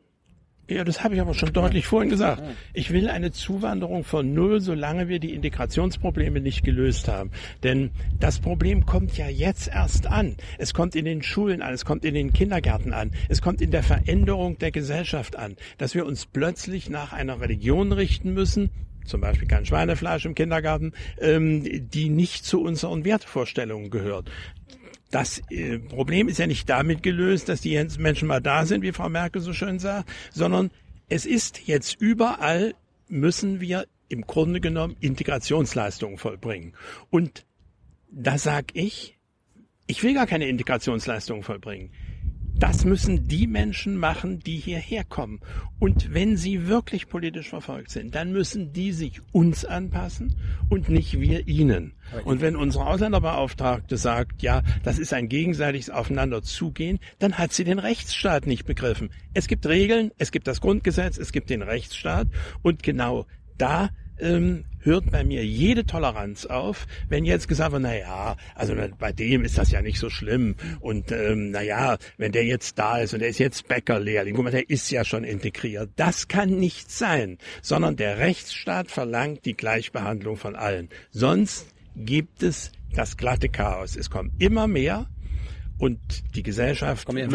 Ja, 0.69 0.83
das 0.83 1.05
habe 1.05 1.15
ich 1.15 1.21
aber 1.21 1.35
schon 1.35 1.53
deutlich 1.53 1.87
vorhin 1.87 2.11
gesagt. 2.11 2.43
Ich 2.75 2.93
will 2.93 3.09
eine 3.09 3.31
Zuwanderung 3.31 4.03
von 4.03 4.35
null, 4.35 4.61
solange 4.61 5.09
wir 5.09 5.21
die 5.21 5.33
Integrationsprobleme 5.33 6.41
nicht 6.41 6.65
gelöst 6.65 7.07
haben. 7.07 7.31
Denn 7.63 7.93
das 8.19 8.41
Problem 8.41 8.85
kommt 8.85 9.17
ja 9.17 9.29
jetzt 9.29 9.69
erst 9.69 10.09
an. 10.09 10.37
Es 10.59 10.75
kommt 10.75 10.97
in 10.97 11.05
den 11.05 11.23
Schulen 11.23 11.63
an, 11.63 11.73
es 11.73 11.85
kommt 11.85 12.05
in 12.05 12.15
den 12.15 12.33
Kindergärten 12.33 12.93
an, 12.93 13.13
es 13.29 13.43
kommt 13.43 13.61
in 13.61 13.71
der 13.71 13.85
Veränderung 13.85 14.59
der 14.59 14.73
Gesellschaft 14.73 15.37
an, 15.37 15.57
dass 15.79 15.95
wir 15.95 16.05
uns 16.05 16.27
plötzlich 16.27 16.91
nach 16.91 17.13
einer 17.13 17.41
Religion 17.41 17.93
richten 17.93 18.33
müssen, 18.35 18.71
zum 19.05 19.21
Beispiel 19.21 19.47
kein 19.47 19.67
Schweinefleisch 19.67 20.25
im 20.27 20.35
Kindergarten, 20.35 20.95
ähm, 21.21 21.63
die 21.91 22.09
nicht 22.09 22.45
zu 22.45 22.61
unseren 22.61 23.05
Wertvorstellungen 23.05 23.91
gehört. 23.91 24.33
Das 25.11 25.41
äh, 25.51 25.79
Problem 25.79 26.29
ist 26.29 26.39
ja 26.39 26.47
nicht 26.47 26.69
damit 26.69 27.03
gelöst, 27.03 27.49
dass 27.49 27.61
die 27.61 27.83
Menschen 27.99 28.29
mal 28.29 28.41
da 28.41 28.67
sind, 28.67 28.83
wie 28.83 28.93
Frau 28.93 29.09
Merkel 29.09 29.41
so 29.41 29.53
schön 29.53 29.79
sagt, 29.79 30.09
sondern 30.33 30.71
es 31.09 31.27
ist 31.27 31.67
jetzt 31.67 32.01
überall 32.01 32.75
müssen 33.09 33.61
wir 33.61 33.87
im 34.09 34.23
Grunde 34.23 34.61
genommen 34.61 34.97
Integrationsleistungen 35.01 36.19
vollbringen. 36.19 36.75
Und 37.11 37.47
da 38.11 38.39
sag 38.39 38.75
ich, 38.75 39.17
ich 39.87 40.03
will 40.03 40.15
gar 40.15 40.27
keine 40.27 40.49
Integrationsleistungen 40.49 41.43
vollbringen. 41.43 41.91
Das 42.59 42.87
müssen 42.87 43.29
die 43.29 43.47
Menschen 43.47 43.99
machen, 43.99 44.41
die 44.41 44.57
hierher 44.57 45.05
kommen. 45.05 45.41
Und 45.79 46.15
wenn 46.15 46.39
sie 46.39 46.69
wirklich 46.69 47.07
politisch 47.07 47.51
verfolgt 47.51 47.91
sind, 47.91 48.15
dann 48.15 48.33
müssen 48.33 48.73
die 48.73 48.93
sich 48.93 49.21
uns 49.33 49.67
anpassen 49.67 50.37
und 50.71 50.89
nicht 50.89 51.21
wir 51.21 51.49
ihnen. 51.49 51.93
Und 52.25 52.41
wenn 52.41 52.57
unsere 52.57 52.87
Ausländerbeauftragte 52.87 53.99
sagt, 53.99 54.43
ja, 54.43 54.63
das 54.83 54.99
ist 54.99 55.13
ein 55.13 55.29
gegenseitiges 55.29 55.91
Aufeinanderzugehen, 55.91 56.99
dann 57.19 57.37
hat 57.37 57.53
sie 57.53 57.65
den 57.65 57.79
Rechtsstaat 57.79 58.47
nicht 58.47 58.65
begriffen. 58.65 59.11
Es 59.35 59.49
gibt 59.49 59.67
Regeln, 59.67 60.11
es 60.17 60.33
gibt 60.33 60.47
das 60.47 60.63
Grundgesetz, 60.63 61.19
es 61.19 61.33
gibt 61.33 61.51
den 61.51 61.61
Rechtsstaat 61.61 62.29
und 62.63 62.83
genau 62.83 63.27
da 63.59 63.91
ähm, 64.19 64.65
hört 64.81 65.11
bei 65.11 65.25
mir 65.25 65.45
jede 65.45 65.85
Toleranz 65.85 66.47
auf, 66.47 66.87
wenn 67.09 67.25
jetzt 67.25 67.49
gesagt 67.49 67.73
wird, 67.73 67.83
na 67.83 67.97
ja, 67.97 68.37
also 68.55 68.75
bei 68.99 69.13
dem 69.13 69.45
ist 69.45 69.59
das 69.59 69.71
ja 69.71 69.83
nicht 69.83 69.99
so 69.99 70.09
schlimm 70.09 70.55
und 70.81 71.11
ähm, 71.13 71.51
na 71.51 71.63
ja, 71.63 71.99
wenn 72.17 72.33
der 72.33 72.45
jetzt 72.45 72.79
da 72.79 72.99
ist 72.99 73.13
und 73.13 73.21
der 73.21 73.29
ist 73.29 73.39
jetzt 73.39 73.69
Bäckerlehrling, 73.69 74.35
guck 74.35 74.45
mal, 74.45 74.51
der 74.51 74.71
ist 74.71 74.91
ja 74.91 75.05
schon 75.05 75.25
integriert. 75.25 75.91
Das 75.97 76.29
kann 76.29 76.51
nicht 76.51 76.91
sein, 76.91 77.39
sondern 77.63 77.97
der 77.97 78.19
Rechtsstaat 78.19 78.91
verlangt 78.91 79.45
die 79.45 79.55
Gleichbehandlung 79.55 80.37
von 80.37 80.55
allen. 80.55 80.89
Sonst 81.11 81.67
gibt 81.97 82.43
es 82.43 82.73
das 82.95 83.17
glatte 83.17 83.49
Chaos. 83.49 83.97
Es 83.97 84.09
kommen 84.09 84.33
immer 84.39 84.67
mehr 84.67 85.07
und 85.79 85.99
die 86.35 86.43
Gesellschaft 86.43 87.07
Kommen 87.07 87.31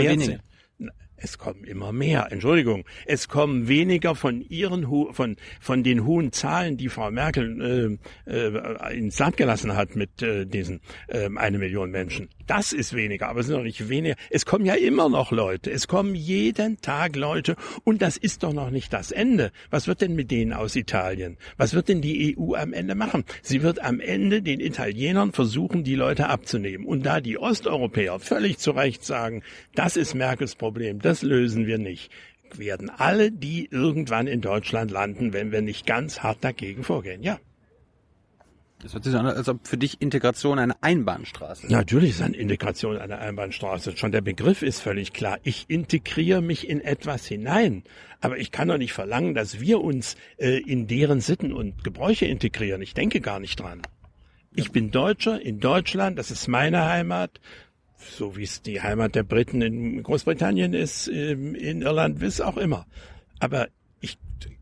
Es 1.24 1.38
kommen 1.38 1.64
immer 1.66 1.92
mehr, 1.92 2.32
Entschuldigung. 2.32 2.84
Es 3.06 3.28
kommen 3.28 3.68
weniger 3.68 4.16
von 4.16 4.42
ihren 4.42 4.88
von 5.14 5.36
von 5.60 5.84
den 5.84 6.04
hohen 6.06 6.32
Zahlen, 6.32 6.78
die 6.78 6.90
Frau 6.90 7.12
Merkel 7.12 8.00
äh, 8.26 8.32
äh, 8.32 8.98
ins 8.98 9.20
Land 9.20 9.38
gelassen 9.38 9.76
hat 9.76 9.96
mit 9.96 10.22
äh, 10.22 10.46
diesen 10.46 10.82
äh, 11.08 11.30
eine 11.36 11.60
Million 11.60 11.92
Menschen. 11.92 12.30
Das 12.52 12.74
ist 12.74 12.94
weniger, 12.94 13.30
aber 13.30 13.40
es 13.40 13.46
sind 13.46 13.56
noch 13.56 13.64
nicht 13.64 13.88
weniger. 13.88 14.18
Es 14.30 14.46
kommen 14.46 14.66
ja 14.66 14.74
immer 14.74 15.08
noch 15.08 15.32
Leute. 15.32 15.72
Es 15.72 15.88
kommen 15.88 16.16
jeden 16.16 16.82
Tag 16.82 17.16
Leute 17.16 17.56
und 17.86 18.02
das 18.02 18.18
ist 18.18 18.44
doch 18.44 18.52
noch 18.52 18.72
nicht 18.72 18.92
das 18.92 19.14
Ende. 19.14 19.54
Was 19.70 19.88
wird 19.88 20.02
denn 20.02 20.16
mit 20.16 20.32
denen 20.32 20.52
aus 20.52 20.76
Italien? 20.76 21.38
Was 21.56 21.74
wird 21.74 21.88
denn 21.88 22.02
die 22.02 22.36
EU 22.38 22.56
am 22.56 22.74
Ende 22.74 22.94
machen? 22.94 23.24
Sie 23.42 23.64
wird 23.64 23.82
am 23.82 24.02
Ende 24.02 24.42
den 24.42 24.60
Italienern 24.60 25.32
versuchen, 25.32 25.86
die 25.86 25.96
Leute 25.96 26.28
abzunehmen. 26.28 26.86
Und 26.86 27.06
da 27.06 27.22
die 27.22 27.38
Osteuropäer 27.38 28.20
völlig 28.20 28.58
zu 28.58 28.72
Recht 28.72 29.06
sagen, 29.06 29.44
das 29.74 29.96
ist 29.96 30.14
Merkels 30.14 30.56
Problem, 30.56 31.00
das 31.00 31.22
lösen 31.22 31.68
wir 31.68 31.78
nicht, 31.78 32.12
werden 32.54 32.90
alle 32.90 33.32
die 33.32 33.70
irgendwann 33.72 34.28
in 34.28 34.42
Deutschland 34.42 34.92
landen, 34.92 35.32
wenn 35.32 35.54
wir 35.54 35.62
nicht 35.62 35.86
ganz 35.86 36.20
hart 36.20 36.44
dagegen 36.44 36.84
vorgehen. 36.84 37.24
Ja. 37.24 37.40
Das 38.82 38.94
hört 38.94 39.04
sich 39.04 39.16
an, 39.16 39.28
als 39.28 39.48
ob 39.48 39.68
für 39.68 39.78
dich 39.78 40.02
Integration 40.02 40.58
eine 40.58 40.82
Einbahnstraße 40.82 41.68
ist. 41.68 41.72
Natürlich 41.72 42.12
ist 42.12 42.22
eine 42.22 42.36
Integration 42.36 42.98
eine 42.98 43.20
Einbahnstraße. 43.20 43.96
Schon 43.96 44.12
der 44.12 44.22
Begriff 44.22 44.64
ist 44.64 44.80
völlig 44.80 45.14
klar. 45.14 45.40
Ich 45.44 45.66
integriere 45.68 46.42
mich 46.42 46.68
in 46.68 46.82
etwas 46.82 47.26
hinein. 47.28 47.84
Aber 48.22 48.38
ich 48.38 48.52
kann 48.52 48.68
doch 48.68 48.78
nicht 48.78 48.94
verlangen, 48.94 49.36
dass 49.36 49.60
wir 49.60 49.82
uns 49.82 50.16
äh, 50.38 50.60
in 50.60 50.88
deren 50.88 51.22
Sitten 51.22 51.54
und 51.54 51.84
Gebräuche 51.84 52.26
integrieren. 52.26 52.82
Ich 52.82 52.94
denke 52.94 53.22
gar 53.22 53.40
nicht 53.40 53.60
dran. 53.60 53.82
Ich 54.54 54.72
bin 54.72 54.92
Deutscher 54.92 55.42
in 55.42 55.60
Deutschland, 55.60 56.20
das 56.20 56.30
ist 56.30 56.48
meine 56.48 56.86
Heimat, 56.86 57.40
so 57.98 58.36
wie 58.36 58.44
es 58.44 58.62
die 58.62 58.82
Heimat 58.82 59.16
der 59.16 59.24
Briten 59.24 59.62
in 59.62 60.04
Großbritannien 60.04 60.74
ist, 60.74 61.08
ähm, 61.08 61.56
in 61.56 61.82
Irland, 61.82 62.20
wie 62.20 62.26
es 62.26 62.42
auch 62.42 62.58
immer. 62.58 62.86
Aber 63.40 63.70
ich, 64.02 64.18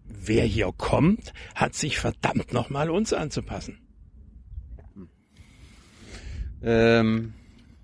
wer 0.06 0.44
hier 0.44 0.72
kommt, 0.78 1.34
hat 1.56 1.74
sich 1.74 1.98
verdammt 1.98 2.54
nochmal 2.54 2.90
uns 2.90 3.14
anzupassen. 3.14 3.80
Ähm, 6.64 7.34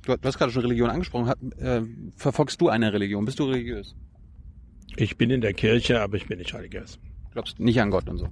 du, 0.05 0.15
du 0.15 0.28
hast 0.28 0.38
gerade 0.38 0.51
schon 0.51 0.63
Religion 0.63 0.89
angesprochen. 0.89 1.28
Hat, 1.28 1.39
äh, 1.57 1.82
verfolgst 2.15 2.59
du 2.61 2.69
eine 2.69 2.93
Religion? 2.93 3.26
Bist 3.26 3.39
du 3.39 3.45
religiös? 3.45 3.95
Ich 4.97 5.17
bin 5.17 5.30
in 5.30 5.41
der 5.41 5.53
Kirche, 5.53 6.01
aber 6.01 6.17
ich 6.17 6.28
bin 6.28 6.39
nicht 6.39 6.53
religiös. 6.53 6.99
Glaubst 7.32 7.59
nicht 7.59 7.80
an 7.82 7.91
Gott 7.91 8.07
und 8.09 8.17
so? 8.17 8.30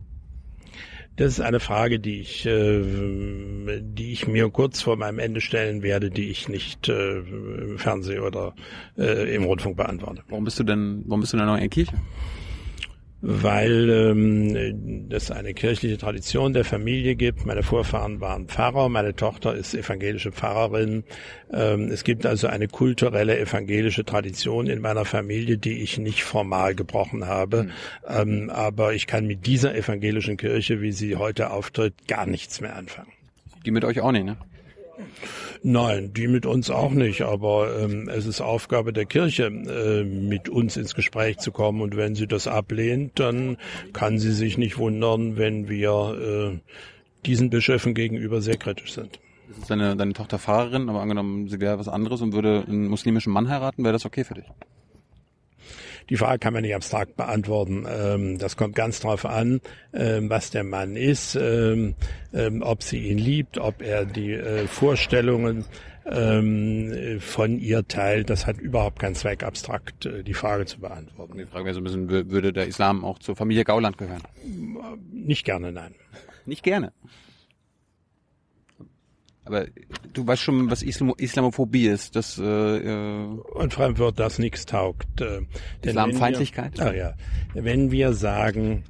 Das 1.16 1.28
ist 1.28 1.42
eine 1.42 1.60
Frage, 1.60 2.00
die 2.00 2.22
ich, 2.22 2.46
äh, 2.46 3.82
die 3.82 4.14
ich 4.14 4.28
mir 4.28 4.50
kurz 4.50 4.82
vor 4.82 4.96
meinem 4.96 5.20
Ende 5.20 5.42
stellen 5.42 5.84
werde, 5.84 6.10
die 6.10 6.30
ich 6.30 6.50
nicht 6.50 6.90
äh, 6.90 7.20
im 7.20 7.78
Fernsehen 7.78 8.24
oder 8.24 8.56
äh, 8.98 9.36
im 9.36 9.44
Rundfunk 9.44 9.78
beantworte. 9.78 10.24
Warum 10.30 10.46
bist 10.46 10.60
du 10.60 10.64
denn, 10.64 11.04
warum 11.06 11.22
bist 11.22 11.34
du 11.34 11.38
denn 11.38 11.46
noch 11.46 11.54
in 11.56 11.62
der 11.62 11.70
Kirche? 11.70 11.94
Weil 13.26 13.90
ähm, 13.90 15.08
es 15.10 15.32
eine 15.32 15.54
kirchliche 15.54 15.98
Tradition 15.98 16.52
der 16.52 16.66
Familie 16.66 17.16
gibt. 17.16 17.46
Meine 17.46 17.64
Vorfahren 17.64 18.20
waren 18.20 18.48
Pfarrer, 18.48 18.90
meine 18.90 19.16
Tochter 19.16 19.56
ist 19.56 19.74
evangelische 19.74 20.34
Pfarrerin. 20.34 21.06
Ähm, 21.54 21.90
es 21.90 22.04
gibt 22.04 22.26
also 22.26 22.48
eine 22.48 22.68
kulturelle 22.68 23.40
evangelische 23.40 24.04
Tradition 24.04 24.68
in 24.68 24.82
meiner 24.82 25.06
Familie, 25.06 25.58
die 25.58 25.84
ich 25.84 25.98
nicht 25.98 26.26
formal 26.26 26.76
gebrochen 26.76 27.26
habe. 27.26 27.70
Ähm, 28.06 28.50
aber 28.50 28.94
ich 28.94 29.08
kann 29.08 29.26
mit 29.26 29.46
dieser 29.46 29.74
evangelischen 29.74 30.36
Kirche, 30.36 30.82
wie 30.82 30.92
sie 30.92 31.16
heute 31.16 31.52
auftritt, 31.52 31.94
gar 32.10 32.26
nichts 32.26 32.60
mehr 32.60 32.76
anfangen. 32.76 33.14
Die 33.66 33.72
mit 33.72 33.86
euch 33.86 34.02
auch 34.02 34.12
nicht, 34.12 34.26
ne? 34.26 34.36
Nein, 35.62 36.14
die 36.14 36.28
mit 36.28 36.46
uns 36.46 36.70
auch 36.70 36.92
nicht, 36.92 37.22
aber 37.22 37.80
ähm, 37.80 38.10
es 38.10 38.26
ist 38.26 38.42
Aufgabe 38.42 38.94
der 38.94 39.06
Kirche, 39.06 39.46
äh, 39.46 40.04
mit 40.04 40.50
uns 40.50 40.78
ins 40.78 40.96
Gespräch 40.96 41.38
zu 41.38 41.52
kommen 41.52 41.82
und 41.82 41.96
wenn 41.96 42.16
sie 42.16 42.28
das 42.28 42.48
ablehnt, 42.48 43.20
dann 43.20 43.58
kann 43.94 44.20
sie 44.20 44.32
sich 44.32 44.58
nicht 44.58 44.78
wundern, 44.78 45.38
wenn 45.38 45.70
wir 45.70 46.54
äh, 46.54 46.60
diesen 47.26 47.50
Bischöfen 47.50 47.94
gegenüber 47.94 48.42
sehr 48.42 48.58
kritisch 48.58 48.94
sind. 48.94 49.20
ist 49.58 49.70
deine, 49.70 49.96
deine 49.96 50.14
Tochter 50.14 50.40
Fahrerin, 50.40 50.90
aber 50.90 51.02
angenommen, 51.02 51.48
sie 51.48 51.60
wäre 51.60 51.80
was 51.80 51.88
anderes 51.88 52.22
und 52.22 52.34
würde 52.34 52.66
einen 52.68 52.88
muslimischen 52.88 53.32
Mann 53.32 53.50
heiraten, 53.50 53.84
wäre 53.84 53.94
das 53.94 54.06
okay 54.06 54.24
für 54.24 54.34
dich? 54.34 54.46
Die 56.10 56.18
Frage 56.18 56.40
kann 56.40 56.54
man 56.54 56.64
nicht 56.64 56.76
abstrakt 56.76 57.16
beantworten. 57.16 57.86
Ähm, 57.88 58.38
das 58.38 58.58
kommt 58.58 58.76
ganz 58.76 59.00
drauf 59.00 59.26
an, 59.26 59.62
ähm, 59.94 60.30
was 60.30 60.52
der 60.52 60.64
Mann 60.64 60.96
ist, 60.96 61.36
ähm, 61.36 61.96
ob 62.62 62.84
sie 62.84 63.00
ihn 63.08 63.18
liebt, 63.18 63.58
ob 63.58 63.82
er 63.82 64.06
die 64.06 64.34
äh, 64.34 64.68
Vorstellungen 64.68 65.66
von 66.06 67.60
ihr 67.60 67.88
teilt. 67.88 68.30
Das 68.30 68.46
hat 68.46 68.58
überhaupt 68.58 69.00
keinen 69.00 69.16
Zweck, 69.16 69.42
abstrakt 69.42 70.06
äh, 70.06 70.22
die 70.22 70.34
Frage 70.34 70.66
zu 70.66 70.82
beantworten. 70.82 71.38
Die 71.38 71.46
Frage 71.46 71.64
wäre 71.64 71.74
so 71.74 71.80
ein 71.80 71.86
bisschen, 71.86 72.10
würde 72.10 72.52
der 72.52 72.68
Islam 72.68 73.06
auch 73.06 73.20
zur 73.20 73.38
Familie 73.38 73.64
Gauland 73.64 73.98
gehören? 73.98 74.22
Nicht 75.14 75.46
gerne, 75.46 75.72
nein. 75.72 75.96
Nicht 76.46 76.64
gerne. 76.64 76.92
Aber 79.46 79.66
du 80.14 80.26
weißt 80.26 80.42
schon, 80.42 80.72
was 80.72 80.84
Islam 80.84 81.14
Islamophobie 81.18 81.88
ist. 81.88 82.16
Das, 82.16 82.38
äh, 82.40 82.44
äh 82.44 83.26
Und 83.26 83.74
vor 83.74 83.84
allem 83.84 83.98
wird 83.98 84.20
das 84.20 84.40
nichts 84.40 84.66
taugt. 84.66 85.22
Äh, 85.22 85.42
Islamfeindlichkeit? 85.82 86.78
Wir, 86.78 86.86
ah 86.86 86.94
ja. 86.94 87.14
Wenn 87.54 87.92
wir 87.92 88.14
sagen, 88.14 88.84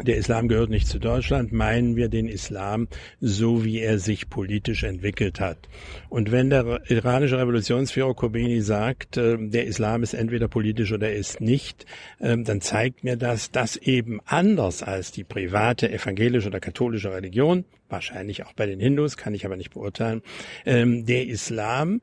der 0.00 0.16
Islam 0.16 0.48
gehört 0.48 0.70
nicht 0.70 0.88
zu 0.88 0.98
Deutschland, 0.98 1.52
meinen 1.52 1.96
wir 1.96 2.08
den 2.08 2.26
Islam 2.26 2.88
so, 3.20 3.64
wie 3.64 3.78
er 3.78 3.98
sich 3.98 4.28
politisch 4.30 4.84
entwickelt 4.84 5.38
hat. 5.38 5.68
Und 6.08 6.32
wenn 6.32 6.50
der 6.50 6.80
iranische 6.90 7.38
Revolutionsführer 7.38 8.14
Khomeini 8.14 8.60
sagt, 8.62 9.16
äh, 9.16 9.36
der 9.38 9.66
Islam 9.66 10.02
ist 10.02 10.14
entweder 10.14 10.48
politisch 10.48 10.92
oder 10.92 11.10
er 11.10 11.16
ist 11.16 11.40
nicht, 11.40 11.86
äh, 12.18 12.36
dann 12.38 12.60
zeigt 12.60 13.04
mir 13.04 13.16
das, 13.16 13.50
dass 13.50 13.76
eben 13.76 14.20
anders 14.24 14.82
als 14.82 15.12
die 15.12 15.24
private 15.24 15.92
evangelische 15.92 16.48
oder 16.48 16.60
katholische 16.60 17.12
Religion, 17.12 17.64
wahrscheinlich 17.88 18.44
auch 18.44 18.54
bei 18.54 18.66
den 18.66 18.80
Hindus, 18.80 19.16
kann 19.16 19.34
ich 19.34 19.44
aber 19.44 19.56
nicht 19.56 19.74
beurteilen, 19.74 20.22
ähm, 20.64 21.06
der 21.06 21.26
Islam 21.26 22.00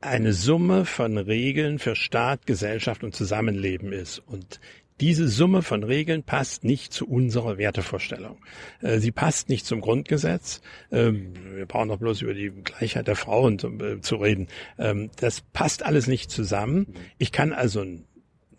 eine 0.00 0.32
Summe 0.32 0.86
von 0.86 1.18
Regeln 1.18 1.78
für 1.78 1.94
Staat, 1.94 2.46
Gesellschaft 2.46 3.04
und 3.04 3.14
Zusammenleben 3.14 3.92
ist. 3.92 4.18
Und 4.18 4.60
diese 5.00 5.28
Summe 5.28 5.62
von 5.62 5.82
Regeln 5.82 6.22
passt 6.22 6.62
nicht 6.64 6.92
zu 6.92 7.08
unserer 7.08 7.58
Wertevorstellung. 7.58 8.36
Äh, 8.82 8.98
sie 8.98 9.10
passt 9.12 9.48
nicht 9.48 9.64
zum 9.66 9.80
Grundgesetz. 9.80 10.60
Ähm, 10.92 11.32
wir 11.54 11.66
brauchen 11.66 11.88
doch 11.88 11.98
bloß 11.98 12.22
über 12.22 12.34
die 12.34 12.50
Gleichheit 12.50 13.08
der 13.08 13.16
Frauen 13.16 13.58
äh, 13.80 14.00
zu 14.00 14.14
reden. 14.16 14.46
Ähm, 14.78 15.10
das 15.16 15.40
passt 15.40 15.84
alles 15.84 16.06
nicht 16.06 16.30
zusammen. 16.30 16.94
Ich 17.18 17.32
kann 17.32 17.52
also 17.52 17.84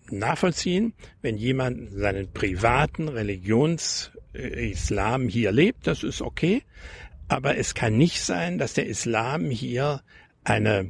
nachvollziehen, 0.09 0.93
wenn 1.21 1.37
jemand 1.37 1.93
seinen 1.93 2.29
privaten 2.31 3.07
Religionsislam 3.07 5.29
hier 5.29 5.51
lebt, 5.51 5.85
das 5.87 6.03
ist 6.03 6.21
okay. 6.21 6.63
Aber 7.27 7.57
es 7.57 7.75
kann 7.75 7.97
nicht 7.97 8.21
sein, 8.21 8.57
dass 8.57 8.73
der 8.73 8.87
Islam 8.87 9.51
hier 9.51 10.01
eine 10.43 10.89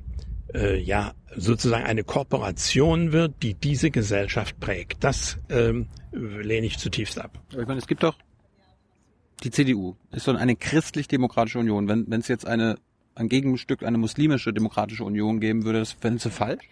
äh, 0.53 0.77
ja 0.77 1.13
sozusagen 1.35 1.85
eine 1.85 2.03
Kooperation 2.03 3.11
wird, 3.11 3.35
die 3.41 3.53
diese 3.53 3.91
Gesellschaft 3.91 4.59
prägt. 4.59 5.03
Das 5.03 5.37
ähm, 5.49 5.87
lehne 6.11 6.67
ich 6.67 6.77
zutiefst 6.77 7.19
ab. 7.19 7.39
Ich 7.51 7.67
meine, 7.67 7.79
es 7.79 7.87
gibt 7.87 8.03
doch 8.03 8.15
die 9.43 9.49
CDU 9.49 9.95
ist 10.11 10.27
doch 10.27 10.35
eine 10.35 10.55
christlich-demokratische 10.55 11.57
Union. 11.57 11.87
Wenn 11.87 12.05
wenn 12.09 12.21
es 12.21 12.27
jetzt 12.27 12.45
eine 12.45 12.77
ein 13.13 13.27
Gegenstück, 13.27 13.83
eine 13.83 13.97
muslimische 13.97 14.53
demokratische 14.53 15.03
Union 15.03 15.39
geben 15.39 15.65
würde, 15.65 15.79
das 15.79 15.91
fändest 15.91 16.25
du 16.25 16.29
falsch? 16.29 16.63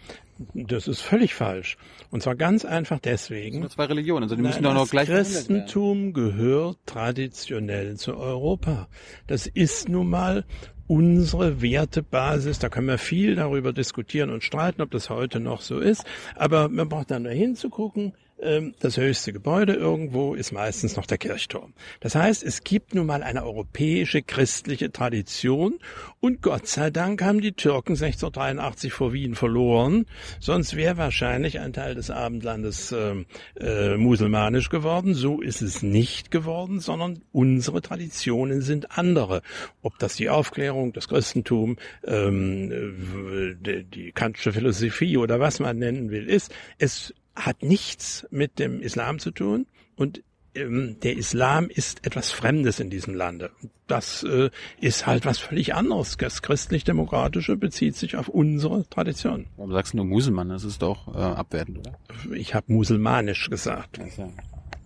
Das 0.54 0.88
ist 0.88 1.02
völlig 1.02 1.36
falsch. 1.36 1.78
Und 2.12 2.24
zwar 2.24 2.36
ganz 2.36 2.64
einfach 2.64 3.00
deswegen. 3.00 3.62
Das 3.62 3.72
sind 3.72 3.76
zwei 3.76 3.86
Religionen, 3.86 4.24
also 4.24 4.36
die 4.36 4.42
müssen 4.42 4.64
doch 4.64 4.74
noch 4.74 4.90
gleich. 4.90 5.10
Christentum 5.10 6.14
gehört 6.14 6.78
traditionell 6.86 7.98
zu 7.98 8.16
Europa. 8.16 8.88
Das 9.28 9.48
ist 9.48 9.90
nun 9.90 10.10
mal 10.10 10.46
unsere 10.90 11.62
Wertebasis. 11.62 12.60
Da 12.60 12.68
können 12.68 12.88
wir 12.88 12.98
viel 12.98 13.36
darüber 13.36 13.72
diskutieren 13.72 14.32
und 14.32 14.44
streiten, 14.44 14.82
ob 14.82 14.92
das 14.92 15.10
heute 15.10 15.40
noch 15.40 15.62
so 15.62 15.80
ist. 15.80 16.04
Aber 16.36 16.68
man 16.68 16.90
braucht 16.90 17.12
dann 17.12 17.24
nur 17.24 17.32
hinzugucken. 17.32 18.14
Ähm, 18.42 18.74
das 18.80 18.98
höchste 18.98 19.34
Gebäude 19.34 19.74
irgendwo 19.74 20.34
ist 20.34 20.52
meistens 20.52 20.96
noch 20.96 21.06
der 21.06 21.18
Kirchturm. 21.18 21.74
Das 22.00 22.16
heißt, 22.16 22.44
es 22.44 22.64
gibt 22.64 22.96
nun 22.96 23.06
mal 23.06 23.22
eine 23.22 23.44
europäische 23.44 24.22
christliche 24.22 24.92
Tradition 24.92 25.80
und 26.22 26.42
Gott 26.42 26.68
sei 26.68 26.90
Dank 26.90 27.22
haben 27.22 27.42
die 27.42 27.52
Türken 27.52 27.94
1683 27.94 28.94
vor 28.94 29.12
Wien 29.12 29.36
verloren, 29.36 30.06
sonst 30.40 30.76
wäre 30.76 30.98
wahrscheinlich 30.98 31.60
ein 31.60 31.74
Teil 31.74 31.96
des 31.96 32.12
Abendlandes 32.12 32.92
äh, 32.94 33.26
äh, 33.60 33.98
musulmanisch 33.98 34.70
geworden. 34.70 35.14
So 35.14 35.42
ist 35.42 35.62
es 35.62 35.84
nicht 35.84 36.32
geworden, 36.32 36.80
sondern 36.80 37.22
unsere 37.32 37.82
Traditionen 37.82 38.62
sind 38.62 38.98
andere. 38.98 39.42
Ob 39.82 40.00
das 40.00 40.16
die 40.16 40.30
Aufklärung, 40.30 40.94
das 40.94 41.10
Christentum, 41.10 41.78
ähm, 42.06 42.72
äh, 42.72 43.56
die, 43.60 43.84
die 43.84 44.12
kantische 44.14 44.54
Philosophie 44.54 45.18
oder 45.18 45.40
was 45.40 45.60
man 45.60 45.78
nennen 45.78 46.10
will, 46.10 46.28
ist, 46.28 46.54
es 46.78 47.14
hat 47.40 47.64
nichts 47.64 48.28
mit 48.32 48.60
dem 48.60 48.82
Islam 48.82 49.20
zu 49.20 49.32
tun 49.32 49.66
und 49.96 50.24
ähm, 50.56 50.98
der 51.02 51.16
Islam 51.16 51.70
ist 51.70 52.06
etwas 52.06 52.32
Fremdes 52.32 52.80
in 52.80 52.90
diesem 52.90 53.14
Lande. 53.14 53.52
Das 53.88 54.24
äh, 54.24 54.50
ist 54.80 55.06
halt 55.06 55.26
was 55.26 55.38
völlig 55.40 55.76
anderes. 55.76 56.18
Das 56.18 56.42
christlich-demokratische 56.42 57.56
bezieht 57.56 57.96
sich 57.96 58.16
auf 58.16 58.30
unsere 58.30 58.88
Tradition. 58.90 59.48
Warum 59.58 59.72
sagst 59.72 59.94
du 59.94 59.98
nur 59.98 60.06
Muselmann? 60.06 60.50
Das 60.50 60.64
ist 60.64 60.82
doch 60.82 61.08
äh, 61.14 61.18
abwertend, 61.18 61.80
oder? 61.80 61.98
Ich 62.34 62.56
habe 62.56 62.74
musulmanisch 62.74 63.50
gesagt. 63.50 64.00
Ja 64.18 64.28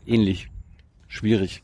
ähnlich. 0.06 0.50
Schwierig. 1.08 1.64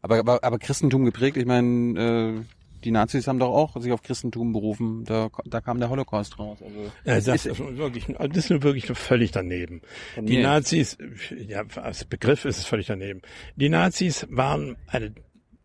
Aber, 0.00 0.18
aber, 0.18 0.44
aber 0.44 0.58
Christentum 0.58 1.04
geprägt, 1.04 1.36
ich 1.36 1.46
meine, 1.46 2.00
äh, 2.00 2.44
die 2.84 2.90
Nazis 2.90 3.26
haben 3.26 3.38
doch 3.38 3.52
auch 3.52 3.80
sich 3.80 3.92
auf 3.92 4.02
Christentum 4.02 4.52
berufen. 4.52 5.04
Da, 5.04 5.30
da 5.44 5.60
kam 5.60 5.78
der 5.78 5.90
Holocaust 5.90 6.38
raus. 6.38 6.58
Also, 6.62 6.92
ja, 7.04 7.14
das, 7.20 7.46
ist, 7.46 7.46
ist 7.46 7.76
wirklich, 7.76 8.06
das 8.06 8.50
ist 8.50 8.62
wirklich 8.62 8.86
völlig 8.86 9.30
daneben. 9.30 9.82
Die 10.16 10.42
Nazis, 10.42 10.98
ja, 11.46 11.64
als 11.76 12.04
Begriff 12.04 12.44
ist 12.44 12.58
es 12.58 12.64
völlig 12.66 12.86
daneben. 12.86 13.22
Die 13.56 13.68
Nazis 13.68 14.26
waren 14.30 14.76
eine 14.86 15.14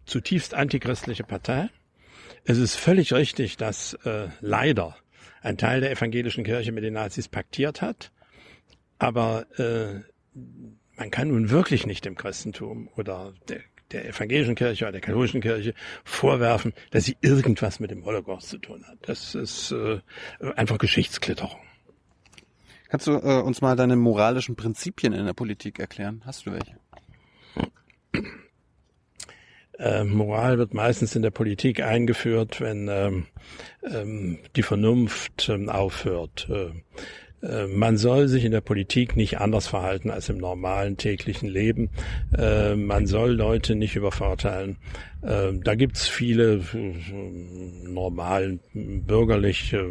zutiefst 0.05 0.53
antichristliche 0.53 1.23
Partei. 1.23 1.69
Es 2.45 2.57
ist 2.57 2.75
völlig 2.75 3.13
richtig, 3.13 3.57
dass 3.57 3.93
äh, 4.05 4.29
leider 4.39 4.95
ein 5.41 5.57
Teil 5.57 5.81
der 5.81 5.91
evangelischen 5.91 6.43
Kirche 6.43 6.71
mit 6.71 6.83
den 6.83 6.93
Nazis 6.93 7.27
paktiert 7.27 7.81
hat. 7.81 8.11
Aber 8.99 9.45
äh, 9.59 10.01
man 10.97 11.11
kann 11.11 11.27
nun 11.27 11.49
wirklich 11.49 11.85
nicht 11.85 12.05
dem 12.05 12.15
Christentum 12.15 12.89
oder 12.95 13.33
der 13.47 13.61
der 13.91 14.07
evangelischen 14.07 14.55
Kirche 14.55 14.85
oder 14.85 14.93
der 14.93 15.01
katholischen 15.01 15.41
Kirche 15.41 15.73
vorwerfen, 16.03 16.73
dass 16.91 17.05
sie 17.05 17.17
irgendwas 17.21 17.79
mit 17.79 17.91
dem 17.91 18.05
Holocaust 18.05 18.49
zu 18.49 18.57
tun 18.57 18.85
hat. 18.87 18.97
Das 19.01 19.35
ist 19.35 19.71
äh, 19.71 19.99
einfach 20.55 20.77
Geschichtsklitterung. 20.77 21.59
Kannst 22.89 23.07
du 23.07 23.11
äh, 23.13 23.41
uns 23.41 23.61
mal 23.61 23.75
deine 23.75 23.95
moralischen 23.95 24.55
Prinzipien 24.55 25.13
in 25.13 25.25
der 25.25 25.33
Politik 25.33 25.79
erklären? 25.79 26.21
Hast 26.25 26.45
du 26.45 26.51
welche? 26.51 26.77
Äh, 29.77 30.05
Moral 30.05 30.57
wird 30.57 30.73
meistens 30.73 31.15
in 31.15 31.21
der 31.21 31.29
Politik 31.29 31.81
eingeführt, 31.83 32.61
wenn 32.61 32.87
ähm, 32.87 33.27
ähm, 33.83 34.39
die 34.55 34.63
Vernunft 34.63 35.49
ähm, 35.49 35.69
aufhört. 35.69 36.47
Äh, 36.49 36.71
man 37.41 37.97
soll 37.97 38.27
sich 38.27 38.45
in 38.45 38.51
der 38.51 38.61
Politik 38.61 39.15
nicht 39.15 39.39
anders 39.39 39.67
verhalten 39.67 40.09
als 40.09 40.27
im 40.29 40.37
normalen 40.37 40.97
täglichen 40.97 41.47
Leben. 41.47 41.89
Äh, 42.35 42.75
man 42.75 43.05
soll 43.05 43.31
Leute 43.31 43.75
nicht 43.75 43.95
übervorteilen. 43.95 44.77
Äh, 45.21 45.53
da 45.63 45.75
gibt's 45.75 46.07
viele 46.07 46.61
normalen 47.83 48.59
bürgerliche 48.73 49.85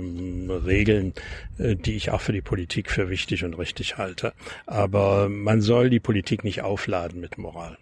Regeln, 0.67 1.15
die 1.59 1.97
ich 1.97 2.11
auch 2.11 2.21
für 2.21 2.33
die 2.33 2.43
Politik 2.43 2.91
für 2.91 3.09
wichtig 3.11 3.45
und 3.45 3.55
richtig 3.55 3.97
halte. 3.97 4.33
Aber 4.67 5.29
man 5.29 5.61
soll 5.61 5.89
die 5.89 6.01
Politik 6.01 6.43
nicht 6.43 6.63
aufladen 6.63 7.21
mit 7.21 7.39
Moral. 7.39 7.79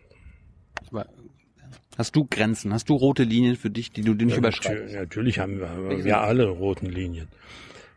Hast 1.97 2.17
du 2.17 2.27
Grenzen? 2.29 2.73
Hast 2.73 2.89
du 2.89 2.95
rote 2.95 3.23
Linien 3.23 3.57
für 3.57 3.71
dich, 3.71 3.93
die 3.93 4.03
du 4.03 4.15
nicht 4.15 4.33
ja, 4.33 4.39
überschreitest? 4.39 4.95
Natürlich 4.95 5.39
haben 5.39 5.61
wir, 5.61 6.05
wir 6.05 6.21
alle 6.21 6.49
roten 6.49 6.87
Linien. 6.87 7.29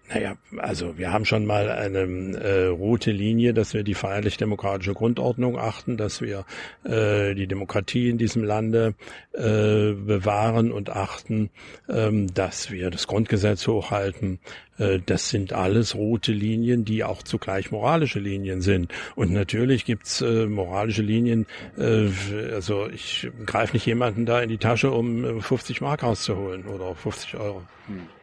Naja, 0.10 0.38
also 0.58 0.98
wir 0.98 1.12
haben 1.12 1.26
schon 1.26 1.46
mal 1.46 1.70
eine 1.70 2.00
äh, 2.38 2.68
rote 2.68 3.12
Linie, 3.12 3.54
dass 3.54 3.74
wir 3.74 3.84
die 3.84 3.94
freiheitlich-demokratische 3.94 4.94
Grundordnung 4.94 5.60
achten, 5.60 5.98
dass 5.98 6.22
wir 6.22 6.46
äh, 6.86 7.36
die 7.36 7.48
Demokratie 7.48 8.10
in 8.10 8.18
diesem 8.18 8.44
Lande 8.44 8.96
äh, 9.34 9.92
bewahren 9.92 10.72
und 10.72 10.90
achten, 10.90 11.50
ähm, 11.90 12.34
dass 12.34 12.72
wir 12.72 12.90
das 12.90 13.08
Grundgesetz 13.08 13.68
hochhalten. 13.68 14.40
Äh, 14.78 15.00
das 15.06 15.28
sind 15.28 15.52
alles 15.52 15.94
rote 15.94 16.32
Linien, 16.32 16.86
die 16.86 17.04
auch 17.04 17.22
zugleich 17.22 17.72
moralische 17.72 18.20
Linien 18.20 18.62
sind. 18.62 18.94
Und 19.16 19.34
natürlich 19.34 19.84
gibt's 19.84 20.22
äh, 20.22 20.46
moralische 20.46 21.02
Linien, 21.02 21.48
äh, 21.78 22.08
also 22.54 22.88
ich 22.88 23.30
greife 23.46 23.74
nicht 23.74 23.86
jemanden 23.86 24.26
da 24.26 24.40
in 24.42 24.48
die 24.48 24.58
Tasche, 24.58 24.90
um 24.90 25.42
50 25.42 25.82
Mark 25.82 26.04
rauszuholen 26.04 26.66
oder 26.66 26.96
50 26.96 27.36
Euro. 27.36 27.64
Hm. 27.88 28.17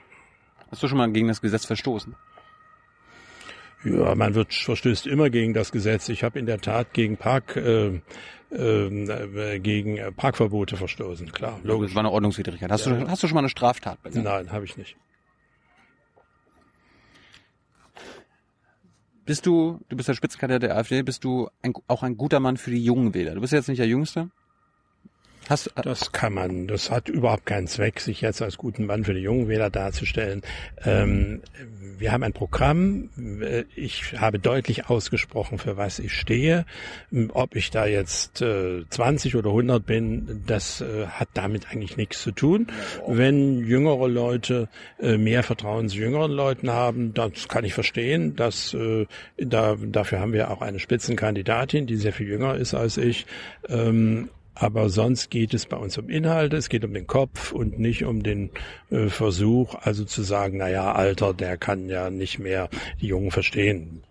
Hast 0.75 0.83
du 0.83 0.89
schon 0.89 0.99
mal 0.99 1.09
gegen 1.13 1.29
das 1.29 1.41
Gesetz 1.41 1.67
verstoßen? 1.67 2.17
Ja, 3.85 4.17
man 4.17 4.35
wird 4.35 4.53
verstößt 4.53 5.07
immer 5.07 5.31
gegen 5.31 5.55
das 5.55 5.71
Gesetz. 5.71 6.09
Ich 6.09 6.25
habe 6.25 6.37
in 6.41 6.47
der 6.47 6.61
Tat 6.61 6.93
gegen 6.93 7.17
Park 7.17 7.55
äh, 7.55 8.01
äh, 8.51 9.61
gegen 9.61 10.01
Parkverbote 10.17 10.77
verstoßen, 10.77 11.31
klar. 11.31 11.61
Logisch. 11.63 11.91
Das 11.91 11.95
war 11.95 12.01
eine 12.01 12.11
Ordnungswidrigkeit. 12.11 12.73
Hast, 12.73 12.87
ja. 12.87 12.93
du, 12.93 13.09
hast 13.09 13.23
du 13.23 13.29
schon 13.29 13.37
mal 13.37 13.43
eine 13.43 13.51
Straftat 13.51 14.03
begangen? 14.03 14.25
Nein, 14.25 14.51
habe 14.51 14.65
ich 14.65 14.77
nicht. 14.77 14.97
Bist 19.25 19.47
du, 19.47 19.79
du 19.89 19.97
bist 19.97 20.09
der 20.09 20.15
Spitzenkandidat 20.15 20.65
der 20.65 20.77
AfD, 20.77 21.03
bist 21.03 21.23
du 21.23 21.49
ein, 21.63 21.73
auch 21.87 22.03
ein 22.03 22.17
guter 22.17 22.41
Mann 22.41 22.57
für 22.57 22.73
die 22.73 22.83
jungen 22.83 23.15
Wähler? 23.15 23.37
Du 23.37 23.43
bist 23.43 23.53
jetzt 23.53 23.69
nicht 23.69 23.79
der 23.79 23.87
Jüngste, 23.87 24.29
Hast, 25.49 25.71
das 25.77 26.13
kann 26.13 26.33
man, 26.33 26.67
das 26.67 26.91
hat 26.91 27.09
überhaupt 27.09 27.45
keinen 27.45 27.67
Zweck, 27.67 28.01
sich 28.01 28.23
jetzt 28.23 28.41
als 28.41 28.57
guten 28.57 28.87
Mann 28.87 29.05
für 29.05 29.13
die 29.13 29.21
jungen 29.21 29.49
Wähler 29.49 29.69
darzustellen. 29.69 30.43
Ähm, 30.85 31.43
wir 31.99 32.13
haben 32.13 32.23
ein 32.23 32.33
Programm, 32.33 33.11
ich 33.77 34.19
habe 34.19 34.39
deutlich 34.39 34.89
ausgesprochen, 34.89 35.59
für 35.59 35.77
was 35.77 35.99
ich 35.99 36.13
stehe. 36.15 36.65
Ob 37.33 37.57
ich 37.57 37.71
da 37.71 37.87
jetzt 37.87 38.41
äh, 38.41 38.85
20 38.89 39.37
oder 39.37 39.51
100 39.51 39.85
bin, 39.85 40.43
das 40.47 40.81
äh, 40.81 41.07
hat 41.07 41.29
damit 41.35 41.71
eigentlich 41.71 41.97
nichts 41.97 42.23
zu 42.23 42.33
tun. 42.33 42.69
Wenn 43.07 43.67
jüngere 43.67 44.09
Leute 44.09 44.69
äh, 45.01 45.19
mehr 45.19 45.43
Vertrauen 45.43 45.89
zu 45.89 45.99
jüngeren 45.99 46.33
Leuten 46.33 46.71
haben, 46.71 47.15
das 47.15 47.49
kann 47.49 47.65
ich 47.65 47.75
verstehen. 47.75 48.35
Dass, 48.35 48.75
äh, 48.75 49.07
da, 49.37 49.77
dafür 49.77 50.21
haben 50.21 50.33
wir 50.33 50.51
auch 50.51 50.63
eine 50.63 50.79
Spitzenkandidatin, 50.79 51.87
die 51.87 51.97
sehr 51.97 52.13
viel 52.13 52.29
jünger 52.29 52.55
ist 52.57 52.75
als 52.75 52.97
ich. 52.97 53.27
Ähm, 53.69 54.31
aber 54.55 54.89
sonst 54.89 55.31
geht 55.31 55.55
es 55.55 55.67
bei 55.67 55.77
uns 55.77 55.99
um 55.99 56.09
Inhalte, 56.09 56.57
es 56.57 56.69
geht 56.69 56.85
um 56.85 56.95
den 56.95 57.07
Kopf 57.07 57.53
und 57.53 57.79
nicht 57.79 58.05
um 58.05 58.23
den 58.23 58.51
äh, 58.91 59.09
Versuch, 59.09 59.75
also 59.75 60.05
zu 60.05 60.23
sagen, 60.23 60.59
na 60.59 60.69
ja, 60.69 60.93
Alter, 60.93 61.35
der 61.35 61.57
kann 61.57 61.89
ja 61.89 62.11
nicht 62.11 62.39
mehr 62.39 62.69
die 63.01 63.09
Jungen 63.09 63.31
verstehen. 63.31 64.03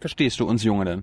Verstehst 0.00 0.40
du 0.40 0.46
uns 0.46 0.62
Junge 0.62 0.84
denn? 0.84 1.02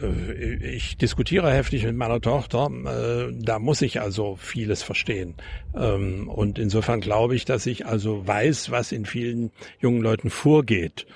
Äh, 0.00 0.74
ich 0.74 0.96
diskutiere 0.96 1.52
heftig 1.52 1.84
mit 1.84 1.96
meiner 1.96 2.20
Tochter, 2.20 2.70
äh, 2.70 3.32
da 3.38 3.58
muss 3.58 3.82
ich 3.82 4.00
also 4.00 4.36
vieles 4.36 4.82
verstehen. 4.82 5.34
Ähm, 5.74 6.28
und 6.28 6.58
insofern 6.58 7.00
glaube 7.00 7.34
ich, 7.34 7.44
dass 7.44 7.66
ich 7.66 7.86
also 7.86 8.26
weiß, 8.26 8.70
was 8.70 8.92
in 8.92 9.04
vielen 9.04 9.50
jungen 9.80 10.02
Leuten 10.02 10.30
vorgeht. 10.30 11.06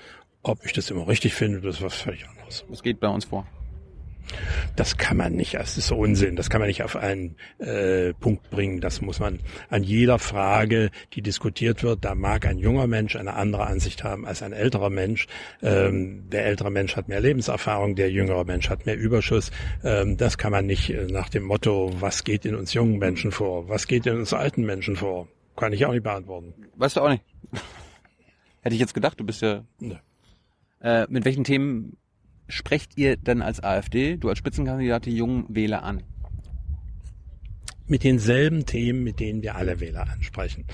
Ob 0.42 0.64
ich 0.64 0.72
das 0.72 0.90
immer 0.90 1.08
richtig 1.08 1.34
finde, 1.34 1.60
das 1.60 1.76
ist 1.76 1.82
was 1.82 1.94
völlig 1.94 2.28
anderes. 2.28 2.64
Was 2.68 2.82
geht 2.82 3.00
bei 3.00 3.08
uns 3.08 3.24
vor? 3.24 3.46
Das 4.74 4.96
kann 4.96 5.16
man 5.16 5.34
nicht, 5.34 5.54
das 5.54 5.78
ist 5.78 5.90
Unsinn, 5.90 6.36
das 6.36 6.50
kann 6.50 6.60
man 6.60 6.68
nicht 6.68 6.82
auf 6.82 6.96
einen 6.96 7.36
äh, 7.58 8.12
Punkt 8.14 8.50
bringen. 8.50 8.80
Das 8.80 9.00
muss 9.00 9.20
man 9.20 9.40
an 9.68 9.82
jeder 9.82 10.18
Frage, 10.18 10.90
die 11.14 11.22
diskutiert 11.22 11.82
wird, 11.82 12.04
da 12.04 12.14
mag 12.14 12.46
ein 12.46 12.58
junger 12.58 12.86
Mensch 12.86 13.16
eine 13.16 13.34
andere 13.34 13.66
Ansicht 13.66 14.04
haben 14.04 14.26
als 14.26 14.42
ein 14.42 14.52
älterer 14.52 14.90
Mensch. 14.90 15.26
Ähm, 15.62 16.28
der 16.30 16.46
ältere 16.46 16.70
Mensch 16.70 16.96
hat 16.96 17.08
mehr 17.08 17.20
Lebenserfahrung, 17.20 17.94
der 17.94 18.10
jüngere 18.10 18.44
Mensch 18.44 18.68
hat 18.68 18.86
mehr 18.86 18.96
Überschuss. 18.96 19.50
Ähm, 19.84 20.16
das 20.16 20.38
kann 20.38 20.52
man 20.52 20.66
nicht 20.66 20.90
äh, 20.90 21.06
nach 21.06 21.28
dem 21.28 21.44
Motto, 21.44 21.92
was 22.00 22.24
geht 22.24 22.44
in 22.44 22.54
uns 22.54 22.74
jungen 22.74 22.98
Menschen 22.98 23.32
vor, 23.32 23.68
was 23.68 23.86
geht 23.86 24.06
in 24.06 24.16
uns 24.16 24.32
alten 24.32 24.64
Menschen 24.64 24.96
vor, 24.96 25.28
kann 25.56 25.72
ich 25.72 25.86
auch 25.86 25.92
nicht 25.92 26.04
beantworten. 26.04 26.54
Weißt 26.76 26.96
du 26.96 27.00
auch 27.00 27.10
nicht. 27.10 27.24
Hätte 28.62 28.74
ich 28.74 28.80
jetzt 28.80 28.94
gedacht, 28.94 29.18
du 29.20 29.24
bist 29.24 29.42
ja... 29.42 29.64
Ne. 29.78 30.00
Äh, 30.80 31.06
mit 31.08 31.24
welchen 31.24 31.44
Themen 31.44 31.96
sprecht 32.48 32.96
ihr 32.96 33.16
denn 33.16 33.42
als 33.42 33.62
AfD, 33.62 34.16
du 34.16 34.28
als 34.28 34.38
Spitzenkandidat, 34.38 35.06
die 35.06 35.16
jungen 35.16 35.46
Wähler 35.48 35.82
an? 35.82 36.02
Mit 37.88 38.04
denselben 38.04 38.66
Themen, 38.66 39.04
mit 39.04 39.20
denen 39.20 39.42
wir 39.42 39.56
alle 39.56 39.80
Wähler 39.80 40.08
ansprechen. 40.10 40.64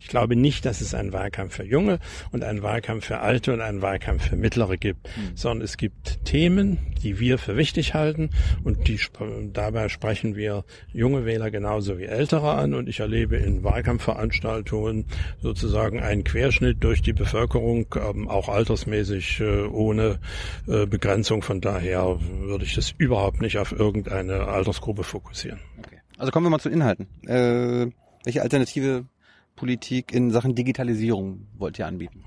Ich 0.00 0.08
glaube 0.08 0.36
nicht, 0.36 0.64
dass 0.64 0.80
es 0.80 0.94
einen 0.94 1.12
Wahlkampf 1.12 1.56
für 1.56 1.64
Junge 1.64 1.98
und 2.30 2.44
einen 2.44 2.62
Wahlkampf 2.62 3.06
für 3.06 3.18
Alte 3.20 3.52
und 3.52 3.60
einen 3.60 3.82
Wahlkampf 3.82 4.28
für 4.28 4.36
Mittlere 4.36 4.76
gibt, 4.76 5.06
mhm. 5.16 5.36
sondern 5.36 5.64
es 5.64 5.76
gibt 5.76 6.24
Themen, 6.24 6.78
die 7.02 7.18
wir 7.20 7.38
für 7.38 7.56
wichtig 7.56 7.94
halten 7.94 8.30
und 8.64 8.88
die, 8.88 8.98
dabei 9.52 9.88
sprechen 9.88 10.36
wir 10.36 10.64
junge 10.92 11.24
Wähler 11.24 11.50
genauso 11.50 11.98
wie 11.98 12.04
ältere 12.04 12.52
an 12.52 12.74
und 12.74 12.88
ich 12.88 13.00
erlebe 13.00 13.36
in 13.36 13.64
Wahlkampfveranstaltungen 13.64 15.06
sozusagen 15.40 16.00
einen 16.00 16.24
Querschnitt 16.24 16.82
durch 16.82 17.02
die 17.02 17.12
Bevölkerung, 17.12 17.86
ähm, 17.96 18.28
auch 18.28 18.48
altersmäßig 18.48 19.40
äh, 19.40 19.62
ohne 19.62 20.20
äh, 20.66 20.86
Begrenzung. 20.86 21.42
Von 21.42 21.60
daher 21.60 22.18
würde 22.40 22.64
ich 22.64 22.74
das 22.74 22.94
überhaupt 22.96 23.40
nicht 23.40 23.58
auf 23.58 23.72
irgendeine 23.72 24.48
Altersgruppe 24.48 25.04
fokussieren. 25.04 25.60
Also 26.22 26.30
kommen 26.30 26.46
wir 26.46 26.50
mal 26.50 26.60
zu 26.60 26.68
Inhalten. 26.68 27.08
Äh, 27.26 27.90
welche 28.22 28.42
alternative 28.42 29.06
Politik 29.56 30.12
in 30.12 30.30
Sachen 30.30 30.54
Digitalisierung 30.54 31.48
wollt 31.58 31.80
ihr 31.80 31.88
anbieten? 31.88 32.22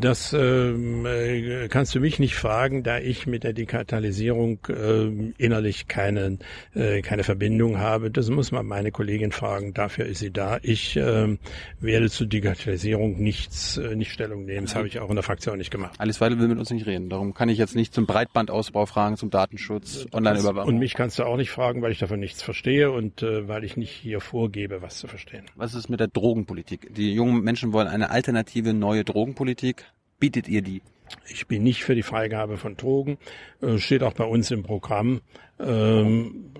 Das 0.00 0.32
ähm, 0.32 1.04
äh, 1.04 1.68
kannst 1.68 1.94
du 1.94 2.00
mich 2.00 2.18
nicht 2.18 2.34
fragen, 2.34 2.82
da 2.82 2.98
ich 2.98 3.26
mit 3.26 3.44
der 3.44 3.52
Digitalisierung 3.52 4.58
äh, 4.68 5.32
innerlich 5.36 5.88
keine, 5.88 6.38
äh, 6.74 7.02
keine 7.02 7.22
Verbindung 7.22 7.78
habe. 7.78 8.10
Das 8.10 8.30
muss 8.30 8.50
man 8.50 8.64
meine 8.64 8.92
Kollegin 8.92 9.30
fragen, 9.30 9.74
dafür 9.74 10.06
ist 10.06 10.20
sie 10.20 10.30
da. 10.30 10.58
Ich 10.62 10.96
äh, 10.96 11.36
werde 11.80 12.08
zur 12.08 12.26
Digitalisierung 12.26 13.22
nichts, 13.22 13.76
äh, 13.76 13.94
nicht 13.94 14.10
Stellung 14.10 14.46
nehmen. 14.46 14.66
Das 14.66 14.74
habe 14.74 14.86
ich 14.86 15.00
auch 15.00 15.10
in 15.10 15.16
der 15.16 15.22
Fraktion 15.22 15.58
nicht 15.58 15.70
gemacht. 15.70 15.96
Alice 15.98 16.18
Weidel 16.22 16.38
will 16.38 16.48
mit 16.48 16.58
uns 16.58 16.70
nicht 16.70 16.86
reden. 16.86 17.10
Darum 17.10 17.34
kann 17.34 17.50
ich 17.50 17.58
jetzt 17.58 17.76
nicht 17.76 17.92
zum 17.92 18.06
Breitbandausbau 18.06 18.86
fragen, 18.86 19.18
zum 19.18 19.28
Datenschutz, 19.28 20.06
Online-Überwachung. 20.12 20.72
Und 20.72 20.78
mich 20.78 20.94
kannst 20.94 21.18
du 21.18 21.24
auch 21.24 21.36
nicht 21.36 21.50
fragen, 21.50 21.82
weil 21.82 21.92
ich 21.92 21.98
davon 21.98 22.20
nichts 22.20 22.42
verstehe 22.42 22.90
und 22.90 23.22
äh, 23.22 23.46
weil 23.48 23.64
ich 23.64 23.76
nicht 23.76 23.92
hier 23.92 24.20
vorgebe, 24.20 24.80
was 24.80 24.96
zu 24.96 25.08
verstehen. 25.08 25.44
Was 25.56 25.74
ist 25.74 25.90
mit 25.90 26.00
der 26.00 26.08
Drogenpolitik? 26.08 26.94
Die 26.94 27.12
jungen 27.12 27.42
Menschen 27.42 27.74
wollen 27.74 27.88
eine 27.88 28.10
alternative 28.10 28.72
neue 28.72 29.04
Drogenpolitik 29.04 29.84
bietet 30.20 30.48
ihr 30.48 30.62
die? 30.62 30.82
Ich 31.28 31.48
bin 31.48 31.62
nicht 31.64 31.82
für 31.82 31.94
die 31.94 32.02
Freigabe 32.02 32.56
von 32.56 32.76
Drogen, 32.76 33.18
äh, 33.60 33.78
steht 33.78 34.02
auch 34.02 34.12
bei 34.12 34.24
uns 34.24 34.50
im 34.50 34.62
Programm. 34.62 35.22
Ähm, 35.58 36.50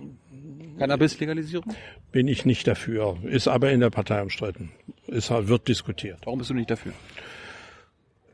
Cannabis-Legalisierung? 0.78 1.74
Bin 2.10 2.26
ich 2.26 2.44
nicht 2.44 2.66
dafür, 2.66 3.18
ist 3.24 3.46
aber 3.46 3.70
in 3.70 3.80
der 3.80 3.90
Partei 3.90 4.22
umstritten. 4.22 4.72
Es 5.06 5.30
wird 5.30 5.68
diskutiert. 5.68 6.18
Warum 6.24 6.38
bist 6.38 6.50
du 6.50 6.54
nicht 6.54 6.70
dafür? 6.70 6.92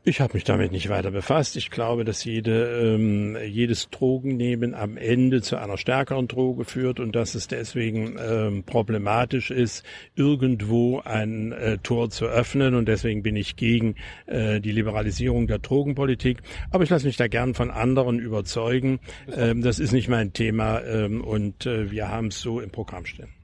Ich 0.07 0.21
habe 0.21 0.35
mich 0.35 0.45
damit 0.45 0.71
nicht 0.71 0.87
weiter 0.87 1.11
befasst. 1.11 1.57
Ich 1.57 1.69
glaube, 1.69 2.05
dass 2.05 2.23
jede, 2.23 2.95
ähm, 2.95 3.35
jedes 3.45 3.89
Drogennehmen 3.89 4.73
am 4.73 4.95
Ende 4.95 5.41
zu 5.41 5.57
einer 5.57 5.77
stärkeren 5.77 6.29
Droge 6.29 6.63
führt 6.63 7.01
und 7.01 7.13
dass 7.13 7.35
es 7.35 7.49
deswegen 7.49 8.15
ähm, 8.17 8.63
problematisch 8.63 9.51
ist, 9.51 9.85
irgendwo 10.15 11.01
ein 11.01 11.51
äh, 11.51 11.77
Tor 11.79 12.09
zu 12.09 12.25
öffnen. 12.25 12.73
Und 12.75 12.87
deswegen 12.87 13.21
bin 13.21 13.35
ich 13.35 13.57
gegen 13.57 13.95
äh, 14.27 14.61
die 14.61 14.71
Liberalisierung 14.71 15.45
der 15.45 15.59
Drogenpolitik. 15.59 16.37
Aber 16.71 16.85
ich 16.85 16.89
lasse 16.89 17.05
mich 17.05 17.17
da 17.17 17.27
gern 17.27 17.53
von 17.53 17.69
anderen 17.69 18.17
überzeugen. 18.17 19.01
Ähm, 19.35 19.61
das 19.61 19.77
ist 19.77 19.91
nicht 19.91 20.07
mein 20.07 20.31
Thema 20.31 20.83
ähm, 20.85 21.19
und 21.19 21.65
äh, 21.65 21.91
wir 21.91 22.07
haben 22.07 22.27
es 22.27 22.39
so 22.39 22.61
im 22.61 22.69
Programm 22.69 23.05
stehen. 23.05 23.36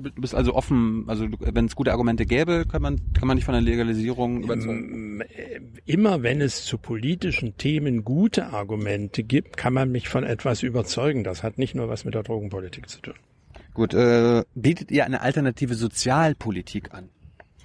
Du 0.00 0.10
bist 0.20 0.34
also 0.34 0.54
offen, 0.54 1.04
also 1.06 1.26
wenn 1.38 1.66
es 1.66 1.76
gute 1.76 1.92
Argumente 1.92 2.26
gäbe, 2.26 2.64
kann 2.66 2.82
man, 2.82 3.00
kann 3.12 3.28
man 3.28 3.36
nicht 3.36 3.44
von 3.44 3.54
der 3.54 3.62
Legalisierung 3.62 4.42
überzeugen? 4.42 5.20
Äh, 5.20 5.60
immer 5.86 6.22
wenn 6.22 6.40
es 6.40 6.64
zu 6.64 6.78
politischen 6.78 7.56
Themen 7.56 8.04
gute 8.04 8.48
Argumente 8.48 9.22
gibt, 9.22 9.56
kann 9.56 9.74
man 9.74 9.90
mich 9.92 10.08
von 10.08 10.24
etwas 10.24 10.62
überzeugen. 10.62 11.24
Das 11.24 11.42
hat 11.42 11.58
nicht 11.58 11.74
nur 11.74 11.88
was 11.88 12.04
mit 12.04 12.14
der 12.14 12.22
Drogenpolitik 12.22 12.88
zu 12.88 13.00
tun. 13.00 13.14
Gut, 13.74 13.94
äh, 13.94 14.44
bietet 14.54 14.90
ihr 14.90 15.04
eine 15.04 15.20
alternative 15.20 15.74
Sozialpolitik 15.74 16.92
an? 16.92 17.08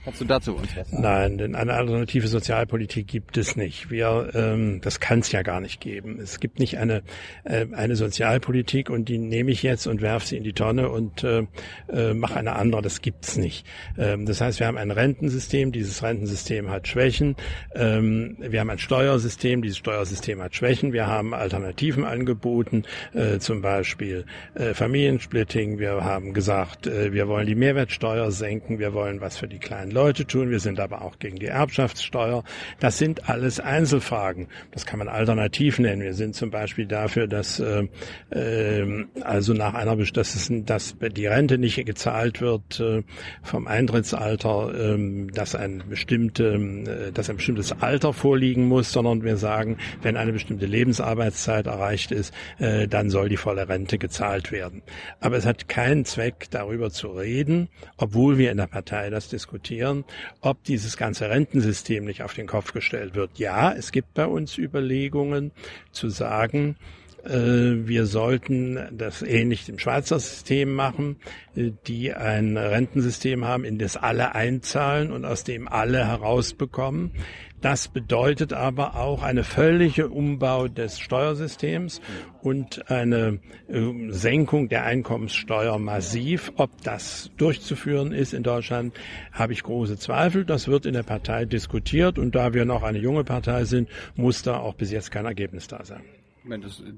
Kannst 0.06 0.22
du 0.22 0.26
dazu 0.26 0.56
uns 0.56 0.76
was 0.78 0.90
sagen? 0.92 1.02
Nein, 1.02 1.38
denn 1.40 1.56
eine 1.56 1.74
alternative 1.74 2.28
Sozialpolitik 2.28 3.08
gibt 3.08 3.38
es 3.38 3.56
nicht. 3.56 3.90
Wir, 3.90 4.30
ähm, 4.36 4.80
das 4.82 5.00
kann 5.00 5.20
es 5.20 5.32
ja 5.32 5.42
gar 5.42 5.60
nicht 5.60 5.82
geben. 5.82 6.20
Es 6.22 6.40
gibt 6.40 6.60
nicht 6.60 6.78
eine 6.78 7.02
äh, 7.44 7.66
eine 7.72 7.96
Sozialpolitik 7.96 8.92
und 8.92 9.10
die 9.10 9.18
nehme 9.18 9.50
ich 9.50 9.64
jetzt 9.64 9.88
und 9.88 10.02
werfe 10.02 10.28
sie 10.28 10.38
in 10.38 10.44
die 10.44 10.54
Tonne 10.54 10.90
und 10.90 11.24
äh, 11.24 11.48
äh, 11.92 12.14
mache 12.14 12.38
eine 12.38 12.56
andere. 12.56 12.84
Das 12.84 13.02
gibt's 13.02 13.36
nicht. 13.36 13.66
Ähm, 13.98 14.28
das 14.28 14.42
heißt, 14.42 14.60
wir 14.60 14.68
haben 14.68 14.78
ein 14.78 14.92
Rentensystem. 14.92 15.72
Dieses 15.72 16.04
Rentensystem 16.04 16.70
hat 16.70 16.88
Schwächen. 16.88 17.36
Ähm, 17.74 18.38
wir 18.40 18.60
haben 18.60 18.70
ein 18.70 18.78
Steuersystem. 18.80 19.64
Dieses 19.64 19.80
Steuersystem 19.80 20.42
hat 20.42 20.56
Schwächen. 20.56 20.94
Wir 20.94 21.08
haben 21.08 21.34
Alternativen 21.34 22.06
angeboten, 22.06 22.84
äh, 23.14 23.40
zum 23.40 23.62
Beispiel 23.62 24.26
äh, 24.54 24.76
Familiensplitting. 24.76 25.80
Wir 25.80 26.04
haben 26.04 26.34
gesagt, 26.34 26.86
äh, 26.86 27.12
wir 27.12 27.28
wollen 27.28 27.48
die 27.48 27.56
Mehrwertsteuer 27.56 28.30
senken. 28.30 28.78
Wir 28.78 28.94
wollen 28.94 29.20
was 29.20 29.38
für 29.38 29.48
die 29.48 29.60
kleinen 29.60 29.95
Leute 29.96 30.28
tun. 30.28 30.52
Wir 30.52 30.60
sind 30.60 30.80
aber 30.80 31.02
auch 31.02 31.20
gegen 31.20 31.38
die 31.38 31.48
Erbschaftssteuer. 31.48 32.44
Das 32.82 32.98
sind 32.98 33.30
alles 33.30 33.62
Einzelfragen. 33.62 34.48
Das 34.72 34.86
kann 34.86 35.00
man 35.00 35.08
alternativ 35.08 35.80
nennen. 35.80 36.02
Wir 36.02 36.14
sind 36.14 36.36
zum 36.36 36.52
Beispiel 36.52 36.86
dafür, 36.86 37.28
dass 37.28 37.60
äh, 37.62 37.88
äh, 38.30 39.06
also 39.22 39.54
nach 39.54 39.74
einer 39.74 39.96
dass, 39.96 40.36
es, 40.36 40.52
dass 40.66 40.98
die 41.00 41.26
Rente 41.26 41.58
nicht 41.58 41.84
gezahlt 41.86 42.42
wird 42.42 42.82
äh, 42.82 43.04
vom 43.42 43.68
Eintrittsalter, 43.68 44.98
äh, 44.98 45.28
dass 45.34 45.56
ein 45.56 45.84
bestimmte, 45.90 46.56
äh, 46.56 47.12
dass 47.14 47.30
ein 47.30 47.38
bestimmtes 47.38 47.72
Alter 47.72 48.12
vorliegen 48.12 48.68
muss, 48.68 48.92
sondern 48.92 49.24
wir 49.24 49.38
sagen, 49.38 49.78
wenn 50.02 50.18
eine 50.18 50.34
bestimmte 50.34 50.66
Lebensarbeitszeit 50.66 51.68
erreicht 51.68 52.12
ist, 52.12 52.34
äh, 52.60 52.90
dann 52.90 53.10
soll 53.10 53.30
die 53.30 53.38
volle 53.38 53.70
Rente 53.70 53.98
gezahlt 53.98 54.52
werden. 54.52 54.82
Aber 55.22 55.38
es 55.38 55.46
hat 55.46 55.70
keinen 55.70 56.04
Zweck, 56.04 56.48
darüber 56.52 56.92
zu 56.92 57.08
reden, 57.08 57.70
obwohl 57.96 58.38
wir 58.38 58.52
in 58.52 58.58
der 58.58 58.68
Partei 58.68 59.10
das 59.10 59.30
diskutieren 59.30 59.85
diskutieren, 59.86 60.06
ob 60.42 60.64
dieses 60.64 60.98
ganze 60.98 61.30
Rentensystem 61.30 62.06
nicht 62.06 62.24
auf 62.24 62.34
den 62.34 62.48
Kopf 62.48 62.74
gestellt 62.74 63.16
wird. 63.16 63.38
Ja, 63.38 63.72
es 63.74 63.92
gibt 63.92 64.14
bei 64.14 64.26
uns 64.26 64.58
Überlegungen 64.58 65.52
zu 65.92 66.10
sagen, 66.10 66.76
äh, 67.24 67.30
wir 67.32 68.06
sollten 68.06 68.80
das 68.92 69.22
ähnlich 69.22 69.68
im 69.70 69.80
Schweizer 69.80 70.20
System 70.20 70.74
machen, 70.74 71.18
äh, 71.56 71.72
die 71.88 72.14
ein 72.14 72.58
Rentensystem 72.58 73.46
haben, 73.46 73.64
in 73.64 73.80
das 73.80 73.98
alle 73.98 74.36
einzahlen 74.36 75.12
und 75.12 75.26
aus 75.26 75.44
dem 75.44 75.68
alle 75.68 76.06
herausbekommen. 76.06 77.12
Das 77.66 77.88
bedeutet 77.88 78.54
aber 78.54 78.96
auch 78.96 79.24
eine 79.24 79.44
völlige 79.44 80.10
Umbau 80.10 80.68
des 80.68 81.00
Steuersystems 81.00 82.00
und 82.44 82.92
eine 82.92 83.40
äh, 83.68 84.12
Senkung 84.12 84.70
der 84.70 84.84
Einkommenssteuer 84.84 85.80
massiv. 85.80 86.54
Ob 86.58 86.80
das 86.84 87.32
durchzuführen 87.38 88.12
ist 88.12 88.36
in 88.36 88.44
Deutschland, 88.44 88.94
habe 89.32 89.54
ich 89.54 89.64
große 89.64 89.98
Zweifel. 89.98 90.46
Das 90.46 90.68
wird 90.68 90.86
in 90.86 90.94
der 90.94 91.02
Partei 91.02 91.46
diskutiert 91.46 92.20
und 92.20 92.36
da 92.36 92.54
wir 92.54 92.66
noch 92.66 92.84
eine 92.84 93.00
junge 93.00 93.24
Partei 93.24 93.66
sind, 93.66 93.90
muss 94.16 94.44
da 94.44 94.60
auch 94.60 94.76
bis 94.76 94.92
jetzt 94.92 95.10
kein 95.10 95.26
Ergebnis 95.26 95.68
da 95.68 95.84
sein 95.84 96.04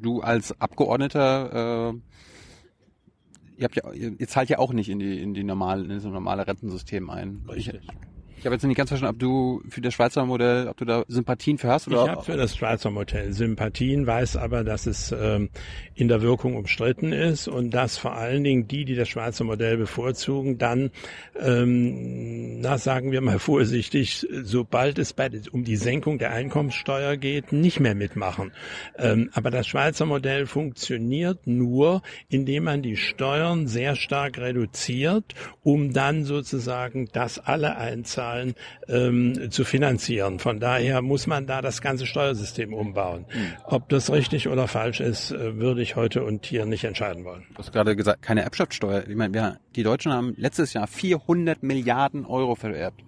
du 0.01 0.19
als 0.19 0.59
Abgeordneter, 0.59 1.93
äh, 1.93 1.99
ihr 3.55 3.63
habt 3.63 3.77
ja, 3.77 3.93
ihr 3.93 4.27
zahlt 4.27 4.49
ja 4.49 4.59
auch 4.59 4.73
nicht 4.73 4.89
in 4.89 4.99
die 4.99 5.21
in 5.21 5.33
die 5.33 5.45
normale 5.45 5.83
in 5.83 5.89
das 5.91 6.03
normale 6.03 6.45
Rentensystem 6.45 7.09
ein. 7.09 7.45
Richtig. 7.47 7.79
Ich, 7.83 8.06
ich 8.37 8.45
habe 8.45 8.53
jetzt 8.53 8.63
nicht 8.63 8.77
ganz 8.77 8.89
verstanden, 8.89 9.15
ob 9.15 9.19
du 9.19 9.61
für 9.67 9.81
das 9.81 9.95
Schweizer 9.95 10.23
Modell, 10.25 10.67
ob 10.67 10.77
du 10.77 10.85
da 10.85 11.03
Sympathien 11.07 11.57
für 11.57 11.69
hast 11.69 11.87
oder? 11.87 12.03
Ich 12.03 12.09
habe 12.09 12.23
für 12.23 12.37
das 12.37 12.55
Schweizer 12.55 12.91
Modell 12.91 13.33
Sympathien, 13.33 14.05
weiß 14.05 14.37
aber, 14.37 14.63
dass 14.63 14.85
es 14.85 15.11
ähm, 15.11 15.49
in 15.95 16.07
der 16.07 16.21
Wirkung 16.21 16.55
umstritten 16.55 17.13
ist 17.13 17.47
und 17.47 17.71
dass 17.71 17.97
vor 17.97 18.13
allen 18.13 18.43
Dingen 18.43 18.67
die, 18.67 18.85
die 18.85 18.95
das 18.95 19.09
Schweizer 19.09 19.43
Modell 19.43 19.77
bevorzugen, 19.77 20.59
dann, 20.59 20.91
ähm, 21.39 22.59
na 22.61 22.77
sagen 22.77 23.11
wir 23.11 23.21
mal 23.21 23.39
vorsichtig, 23.47 24.27
sobald 24.43 24.99
es 24.99 25.13
bei, 25.13 25.31
um 25.51 25.63
die 25.63 25.75
Senkung 25.75 26.19
der 26.19 26.31
Einkommenssteuer 26.31 27.17
geht, 27.17 27.51
nicht 27.51 27.79
mehr 27.79 27.95
mitmachen. 27.95 28.51
Ähm, 28.99 29.31
aber 29.33 29.49
das 29.49 29.65
Schweizer 29.65 30.05
Modell 30.05 30.45
funktioniert 30.45 31.47
nur, 31.47 32.03
indem 32.29 32.65
man 32.65 32.83
die 32.83 32.97
Steuern 32.97 33.67
sehr 33.67 33.95
stark 33.95 34.37
reduziert, 34.37 35.33
um 35.63 35.91
dann 35.91 36.23
sozusagen 36.23 37.09
das 37.11 37.39
alle 37.39 37.77
einzahlen 37.77 38.26
Zahlen 38.27 38.55
ähm, 38.87 39.51
zu 39.51 39.63
finanzieren. 39.63 40.39
Von 40.39 40.59
daher 40.59 41.01
muss 41.01 41.27
man 41.27 41.47
da 41.47 41.61
das 41.61 41.81
ganze 41.81 42.05
Steuersystem 42.05 42.73
umbauen. 42.73 43.25
Mhm. 43.33 43.53
Ob 43.65 43.89
das 43.89 44.11
richtig 44.11 44.47
oder 44.47 44.67
falsch 44.67 44.99
ist, 44.99 45.31
äh, 45.31 45.57
würde 45.57 45.81
ich 45.81 45.95
heute 45.95 46.23
und 46.23 46.45
hier 46.45 46.65
nicht 46.65 46.83
entscheiden 46.83 47.23
wollen. 47.23 47.45
Du 47.51 47.59
hast 47.59 47.71
gerade 47.71 47.95
gesagt, 47.95 48.21
keine 48.21 48.41
Erbschaftssteuer. 48.41 49.07
Ich 49.07 49.15
meine, 49.15 49.33
wir, 49.33 49.59
die 49.75 49.83
Deutschen 49.83 50.11
haben 50.11 50.33
letztes 50.37 50.73
Jahr 50.73 50.87
400 50.87 51.63
Milliarden 51.63 52.25
Euro 52.25 52.55
vererbt. 52.55 53.01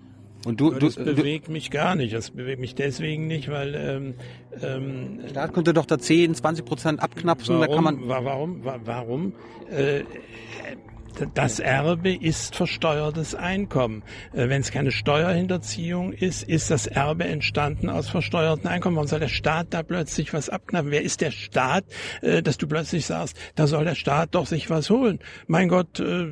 Und 0.45 0.61
du, 0.61 0.71
das 0.71 0.95
du, 0.95 1.03
bewegt 1.03 1.49
du, 1.49 1.51
mich 1.51 1.69
gar 1.69 1.95
nicht. 1.95 2.13
Das 2.13 2.31
bewegt 2.31 2.61
mich 2.61 2.73
deswegen 2.73 3.27
nicht, 3.27 3.49
weil 3.49 3.75
ähm, 3.75 4.13
ähm, 4.61 5.19
der 5.23 5.27
Staat 5.29 5.53
könnte 5.53 5.73
doch 5.73 5.85
da 5.85 5.99
10, 5.99 6.33
20 6.33 6.63
Prozent 6.63 7.03
abknapsen. 7.03 7.59
Warum? 7.59 7.67
Da 7.67 7.75
kann 7.75 7.83
man 7.83 8.07
warum? 8.07 8.61
Warum? 8.63 9.33
Äh, 9.69 10.03
das 11.33 11.59
Erbe 11.59 12.13
ist 12.13 12.55
versteuertes 12.55 13.35
Einkommen. 13.35 14.03
Äh, 14.33 14.49
Wenn 14.49 14.61
es 14.61 14.71
keine 14.71 14.91
Steuerhinterziehung 14.91 16.13
ist, 16.13 16.43
ist 16.43 16.71
das 16.71 16.87
Erbe 16.87 17.25
entstanden 17.25 17.89
aus 17.89 18.09
versteuerten 18.09 18.67
Einkommen. 18.67 18.95
Warum 18.95 19.07
soll 19.07 19.19
der 19.19 19.27
Staat 19.27 19.67
da 19.71 19.83
plötzlich 19.83 20.33
was 20.33 20.49
abknappen? 20.49 20.91
Wer 20.91 21.01
ist 21.01 21.21
der 21.21 21.31
Staat, 21.31 21.85
äh, 22.21 22.41
dass 22.41 22.57
du 22.57 22.67
plötzlich 22.67 23.05
sagst, 23.05 23.37
da 23.55 23.67
soll 23.67 23.85
der 23.85 23.95
Staat 23.95 24.35
doch 24.35 24.45
sich 24.45 24.69
was 24.69 24.89
holen? 24.89 25.19
Mein 25.47 25.67
Gott, 25.67 25.99
äh, 25.99 26.27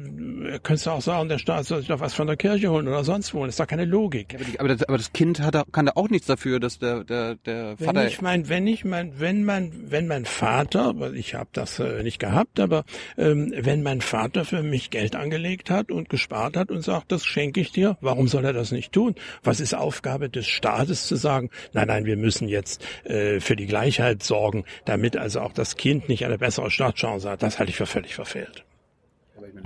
könntest 0.63 0.86
du 0.86 0.91
auch 0.91 1.01
sagen, 1.01 1.30
der 1.30 1.39
Staat 1.39 1.65
soll 1.65 1.80
sich 1.80 1.88
doch 1.88 1.99
was 1.99 2.13
von 2.13 2.28
der 2.28 2.38
Kirche 2.38 2.69
holen 2.69 2.88
oder 2.88 3.03
sonst 3.03 3.34
wo. 3.34 3.45
Das 3.45 3.53
ist 3.55 3.59
doch 3.59 3.67
keine 3.67 3.86
Logik. 3.86 4.38
Aber, 4.59 4.69
das, 4.69 4.84
aber 4.84 4.97
das, 4.97 5.11
Kind 5.13 5.41
hat, 5.41 5.55
kann 5.71 5.88
da 5.88 5.93
auch 5.95 6.09
nichts 6.09 6.28
dafür, 6.28 6.59
dass 6.59 6.80
der, 6.80 7.03
der, 7.03 7.36
der 7.36 7.78
Vater... 7.78 8.01
Wenn 8.01 8.07
ich 8.07 8.21
mein, 8.21 8.49
wenn 8.49 8.67
ich 8.67 8.86
mein, 8.86 9.19
wenn 9.19 9.43
mein, 9.43 9.71
wenn 9.88 10.07
mein 10.07 10.25
Vater, 10.25 10.93
ich 11.13 11.34
habe 11.34 11.49
das 11.53 11.80
äh, 11.80 12.03
nicht 12.03 12.19
gehabt, 12.19 12.59
aber 12.59 12.84
ähm, 13.17 13.53
wenn 13.57 13.84
mein 13.84 14.01
Vater 14.01 14.45
für 14.45 14.63
mich 14.63 14.76
mich 14.78 14.91
Geld 14.91 15.15
angelegt 15.15 15.71
hat 15.71 15.91
und 15.91 16.07
gespart 16.07 16.55
hat 16.55 16.69
und 16.69 16.82
sagt, 16.82 17.11
das 17.11 17.25
schenke 17.25 17.59
ich 17.59 17.71
dir, 17.71 17.97
warum 17.99 18.28
soll 18.28 18.45
er 18.45 18.53
das 18.53 18.71
nicht 18.71 18.91
tun? 18.91 19.15
Was 19.41 19.59
ist 19.59 19.73
Aufgabe 19.73 20.30
des 20.30 20.45
Staates 20.45 21.07
zu 21.07 21.15
sagen, 21.15 21.49
nein, 21.73 21.88
nein, 21.88 22.05
wir 22.05 22.15
müssen 22.15 22.47
jetzt 22.47 22.86
äh, 23.03 23.39
für 23.39 23.55
die 23.55 23.65
Gleichheit 23.65 24.21
sorgen, 24.21 24.65
damit 24.86 25.17
also 25.17 25.39
auch 25.39 25.51
das 25.51 25.78
Kind 25.78 26.09
nicht 26.09 26.25
eine 26.25 26.38
bessere 26.38 26.69
Startchance 26.69 27.28
hat. 27.28 27.41
Das 27.41 27.57
halte 27.57 27.71
ich 27.71 27.78
für 27.78 27.88
völlig 27.88 28.13
verfehlt. 28.13 28.66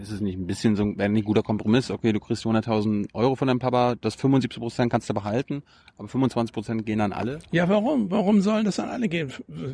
Ist 0.02 0.10
es 0.10 0.20
nicht 0.20 0.38
ein 0.38 0.48
bisschen 0.48 0.76
so 0.76 0.84
ein, 0.84 1.00
ein 1.00 1.24
guter 1.24 1.44
Kompromiss? 1.44 1.92
Okay, 1.92 2.12
du 2.12 2.20
kriegst 2.20 2.44
100.000 2.44 3.10
Euro 3.14 3.36
von 3.36 3.48
deinem 3.48 3.60
Papa, 3.60 3.96
das 4.02 4.16
75 4.16 4.60
Prozent 4.60 4.92
kannst 4.92 5.08
du 5.10 5.14
behalten, 5.14 5.62
aber 5.98 6.08
25 6.08 6.54
Prozent 6.54 6.86
gehen 6.88 7.02
an 7.02 7.14
alle? 7.14 7.38
Ja, 7.52 7.70
warum? 7.70 8.10
Warum 8.10 8.42
sollen 8.42 8.66
das 8.66 8.80
an 8.80 8.90
alle 8.90 9.08
gehen? 9.08 9.32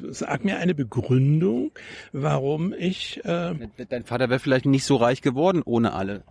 Sag 0.10 0.44
mir 0.44 0.58
eine 0.58 0.76
Begründung, 0.76 1.72
warum 2.12 2.74
ich... 2.78 3.24
Äh, 3.24 3.56
Dein 3.90 4.04
Vater 4.04 4.30
wäre 4.30 4.40
vielleicht 4.40 4.66
nicht 4.66 4.84
so 4.84 4.98
reich 4.98 5.22
geworden 5.22 5.62
ohne 5.64 5.94
alle. 5.94 6.24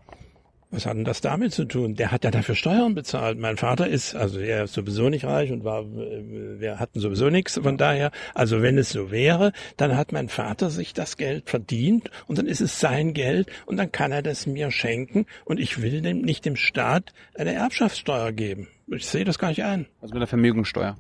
Was 0.76 0.84
hat 0.84 0.94
denn 0.94 1.04
das 1.04 1.22
damit 1.22 1.54
zu 1.54 1.64
tun? 1.64 1.94
Der 1.94 2.12
hat 2.12 2.24
ja 2.24 2.30
dafür 2.30 2.54
Steuern 2.54 2.94
bezahlt. 2.94 3.38
Mein 3.38 3.56
Vater 3.56 3.88
ist, 3.88 4.14
also 4.14 4.38
er 4.38 4.64
ist 4.64 4.74
sowieso 4.74 5.08
nicht 5.08 5.24
reich 5.24 5.50
und 5.50 5.64
war, 5.64 5.86
wir 5.86 6.78
hatten 6.78 7.00
sowieso 7.00 7.30
nichts. 7.30 7.58
Von 7.62 7.78
daher, 7.78 8.10
also 8.34 8.60
wenn 8.60 8.76
es 8.76 8.90
so 8.90 9.10
wäre, 9.10 9.54
dann 9.78 9.96
hat 9.96 10.12
mein 10.12 10.28
Vater 10.28 10.68
sich 10.68 10.92
das 10.92 11.16
Geld 11.16 11.48
verdient 11.48 12.10
und 12.26 12.36
dann 12.36 12.46
ist 12.46 12.60
es 12.60 12.78
sein 12.78 13.14
Geld 13.14 13.48
und 13.64 13.78
dann 13.78 13.90
kann 13.90 14.12
er 14.12 14.20
das 14.20 14.46
mir 14.46 14.70
schenken 14.70 15.24
und 15.46 15.60
ich 15.60 15.80
will 15.80 16.02
dem 16.02 16.20
nicht 16.20 16.44
dem 16.44 16.56
Staat 16.56 17.14
eine 17.34 17.54
Erbschaftssteuer 17.54 18.32
geben. 18.32 18.68
Ich 18.88 19.06
sehe 19.06 19.24
das 19.24 19.38
gar 19.38 19.48
nicht 19.48 19.64
ein. 19.64 19.86
Also 20.02 20.12
mit 20.12 20.20
der 20.20 20.28
Vermögensteuer. 20.28 20.98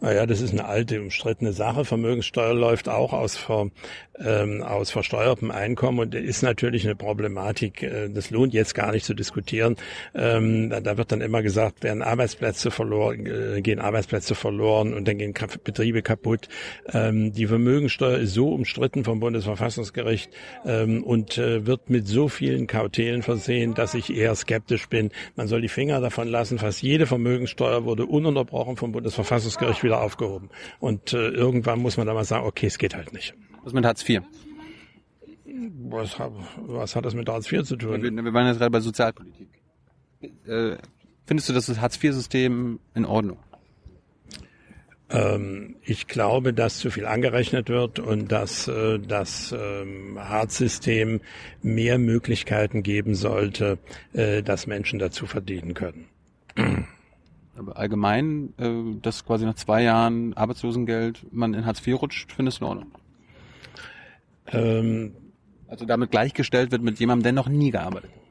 Naja, 0.00 0.26
das 0.26 0.40
ist 0.40 0.52
eine 0.52 0.64
alte, 0.64 1.00
umstrittene 1.00 1.52
Sache. 1.52 1.84
Vermögenssteuer 1.84 2.54
läuft 2.54 2.88
auch 2.88 3.12
aus, 3.12 3.36
ver, 3.36 3.70
ähm, 4.20 4.62
aus 4.62 4.92
versteuertem 4.92 5.50
Einkommen 5.50 5.98
und 5.98 6.14
ist 6.14 6.42
natürlich 6.42 6.84
eine 6.84 6.94
Problematik. 6.94 7.82
Äh, 7.82 8.08
das 8.08 8.30
lohnt 8.30 8.54
jetzt 8.54 8.76
gar 8.76 8.92
nicht 8.92 9.04
zu 9.04 9.14
diskutieren. 9.14 9.74
Ähm, 10.14 10.70
da, 10.70 10.80
da, 10.80 10.96
wird 10.98 11.10
dann 11.10 11.20
immer 11.20 11.42
gesagt, 11.42 11.82
werden 11.82 12.02
Arbeitsplätze 12.02 12.70
verloren, 12.70 13.26
äh, 13.26 13.60
gehen 13.60 13.80
Arbeitsplätze 13.80 14.36
verloren 14.36 14.94
und 14.94 15.08
dann 15.08 15.18
gehen 15.18 15.34
Betriebe 15.64 16.02
kaputt. 16.02 16.48
Ähm, 16.92 17.32
die 17.32 17.48
Vermögenssteuer 17.48 18.18
ist 18.18 18.34
so 18.34 18.50
umstritten 18.50 19.02
vom 19.02 19.18
Bundesverfassungsgericht 19.18 20.30
ähm, 20.64 21.02
und 21.02 21.38
äh, 21.38 21.66
wird 21.66 21.90
mit 21.90 22.06
so 22.06 22.28
vielen 22.28 22.68
Kautelen 22.68 23.22
versehen, 23.22 23.74
dass 23.74 23.94
ich 23.94 24.14
eher 24.14 24.36
skeptisch 24.36 24.88
bin. 24.88 25.10
Man 25.34 25.48
soll 25.48 25.60
die 25.60 25.68
Finger 25.68 26.00
davon 26.00 26.28
lassen. 26.28 26.58
Fast 26.58 26.82
jede 26.82 27.06
Vermögenssteuer 27.06 27.84
wurde 27.84 28.06
ununterbrochen 28.06 28.76
vom 28.76 28.92
Bundesverfassungsgericht 28.92 29.87
wieder 29.88 30.00
aufgehoben. 30.00 30.50
Und 30.78 31.12
äh, 31.12 31.28
irgendwann 31.28 31.80
muss 31.80 31.96
man 31.96 32.06
dann 32.06 32.14
mal 32.14 32.24
sagen, 32.24 32.46
okay, 32.46 32.66
es 32.66 32.78
geht 32.78 32.94
halt 32.94 33.12
nicht. 33.12 33.34
Was 33.64 33.72
mit 33.72 33.84
Hartz 33.84 34.08
IV? 34.08 34.22
Was, 35.90 36.16
was 36.56 36.94
hat 36.94 37.04
das 37.04 37.14
mit 37.14 37.28
Hartz 37.28 37.50
IV 37.50 37.64
zu 37.64 37.76
tun? 37.76 38.02
Wir, 38.02 38.12
wir 38.12 38.32
waren 38.32 38.46
jetzt 38.46 38.58
gerade 38.58 38.70
bei 38.70 38.80
Sozialpolitik. 38.80 39.48
Äh, 40.46 40.76
findest 41.26 41.48
du 41.48 41.52
das 41.52 41.80
Hartz-IV-System 41.80 42.80
in 42.94 43.04
Ordnung? 43.04 43.38
Ähm, 45.10 45.76
ich 45.82 46.06
glaube, 46.06 46.52
dass 46.52 46.78
zu 46.78 46.90
viel 46.90 47.06
angerechnet 47.06 47.68
wird 47.68 47.98
und 47.98 48.30
dass 48.30 48.68
äh, 48.68 48.98
das 48.98 49.54
ähm, 49.58 50.18
Hartz-System 50.18 51.20
mehr 51.62 51.98
Möglichkeiten 51.98 52.82
geben 52.82 53.14
sollte, 53.14 53.78
äh, 54.12 54.42
dass 54.42 54.66
Menschen 54.66 54.98
dazu 54.98 55.26
verdienen 55.26 55.74
können. 55.74 56.08
Aber 57.58 57.76
allgemein, 57.76 58.54
äh, 58.58 59.00
dass 59.02 59.24
quasi 59.24 59.44
nach 59.44 59.54
zwei 59.54 59.82
Jahren 59.82 60.32
Arbeitslosengeld 60.34 61.26
man 61.32 61.54
in 61.54 61.66
Hartz 61.66 61.84
IV 61.86 62.00
rutscht, 62.02 62.32
findest 62.32 62.60
du 62.60 62.64
in 62.64 62.68
Ordnung? 62.68 62.92
Ähm, 64.46 65.12
also 65.66 65.84
damit 65.84 66.10
gleichgestellt 66.10 66.70
wird 66.70 66.82
mit 66.82 67.00
jemandem, 67.00 67.24
der 67.24 67.32
noch 67.32 67.48
nie 67.48 67.70
gearbeitet 67.70 68.10
hat. 68.10 68.27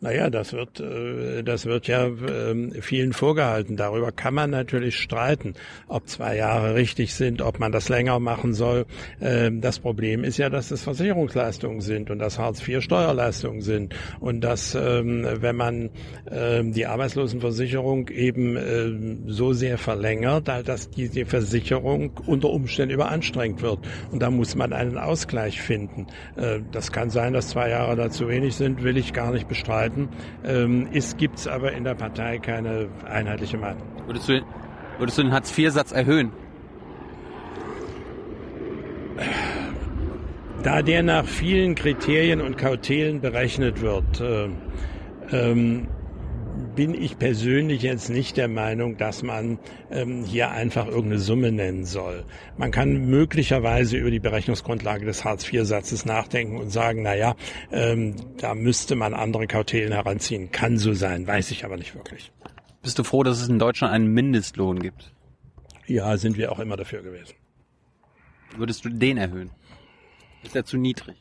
Naja, 0.00 0.30
das 0.30 0.52
wird, 0.52 0.78
äh, 0.78 1.42
das 1.42 1.66
wird 1.66 1.88
ja 1.88 2.06
ähm, 2.06 2.72
vielen 2.80 3.12
vorgehalten. 3.12 3.76
Darüber 3.76 4.12
kann 4.12 4.32
man 4.32 4.50
natürlich 4.50 4.96
streiten, 4.96 5.54
ob 5.88 6.08
zwei 6.08 6.36
Jahre 6.36 6.76
richtig 6.76 7.14
sind, 7.14 7.42
ob 7.42 7.58
man 7.58 7.72
das 7.72 7.88
länger 7.88 8.20
machen 8.20 8.54
soll. 8.54 8.86
Ähm, 9.20 9.60
das 9.60 9.80
Problem 9.80 10.22
ist 10.22 10.38
ja, 10.38 10.50
dass 10.50 10.70
es 10.70 10.84
Versicherungsleistungen 10.84 11.80
sind 11.80 12.10
und 12.10 12.20
dass 12.20 12.38
Hartz 12.38 12.66
IV 12.66 12.80
Steuerleistungen 12.80 13.60
sind 13.60 13.94
und 14.20 14.40
dass, 14.42 14.74
ähm, 14.74 15.26
wenn 15.40 15.56
man 15.56 15.90
die 16.30 16.86
Arbeitslosenversicherung 16.86 18.08
eben 18.08 19.24
so 19.26 19.52
sehr 19.52 19.78
verlängert, 19.78 20.48
dass 20.48 20.90
die 20.90 21.24
Versicherung 21.24 22.12
unter 22.26 22.50
Umständen 22.50 22.94
überanstrengt 22.94 23.62
wird. 23.62 23.80
Und 24.10 24.20
da 24.20 24.30
muss 24.30 24.54
man 24.54 24.72
einen 24.72 24.98
Ausgleich 24.98 25.60
finden. 25.60 26.06
Äh, 26.36 26.60
das 26.70 26.92
kann 26.92 27.10
sein, 27.10 27.32
dass 27.32 27.48
zwei 27.48 27.70
Jahre 27.70 27.96
da 27.96 28.10
zu 28.10 28.28
wenig 28.28 28.56
sind, 28.56 28.82
will 28.82 28.96
ich 28.96 29.12
gar 29.12 29.32
nicht 29.32 29.48
bestreiten 29.48 29.87
streiten. 29.88 30.08
Ähm, 30.44 30.88
es 30.92 31.16
gibt 31.16 31.46
aber 31.46 31.72
in 31.72 31.84
der 31.84 31.94
Partei 31.94 32.38
keine 32.38 32.88
einheitliche 33.08 33.58
Meinung. 33.58 33.82
Würdest 34.06 34.28
du, 34.28 34.40
würdest 34.98 35.18
du 35.18 35.22
den 35.22 35.32
Hartz-IV-Satz 35.32 35.92
erhöhen? 35.92 36.32
Da 40.62 40.82
der 40.82 41.02
nach 41.02 41.24
vielen 41.24 41.74
Kriterien 41.74 42.40
und 42.40 42.58
Kautelen 42.58 43.20
berechnet 43.20 43.80
wird, 43.80 44.20
äh, 44.20 44.48
ähm, 45.32 45.86
bin 46.58 46.94
ich 46.94 47.18
persönlich 47.18 47.82
jetzt 47.82 48.10
nicht 48.10 48.36
der 48.36 48.48
Meinung, 48.48 48.96
dass 48.96 49.22
man 49.22 49.58
ähm, 49.90 50.24
hier 50.24 50.50
einfach 50.50 50.86
irgendeine 50.86 51.18
Summe 51.18 51.52
nennen 51.52 51.84
soll. 51.84 52.24
Man 52.56 52.70
kann 52.70 53.06
möglicherweise 53.06 53.96
über 53.96 54.10
die 54.10 54.20
Berechnungsgrundlage 54.20 55.06
des 55.06 55.24
Hartz-IV-Satzes 55.24 56.04
nachdenken 56.04 56.58
und 56.58 56.70
sagen, 56.70 57.02
na 57.02 57.14
ja, 57.14 57.36
ähm, 57.72 58.16
da 58.38 58.54
müsste 58.54 58.96
man 58.96 59.14
andere 59.14 59.46
Kautelen 59.46 59.92
heranziehen. 59.92 60.50
Kann 60.50 60.78
so 60.78 60.92
sein, 60.92 61.26
weiß 61.26 61.50
ich 61.50 61.64
aber 61.64 61.76
nicht 61.76 61.94
wirklich. 61.94 62.32
Bist 62.82 62.98
du 62.98 63.04
froh, 63.04 63.22
dass 63.22 63.40
es 63.40 63.48
in 63.48 63.58
Deutschland 63.58 63.92
einen 63.92 64.12
Mindestlohn 64.12 64.80
gibt? 64.80 65.12
Ja, 65.86 66.16
sind 66.16 66.36
wir 66.36 66.52
auch 66.52 66.58
immer 66.58 66.76
dafür 66.76 67.02
gewesen. 67.02 67.34
Würdest 68.56 68.84
du 68.84 68.88
den 68.88 69.16
erhöhen? 69.16 69.50
Ist 70.42 70.54
der 70.54 70.64
zu 70.64 70.76
niedrig? 70.76 71.16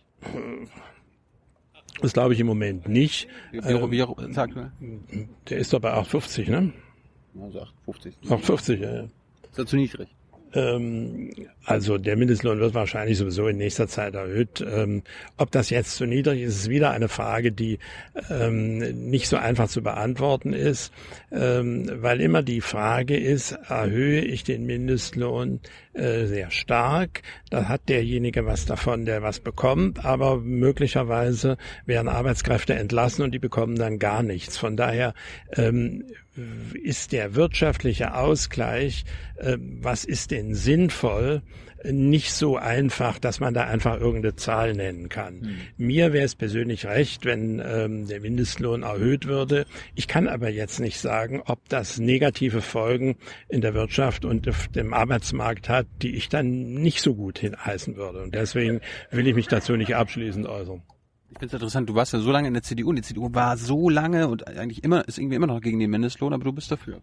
Das 2.02 2.14
glaube 2.14 2.34
ich 2.34 2.40
im 2.40 2.48
Moment 2.48 2.88
nicht. 2.88 3.28
Wie, 3.52 3.64
wie, 3.64 3.92
wie, 3.92 4.34
sag 4.34 4.56
mal. 4.56 4.72
Der 5.50 5.58
ist 5.58 5.74
doch 5.74 5.80
bei 5.80 5.94
8,50, 5.94 6.50
ne? 6.50 6.74
Also 7.42 7.60
8,50. 7.88 8.14
8,50, 8.28 8.76
ja, 8.76 8.96
ja. 8.96 9.04
Ist 9.04 9.58
der 9.58 9.66
zu 9.66 9.76
niedrig? 9.76 10.10
Ähm, 10.58 11.30
also 11.66 11.98
der 11.98 12.16
Mindestlohn 12.16 12.60
wird 12.60 12.74
wahrscheinlich 12.74 13.18
sowieso 13.18 13.48
in 13.48 13.58
nächster 13.58 13.88
Zeit 13.88 14.16
erhöht. 14.16 14.66
Ähm, 14.68 15.04
ob 15.38 15.52
das 15.52 15.70
jetzt 15.70 15.96
zu 15.96 16.06
niedrig 16.06 16.42
ist, 16.42 16.58
ist 16.58 16.70
wieder 16.70 16.92
eine 16.92 17.10
Frage, 17.10 17.52
die 17.52 17.78
ähm, 18.30 18.78
nicht 19.10 19.28
so 19.28 19.38
einfach 19.38 19.68
zu 19.68 19.84
beantworten 19.84 20.54
ist, 20.54 20.92
weil 21.30 22.22
immer 22.22 22.42
die 22.42 22.62
Frage 22.62 23.18
ist, 23.18 23.52
erhöhe 23.52 24.22
ich 24.22 24.44
den 24.44 24.66
Mindestlohn 24.66 25.60
äh, 25.98 26.26
sehr 26.26 26.52
stark, 26.52 27.24
da 27.50 27.68
hat 27.68 27.90
derjenige 27.90 28.46
was 28.46 28.66
davon, 28.66 29.06
der 29.06 29.24
was 29.24 29.40
bekommt, 29.40 30.06
aber 30.06 30.38
möglicherweise 30.38 31.58
werden 31.86 32.08
Arbeitskräfte 32.08 32.76
entlassen 32.76 33.24
und 33.24 33.32
die 33.32 33.40
bekommen 33.40 33.76
dann 33.76 33.98
gar 33.98 34.22
nichts. 34.22 34.58
Von 34.58 34.78
daher 34.78 35.14
ist 36.82 37.12
der 37.12 37.36
wirtschaftliche 37.36 38.14
Ausgleich, 38.14 39.06
äh, 39.38 39.58
was 39.60 40.04
ist 40.04 40.32
denn 40.32 40.54
sinnvoll, 40.54 41.42
nicht 41.84 42.34
so 42.34 42.58
einfach, 42.58 43.20
dass 43.20 43.40
man 43.40 43.54
da 43.54 43.66
einfach 43.66 44.00
irgendeine 44.00 44.36
Zahl 44.36 44.74
nennen 44.74 45.10
kann. 45.10 45.40
Mhm. 45.40 45.58
Mir 45.78 46.14
wäre 46.14 46.26
es 46.26 46.36
persönlich 46.36 46.86
recht, 46.86 47.26
wenn 47.26 47.62
ähm, 47.64 48.08
der 48.08 48.22
Mindestlohn 48.22 48.84
erhöht 48.84 49.28
würde. 49.28 49.66
Ich 49.96 50.08
kann 50.08 50.28
aber 50.28 50.50
jetzt 50.50 50.80
nicht 50.80 51.00
sagen, 51.00 51.42
ob 51.46 51.70
das 51.70 52.00
negative 52.00 52.62
Folgen 52.62 53.18
in 53.48 53.62
der 53.62 53.74
Wirtschaft 53.74 54.26
und 54.26 54.48
auf 54.48 54.68
dem 54.70 54.94
Arbeitsmarkt 54.94 55.70
hat, 55.70 55.88
die 56.02 56.16
ich 56.16 56.30
dann 56.30 56.74
nicht 56.74 57.02
so 57.02 57.16
gut 57.16 57.40
hinheißen 57.40 57.96
würde. 57.96 58.24
Und 58.24 58.34
deswegen 58.34 58.82
will 59.12 59.28
ich 59.28 59.36
mich 59.36 59.48
dazu 59.48 59.76
nicht 59.76 59.96
abschließend 59.96 60.48
äußern. 60.48 60.82
Ich 61.30 61.40
finde 61.40 61.48
es 61.48 61.54
interessant, 61.54 61.90
du 61.90 61.94
warst 61.94 62.14
ja 62.14 62.20
so 62.20 62.32
lange 62.32 62.48
in 62.48 62.54
der 62.54 62.64
CDU 62.64 62.90
und 62.90 62.96
die 62.96 63.02
CDU 63.02 63.34
war 63.34 63.58
so 63.58 63.90
lange 63.90 64.30
und 64.30 64.48
eigentlich 64.48 64.82
immer, 64.86 65.06
ist 65.10 65.20
irgendwie 65.20 65.36
immer 65.36 65.46
noch 65.46 65.60
gegen 65.60 65.78
den 65.78 65.90
Mindestlohn, 65.90 66.32
aber 66.32 66.46
du 66.46 66.54
bist 66.54 66.72
dafür. 66.72 67.02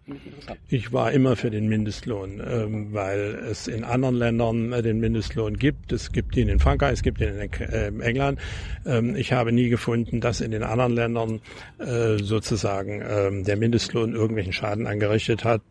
Ich 0.68 0.94
war 0.94 1.12
immer 1.12 1.36
für 1.36 1.50
den 1.50 1.68
Mindestlohn, 1.68 2.42
ähm, 2.44 2.94
weil 2.94 3.20
es 3.50 3.68
in 3.68 3.84
anderen 3.84 4.14
Ländern 4.16 4.72
äh, 4.72 4.82
den 4.82 4.98
Mindestlohn 4.98 5.58
gibt. 5.58 5.92
Es 5.92 6.10
gibt 6.10 6.36
ihn 6.38 6.48
in 6.48 6.58
Frankreich, 6.58 6.94
es 6.94 7.02
gibt 7.02 7.20
ihn 7.20 7.28
in 7.28 7.52
äh, 7.60 7.88
England. 8.02 8.40
Ähm, 8.86 9.14
ich 9.14 9.34
habe 9.34 9.52
nie 9.52 9.68
gefunden, 9.68 10.22
dass 10.22 10.40
in 10.40 10.52
den 10.52 10.62
anderen 10.62 10.94
Ländern 10.94 11.40
äh, 11.78 12.16
sozusagen 12.16 13.02
ähm, 13.06 13.44
der 13.44 13.58
Mindestlohn 13.58 14.14
irgendwelchen 14.14 14.54
Schaden 14.54 14.86
angerichtet 14.86 15.44
hat. 15.44 15.62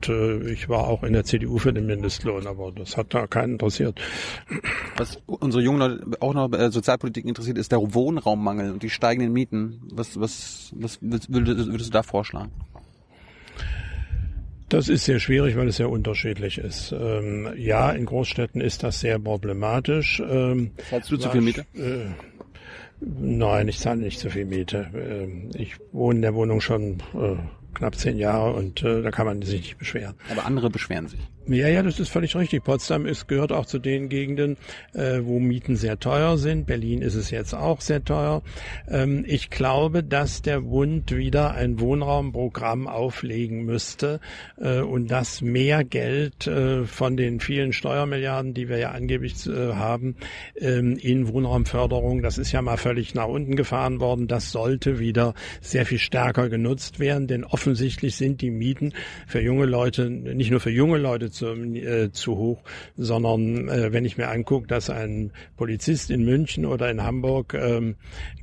Ich 0.46 0.70
war 0.70 0.88
auch 0.88 1.04
in 1.04 1.14
der 1.14 1.24
CDU 1.24 1.58
für 1.58 1.74
den 1.74 1.88
Mindestlohn, 1.88 2.46
aber 2.46 2.72
das 2.72 2.98
hat 2.98 3.14
da 3.16 3.26
keinen 3.26 3.54
interessiert. 3.54 4.00
Was 4.96 5.20
unsere 5.26 5.64
jungen 5.64 5.80
Leute 5.80 6.06
auch 6.20 6.34
noch 6.34 6.50
Sozialpolitik 6.70 7.26
interessiert, 7.26 7.58
ist 7.58 7.72
der 7.72 7.80
Wohnraum 7.94 8.43
Wohnraumangel 8.44 8.72
und 8.72 8.84
die 8.84 8.90
steigenden 8.90 9.34
Mieten. 9.34 9.82
Was, 9.92 10.20
was, 10.20 10.74
was 10.76 11.02
würdest, 11.02 11.32
würdest 11.32 11.90
du 11.90 11.94
da 11.94 12.04
vorschlagen? 12.04 12.52
Das 14.70 14.90
ist 14.90 15.06
sehr 15.06 15.20
schwierig, 15.20 15.56
weil 15.56 15.68
es 15.68 15.78
sehr 15.78 15.90
unterschiedlich 15.90 16.58
ist. 16.58 16.94
Ähm, 16.94 17.50
ja, 17.58 17.92
in 17.92 18.06
Großstädten 18.06 18.60
ist 18.60 18.82
das 18.84 19.00
sehr 19.00 19.20
problematisch. 19.20 20.22
Ähm, 20.28 20.72
Zahlst 20.90 21.12
du 21.12 21.18
zu 21.18 21.30
viel 21.30 21.42
Miete? 21.42 21.66
Äh, 21.76 22.08
nein, 23.00 23.68
ich 23.68 23.80
zahle 23.80 24.02
nicht 24.02 24.20
zu 24.20 24.32
viel 24.32 24.46
Miete. 24.46 24.88
Äh, 24.94 25.62
ich 25.62 25.76
wohne 25.92 26.18
in 26.18 26.22
der 26.24 26.34
Wohnung 26.34 26.60
schon 26.60 27.04
äh, 27.14 27.36
knapp 27.76 27.96
zehn 27.96 28.18
Jahre 28.18 28.54
und 28.54 28.82
äh, 28.84 29.04
da 29.04 29.12
kann 29.12 29.28
man 29.28 29.44
sich 29.44 29.62
nicht 29.62 29.78
beschweren. 29.78 30.16
Aber 30.32 30.46
andere 30.46 30.72
beschweren 30.72 31.08
sich. 31.08 31.20
Ja, 31.46 31.68
ja, 31.68 31.84
das 31.84 32.00
ist 32.00 32.08
völlig 32.08 32.38
richtig. 32.38 32.64
Potsdam 32.64 33.06
ist, 33.06 33.28
gehört 33.28 33.52
auch 33.52 33.66
zu 33.66 33.78
den 33.78 34.08
Gegenden, 34.08 34.56
äh, 34.94 35.20
wo 35.24 35.40
Mieten 35.40 35.76
sehr 35.76 36.00
teuer 36.00 36.38
sind. 36.38 36.66
Berlin 36.66 37.02
ist 37.02 37.16
es 37.16 37.32
jetzt 37.32 37.54
auch 37.54 37.82
sehr 37.82 38.02
teuer. 38.02 38.44
Ähm, 38.88 39.26
ich 39.28 39.50
glaube, 39.50 40.04
dass 40.06 40.42
der 40.42 40.62
Bund 40.62 41.14
wieder 41.14 41.54
ein 41.54 41.82
Wohnraumprogramm 41.82 42.88
auflegen 42.88 43.66
müsste 43.66 44.22
äh, 44.58 44.80
und 44.80 45.12
dass 45.12 45.42
mehr 45.42 45.84
Geld 45.84 46.48
äh, 46.48 46.86
von 46.86 47.18
den 47.18 47.42
vielen 47.42 47.74
Steuermilliarden, 47.74 48.54
die 48.54 48.70
wir 48.70 48.78
ja 48.78 48.92
angeblich 48.92 49.46
äh, 49.46 49.74
haben, 49.74 50.16
ähm, 50.56 50.96
in 50.96 51.28
Wohnraumförderung, 51.28 52.22
das 52.22 52.38
ist 52.38 52.54
ja 52.54 52.62
mal 52.62 52.78
völlig 52.78 53.16
nach 53.16 53.28
unten 53.28 53.58
gefahren 53.58 54.00
worden, 54.00 54.30
das 54.30 54.54
sollte 54.54 54.98
wieder 54.98 55.34
sehr 55.60 55.86
viel 55.86 56.00
stärker 56.00 56.48
genutzt 56.48 57.02
werden, 57.02 57.28
denn 57.28 57.44
offensichtlich 57.44 58.16
sind 58.16 58.40
die 58.40 58.52
Mieten 58.52 58.94
für 59.28 59.42
junge 59.42 59.66
Leute, 59.66 60.10
nicht 60.10 60.50
nur 60.50 60.62
für 60.62 60.72
junge 60.72 60.98
Leute 60.98 61.33
zu, 61.34 61.48
äh, 61.48 62.12
zu 62.12 62.38
hoch, 62.38 62.64
sondern 62.96 63.68
äh, 63.68 63.92
wenn 63.92 64.06
ich 64.06 64.18
mir 64.18 64.30
angucke, 64.30 64.68
dass 64.68 64.90
ein 64.90 65.32
Polizist 65.58 66.12
in 66.12 66.24
München 66.24 66.66
oder 66.66 66.90
in 66.90 67.04
Hamburg 67.04 67.54
ähm, 67.54 67.96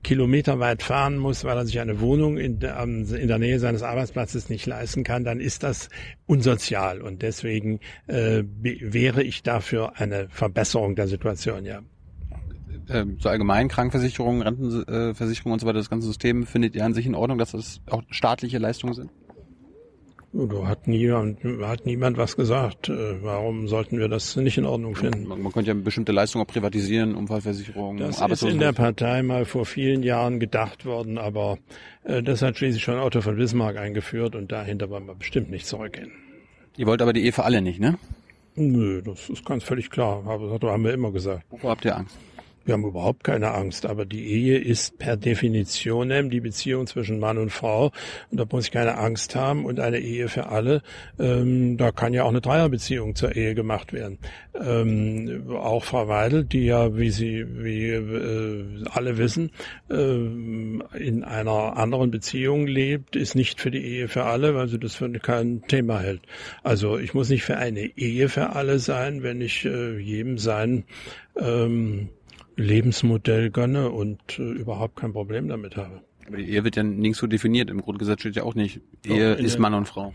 kilometerweit 0.03 0.83
fahren 0.83 1.17
muss, 1.17 1.45
weil 1.45 1.57
er 1.57 1.67
sich 1.67 1.81
eine 1.81 2.01
Wohnung 2.01 2.37
in, 2.37 2.59
ähm, 2.63 3.07
in 3.15 3.29
der 3.29 3.39
Nähe 3.39 3.59
seines 3.59 3.83
Arbeitsplatzes 3.83 4.49
nicht 4.49 4.67
leisten 4.67 5.05
kann, 5.05 5.25
dann 5.25 5.41
ist 5.41 5.63
das 5.63 5.89
unsozial 6.27 7.01
und 7.01 7.23
deswegen 7.23 7.81
äh, 8.07 8.43
wäre 8.61 9.23
ich 9.23 9.43
dafür 9.43 9.99
eine 9.99 10.29
Verbesserung 10.29 10.97
der 10.97 11.09
Situation, 11.09 11.65
ja 11.65 11.81
ähm, 12.89 13.19
so 13.21 13.29
allgemein 13.29 13.69
Krankenversicherung, 13.69 14.43
Rentenversicherung 14.43 15.53
und 15.53 15.61
so 15.61 15.67
weiter, 15.67 15.79
das 15.79 15.91
ganze 15.91 16.09
System 16.09 16.47
findet 16.47 16.75
ihr 16.75 16.85
an 16.85 16.95
sich 16.95 17.07
in 17.07 17.15
Ordnung, 17.15 17.39
dass 17.39 17.53
das 17.53 17.81
auch 17.89 18.03
staatliche 18.11 18.59
Leistungen 18.59 18.95
sind? 18.95 19.11
Da 20.33 20.69
hat 20.69 20.87
niemand, 20.87 21.43
hat 21.61 21.87
niemand 21.87 22.17
was 22.17 22.37
gesagt. 22.37 22.89
Äh, 22.89 23.23
warum 23.23 23.67
sollten 23.67 23.99
wir 23.99 24.09
das 24.09 24.37
nicht 24.37 24.59
in 24.59 24.65
Ordnung 24.65 24.95
finden? 24.95 25.27
Man, 25.27 25.43
man 25.43 25.53
könnte 25.53 25.73
ja 25.73 25.75
bestimmte 25.75 26.13
Leistungen 26.13 26.45
auch 26.45 26.49
privatisieren, 26.49 27.17
Unfallversicherung, 27.17 27.97
Das 27.97 28.21
ist 28.21 28.43
in 28.45 28.61
der 28.61 28.73
Partei 28.73 29.23
mal 29.23 29.45
vor 29.45 29.67
vielen 29.67 30.05
Jahren 30.05 30.39
gedacht 30.39 30.87
worden, 30.87 31.19
aber 31.19 31.59
äh, 32.05 32.23
das 32.23 32.43
hat 32.43 32.59
schließlich 32.59 32.83
schon 32.83 32.99
Otto 32.99 33.23
von 33.23 33.37
Bismarck 33.37 33.77
eingeführt 33.77 34.37
und 34.37 34.53
dahinter 34.53 34.89
wollen 34.89 35.07
wir 35.07 35.17
bestimmt 35.17 35.51
nicht 35.51 35.67
zurückgehen. 35.67 36.13
Ihr 36.77 36.87
wollt 36.87 37.03
aber 37.03 37.13
die 37.13 37.25
Ehe 37.25 37.33
für 37.33 37.45
alle 37.45 37.61
nicht, 37.61 37.81
ne? 37.81 37.99
Nö, 38.55 39.03
das 39.03 39.29
ist 39.31 39.45
ganz 39.45 39.65
völlig 39.65 39.91
klar. 39.91 40.23
Aber 40.27 40.59
das 40.59 40.71
haben 40.71 40.85
wir 40.85 40.93
immer 40.93 41.11
gesagt. 41.13 41.45
Wovor 41.51 41.71
habt 41.71 41.85
ihr 41.85 41.97
Angst? 41.97 42.17
Wir 42.71 42.75
haben 42.75 42.85
überhaupt 42.85 43.25
keine 43.25 43.51
Angst, 43.51 43.85
aber 43.85 44.07
die 44.07 44.29
Ehe 44.29 44.57
ist 44.57 44.97
per 44.97 45.17
Definition 45.17 46.31
die 46.31 46.39
Beziehung 46.39 46.87
zwischen 46.87 47.19
Mann 47.19 47.37
und 47.37 47.51
Frau 47.51 47.91
und 48.31 48.39
da 48.39 48.45
muss 48.49 48.67
ich 48.67 48.71
keine 48.71 48.97
Angst 48.97 49.35
haben 49.35 49.65
und 49.65 49.81
eine 49.81 49.99
Ehe 49.99 50.29
für 50.29 50.47
alle, 50.47 50.81
ähm, 51.19 51.77
da 51.79 51.91
kann 51.91 52.13
ja 52.13 52.23
auch 52.23 52.29
eine 52.29 52.41
Dreierbeziehung 52.41 53.17
zur 53.17 53.35
Ehe 53.35 53.57
gemacht 53.57 53.93
werden. 53.93 54.19
Ähm, 54.55 55.51
auch 55.51 55.83
Frau 55.83 56.07
Weidel, 56.07 56.45
die 56.45 56.67
ja, 56.67 56.97
wie 56.97 57.11
Sie, 57.11 57.45
wie 57.49 57.89
äh, 57.89 58.85
alle 58.93 59.19
wissen, 59.19 59.51
äh, 59.91 59.97
in 59.97 61.25
einer 61.25 61.77
anderen 61.77 62.13
Beziehung 62.13 62.69
lebt, 62.69 63.17
ist 63.17 63.35
nicht 63.35 63.61
für 63.61 63.73
die 63.73 63.85
Ehe 63.85 64.07
für 64.07 64.27
alle, 64.27 64.55
weil 64.55 64.69
sie 64.69 64.79
das 64.79 64.95
für 64.95 65.11
kein 65.11 65.63
Thema 65.67 65.99
hält. 65.99 66.23
Also 66.63 66.99
ich 66.99 67.15
muss 67.15 67.31
nicht 67.31 67.43
für 67.43 67.57
eine 67.57 67.81
Ehe 67.99 68.29
für 68.29 68.51
alle 68.51 68.79
sein, 68.79 69.25
wenn 69.25 69.41
ich 69.41 69.65
äh, 69.65 69.99
jedem 69.99 70.39
sein 70.39 70.85
ähm, 71.37 72.11
Lebensmodell 72.61 73.51
gönne 73.51 73.91
und 73.91 74.21
äh, 74.39 74.43
überhaupt 74.43 74.97
kein 74.97 75.13
Problem 75.13 75.49
damit 75.49 75.77
habe. 75.77 76.03
Aber 76.27 76.37
die 76.37 76.49
Ehe 76.49 76.63
wird 76.63 76.77
ja 76.77 76.83
nirgends 76.83 77.19
so 77.19 77.27
definiert. 77.27 77.71
Im 77.71 77.81
Grundgesetz 77.81 78.21
steht 78.21 78.37
ja 78.37 78.45
auch 78.45 78.55
nicht, 78.55 78.81
Ehe 79.05 79.35
ist 79.35 79.59
Mann 79.59 79.75
und 79.75 79.87
Frau. 79.87 80.13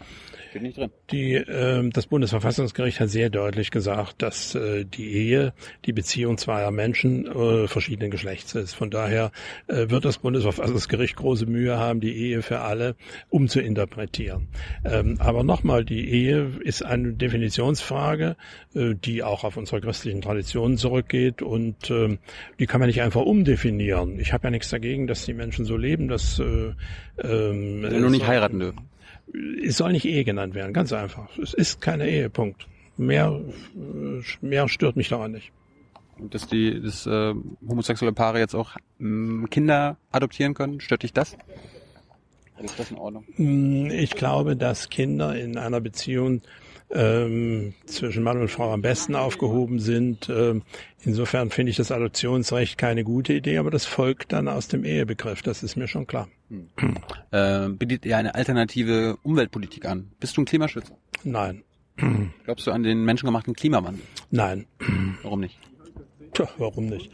Steht 0.56 0.64
nicht 0.64 0.78
drin. 0.78 0.92
Die, 1.12 1.34
äh, 1.34 1.90
das 1.90 2.08
Bundesverfassungsgericht 2.08 3.02
hat 3.02 3.10
sehr 3.10 3.30
deutlich 3.30 3.72
gesagt, 3.72 4.22
dass 4.22 4.56
äh, 4.56 4.86
die 4.86 5.12
Ehe 5.12 5.52
die 5.84 5.92
Beziehung 5.92 6.38
zweier 6.38 6.72
Menschen 6.72 7.26
äh, 7.26 7.68
verschiedenen 7.68 8.10
Geschlechts 8.10 8.56
ist. 8.56 8.74
Von 8.74 8.90
daher 8.90 9.34
äh, 9.68 9.90
wird 9.90 10.06
das 10.06 10.20
Bundesverfassungsgericht 10.20 11.18
große 11.18 11.46
Mühe 11.46 11.78
haben, 11.78 12.00
die 12.00 12.16
Ehe 12.16 12.42
für 12.42 12.62
alle 12.62 12.96
umzuinterpretieren. 13.28 14.48
Ähm, 14.86 15.18
aber 15.20 15.44
nochmal, 15.44 15.84
die 15.84 16.10
Ehe 16.10 16.50
ist 16.62 16.86
eine 16.86 17.12
Definitionsfrage, 17.12 18.38
äh, 18.76 18.96
die 18.96 19.24
auch 19.24 19.44
auf 19.44 19.58
unsere 19.58 19.82
christlichen 19.82 20.22
Traditionen 20.22 20.78
zurückgeht 20.78 21.42
und 21.42 21.90
äh, 21.90 22.18
die 22.60 22.66
kann 22.66 22.80
man 22.80 22.88
nicht 22.88 23.02
einfach 23.02 23.24
umdefinieren. 23.24 24.22
Ich 24.22 24.32
habe 24.32 24.46
ja 24.46 24.52
nichts 24.52 24.70
dagegen, 24.70 25.06
dass 25.06 25.26
die 25.26 25.34
Menschen 25.34 25.66
so 25.66 25.76
leben, 25.76 26.08
dass 26.08 26.40
äh, 26.40 26.72
ähm, 27.22 27.82
nur 27.82 28.10
nicht 28.10 28.26
heiraten 28.26 28.60
dürfen 28.60 28.95
es 29.64 29.78
soll 29.78 29.92
nicht 29.92 30.06
Ehe 30.06 30.24
genannt 30.24 30.56
werden, 30.56 30.74
ganz 30.74 30.94
einfach. 30.94 31.30
Es 31.38 31.54
ist 31.54 31.82
keine 31.82 32.10
Ehe, 32.10 32.30
Punkt. 32.30 32.68
Mehr, 32.98 33.42
mehr 34.42 34.68
stört 34.70 34.96
mich 34.96 35.10
daran 35.10 35.32
nicht. 35.32 35.52
Und 36.18 36.34
dass 36.34 36.48
die 36.48 36.82
dass, 36.82 37.06
äh, 37.06 37.34
homosexuelle 37.68 38.14
Paare 38.14 38.40
jetzt 38.40 38.56
auch 38.56 38.78
ähm, 39.00 39.48
Kinder 39.52 39.98
adoptieren 40.12 40.54
können, 40.54 40.80
stört 40.80 41.04
dich 41.04 41.12
das? 41.12 41.36
Ist 42.64 42.80
das 42.80 42.92
in 42.92 42.98
Ordnung? 42.98 43.26
Mm, 43.36 43.88
ich 43.92 44.12
glaube, 44.12 44.56
dass 44.56 44.90
Kinder 44.90 45.38
in 45.38 45.58
einer 45.58 45.82
Beziehung 45.82 46.42
ähm, 46.92 47.74
zwischen 47.86 48.24
Mann 48.24 48.40
und 48.40 48.50
Frau 48.50 48.72
am 48.72 48.82
besten 48.82 49.16
aufgehoben 49.16 49.80
sind. 49.80 50.30
Ähm, 50.30 50.64
insofern 51.04 51.50
finde 51.50 51.72
ich 51.72 51.78
das 51.78 51.92
Adoptionsrecht 51.92 52.78
keine 52.78 53.04
gute 53.04 53.34
Idee, 53.34 53.58
aber 53.58 53.72
das 53.72 53.86
folgt 53.86 54.32
dann 54.32 54.48
aus 54.48 54.68
dem 54.68 54.84
Ehebegriff, 54.86 55.42
das 55.42 55.64
ist 55.64 55.76
mir 55.76 55.88
schon 55.88 56.08
klar. 56.08 56.28
Hm. 56.50 56.70
Äh, 57.32 57.70
bietet 57.70 58.06
ihr 58.06 58.18
eine 58.18 58.36
alternative 58.36 59.18
Umweltpolitik 59.24 59.86
an? 59.86 60.12
Bist 60.20 60.38
du 60.38 60.42
ein 60.42 60.46
Klimaschützer? 60.46 60.98
Nein. 61.24 61.64
Glaubst 62.44 62.68
du 62.68 62.72
an 62.72 62.84
den 62.84 63.04
menschengemachten 63.04 63.54
Klimawandel? 63.54 64.04
Nein. 64.30 64.66
Warum 65.24 65.40
nicht? 65.40 65.58
Tja, 66.34 66.48
warum 66.58 66.88
nicht? 66.88 67.10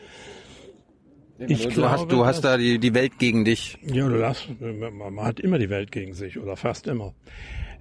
Ich 1.48 1.64
du, 1.64 1.70
glaube, 1.70 1.92
hast, 1.92 2.12
du 2.12 2.26
hast 2.26 2.42
da 2.42 2.58
die, 2.58 2.78
die 2.78 2.94
Welt 2.94 3.18
gegen 3.18 3.46
dich. 3.46 3.78
Ja, 3.82 4.08
du 4.08 4.24
hast, 4.24 4.48
man 4.60 5.22
hat 5.22 5.40
immer 5.40 5.58
die 5.58 5.70
Welt 5.70 5.92
gegen 5.92 6.14
sich 6.14 6.38
oder 6.38 6.56
fast 6.56 6.88
immer. 6.88 7.14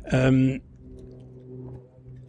Ähm, 0.06 0.62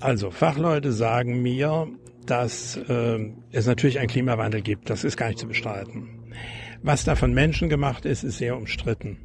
also 0.01 0.31
Fachleute 0.31 0.91
sagen 0.91 1.41
mir, 1.41 1.87
dass 2.25 2.77
äh, 2.77 3.31
es 3.51 3.65
natürlich 3.65 3.99
einen 3.99 4.09
Klimawandel 4.09 4.61
gibt. 4.61 4.89
Das 4.89 5.03
ist 5.03 5.17
gar 5.17 5.27
nicht 5.27 5.39
zu 5.39 5.47
bestreiten. 5.47 6.09
Was 6.83 7.03
da 7.03 7.15
von 7.15 7.33
Menschen 7.33 7.69
gemacht 7.69 8.05
ist, 8.05 8.23
ist 8.23 8.37
sehr 8.37 8.57
umstritten. 8.57 9.17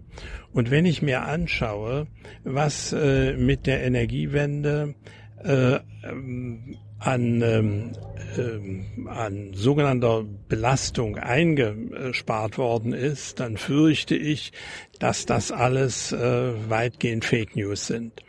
Und 0.52 0.70
wenn 0.70 0.84
ich 0.84 1.02
mir 1.02 1.22
anschaue, 1.22 2.06
was 2.44 2.92
äh, 2.92 3.34
mit 3.34 3.66
der 3.66 3.82
Energiewende 3.82 4.94
äh, 5.42 5.78
ähm, 6.04 6.76
an, 6.98 7.42
ähm, 7.42 7.92
äh, 8.36 9.08
an 9.08 9.52
sogenannter 9.52 10.24
Belastung 10.48 11.18
eingespart 11.18 12.58
worden 12.58 12.92
ist, 12.92 13.40
dann 13.40 13.56
fürchte 13.56 14.16
ich, 14.16 14.52
dass 14.98 15.26
das 15.26 15.52
alles 15.52 16.12
äh, 16.12 16.70
weitgehend 16.70 17.24
Fake 17.24 17.54
News 17.54 17.86
sind. 17.86 18.22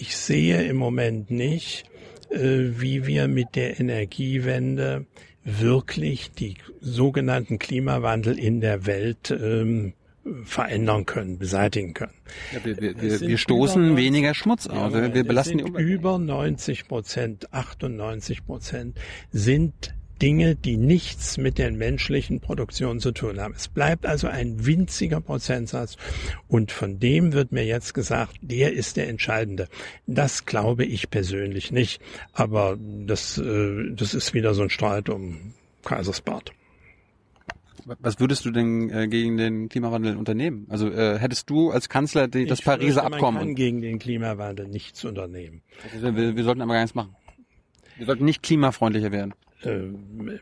Ich 0.00 0.16
sehe 0.16 0.62
im 0.62 0.76
Moment 0.76 1.30
nicht, 1.30 1.84
äh, 2.30 2.38
wie 2.38 3.06
wir 3.06 3.28
mit 3.28 3.54
der 3.54 3.78
Energiewende 3.78 5.04
wirklich 5.44 6.30
die 6.32 6.54
sogenannten 6.80 7.58
Klimawandel 7.58 8.38
in 8.38 8.62
der 8.62 8.86
Welt 8.86 9.30
ähm, 9.30 9.92
verändern 10.44 11.04
können, 11.04 11.38
beseitigen 11.38 11.92
können. 11.92 12.14
Ja, 12.54 12.64
wir, 12.64 12.80
wir, 12.80 13.20
wir, 13.20 13.36
stoßen 13.36 13.88
90, 13.88 14.04
weniger 14.04 14.32
Schmutz 14.32 14.66
aus. 14.68 14.94
Ja, 14.94 15.14
wir 15.14 15.24
belasten 15.24 15.58
die 15.58 15.64
Umwelt. 15.64 15.86
Über 15.86 16.18
90 16.18 16.88
Prozent, 16.88 17.52
98 17.52 18.46
Prozent 18.46 18.98
sind 19.32 19.94
Dinge, 20.20 20.54
die 20.54 20.76
nichts 20.76 21.38
mit 21.38 21.58
der 21.58 21.72
menschlichen 21.72 22.40
Produktion 22.40 23.00
zu 23.00 23.12
tun 23.12 23.40
haben. 23.40 23.54
Es 23.56 23.68
bleibt 23.68 24.06
also 24.06 24.28
ein 24.28 24.66
winziger 24.66 25.20
Prozentsatz 25.20 25.96
und 26.48 26.72
von 26.72 26.98
dem 26.98 27.32
wird 27.32 27.52
mir 27.52 27.64
jetzt 27.64 27.94
gesagt, 27.94 28.36
der 28.40 28.72
ist 28.72 28.96
der 28.96 29.08
entscheidende. 29.08 29.68
Das 30.06 30.44
glaube 30.44 30.84
ich 30.84 31.10
persönlich 31.10 31.72
nicht, 31.72 32.00
aber 32.32 32.76
das, 33.06 33.38
äh, 33.38 33.92
das 33.92 34.14
ist 34.14 34.34
wieder 34.34 34.54
so 34.54 34.62
ein 34.62 34.70
Streit 34.70 35.08
um 35.08 35.54
Kaisersbad. 35.84 36.52
Was 37.98 38.20
würdest 38.20 38.44
du 38.44 38.50
denn 38.50 38.90
äh, 38.90 39.08
gegen 39.08 39.36
den 39.36 39.68
Klimawandel 39.68 40.16
unternehmen? 40.16 40.66
Also 40.68 40.90
äh, 40.90 41.18
hättest 41.18 41.48
du 41.50 41.70
als 41.70 41.88
Kanzler 41.88 42.28
die, 42.28 42.46
das 42.46 42.60
ich 42.60 42.64
Pariser 42.64 43.04
Abkommen? 43.04 43.38
Man 43.38 43.46
kann 43.48 43.54
gegen 43.54 43.80
den 43.80 43.98
Klimawandel 43.98 44.68
nichts 44.68 45.04
unternehmen. 45.04 45.62
Also 45.92 46.14
wir, 46.14 46.36
wir 46.36 46.44
sollten 46.44 46.60
aber 46.60 46.74
gar 46.74 46.82
nichts 46.82 46.94
machen. 46.94 47.16
Wir 47.96 48.06
sollten 48.06 48.24
nicht 48.24 48.42
klimafreundlicher 48.42 49.12
werden. 49.12 49.34
Äh, 49.64 49.80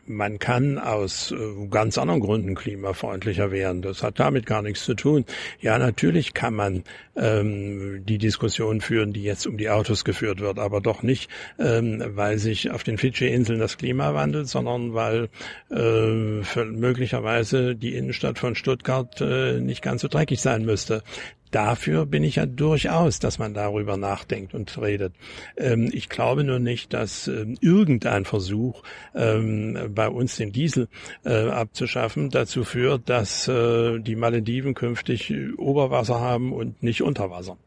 man 0.05 0.39
kann 0.39 0.77
aus 0.77 1.31
äh, 1.31 1.67
ganz 1.69 1.97
anderen 1.97 2.21
Gründen 2.21 2.55
klimafreundlicher 2.55 3.51
werden. 3.51 3.81
Das 3.81 4.03
hat 4.03 4.19
damit 4.19 4.45
gar 4.45 4.61
nichts 4.61 4.85
zu 4.85 4.93
tun. 4.93 5.25
Ja, 5.59 5.77
natürlich 5.77 6.33
kann 6.33 6.53
man 6.53 6.83
ähm, 7.15 8.05
die 8.05 8.17
Diskussion 8.17 8.81
führen, 8.81 9.13
die 9.13 9.23
jetzt 9.23 9.45
um 9.45 9.57
die 9.57 9.69
Autos 9.69 10.05
geführt 10.05 10.39
wird, 10.39 10.59
aber 10.59 10.81
doch 10.81 11.03
nicht, 11.03 11.29
ähm, 11.59 12.03
weil 12.15 12.37
sich 12.37 12.71
auf 12.71 12.83
den 12.83 12.97
Fidschi-Inseln 12.97 13.59
das 13.59 13.77
Klima 13.77 14.13
wandelt, 14.13 14.47
sondern 14.47 14.93
weil 14.93 15.29
äh, 15.69 16.65
möglicherweise 16.65 17.75
die 17.75 17.95
Innenstadt 17.95 18.39
von 18.39 18.55
Stuttgart 18.55 19.19
äh, 19.21 19.59
nicht 19.59 19.81
ganz 19.81 20.01
so 20.01 20.07
dreckig 20.07 20.41
sein 20.41 20.65
müsste 20.65 21.03
dafür 21.51 22.05
bin 22.05 22.23
ich 22.23 22.35
ja 22.35 22.45
durchaus, 22.45 23.19
dass 23.19 23.39
man 23.39 23.53
darüber 23.53 23.97
nachdenkt 23.97 24.53
und 24.53 24.77
redet. 24.81 25.13
Ähm, 25.57 25.89
ich 25.91 26.09
glaube 26.09 26.43
nur 26.43 26.59
nicht, 26.59 26.93
dass 26.93 27.27
ähm, 27.27 27.57
irgendein 27.61 28.25
Versuch, 28.25 28.83
ähm, 29.15 29.77
bei 29.93 30.09
uns 30.09 30.35
den 30.37 30.51
Diesel 30.51 30.87
äh, 31.25 31.49
abzuschaffen, 31.49 32.29
dazu 32.29 32.63
führt, 32.63 33.09
dass 33.09 33.47
äh, 33.47 33.99
die 33.99 34.15
Malediven 34.15 34.73
künftig 34.73 35.33
Oberwasser 35.57 36.19
haben 36.19 36.53
und 36.53 36.83
nicht 36.83 37.01
Unterwasser. 37.01 37.57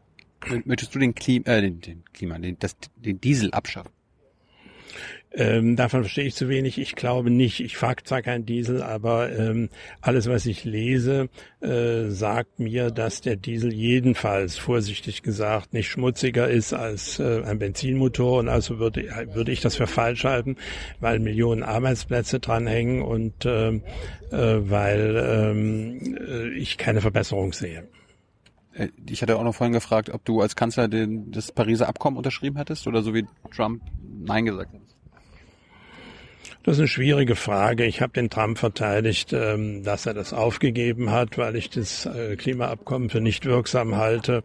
Möchtest 0.65 0.95
du 0.95 0.99
den, 0.99 1.15
Klima, 1.15 1.47
äh, 1.47 1.61
den, 1.63 1.81
den 1.81 2.05
Klima, 2.13 2.39
den, 2.39 2.59
das, 2.59 2.77
den 2.97 3.21
Diesel 3.21 3.53
abschaffen? 3.53 3.91
Ähm, 5.35 5.77
davon 5.77 6.03
verstehe 6.03 6.27
ich 6.27 6.35
zu 6.35 6.49
wenig. 6.49 6.79
Ich 6.79 6.95
glaube 6.95 7.31
nicht. 7.31 7.61
Ich 7.61 7.77
fahre 7.77 7.97
zwar 8.05 8.23
kein 8.23 8.45
Diesel, 8.45 8.83
aber 8.83 9.33
ähm, 9.33 9.71
alles, 10.01 10.29
was 10.29 10.45
ich 10.47 10.65
lese, 10.65 11.29
äh, 11.61 12.09
sagt 12.09 12.61
mir, 12.61 12.91
dass 12.91 13.23
der 13.23 13.37
Diesel 13.37 13.73
jedenfalls, 13.73 14.59
vorsichtig 14.59 15.23
gesagt, 15.23 15.73
nicht 15.73 15.89
schmutziger 15.89 16.49
ist 16.49 16.75
als 16.75 17.19
äh, 17.19 17.43
ein 17.45 17.59
Benzinmotor. 17.59 18.41
Und 18.41 18.49
also 18.49 18.79
würde, 18.79 19.09
würde 19.33 19.53
ich 19.53 19.61
das 19.61 19.77
für 19.77 19.87
falsch 19.87 20.25
halten, 20.25 20.57
weil 21.01 21.19
Millionen 21.19 21.63
Arbeitsplätze 21.63 22.39
dranhängen 22.39 23.03
und 23.03 23.47
äh, 23.47 23.69
äh, 23.69 23.81
weil 24.31 25.17
ähm, 25.17 26.19
äh, 26.19 26.49
ich 26.51 26.77
keine 26.77 27.01
Verbesserung 27.01 27.53
sehe. 27.53 27.89
Äh, 28.75 28.89
ich 29.09 29.23
hatte 29.23 29.39
auch 29.39 29.45
noch 29.45 29.55
vorhin 29.55 29.73
gefragt, 29.73 30.11
ob 30.11 30.25
du 30.25 30.41
als 30.41 30.57
Kanzler 30.57 30.89
den, 30.89 31.31
das 31.31 31.53
Pariser 31.53 31.89
Abkommen 31.89 32.17
unterschrieben 32.17 32.57
hättest 32.57 32.87
oder 32.87 33.03
so 33.03 33.15
wie 33.15 33.27
Trump 33.55 33.83
Nein 34.25 34.45
gesagt 34.45 34.73
hast. 34.75 34.82
Das 36.65 36.77
ist 36.77 36.81
eine 36.81 36.89
schwierige 36.89 37.35
Frage. 37.35 37.85
Ich 37.85 38.01
habe 38.01 38.13
den 38.13 38.31
Trump 38.31 38.57
verteidigt, 38.57 39.33
ähm, 39.33 39.83
dass 39.83 40.07
er 40.07 40.15
das 40.15 40.33
aufgegeben 40.33 41.11
hat, 41.11 41.37
weil 41.37 41.57
ich 41.57 41.71
das 41.71 42.07
äh, 42.07 42.37
Klimaabkommen 42.37 43.11
für 43.11 43.21
nicht 43.21 43.47
wirksam 43.47 43.97
halte. 43.97 44.45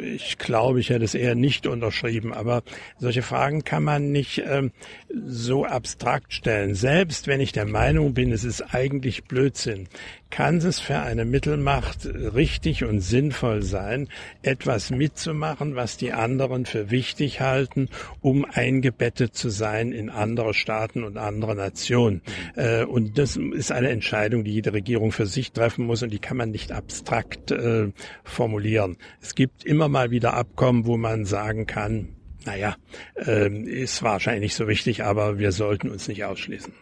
Ich 0.00 0.38
glaube, 0.38 0.78
ich 0.78 0.90
hätte 0.90 1.04
es 1.04 1.14
eher 1.14 1.34
nicht 1.34 1.66
unterschrieben, 1.66 2.32
aber 2.32 2.62
solche 2.98 3.22
Fragen 3.22 3.64
kann 3.64 3.82
man 3.82 4.12
nicht 4.12 4.42
ähm, 4.46 4.70
so 5.12 5.64
abstrakt 5.64 6.32
stellen. 6.32 6.76
Selbst 6.76 7.26
wenn 7.26 7.40
ich 7.40 7.50
der 7.50 7.66
Meinung 7.66 8.14
bin, 8.14 8.30
es 8.30 8.44
ist 8.44 8.72
eigentlich 8.72 9.24
Blödsinn, 9.24 9.88
kann 10.30 10.58
es 10.58 10.78
für 10.78 10.98
eine 11.00 11.24
Mittelmacht 11.24 12.06
richtig 12.06 12.84
und 12.84 13.00
sinnvoll 13.00 13.62
sein, 13.62 14.08
etwas 14.42 14.90
mitzumachen, 14.90 15.74
was 15.74 15.96
die 15.96 16.12
anderen 16.12 16.66
für 16.66 16.90
wichtig 16.90 17.40
halten, 17.40 17.88
um 18.20 18.44
eingebettet 18.44 19.34
zu 19.34 19.48
sein 19.48 19.92
in 19.92 20.10
andere 20.10 20.54
Staaten 20.54 21.02
und 21.02 21.16
andere 21.16 21.54
Nationen. 21.54 22.22
Äh, 22.56 22.84
und 22.84 23.18
das 23.18 23.36
ist 23.36 23.72
eine 23.72 23.88
Entscheidung, 23.88 24.44
die 24.44 24.52
jede 24.52 24.72
Regierung 24.72 25.12
für 25.12 25.26
sich 25.26 25.52
treffen 25.52 25.86
muss 25.86 26.02
und 26.02 26.10
die 26.10 26.18
kann 26.18 26.36
man 26.36 26.50
nicht 26.50 26.72
abstrakt 26.72 27.50
äh, 27.50 27.88
formulieren. 28.22 28.98
Es 29.22 29.34
gibt 29.34 29.47
immer 29.64 29.88
mal 29.88 30.10
wieder 30.10 30.34
Abkommen, 30.34 30.86
wo 30.86 30.96
man 30.96 31.24
sagen 31.24 31.66
kann, 31.66 32.16
naja, 32.44 32.76
äh, 33.16 33.50
ist 33.50 34.02
wahrscheinlich 34.02 34.42
nicht 34.42 34.54
so 34.54 34.68
wichtig, 34.68 35.04
aber 35.04 35.38
wir 35.38 35.52
sollten 35.52 35.90
uns 35.90 36.08
nicht 36.08 36.24
ausschließen. 36.24 36.72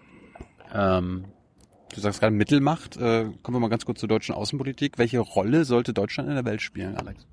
Ähm, 0.73 1.25
du 1.95 2.01
sagst 2.01 2.21
gerade 2.21 2.35
Mittelmacht. 2.35 2.97
Äh, 2.97 3.31
kommen 3.43 3.57
wir 3.57 3.61
mal 3.61 3.69
ganz 3.69 3.85
kurz 3.85 4.01
zur 4.01 4.09
deutschen 4.09 4.35
Außenpolitik. 4.35 4.99
Welche 4.99 5.21
Rolle 5.21 5.65
sollte 5.65 5.93
Deutschland 5.93 6.29
in 6.29 6.35
der 6.35 6.45
Welt 6.45 6.63
spielen, 6.63 6.97
Alex? 6.97 7.27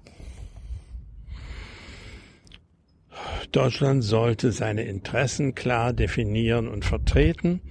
Deutschland 3.51 4.03
sollte 4.03 4.51
seine 4.51 4.84
Interessen 4.84 5.53
klar 5.53 5.93
definieren 5.93 6.68
und 6.68 6.85
vertreten. 6.85 7.61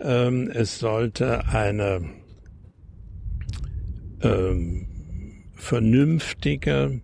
Ähm, 0.00 0.50
es 0.52 0.78
sollte 0.78 1.46
eine 1.46 2.08
ähm, 4.22 4.93
vernünftige 5.54 7.00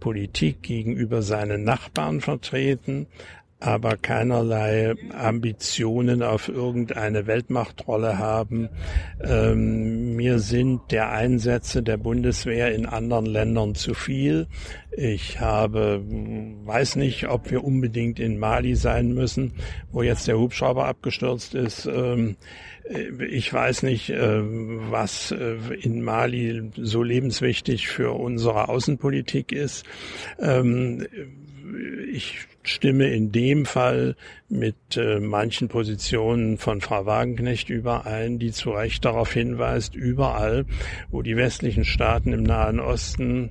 Politik 0.00 0.62
gegenüber 0.62 1.22
seinen 1.22 1.64
Nachbarn 1.64 2.20
vertreten, 2.20 3.06
aber 3.60 3.96
keinerlei 3.96 4.94
Ambitionen 5.16 6.24
auf 6.24 6.48
irgendeine 6.48 7.28
Weltmachtrolle 7.28 8.18
haben. 8.18 8.68
Ähm, 9.22 10.16
mir 10.16 10.40
sind 10.40 10.90
der 10.90 11.12
Einsätze 11.12 11.84
der 11.84 11.96
Bundeswehr 11.96 12.74
in 12.74 12.86
anderen 12.86 13.26
Ländern 13.26 13.76
zu 13.76 13.94
viel. 13.94 14.48
Ich 14.90 15.38
habe, 15.38 16.02
weiß 16.64 16.96
nicht, 16.96 17.28
ob 17.28 17.52
wir 17.52 17.62
unbedingt 17.62 18.18
in 18.18 18.38
Mali 18.38 18.74
sein 18.74 19.14
müssen, 19.14 19.52
wo 19.92 20.02
jetzt 20.02 20.26
der 20.26 20.38
Hubschrauber 20.38 20.86
abgestürzt 20.86 21.54
ist. 21.54 21.86
Ähm, 21.86 22.36
ich 23.28 23.52
weiß 23.52 23.84
nicht, 23.84 24.10
äh, 24.10 24.40
was 24.42 25.30
äh, 25.30 25.56
in 25.80 26.02
Mali 26.02 26.70
so 26.76 27.02
lebenswichtig 27.02 27.88
für 27.88 28.12
unsere 28.12 28.68
Außenpolitik 28.68 29.52
ist. 29.52 29.84
Ähm, 30.38 31.06
ich 32.12 32.46
stimme 32.62 33.08
in 33.08 33.32
dem 33.32 33.66
Fall 33.66 34.16
mit 34.48 34.76
äh, 34.96 35.20
manchen 35.20 35.68
Positionen 35.68 36.58
von 36.58 36.80
Frau 36.80 37.06
Wagenknecht 37.06 37.70
überein, 37.70 38.38
die 38.38 38.52
zu 38.52 38.70
Recht 38.70 39.04
darauf 39.04 39.32
hinweist, 39.32 39.94
überall, 39.94 40.66
wo 41.10 41.22
die 41.22 41.36
westlichen 41.36 41.84
Staaten 41.84 42.32
im 42.32 42.42
Nahen 42.42 42.78
Osten 42.80 43.50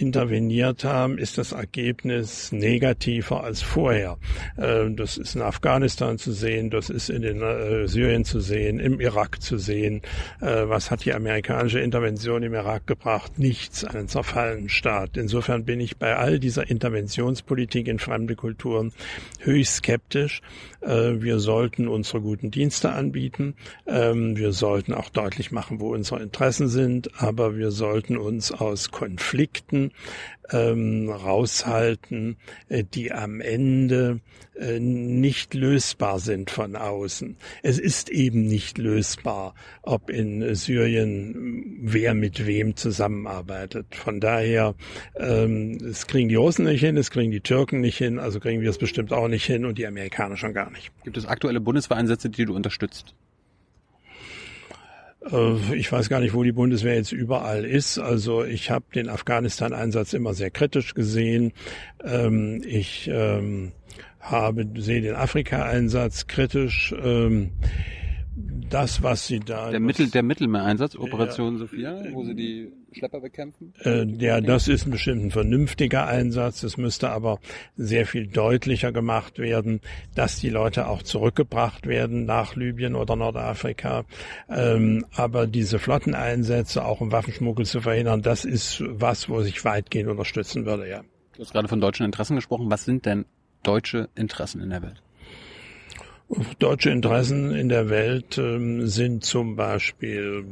interveniert 0.00 0.84
haben, 0.84 1.18
ist 1.18 1.38
das 1.38 1.52
Ergebnis 1.52 2.52
negativer 2.52 3.44
als 3.44 3.62
vorher. 3.62 4.18
Äh, 4.56 4.90
das 4.90 5.18
ist 5.18 5.34
in 5.34 5.42
Afghanistan 5.42 6.18
zu 6.18 6.32
sehen, 6.32 6.70
das 6.70 6.90
ist 6.90 7.10
in 7.10 7.22
den 7.22 7.42
äh, 7.42 7.86
Syrien 7.86 8.24
zu 8.24 8.40
sehen, 8.40 8.80
im 8.80 9.00
Irak 9.00 9.42
zu 9.42 9.58
sehen. 9.58 10.02
Äh, 10.40 10.68
was 10.68 10.90
hat 10.90 11.04
die 11.04 11.12
amerikanische 11.12 11.80
Intervention 11.80 12.42
im 12.42 12.54
Irak 12.54 12.86
gebracht? 12.86 13.38
Nichts, 13.38 13.84
einen 13.84 14.08
zerfallenen 14.08 14.68
Staat. 14.68 15.16
Insofern 15.16 15.64
bin 15.64 15.80
ich 15.80 15.96
bei 15.96 16.16
all 16.16 16.38
dieser 16.38 16.70
Interventionspolitik 16.70 17.88
in 17.88 17.98
fremde 17.98 18.36
Kulturen 18.36 18.92
höchst 19.40 19.76
skeptisch. 19.76 20.40
Wir 20.82 21.40
sollten 21.40 21.88
unsere 21.88 22.20
guten 22.20 22.50
Dienste 22.50 22.92
anbieten. 22.92 23.54
Ähm, 23.86 24.36
wir 24.36 24.52
sollten 24.52 24.94
auch 24.94 25.10
deutlich 25.10 25.52
machen, 25.52 25.78
wo 25.80 25.92
unsere 25.92 26.22
Interessen 26.22 26.68
sind, 26.68 27.10
aber 27.20 27.56
wir 27.56 27.70
sollten 27.70 28.16
uns 28.16 28.50
aus 28.50 28.90
Konflikten 28.90 29.92
ähm, 30.52 31.08
raushalten, 31.08 32.36
äh, 32.68 32.84
die 32.84 33.12
am 33.12 33.40
Ende 33.40 34.20
äh, 34.56 34.78
nicht 34.78 35.54
lösbar 35.54 36.18
sind 36.18 36.50
von 36.50 36.76
außen. 36.76 37.36
Es 37.62 37.78
ist 37.78 38.10
eben 38.10 38.44
nicht 38.44 38.78
lösbar, 38.78 39.54
ob 39.82 40.10
in 40.10 40.54
Syrien 40.54 41.78
wer 41.82 42.14
mit 42.14 42.46
wem 42.46 42.76
zusammenarbeitet. 42.76 43.94
Von 43.94 44.20
daher, 44.20 44.74
ähm, 45.16 45.78
es 45.84 46.06
kriegen 46.06 46.28
die 46.28 46.34
Russen 46.34 46.64
nicht 46.64 46.80
hin, 46.80 46.96
es 46.96 47.10
kriegen 47.10 47.30
die 47.30 47.40
Türken 47.40 47.80
nicht 47.80 47.98
hin, 47.98 48.18
also 48.18 48.40
kriegen 48.40 48.60
wir 48.60 48.70
es 48.70 48.78
bestimmt 48.78 49.12
auch 49.12 49.28
nicht 49.28 49.44
hin 49.44 49.64
und 49.64 49.78
die 49.78 49.86
Amerikaner 49.86 50.36
schon 50.36 50.54
gar 50.54 50.70
nicht. 50.70 50.90
Gibt 51.04 51.16
es 51.16 51.26
aktuelle 51.26 51.60
Bundeswehreinsätze, 51.60 52.30
die 52.30 52.44
du 52.44 52.54
unterstützt? 52.54 53.14
Äh, 55.22 55.74
ich 55.74 55.90
weiß 55.90 56.08
gar 56.08 56.20
nicht, 56.20 56.34
wo 56.34 56.42
die 56.42 56.52
Bundeswehr 56.52 56.94
jetzt 56.94 57.12
überall 57.12 57.64
ist. 57.64 57.98
Also 57.98 58.44
ich 58.44 58.70
habe 58.70 58.84
den 58.94 59.08
Afghanistan-Einsatz 59.08 60.12
immer 60.12 60.34
sehr 60.34 60.50
kritisch 60.50 60.94
gesehen. 60.94 61.52
Ähm, 62.04 62.62
ich 62.64 63.10
ähm, 63.12 63.72
habe 64.20 64.66
sehe 64.76 65.00
den 65.00 65.14
Afrika-Einsatz 65.14 66.26
kritisch. 66.26 66.94
Ähm, 67.02 67.50
das, 68.70 69.02
was 69.02 69.26
sie 69.26 69.40
da. 69.40 69.70
Der 69.70 69.80
Mittel, 69.80 70.08
der 70.08 70.22
Mittelmeereinsatz, 70.22 70.96
Operation 70.96 71.54
ja, 71.54 71.58
Sophia, 71.58 72.02
wo 72.12 72.24
sie 72.24 72.34
die 72.34 72.72
Schlepper 72.94 73.20
bekämpfen? 73.20 73.74
Äh, 73.84 74.04
ja, 74.18 74.40
das 74.40 74.68
ist 74.68 74.86
ein 74.86 74.90
bestimmt 74.90 75.24
ein 75.24 75.30
vernünftiger 75.30 76.06
Einsatz. 76.06 76.62
Es 76.62 76.76
müsste 76.76 77.10
aber 77.10 77.38
sehr 77.76 78.06
viel 78.06 78.26
deutlicher 78.26 78.92
gemacht 78.92 79.38
werden, 79.38 79.80
dass 80.14 80.38
die 80.38 80.50
Leute 80.50 80.88
auch 80.88 81.02
zurückgebracht 81.02 81.86
werden 81.86 82.24
nach 82.24 82.56
Libyen 82.56 82.94
oder 82.94 83.16
Nordafrika. 83.16 84.04
Ähm, 84.48 85.06
aber 85.14 85.46
diese 85.46 85.78
Flotteneinsätze, 85.78 86.84
auch 86.84 87.00
um 87.00 87.12
Waffenschmuggel 87.12 87.66
zu 87.66 87.80
verhindern, 87.80 88.22
das 88.22 88.44
ist 88.44 88.82
was, 88.86 89.28
wo 89.28 89.40
sich 89.42 89.64
weitgehend 89.64 90.10
unterstützen 90.10 90.66
würde, 90.66 90.88
ja. 90.88 91.02
Du 91.34 91.42
hast 91.42 91.52
gerade 91.52 91.68
von 91.68 91.80
deutschen 91.80 92.04
Interessen 92.04 92.36
gesprochen. 92.36 92.70
Was 92.70 92.84
sind 92.84 93.06
denn 93.06 93.24
deutsche 93.62 94.08
Interessen 94.14 94.60
in 94.60 94.70
der 94.70 94.82
Welt? 94.82 95.02
Deutsche 96.60 96.90
Interessen 96.90 97.52
in 97.52 97.68
der 97.68 97.90
Welt 97.90 98.38
äh, 98.38 98.86
sind 98.86 99.24
zum 99.24 99.56
Beispiel, 99.56 100.44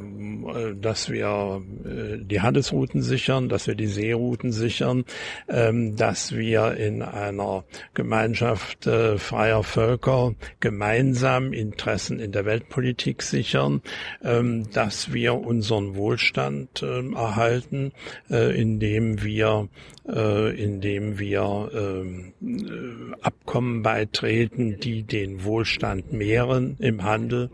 äh, 0.49 0.75
dass 0.75 1.09
wir 1.09 1.63
äh, 1.85 2.19
die 2.19 2.41
Handelsrouten 2.41 3.01
sichern, 3.01 3.49
dass 3.49 3.69
wir 3.69 3.77
die 3.77 3.87
Seerouten 3.87 4.51
sichern, 4.51 5.05
ähm, 5.49 5.95
dass 5.95 6.35
wir 6.35 6.77
in 6.77 7.03
einer 7.03 7.65
Gemeinschaft 7.95 8.89
äh, 8.89 9.19
freier 9.19 9.63
Völker 9.63 10.35
gemeinsam 10.59 11.53
Interessen 11.53 12.19
in 12.19 12.33
der 12.33 12.45
Weltpolitik 12.45 13.23
sichern, 13.23 13.81
ähm, 14.25 14.69
dass 14.73 15.13
wir 15.13 15.35
unseren 15.35 15.95
Wohlstand 15.95 16.83
ähm, 16.83 17.15
erhalten, 17.15 17.93
indem 18.29 19.23
wir 19.23 19.69
äh, 20.09 20.55
indem 20.55 21.19
wir 21.19 21.71
ähm, 21.75 23.15
Abkommen 23.21 23.83
beitreten, 23.83 24.81
die 24.81 25.03
den 25.03 25.45
Wohlstand 25.45 26.13
mehren 26.13 26.77
im 26.79 27.05
Handel. 27.05 27.51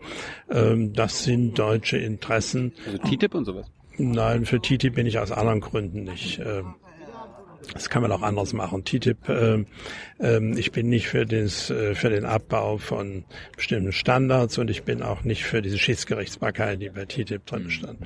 Ähm, 0.49 0.93
das 0.93 1.23
sind 1.23 1.59
deutsche 1.59 1.97
Interessen. 1.97 2.73
Also 2.85 2.97
TTIP 2.99 3.35
und 3.35 3.45
sowas? 3.45 3.67
Nein, 3.97 4.45
für 4.45 4.59
TTIP 4.59 4.95
bin 4.95 5.07
ich 5.07 5.19
aus 5.19 5.31
anderen 5.31 5.61
Gründen 5.61 6.03
nicht. 6.03 6.39
Das 7.73 7.89
kann 7.89 8.01
man 8.01 8.11
auch 8.11 8.21
anders 8.21 8.53
machen. 8.53 8.83
TTIP, 8.83 9.29
äh, 9.29 9.65
äh, 10.19 10.59
ich 10.59 10.71
bin 10.71 10.89
nicht 10.89 11.07
für, 11.07 11.25
des, 11.25 11.69
äh, 11.69 11.95
für 11.95 12.09
den 12.09 12.25
Abbau 12.25 12.77
von 12.77 13.25
bestimmten 13.55 13.91
Standards 13.91 14.57
und 14.57 14.69
ich 14.69 14.83
bin 14.83 15.01
auch 15.01 15.23
nicht 15.23 15.43
für 15.43 15.61
diese 15.61 15.77
Schiedsgerichtsbarkeit, 15.77 16.81
die 16.81 16.89
bei 16.89 17.05
TTIP 17.05 17.45
drin 17.45 17.69
stand. 17.69 17.99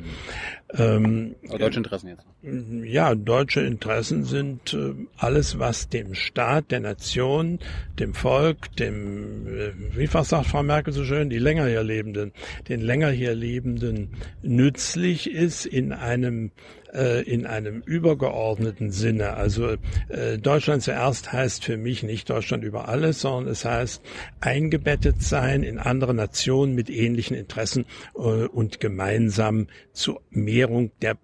Ähm, 0.74 1.36
deutsche 1.58 1.80
Interessen 1.80 2.10
jetzt? 2.10 2.26
Ja, 2.42 3.16
deutsche 3.16 3.62
Interessen 3.62 4.24
sind 4.24 4.74
äh, 4.74 4.94
alles, 5.18 5.60
was 5.60 5.90
dem 5.90 6.14
Staat, 6.14 6.72
der 6.72 6.80
Nation, 6.80 7.60
dem 8.00 8.14
Volk, 8.14 8.76
dem, 8.78 9.48
äh, 9.48 9.72
wie 9.98 10.14
was 10.14 10.30
sagt 10.30 10.48
Frau 10.48 10.64
Merkel 10.64 10.94
so 10.94 11.04
schön, 11.04 11.30
die 11.30 11.40
länger 11.40 11.68
hier 11.68 11.84
Lebenden, 11.84 12.32
den 12.68 12.82
länger 12.82 13.10
hier 13.10 13.34
Lebenden 13.34 14.12
nützlich 14.42 15.30
ist 15.30 15.66
in 15.66 15.92
einem 15.92 16.52
äh, 16.94 17.22
in 17.24 17.46
einem 17.46 17.82
übergeordneten 17.82 18.92
Sinne. 18.92 19.34
Also 19.34 19.76
äh, 20.10 20.38
Deutschland 20.38 20.84
zuerst 20.84 21.32
heißt 21.32 21.64
für 21.64 21.78
mich 21.78 22.04
nicht 22.04 22.30
Deutschland 22.30 22.64
über 22.64 22.88
alles, 22.88 23.22
sondern 23.22 23.52
es 23.52 23.66
heißt 23.66 24.02
eingebettet 24.42 25.22
sein 25.22 25.64
in 25.64 25.80
andere 25.80 26.14
Nationen 26.14 26.76
mit 26.76 26.90
ähnlichen 26.90 27.36
Interessen 27.36 27.86
äh, 28.16 28.20
und 28.20 28.80
gemeinsam 28.80 29.68
zur 29.94 30.22
Mehrung 30.30 30.92
der 31.02 31.18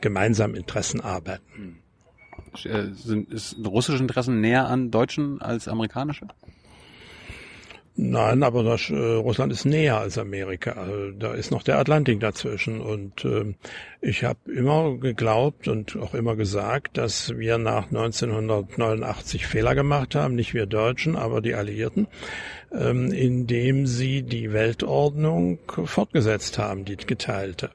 gemeinsamen 0.00 0.54
Interessen 0.54 1.00
arbeiten. 1.00 1.82
Äh, 2.64 2.92
sind, 2.94 3.30
ist 3.30 3.56
russische 3.64 3.98
Interessen 3.98 4.40
näher 4.40 4.66
an 4.68 4.90
deutschen 4.90 5.40
als 5.42 5.68
amerikanische? 5.68 6.26
Nein, 7.98 8.42
aber 8.42 8.62
das, 8.62 8.90
äh, 8.90 8.94
Russland 8.94 9.50
ist 9.52 9.64
näher 9.64 9.98
als 9.98 10.18
Amerika. 10.18 10.72
Also, 10.72 11.12
da 11.12 11.32
ist 11.32 11.50
noch 11.50 11.62
der 11.62 11.78
Atlantik 11.78 12.20
dazwischen. 12.20 12.82
Und 12.82 13.24
äh, 13.24 13.54
ich 14.02 14.22
habe 14.22 14.52
immer 14.52 14.98
geglaubt 14.98 15.66
und 15.66 15.96
auch 15.96 16.12
immer 16.12 16.36
gesagt, 16.36 16.98
dass 16.98 17.38
wir 17.38 17.56
nach 17.56 17.86
1989 17.86 19.46
Fehler 19.46 19.74
gemacht 19.74 20.14
haben, 20.14 20.34
nicht 20.34 20.52
wir 20.52 20.66
Deutschen, 20.66 21.16
aber 21.16 21.40
die 21.40 21.54
Alliierten, 21.54 22.06
ähm, 22.70 23.12
indem 23.12 23.86
sie 23.86 24.22
die 24.22 24.52
Weltordnung 24.52 25.58
fortgesetzt 25.66 26.58
haben, 26.58 26.84
die 26.84 26.96
geteilte. 26.96 27.70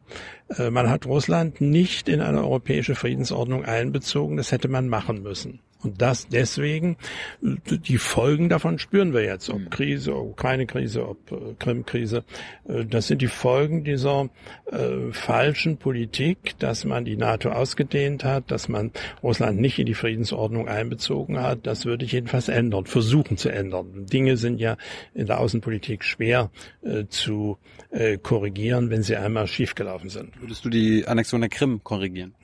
Äh, 0.56 0.70
man 0.70 0.88
hat 0.88 1.08
Russland 1.08 1.62
nicht 1.62 2.08
in 2.08 2.22
eine 2.22 2.42
europäische 2.42 2.94
Friedensordnung 2.94 3.66
einbezogen, 3.66 4.38
das 4.38 4.52
hätte 4.52 4.68
man 4.68 4.88
machen 4.88 5.24
müssen. 5.24 5.62
Und 5.84 6.02
das 6.02 6.28
deswegen, 6.28 6.98
die 7.42 7.98
Folgen 7.98 8.50
davon 8.50 8.80
spüren 8.80 9.14
wir 9.14 9.24
jetzt, 9.24 9.50
ob 9.50 9.60
mhm. 9.60 9.70
Krise, 9.70 10.16
ob 10.16 10.38
keine 10.38 10.66
Krise, 10.66 11.08
ob 11.08 11.32
äh, 11.32 11.56
Krim-Krise. 11.58 12.24
Äh, 12.68 12.86
das 12.86 13.08
sind 13.08 13.22
die 13.22 13.28
Folgen 13.28 13.84
dieser 13.84 14.30
äh, 14.72 15.12
falschen 15.12 15.78
Politik, 15.78 16.58
dass 16.60 16.86
man 16.86 17.06
die 17.06 17.18
NATO 17.18 17.50
ausgedehnt 17.50 18.24
hat, 18.24 18.52
dass 18.52 18.70
man 18.70 18.92
Russland 19.24 19.60
nicht 19.60 19.80
in 19.80 19.86
die 19.86 19.94
Friedensordnung 19.94 20.68
einbezogen 20.68 21.40
hat. 21.40 21.66
Das 21.66 21.86
würde 21.86 22.06
ich 22.06 22.12
jedenfalls 22.12 22.48
ändern, 22.48 22.86
versuchen 22.86 23.38
zu 23.38 23.50
ändern. 23.50 24.06
Dinge 24.06 24.38
sind 24.38 24.60
ja 24.60 24.78
in 25.14 25.26
der 25.26 25.40
Außenpolitik 25.40 26.04
schwer 26.04 26.52
äh, 26.84 27.06
zu 27.08 27.58
äh, 27.90 28.18
korrigieren, 28.18 28.90
wenn 28.90 29.04
sie 29.04 29.16
einmal 29.16 29.48
schiefgelaufen 29.48 30.10
sind. 30.10 30.40
Würdest 30.40 30.64
du 30.64 30.70
die 30.70 31.08
Annexion 31.08 31.42
der 31.42 31.50
Krim 31.50 31.84
korrigieren? 31.84 32.36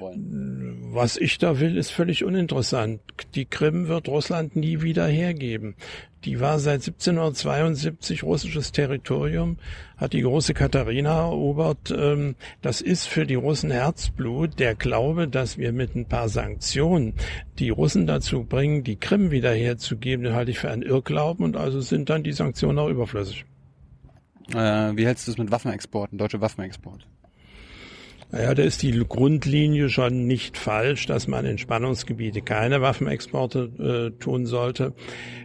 Wollen. 0.00 0.88
Was 0.92 1.16
ich 1.16 1.38
da 1.38 1.60
will, 1.60 1.76
ist 1.76 1.90
völlig 1.90 2.24
uninteressant. 2.24 3.00
Die 3.34 3.44
Krim 3.44 3.88
wird 3.88 4.08
Russland 4.08 4.56
nie 4.56 4.82
wieder 4.82 5.06
hergeben. 5.06 5.74
Die 6.24 6.40
war 6.40 6.58
seit 6.58 6.86
1772 6.86 8.24
russisches 8.24 8.72
Territorium, 8.72 9.56
hat 9.96 10.12
die 10.12 10.22
große 10.22 10.52
Katharina 10.52 11.28
erobert. 11.28 11.94
Ähm, 11.96 12.34
das 12.60 12.80
ist 12.80 13.06
für 13.06 13.24
die 13.24 13.36
Russen 13.36 13.70
Herzblut. 13.70 14.58
Der 14.58 14.74
Glaube, 14.74 15.28
dass 15.28 15.58
wir 15.58 15.72
mit 15.72 15.94
ein 15.94 16.06
paar 16.06 16.28
Sanktionen 16.28 17.14
die 17.58 17.70
Russen 17.70 18.06
dazu 18.06 18.44
bringen, 18.44 18.82
die 18.82 18.96
Krim 18.96 19.30
wieder 19.30 19.54
herzugeben, 19.54 20.24
den 20.24 20.34
halte 20.34 20.50
ich 20.50 20.58
für 20.58 20.70
einen 20.70 20.82
Irrglauben 20.82 21.44
und 21.44 21.56
also 21.56 21.80
sind 21.80 22.10
dann 22.10 22.24
die 22.24 22.32
Sanktionen 22.32 22.78
auch 22.78 22.88
überflüssig. 22.88 23.44
Äh, 24.50 24.96
wie 24.96 25.06
hältst 25.06 25.28
du 25.28 25.32
es 25.32 25.38
mit 25.38 25.50
Waffenexporten, 25.52 26.18
deutsche 26.18 26.40
Waffenexporte? 26.40 27.06
Naja, 28.30 28.54
da 28.54 28.62
ist 28.62 28.82
die 28.82 28.92
Grundlinie 29.08 29.88
schon 29.88 30.26
nicht 30.26 30.58
falsch, 30.58 31.06
dass 31.06 31.28
man 31.28 31.46
in 31.46 31.56
Spannungsgebiete 31.56 32.42
keine 32.42 32.82
Waffenexporte 32.82 34.12
äh, 34.14 34.22
tun 34.22 34.44
sollte. 34.44 34.92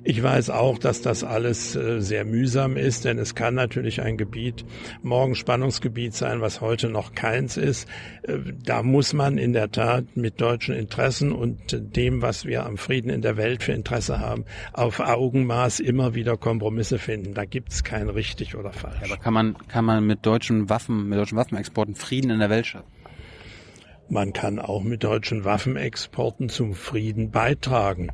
Ich 0.03 0.21
weiß 0.21 0.49
auch, 0.49 0.77
dass 0.77 1.01
das 1.01 1.23
alles 1.23 1.77
äh, 1.77 2.01
sehr 2.01 2.25
mühsam 2.25 2.75
ist, 2.75 3.05
denn 3.05 3.19
es 3.19 3.35
kann 3.35 3.55
natürlich 3.55 4.01
ein 4.01 4.17
Gebiet 4.17 4.65
morgen 5.01 5.35
Spannungsgebiet 5.35 6.13
sein, 6.13 6.41
was 6.41 6.59
heute 6.59 6.89
noch 6.89 7.13
keins 7.13 7.55
ist. 7.55 7.87
Äh, 8.23 8.39
da 8.65 8.83
muss 8.83 9.13
man 9.13 9.37
in 9.37 9.53
der 9.53 9.71
Tat 9.71 10.17
mit 10.17 10.41
deutschen 10.41 10.75
Interessen 10.75 11.31
und 11.31 11.95
dem, 11.95 12.21
was 12.21 12.43
wir 12.43 12.65
am 12.65 12.75
Frieden 12.75 13.09
in 13.09 13.21
der 13.21 13.37
Welt 13.37 13.63
für 13.63 13.71
Interesse 13.71 14.19
haben, 14.19 14.43
auf 14.73 14.99
Augenmaß 14.99 15.79
immer 15.79 16.15
wieder 16.15 16.35
Kompromisse 16.35 16.99
finden. 16.99 17.33
Da 17.33 17.45
gibt's 17.45 17.85
kein 17.85 18.09
richtig 18.09 18.55
oder 18.55 18.73
falsch. 18.73 19.03
Aber 19.03 19.15
kann 19.15 19.33
man, 19.33 19.55
kann 19.69 19.85
man 19.85 20.05
mit 20.05 20.25
deutschen 20.25 20.69
Waffen, 20.69 21.07
mit 21.07 21.17
deutschen 21.17 21.37
Waffenexporten 21.37 21.95
Frieden 21.95 22.29
in 22.29 22.39
der 22.39 22.49
Welt? 22.49 22.72
Man 24.13 24.31
kann 24.31 24.59
auch 24.59 24.83
mit 24.83 25.03
deutschen 25.03 25.43
Waffenexporten 25.43 26.47
zum 26.47 26.75
Frieden 26.75 27.31
beitragen. 27.31 28.11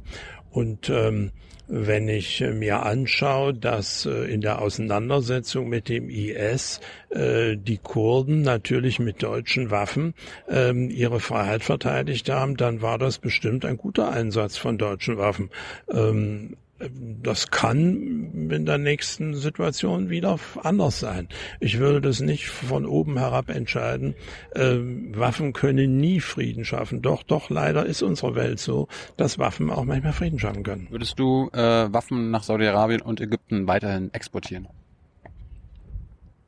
Und 0.50 0.90
ähm, 0.90 1.32
wenn 1.68 2.08
ich 2.08 2.40
mir 2.40 2.84
anschaue, 2.84 3.54
dass 3.54 4.06
äh, 4.06 4.34
in 4.34 4.40
der 4.40 4.62
Auseinandersetzung 4.62 5.68
mit 5.68 5.90
dem 5.90 6.10
IS 6.10 6.80
äh, 7.10 7.58
die 7.58 7.80
Kurden 7.80 8.44
natürlich 8.44 9.00
mit 9.00 9.22
deutschen 9.22 9.72
Waffen 9.72 10.14
ähm, 10.48 10.90
ihre 10.90 11.20
Freiheit 11.20 11.64
verteidigt 11.64 12.30
haben, 12.30 12.56
dann 12.56 12.82
war 12.82 12.98
das 12.98 13.18
bestimmt 13.18 13.66
ein 13.66 13.76
guter 13.76 14.10
Einsatz 14.10 14.56
von 14.56 14.78
deutschen 14.78 15.18
Waffen. 15.18 15.50
Ähm, 15.92 16.56
das 16.80 17.52
kann 17.52 18.50
in 18.50 18.66
der 18.66 18.78
nächsten 18.78 19.36
Situation 19.36 20.10
wieder 20.10 20.40
anders 20.64 21.00
sein. 21.00 21.28
Ich 21.60 21.80
würde 21.80 22.02
das 22.02 22.22
nicht 22.22 22.48
von 22.48 22.86
oben 22.86 23.18
herab 23.18 23.50
entscheiden. 23.50 24.16
Ähm, 24.56 25.12
Waffen 25.18 25.54
können 25.54 26.00
nie 26.00 26.22
Frieden 26.22 26.64
schaffen. 26.64 27.02
Doch, 27.02 27.24
doch, 27.24 27.50
leider 27.50 27.86
ist 27.86 28.02
unsere 28.02 28.36
Welt 28.36 28.60
so, 28.60 28.88
dass 29.18 29.40
Waffen 29.40 29.70
auch 29.70 29.84
manchmal 29.84 30.14
Frieden 30.14 30.40
schaffen 30.40 30.64
können. 30.64 30.88
Würdest 30.90 31.20
du 31.20 31.50
äh, 31.54 31.92
Waffen 31.92 32.32
nach 32.32 32.44
Saudi-Arabien 32.44 33.02
und 33.02 33.20
Ägypten 33.20 33.68
weiterhin 33.68 34.14
exportieren? 34.14 34.68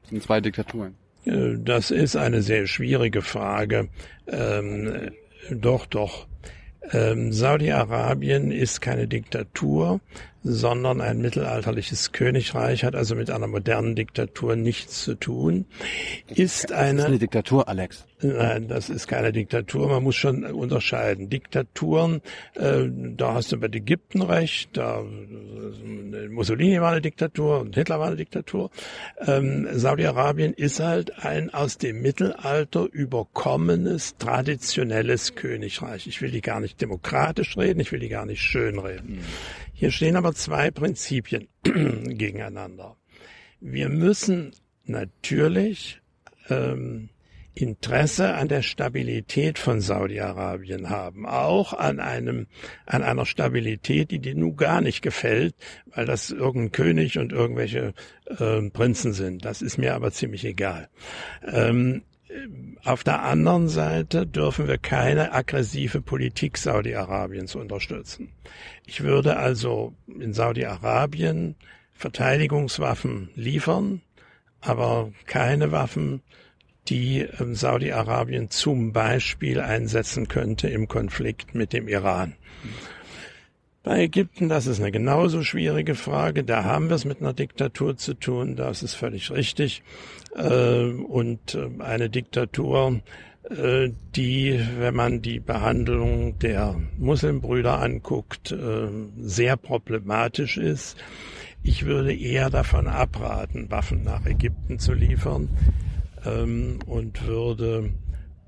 Das 0.04 0.10
sind 0.12 0.24
zwei 0.24 0.40
Diktaturen. 0.40 0.96
Äh, 1.26 1.58
das 1.58 1.92
ist 1.92 2.16
eine 2.16 2.42
sehr 2.42 2.68
schwierige 2.68 3.22
Frage. 3.22 3.90
Ähm, 4.28 5.12
doch, 5.50 5.86
doch. 5.86 6.28
Ähm, 6.92 7.32
Saudi-Arabien 7.32 8.52
ist 8.52 8.82
keine 8.82 9.08
Diktatur, 9.08 10.00
sondern 10.44 11.02
ein 11.02 11.20
mittelalterliches 11.20 12.12
Königreich, 12.12 12.84
hat 12.84 12.96
also 12.96 13.16
mit 13.16 13.30
einer 13.30 13.48
modernen 13.48 13.96
Diktatur 13.96 14.56
nichts 14.56 15.04
zu 15.04 15.16
tun. 15.16 15.66
Ist 16.28 16.72
eine, 16.72 16.94
das 16.94 17.00
ist 17.00 17.08
eine 17.08 17.20
Diktatur, 17.20 17.68
Alex. 17.68 18.06
Nein, 18.24 18.68
das 18.68 18.90
ist 18.90 19.08
keine 19.08 19.32
Diktatur. 19.32 19.88
Man 19.88 20.04
muss 20.04 20.16
schon 20.16 20.44
unterscheiden. 20.44 21.30
Diktaturen, 21.30 22.22
äh, 22.56 22.84
da 23.18 23.34
hast 23.34 23.52
du 23.52 23.58
bei 23.58 23.68
Ägypten 23.68 24.22
recht, 24.22 24.78
da 24.78 25.02
äh, 25.02 26.28
Mussolini 26.30 26.80
war 26.82 26.92
eine 26.92 27.02
Diktatur 27.02 27.60
und 27.60 27.76
Hitler 27.76 28.00
war 28.00 28.08
eine 28.08 28.18
Diktatur. 28.18 28.70
Ähm, 29.26 29.68
Saudi-Arabien 29.72 30.54
ist 30.54 30.80
halt 30.80 31.24
ein 31.24 31.52
aus 31.52 31.78
dem 31.78 32.02
Mittelalter 32.02 32.88
überkommenes, 32.92 34.18
traditionelles 34.18 35.36
Königreich. 35.36 36.06
Ich 36.06 36.22
will 36.22 36.32
die 36.32 36.42
gar 36.42 36.60
nicht 36.60 36.80
demokratisch 36.80 37.58
reden, 37.58 37.80
ich 37.80 37.92
will 37.92 38.00
die 38.00 38.10
gar 38.10 38.26
nicht 38.26 38.42
schön 38.42 38.78
reden. 38.78 39.24
Hier 39.82 39.90
stehen 39.90 40.16
aber 40.16 40.36
zwei 40.36 40.70
Prinzipien 40.70 41.48
gegeneinander. 41.64 42.98
Wir 43.60 43.90
müssen 43.90 44.52
natürlich 44.86 46.04
ähm, 46.52 47.10
Interesse 47.56 48.36
an 48.36 48.48
der 48.48 48.62
Stabilität 48.62 49.58
von 49.58 49.82
Saudi-Arabien 49.82 50.92
haben, 50.92 51.26
auch 51.26 51.74
an 51.74 52.00
einem, 52.00 52.46
an 52.86 53.02
einer 53.02 53.26
Stabilität, 53.26 54.12
die 54.12 54.20
dir 54.20 54.36
nun 54.36 54.56
gar 54.56 54.82
nicht 54.82 55.02
gefällt, 55.02 55.56
weil 55.88 56.06
das 56.06 56.30
irgendein 56.30 56.74
König 56.74 57.18
und 57.18 57.32
irgendwelche 57.32 57.96
äh, 58.28 58.62
Prinzen 58.70 59.14
sind. 59.14 59.46
Das 59.46 59.64
ist 59.64 59.80
mir 59.80 59.96
aber 59.96 60.12
ziemlich 60.12 60.46
egal. 60.46 60.90
Ähm, 61.44 62.04
auf 62.84 63.04
der 63.04 63.22
anderen 63.24 63.68
Seite 63.70 64.26
dürfen 64.26 64.68
wir 64.68 64.78
keine 64.78 65.34
aggressive 65.34 66.02
Politik 66.02 66.58
Saudi-Arabiens 66.58 67.56
unterstützen. 67.56 68.30
Ich 68.86 69.04
würde 69.04 69.38
also 69.38 69.94
in 70.08 70.34
Saudi-Arabien 70.34 71.56
Verteidigungswaffen 71.94 73.30
liefern, 73.36 74.02
aber 74.60 75.12
keine 75.28 75.72
Waffen, 75.72 76.22
die 76.88 77.20
ähm, 77.40 77.54
Saudi-Arabien 77.54 78.50
zum 78.50 78.92
Beispiel 78.92 79.60
einsetzen 79.60 80.28
könnte 80.28 80.68
im 80.68 80.88
Konflikt 80.88 81.54
mit 81.54 81.74
dem 81.74 81.88
Iran. 81.88 82.36
Bei 83.84 84.04
Ägypten, 84.04 84.48
das 84.48 84.68
ist 84.68 84.80
eine 84.80 84.92
genauso 84.92 85.42
schwierige 85.42 85.96
Frage. 85.96 86.44
Da 86.44 86.64
haben 86.64 86.90
wir 86.90 86.96
es 86.96 87.06
mit 87.06 87.20
einer 87.20 87.34
Diktatur 87.34 87.98
zu 87.98 88.14
tun. 88.14 88.56
Das 88.56 88.84
ist 88.84 88.94
völlig 88.94 89.32
richtig. 89.32 89.82
Ähm, 90.38 91.04
und 91.04 91.56
ähm, 91.56 91.82
eine 91.82 92.10
Diktatur, 92.12 93.02
äh, 93.50 93.90
die, 94.16 94.64
wenn 94.78 94.94
man 94.94 95.24
die 95.24 95.40
Behandlung 95.40 96.38
der 96.38 96.76
Muslimbrüder 97.00 97.82
anguckt, 97.82 98.52
äh, 98.52 98.88
sehr 99.18 99.58
problematisch 99.58 100.58
ist. 100.58 100.96
Ich 101.64 101.86
würde 101.86 102.14
eher 102.14 102.52
davon 102.52 102.88
abraten, 102.88 103.72
Waffen 103.72 104.04
nach 104.04 104.28
Ägypten 104.28 104.78
zu 104.78 104.94
liefern 104.94 105.50
ähm, 106.24 106.80
und 106.86 107.26
würde 107.26 107.92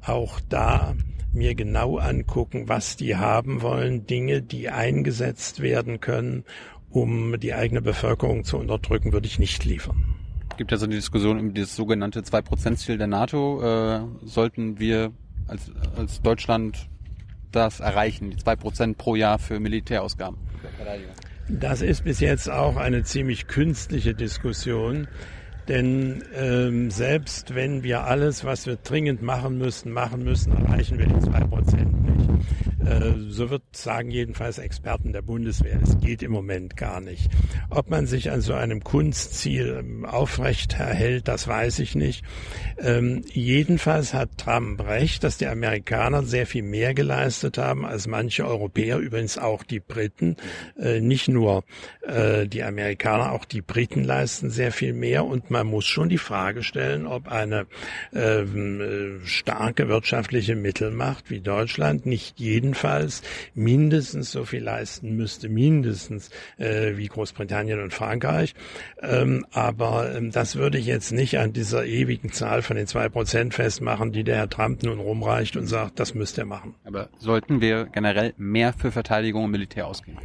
auch 0.05 0.39
da 0.47 0.93
mir 1.33 1.55
genau 1.55 1.97
angucken, 1.97 2.69
was 2.69 2.95
die 2.95 3.15
haben 3.15 3.61
wollen, 3.61 4.05
Dinge, 4.05 4.41
die 4.41 4.69
eingesetzt 4.69 5.61
werden 5.61 5.99
können, 5.99 6.43
um 6.89 7.39
die 7.39 7.53
eigene 7.53 7.81
Bevölkerung 7.81 8.43
zu 8.43 8.57
unterdrücken, 8.57 9.13
würde 9.13 9.27
ich 9.27 9.39
nicht 9.39 9.65
liefern. 9.65 10.15
Es 10.51 10.57
gibt 10.57 10.71
ja 10.71 10.77
so 10.77 10.85
die 10.85 10.95
Diskussion 10.95 11.39
um 11.39 11.53
dieses 11.53 11.75
sogenannte 11.75 12.21
2%-Ziel 12.21 12.99
der 12.99 13.07
NATO. 13.07 13.61
Äh, 13.63 14.01
sollten 14.23 14.79
wir 14.79 15.11
als, 15.47 15.71
als 15.97 16.21
Deutschland 16.21 16.87
das 17.51 17.79
erreichen, 17.79 18.29
die 18.29 18.37
2% 18.37 18.95
pro 18.95 19.15
Jahr 19.15 19.39
für 19.39 19.59
Militärausgaben? 19.59 20.37
Das 21.49 21.81
ist 21.81 22.03
bis 22.03 22.19
jetzt 22.19 22.49
auch 22.49 22.77
eine 22.77 23.03
ziemlich 23.03 23.47
künstliche 23.47 24.13
Diskussion. 24.13 25.07
Denn 25.67 26.23
ähm, 26.35 26.91
selbst 26.91 27.55
wenn 27.55 27.83
wir 27.83 28.03
alles, 28.03 28.43
was 28.43 28.65
wir 28.65 28.75
dringend 28.75 29.21
machen 29.21 29.57
müssen, 29.57 29.91
machen 29.91 30.23
müssen, 30.23 30.51
erreichen 30.51 30.99
wir 30.99 31.07
die 31.07 31.19
zwei 31.19 31.41
Prozent 31.41 32.03
nicht. 32.03 32.29
Äh, 32.85 33.13
so 33.29 33.49
wird 33.49 33.63
sagen 33.71 34.11
jedenfalls 34.11 34.57
Experten 34.57 35.13
der 35.13 35.21
Bundeswehr. 35.21 35.79
Es 35.81 35.99
geht 35.99 36.21
im 36.21 36.31
Moment 36.31 36.75
gar 36.75 36.99
nicht. 36.99 37.29
Ob 37.69 37.89
man 37.89 38.07
sich 38.07 38.31
an 38.31 38.41
so 38.41 38.53
einem 38.53 38.83
Kunstziel 38.83 39.77
ähm, 39.79 40.05
aufrecht 40.05 40.79
erhält, 40.79 41.27
das 41.27 41.47
weiß 41.47 41.79
ich 41.79 41.95
nicht. 41.95 42.25
Ähm, 42.77 43.23
jedenfalls 43.31 44.13
hat 44.13 44.37
Trump 44.37 44.81
recht, 44.85 45.23
dass 45.23 45.37
die 45.37 45.47
Amerikaner 45.47 46.23
sehr 46.23 46.45
viel 46.45 46.63
mehr 46.63 46.93
geleistet 46.93 47.57
haben 47.57 47.85
als 47.85 48.07
manche 48.07 48.45
Europäer, 48.45 48.97
übrigens 48.97 49.37
auch 49.37 49.63
die 49.63 49.79
Briten. 49.79 50.35
Äh, 50.77 50.99
nicht 50.99 51.29
nur 51.29 51.63
äh, 52.01 52.47
die 52.47 52.63
Amerikaner, 52.63 53.31
auch 53.31 53.45
die 53.45 53.61
Briten 53.61 54.03
leisten 54.03 54.49
sehr 54.49 54.71
viel 54.71 54.93
mehr 54.93 55.25
und 55.25 55.51
man 55.53 55.67
muss 55.67 55.85
schon 55.85 56.09
die 56.09 56.17
Frage 56.17 56.63
stellen, 56.63 57.07
ob 57.07 57.31
eine 57.31 57.67
ähm, 58.11 58.81
äh, 58.81 59.25
starke 59.25 59.87
wirtschaftliche 59.87 60.55
Mittelmacht 60.55 61.29
wie 61.29 61.39
Deutschland 61.39 62.05
nicht 62.05 62.39
jedenfalls 62.39 63.21
mindestens 63.53 64.31
so 64.31 64.43
viel 64.43 64.63
leisten 64.63 65.15
müsste, 65.15 65.47
mindestens 65.47 66.29
äh, 66.57 66.97
wie 66.97 67.07
Großbritannien 67.07 67.81
und 67.81 67.93
Frankreich. 67.93 68.55
Ähm, 69.01 69.45
aber 69.51 70.13
ähm, 70.15 70.31
das 70.31 70.55
würde 70.55 70.79
ich 70.79 70.87
jetzt 70.87 71.11
nicht 71.11 71.37
an 71.37 71.53
dieser 71.53 71.85
ewigen 71.85 72.31
Zahl 72.31 72.63
von 72.63 72.75
den 72.75 72.87
zwei 72.87 73.07
Prozent 73.07 73.53
festmachen, 73.53 74.11
die 74.11 74.23
der 74.23 74.37
Herr 74.37 74.49
Trump 74.49 74.83
nun 74.83 74.99
rumreicht 74.99 75.55
und 75.55 75.67
sagt, 75.67 75.99
das 75.99 76.15
müsste 76.15 76.41
er 76.41 76.47
machen. 76.47 76.73
Aber 76.83 77.09
sollten 77.19 77.61
wir 77.61 77.85
generell 77.85 78.33
mehr 78.37 78.73
für 78.73 78.91
Verteidigung 78.91 79.45
und 79.45 79.51
Militär 79.51 79.87
ausgeben? 79.87 80.17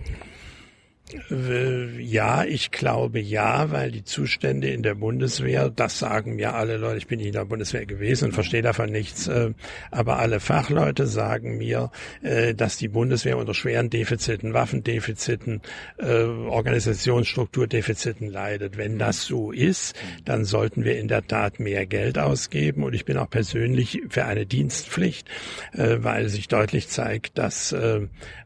Äh, 1.31 2.01
ja, 2.01 2.45
ich 2.45 2.71
glaube 2.71 3.21
ja, 3.21 3.71
weil 3.71 3.91
die 3.91 4.05
Zustände 4.05 4.69
in 4.69 4.83
der 4.83 4.95
Bundeswehr, 4.95 5.71
das 5.71 5.99
sagen 5.99 6.37
mir 6.37 6.55
alle 6.55 6.77
Leute, 6.77 6.99
ich 6.99 7.07
bin 7.07 7.19
nicht 7.19 7.29
in 7.29 7.33
der 7.33 7.47
Bundeswehr 7.47 7.87
gewesen 7.87 8.27
und 8.27 8.33
verstehe 8.33 8.63
davon 8.63 8.91
nichts, 8.91 9.27
äh, 9.27 9.53
aber 9.91 10.19
alle 10.19 10.41
Fachleute 10.41 11.07
sagen 11.07 11.57
mir, 11.57 11.91
äh, 12.23 12.55
dass 12.55 12.77
die 12.77 12.89
Bundeswehr 12.89 13.39
unter 13.39 13.55
schweren 13.55 13.89
Defiziten, 13.91 14.55
Waffendefiziten, 14.55 15.61
Organisationsstrukturdefiziten 15.99 18.29
leidet. 18.29 18.77
Wenn 18.77 18.99
das 18.99 19.25
so 19.25 19.53
ist, 19.53 19.95
dann 20.25 20.45
sollten 20.45 20.85
wir 20.85 20.99
in 20.99 21.09
der 21.09 21.27
Tat 21.27 21.61
mehr 21.61 21.87
Geld 21.87 22.19
ausgeben 22.19 22.85
und 22.85 22.95
ich 22.95 23.05
bin 23.05 23.17
auch 23.17 23.31
persönlich 23.31 24.03
für 24.09 24.25
eine 24.25 24.47
Dienstpflicht, 24.47 25.29
weil 25.73 26.29
sich 26.29 26.49
deutlich 26.49 26.89
zeigt, 26.89 27.39
dass 27.39 27.75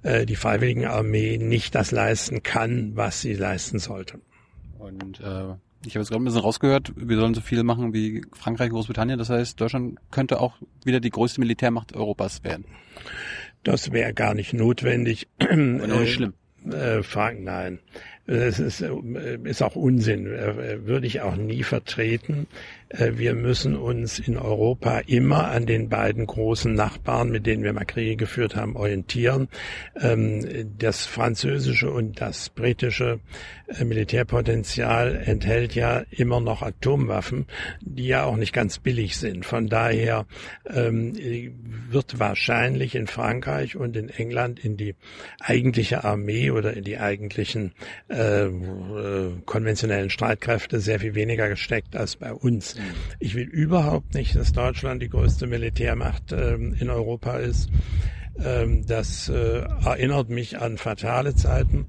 die 0.05 0.37
Freiwilligenarmee 0.37 1.39
nicht 1.39 1.75
das 1.75 1.91
leisten 1.91 2.43
kann, 2.43 2.52
kann, 2.53 2.93
was 2.95 3.23
sie 3.23 3.33
leisten 3.33 3.79
sollte. 3.79 4.21
Und 4.79 5.21
äh, 5.21 5.55
Ich 5.87 5.95
habe 5.95 6.01
jetzt 6.01 6.11
gerade 6.11 6.23
ein 6.23 6.25
bisschen 6.25 6.41
rausgehört, 6.41 6.93
wir 6.97 7.17
sollen 7.17 7.33
so 7.33 7.41
viel 7.41 7.63
machen 7.63 7.95
wie 7.95 8.23
Frankreich 8.35 8.69
Großbritannien. 8.69 9.19
Das 9.19 9.31
heißt, 9.31 9.59
Deutschland 9.59 9.99
könnte 10.11 10.39
auch 10.39 10.57
wieder 10.85 11.01
die 11.01 11.09
größte 11.09 11.41
Militärmacht 11.41 11.97
Europas 11.97 12.45
werden. 12.45 12.67
Das 13.65 13.91
wäre 13.93 14.13
gar 14.13 14.35
nicht 14.35 14.53
notwendig. 14.53 15.29
Aber 15.39 16.03
äh, 16.03 16.07
schlimm. 16.07 16.35
Äh, 16.71 17.03
Frank, 17.03 17.43
nein. 17.43 17.79
Es 18.27 18.61
ist, 18.61 18.83
äh, 18.83 19.39
ist 19.45 19.63
auch 19.63 19.75
Unsinn, 19.75 20.27
äh, 20.27 20.87
würde 20.87 21.07
ich 21.07 21.23
auch 21.23 21.37
nie 21.37 21.63
vertreten. 21.63 22.47
Äh, 22.93 23.13
wir 23.17 23.35
müssen 23.35 23.77
uns 23.77 24.19
in 24.19 24.37
Europa 24.37 25.01
immer 25.07 25.49
an 25.49 25.67
den 25.67 25.89
beiden 25.89 26.27
großen 26.27 26.73
Nachbarn, 26.73 27.31
mit 27.31 27.47
denen 27.47 27.65
wir 27.65 27.73
mal 27.73 27.85
Kriege 27.85 28.17
geführt 28.17 28.57
haben, 28.57 28.77
orientieren. 28.77 29.49
Ähm, 30.01 30.71
das 30.79 31.07
französische 31.07 31.91
und 31.91 32.21
das 32.21 32.51
britische 32.51 33.21
Militärpotenzial 33.83 35.23
enthält 35.25 35.75
ja 35.75 36.03
immer 36.11 36.41
noch 36.41 36.63
Atomwaffen, 36.63 37.47
die 37.81 38.07
ja 38.07 38.25
auch 38.25 38.37
nicht 38.37 38.53
ganz 38.53 38.79
billig 38.79 39.17
sind. 39.17 39.47
Von 39.47 39.69
daher 39.69 40.27
ähm, 40.67 41.15
wird 41.91 42.19
wahrscheinlich 42.19 42.95
in 42.95 43.07
Frankreich 43.07 43.77
und 43.77 43.97
in 43.97 44.09
England 44.11 44.63
in 44.63 44.77
die 44.77 44.95
eigentliche 45.41 46.05
Armee 46.05 46.51
oder 46.51 46.75
in 46.75 46.85
die 46.85 46.99
eigentlichen 46.99 47.73
äh, 48.09 48.49
konventionellen 49.47 50.11
Streitkräfte 50.11 50.81
sehr 50.81 51.01
viel 51.01 51.15
weniger 51.15 51.49
gesteckt 51.49 51.97
als 51.97 52.17
bei 52.17 52.33
uns. 52.33 52.77
Ich 53.19 53.35
will 53.35 53.49
überhaupt 53.49 54.15
nicht, 54.15 54.37
dass 54.37 54.53
Deutschland 54.53 55.03
die 55.03 55.09
größte 55.09 55.47
Militärmacht 55.47 56.33
ähm, 56.33 56.75
in 56.79 56.91
Europa 56.91 57.37
ist. 57.37 57.71
Ähm, 58.39 58.87
das 58.87 59.29
äh, 59.29 59.63
erinnert 59.85 60.29
mich 60.29 60.61
an 60.61 60.79
fatale 60.79 61.35
Zeiten. 61.35 61.87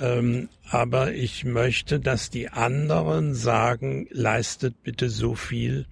Ähm, 0.00 0.48
aber 0.70 1.12
ich 1.12 1.44
möchte, 1.44 1.98
dass 1.98 2.30
die 2.30 2.50
anderen 2.50 3.34
sagen, 3.34 4.06
leistet 4.10 4.82
bitte 4.82 5.08
so 5.08 5.34
viel, 5.34 5.86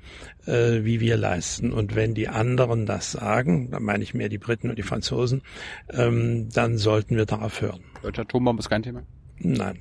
äh, 0.46 0.84
wie 0.84 1.00
wir 1.00 1.16
leisten. 1.16 1.72
Und 1.72 1.94
wenn 1.94 2.14
die 2.14 2.28
anderen 2.28 2.86
das 2.86 3.12
sagen, 3.12 3.70
dann 3.70 3.82
meine 3.82 4.04
ich 4.04 4.14
mehr 4.14 4.28
die 4.28 4.38
Briten 4.38 4.70
und 4.70 4.76
die 4.76 4.82
Franzosen, 4.82 5.42
ähm, 5.90 6.48
dann 6.50 6.78
sollten 6.78 7.16
wir 7.16 7.26
darauf 7.26 7.60
hören. 7.60 7.80
Deutsche 8.02 8.22
Atombombe 8.22 8.60
ist 8.60 8.68
kein 8.68 8.82
Thema? 8.82 9.02
Nein. 9.38 9.80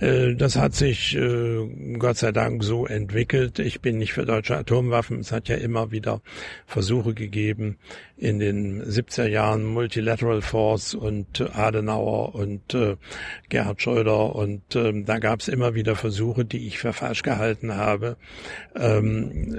Äh, 0.00 0.34
das 0.34 0.56
hat 0.56 0.74
sich 0.74 1.16
äh, 1.16 1.96
Gott 1.98 2.16
sei 2.18 2.32
Dank 2.32 2.62
so 2.64 2.86
entwickelt. 2.86 3.58
Ich 3.58 3.80
bin 3.80 3.98
nicht 3.98 4.12
für 4.12 4.24
deutsche 4.24 4.56
Atomwaffen. 4.56 5.20
Es 5.20 5.32
hat 5.32 5.48
ja 5.48 5.56
immer 5.56 5.90
wieder 5.90 6.20
Versuche 6.66 7.14
gegeben 7.14 7.78
in 8.16 8.38
den 8.38 8.82
70er 8.82 9.26
Jahren 9.26 9.64
Multilateral 9.64 10.40
Force 10.40 10.94
und 10.94 11.40
Adenauer 11.54 12.34
und 12.34 12.74
äh, 12.74 12.96
Gerhard 13.48 13.82
Schröder 13.82 14.34
und 14.34 14.74
ähm, 14.74 15.04
da 15.04 15.18
gab 15.18 15.40
es 15.40 15.48
immer 15.48 15.74
wieder 15.74 15.96
Versuche, 15.96 16.44
die 16.44 16.66
ich 16.66 16.78
für 16.78 16.92
falsch 16.92 17.22
gehalten 17.22 17.74
habe. 17.74 18.16
Ähm, 18.74 19.54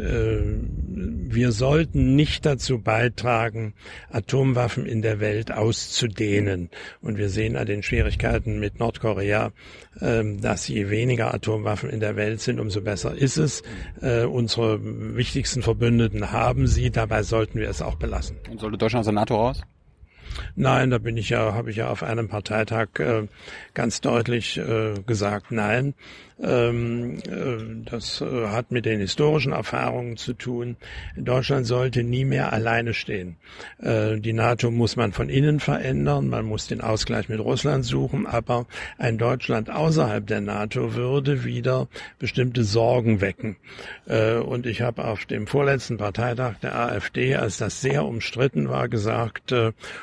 wir 1.30 1.52
sollten 1.52 2.16
nicht 2.16 2.46
dazu 2.46 2.80
beitragen, 2.80 3.74
Atomwaffen 4.10 4.86
in 4.86 5.02
der 5.02 5.20
Welt 5.20 5.52
auszudehnen. 5.52 6.70
Und 7.02 7.18
wir 7.18 7.30
sehen 7.30 7.56
an 7.56 7.68
den 7.68 7.84
Schwierigkeiten 7.84 8.60
mit 8.60 8.80
Nordkorea, 8.80 9.52
ähm, 10.02 10.42
dass 10.42 10.68
je 10.68 10.90
weniger 10.90 11.34
Atomwaffen 11.34 11.90
in 11.90 12.00
der 12.00 12.16
Welt 12.16 12.42
sind, 12.42 12.60
umso 12.60 12.82
besser 12.82 13.16
ist 13.16 13.38
es. 13.38 13.64
Äh, 14.02 14.24
unsere 14.24 14.80
wichtigsten 15.16 15.62
Verbündeten 15.62 16.32
haben 16.32 16.68
sie, 16.68 16.92
dabei 16.92 17.24
sollten 17.24 17.60
wir 17.60 17.70
es 17.70 17.82
auch 17.82 17.96
belassen. 17.96 18.38
Und 18.50 18.60
sollte 18.60 18.78
Deutschland 18.78 19.02
aus 19.02 19.08
der 19.08 19.14
NATO 19.14 19.36
raus? 19.36 19.62
Nein, 20.56 20.90
da 20.90 20.98
bin 20.98 21.18
ich 21.18 21.30
ja, 21.30 21.54
habe 21.54 21.72
ich 21.72 21.78
ja 21.78 21.90
auf 21.90 22.04
einem 22.04 22.28
Parteitag 22.28 23.00
äh, 23.00 23.28
ganz 23.74 24.02
deutlich 24.02 24.58
äh, 24.58 24.94
gesagt, 25.06 25.52
nein. 25.52 25.94
Ähm, 26.40 27.18
äh, 27.28 27.90
das 27.90 28.22
äh, 28.22 28.48
hat 28.48 28.72
mit 28.72 28.86
den 28.86 29.00
historischen 29.00 29.54
Erfahrungen 29.54 30.18
zu 30.18 30.34
tun. 30.34 30.78
Deutschland 31.16 31.66
sollte 31.66 32.04
nie 32.04 32.26
mehr 32.26 32.54
alleine 32.54 32.94
stehen. 32.94 33.38
Äh, 33.80 34.20
die 34.20 34.34
NATO 34.34 34.70
muss 34.70 34.96
man 34.96 35.14
von 35.14 35.30
innen 35.30 35.60
verändern, 35.60 36.30
man 36.30 36.46
muss 36.46 36.68
den 36.68 36.82
Ausgleich 36.82 37.28
mit 37.28 37.40
Russland 37.40 37.86
suchen, 37.86 38.28
aber 38.28 38.68
ein 39.00 39.18
Deutschland 39.18 39.72
außerhalb 39.72 40.28
der 40.28 40.42
NATO 40.42 40.94
würde 40.94 41.44
wieder 41.44 41.88
bestimmte 42.20 42.64
Sorgen 42.64 43.22
wecken. 43.22 43.58
Und 44.06 44.66
ich 44.66 44.82
habe 44.82 45.06
auf 45.06 45.26
dem 45.26 45.48
vorletzten 45.48 45.98
Parteitag 45.98 46.56
der 46.62 46.76
AfD, 46.76 47.36
als 47.36 47.58
das 47.58 47.82
sehr 47.82 48.06
umstritten 48.06 48.70
war, 48.70 48.88
gesagt, 48.88 49.54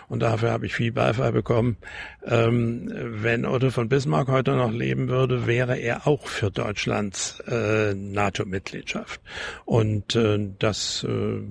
und 0.09 0.23
dafür 0.23 0.51
habe 0.51 0.67
ich 0.67 0.75
viel 0.75 0.93
Beifall 0.93 1.33
bekommen, 1.33 1.77
ähm, 2.27 2.91
wenn 2.95 3.45
Otto 3.45 3.71
von 3.71 3.89
Bismarck 3.89 4.29
heute 4.29 4.53
noch 4.53 4.73
leben 4.73 5.09
würde, 5.09 5.47
wäre 5.47 5.77
er 5.77 6.07
auch 6.07 6.27
für 6.27 6.51
Deutschlands 6.51 7.41
äh, 7.47 7.95
NATO-Mitgliedschaft. 7.95 9.21
Und 9.65 10.17
äh, 10.17 10.39
das 10.59 11.05
äh, 11.05 11.43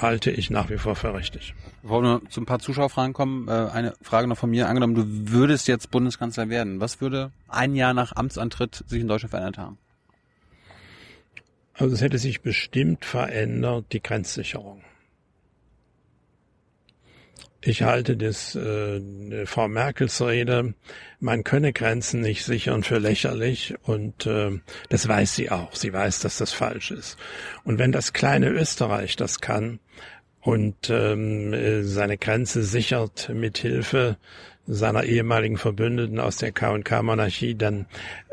halte 0.00 0.30
ich 0.30 0.50
nach 0.50 0.70
wie 0.70 0.78
vor 0.78 0.96
für 0.96 1.14
richtig. 1.14 1.54
Bevor 1.82 2.02
wir 2.02 2.22
zu 2.30 2.40
ein 2.40 2.46
paar 2.46 2.60
Zuschauerfragen 2.60 3.12
kommen, 3.12 3.48
äh, 3.48 3.50
eine 3.50 3.94
Frage 4.00 4.26
noch 4.26 4.38
von 4.38 4.48
mir. 4.50 4.68
Angenommen, 4.68 4.94
du 4.94 5.04
würdest 5.06 5.68
jetzt 5.68 5.90
Bundeskanzler 5.90 6.48
werden. 6.48 6.80
Was 6.80 7.02
würde 7.02 7.30
ein 7.48 7.74
Jahr 7.74 7.92
nach 7.92 8.16
Amtsantritt 8.16 8.84
sich 8.86 9.02
in 9.02 9.08
Deutschland 9.08 9.30
verändert 9.30 9.58
haben? 9.58 9.78
Also 11.74 11.94
es 11.94 12.00
hätte 12.00 12.18
sich 12.18 12.40
bestimmt 12.40 13.04
verändert, 13.04 13.86
die 13.92 14.02
Grenzsicherung. 14.02 14.82
Ich 17.66 17.82
halte 17.82 18.18
das 18.18 18.54
äh, 18.54 19.46
Frau 19.46 19.68
Merkels 19.68 20.20
Rede, 20.20 20.74
man 21.18 21.44
könne 21.44 21.72
Grenzen 21.72 22.20
nicht 22.20 22.44
sichern 22.44 22.82
für 22.82 22.98
lächerlich 22.98 23.74
und 23.82 24.26
äh, 24.26 24.50
das 24.90 25.08
weiß 25.08 25.34
sie 25.34 25.50
auch. 25.50 25.74
Sie 25.74 25.90
weiß, 25.90 26.20
dass 26.20 26.36
das 26.36 26.52
falsch 26.52 26.90
ist. 26.90 27.16
Und 27.64 27.78
wenn 27.78 27.90
das 27.90 28.12
kleine 28.12 28.50
Österreich 28.50 29.16
das 29.16 29.40
kann 29.40 29.80
und 30.42 30.90
ähm, 30.90 31.84
seine 31.84 32.18
Grenze 32.18 32.64
sichert 32.64 33.30
mit 33.30 33.56
Hilfe 33.56 34.18
seiner 34.66 35.04
ehemaligen 35.04 35.56
Verbündeten 35.56 36.20
aus 36.20 36.36
der 36.36 36.52
K&K-Monarchie, 36.52 37.54
dann 37.54 37.86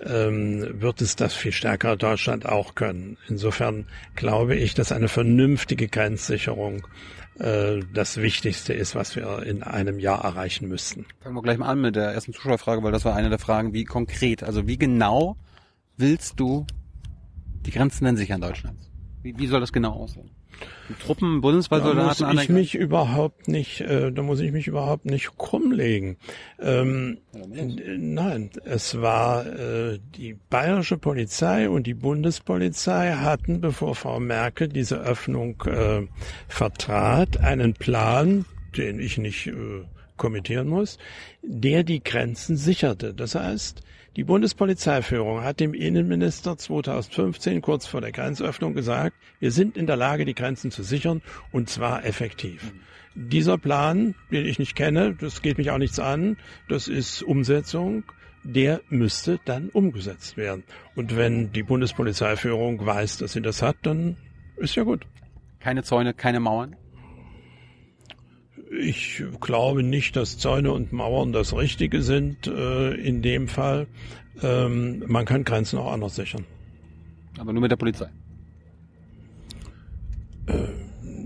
ähm, 0.03 0.81
wird 0.81 1.01
es 1.01 1.15
das 1.15 1.33
viel 1.33 1.51
stärker 1.53 1.95
Deutschland 1.95 2.45
auch 2.45 2.75
können. 2.75 3.17
Insofern 3.29 3.87
glaube 4.15 4.55
ich, 4.55 4.73
dass 4.73 4.91
eine 4.91 5.07
vernünftige 5.07 5.87
Grenzsicherung 5.87 6.79
äh, 6.79 7.20
das 7.41 8.17
Wichtigste 8.17 8.73
ist, 8.73 8.93
was 8.93 9.15
wir 9.15 9.43
in 9.43 9.63
einem 9.63 9.97
Jahr 9.97 10.23
erreichen 10.23 10.67
müssten. 10.67 11.05
Fangen 11.21 11.35
wir 11.35 11.41
gleich 11.41 11.57
mal 11.57 11.69
an 11.69 11.81
mit 11.81 11.95
der 11.95 12.11
ersten 12.11 12.33
Zuschauerfrage, 12.33 12.83
weil 12.83 12.91
das 12.91 13.03
war 13.03 13.15
eine 13.15 13.29
der 13.29 13.39
Fragen, 13.39 13.73
wie 13.73 13.83
konkret, 13.83 14.43
also 14.43 14.67
wie 14.67 14.77
genau 14.77 15.37
willst 15.97 16.39
du 16.39 16.67
die 17.65 17.71
Grenzen 17.71 18.05
denn 18.05 18.17
sichern 18.17 18.41
Deutschlands? 18.41 18.91
Wie, 19.23 19.37
wie 19.37 19.47
soll 19.47 19.59
das 19.59 19.73
genau 19.73 19.93
aussehen? 19.93 20.29
Truppen, 20.99 21.41
Bundeswehrsoldaten 21.41 22.25
Da 22.25 22.33
muss 22.33 22.43
ich 22.43 22.49
mich 22.49 22.75
überhaupt 22.75 23.47
nicht, 23.47 23.81
äh, 23.81 24.11
da 24.11 24.21
muss 24.21 24.39
ich 24.39 24.51
mich 24.51 24.67
überhaupt 24.67 25.05
nicht 25.05 25.37
krummlegen. 25.37 26.17
Ähm, 26.59 27.19
nein, 27.33 28.49
es 28.65 29.01
war 29.01 29.45
äh, 29.45 29.99
die 30.15 30.37
bayerische 30.49 30.97
Polizei 30.97 31.69
und 31.69 31.87
die 31.87 31.93
Bundespolizei 31.93 33.13
hatten, 33.13 33.61
bevor 33.61 33.95
Frau 33.95 34.19
Merkel 34.19 34.67
diese 34.67 34.99
Öffnung 34.99 35.61
äh, 35.65 36.07
vertrat, 36.47 37.37
einen 37.37 37.73
Plan, 37.73 38.45
den 38.75 38.99
ich 38.99 39.17
nicht 39.17 39.47
äh, 39.47 39.53
kommentieren 40.17 40.67
muss, 40.67 40.97
der 41.41 41.83
die 41.83 42.03
Grenzen 42.03 42.55
sicherte. 42.55 43.13
Das 43.13 43.35
heißt, 43.35 43.81
die 44.17 44.25
Bundespolizeiführung 44.25 45.41
hat 45.41 45.61
dem 45.61 45.73
Innenminister 45.73 46.57
2015 46.57 47.61
kurz 47.61 47.87
vor 47.87 48.01
der 48.01 48.11
Grenzöffnung 48.11 48.73
gesagt, 48.73 49.15
wir 49.39 49.51
sind 49.51 49.77
in 49.77 49.87
der 49.87 49.95
Lage, 49.95 50.25
die 50.25 50.35
Grenzen 50.35 50.69
zu 50.69 50.83
sichern 50.83 51.21
und 51.51 51.69
zwar 51.69 52.03
effektiv. 52.05 52.73
Dieser 53.15 53.57
Plan, 53.57 54.15
den 54.29 54.45
ich 54.45 54.59
nicht 54.59 54.75
kenne, 54.75 55.15
das 55.15 55.41
geht 55.41 55.57
mich 55.57 55.71
auch 55.71 55.77
nichts 55.77 55.99
an, 55.99 56.37
das 56.67 56.89
ist 56.89 57.23
Umsetzung, 57.23 58.03
der 58.43 58.81
müsste 58.89 59.39
dann 59.45 59.69
umgesetzt 59.69 60.35
werden. 60.35 60.63
Und 60.95 61.15
wenn 61.15 61.53
die 61.53 61.63
Bundespolizeiführung 61.63 62.85
weiß, 62.85 63.17
dass 63.17 63.33
sie 63.33 63.41
das 63.41 63.61
hat, 63.61 63.77
dann 63.83 64.17
ist 64.57 64.75
ja 64.75 64.83
gut. 64.83 65.05
Keine 65.59 65.83
Zäune, 65.83 66.13
keine 66.13 66.39
Mauern? 66.39 66.75
Ich 68.79 69.21
glaube 69.41 69.83
nicht, 69.83 70.15
dass 70.15 70.37
Zäune 70.37 70.71
und 70.71 70.93
Mauern 70.93 71.33
das 71.33 71.55
Richtige 71.55 72.01
sind 72.01 72.47
äh, 72.47 72.93
in 72.93 73.21
dem 73.21 73.47
Fall. 73.47 73.87
Ähm, 74.41 75.03
man 75.07 75.25
kann 75.25 75.43
Grenzen 75.43 75.77
auch 75.77 75.91
anders 75.91 76.15
sichern. 76.15 76.45
Aber 77.37 77.51
nur 77.51 77.61
mit 77.61 77.71
der 77.71 77.77
Polizei. 77.77 78.07
Äh, 80.47 80.67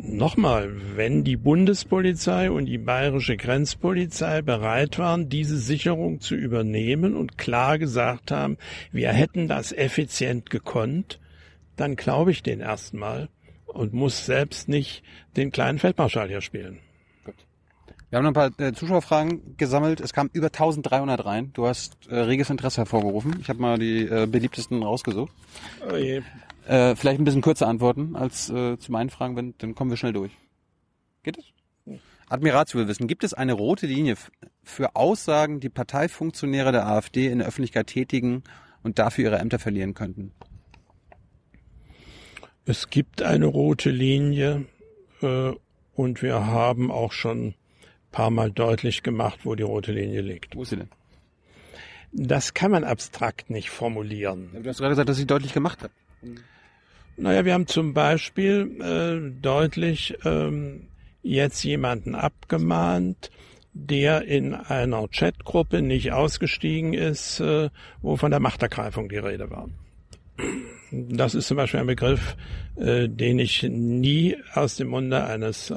Nochmal, 0.08 0.72
wenn 0.96 1.24
die 1.26 1.36
Bundespolizei 1.36 2.50
und 2.50 2.68
die 2.68 2.78
bayerische 2.78 3.36
Grenzpolizei 3.36 4.42
bereit 4.42 4.98
waren, 4.98 5.28
diese 5.28 5.58
Sicherung 5.58 6.22
zu 6.22 6.36
übernehmen 6.36 7.16
und 7.16 7.38
klar 7.38 7.80
gesagt 7.80 8.32
haben, 8.32 8.58
wir 8.92 9.12
hätten 9.12 9.48
das 9.48 9.74
effizient 9.74 10.50
gekonnt, 10.50 11.20
dann 11.76 11.98
glaube 11.98 12.32
ich 12.32 12.44
den 12.44 12.62
erstmal 12.62 13.30
und 13.66 13.94
muss 13.94 14.26
selbst 14.26 14.70
nicht 14.70 15.04
den 15.36 15.52
kleinen 15.52 15.80
Feldmarschall 15.80 16.30
hier 16.30 16.42
spielen. 16.42 16.80
Wir 18.16 18.20
haben 18.20 18.34
noch 18.34 18.42
ein 18.42 18.54
paar 18.56 18.66
äh, 18.66 18.72
Zuschauerfragen 18.72 19.58
gesammelt. 19.58 20.00
Es 20.00 20.14
kamen 20.14 20.30
über 20.32 20.46
1300 20.46 21.26
rein. 21.26 21.52
Du 21.52 21.68
hast 21.68 22.08
äh, 22.08 22.16
reges 22.16 22.50
Interesse 22.50 22.78
hervorgerufen. 22.78 23.36
Ich 23.42 23.50
habe 23.50 23.60
mal 23.60 23.78
die 23.78 24.04
äh, 24.04 24.26
beliebtesten 24.26 24.82
rausgesucht. 24.84 25.34
Oh 25.92 25.98
je. 25.98 26.22
Äh, 26.66 26.96
vielleicht 26.96 27.20
ein 27.20 27.26
bisschen 27.26 27.42
kürzer 27.42 27.68
antworten 27.68 28.16
als 28.16 28.50
äh, 28.50 28.80
zu 28.80 28.94
meinen 28.94 29.10
Fragen, 29.10 29.36
wenn, 29.36 29.54
dann 29.58 29.76
kommen 29.76 29.90
wir 29.90 29.98
schnell 29.98 30.14
durch. 30.14 30.32
Geht 31.24 31.40
es? 31.40 32.00
Admiratio 32.30 32.80
will 32.80 32.88
wissen, 32.88 33.08
gibt 33.08 33.26
es 33.26 33.34
eine 33.34 33.52
rote 33.52 33.86
Linie 33.86 34.16
für 34.64 34.96
Aussagen, 34.96 35.60
die 35.60 35.68
Parteifunktionäre 35.68 36.72
der 36.72 36.88
AfD 36.88 37.28
in 37.28 37.40
der 37.40 37.50
Öffentlichkeit 37.50 37.88
tätigen 37.88 38.44
und 38.82 38.98
dafür 38.98 39.26
ihre 39.26 39.40
Ämter 39.40 39.60
verlieren 39.60 39.94
könnten? 39.94 40.32
Es 42.64 42.90
gibt 42.90 43.22
eine 43.22 43.48
rote 43.48 43.90
Linie 43.90 44.68
äh, 45.22 45.52
und 45.96 46.22
wir 46.22 46.46
haben 46.46 46.92
auch 46.92 47.12
schon 47.12 47.56
paar 48.16 48.32
Mal 48.32 48.50
deutlich 48.50 49.04
gemacht, 49.04 49.40
wo 49.44 49.56
die 49.56 49.64
rote 49.64 49.92
Linie 49.92 50.22
liegt. 50.22 50.56
Wo 50.56 50.64
ist 50.64 50.70
sie 50.70 50.78
denn? 50.78 50.90
Das 52.14 52.54
kann 52.54 52.72
man 52.72 52.86
abstrakt 52.86 53.50
nicht 53.50 53.70
formulieren. 53.70 54.52
Du 54.54 54.70
hast 54.70 54.78
gerade 54.78 54.92
gesagt, 54.92 55.10
dass 55.10 55.18
sie 55.18 55.28
deutlich 55.28 55.54
gemacht 55.54 55.84
hat. 55.84 55.92
Naja, 57.18 57.44
wir 57.44 57.54
haben 57.54 57.68
zum 57.68 57.94
Beispiel 57.94 58.80
äh, 58.82 59.42
deutlich 59.42 60.18
ähm, 60.24 60.88
jetzt 61.24 61.62
jemanden 61.64 62.16
abgemahnt, 62.16 63.32
der 63.74 64.24
in 64.24 64.54
einer 64.54 65.10
Chatgruppe 65.10 65.82
nicht 65.82 66.14
ausgestiegen 66.14 66.94
ist, 66.94 67.42
äh, 67.42 67.70
wo 68.02 68.16
von 68.16 68.32
der 68.32 68.40
Machtergreifung 68.40 69.10
die 69.10 69.18
Rede 69.18 69.50
war. 69.50 69.68
Das 70.92 71.36
ist 71.36 71.48
zum 71.48 71.58
Beispiel 71.58 71.82
ein 71.82 71.88
Begriff, 71.88 72.38
äh, 72.78 73.10
den 73.10 73.40
ich 73.40 73.64
nie 73.64 74.38
aus 74.54 74.78
dem 74.78 74.88
Munde 74.88 75.26
eines 75.26 75.70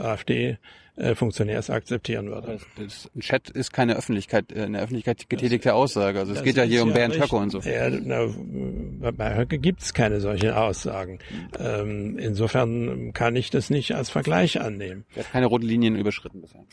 AfD-Funktionärs 0.98 1.70
akzeptieren 1.70 2.30
würde. 2.30 2.58
Das, 2.76 3.10
ein 3.14 3.20
Chat 3.20 3.50
ist 3.50 3.72
keine 3.72 3.96
Öffentlichkeit, 3.96 4.52
äh, 4.52 4.64
in 4.64 4.72
der 4.74 4.82
Öffentlichkeit 4.82 5.28
getätigte 5.28 5.74
Aussage. 5.74 6.18
Also 6.18 6.32
es 6.32 6.38
Das 6.38 6.44
geht 6.44 6.56
ja 6.56 6.64
hier 6.64 6.82
um 6.82 6.92
Bernd 6.92 7.14
richtig. 7.14 7.32
Höcke 7.32 7.42
und 7.42 7.50
so. 7.50 7.60
Ja, 7.60 7.90
na, 7.90 8.28
bei 9.12 9.36
Höcke 9.36 9.58
gibt's 9.58 9.94
keine 9.94 10.20
solchen 10.20 10.50
Aussagen. 10.50 11.18
Ähm, 11.58 12.18
insofern 12.18 13.12
kann 13.12 13.36
ich 13.36 13.50
das 13.50 13.70
nicht 13.70 13.94
als 13.94 14.10
Vergleich 14.10 14.60
annehmen. 14.60 15.04
Er 15.14 15.24
hat 15.24 15.32
keine 15.32 15.46
roten 15.46 15.66
Linien 15.66 15.96
überschritten 15.96 16.40
bisher. 16.40 16.64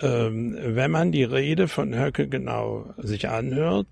Ähm, 0.00 0.56
wenn 0.60 0.90
man 0.90 1.12
die 1.12 1.24
Rede 1.24 1.68
von 1.68 1.98
Höcke 1.98 2.28
genau 2.28 2.94
sich 2.98 3.28
anhört, 3.28 3.86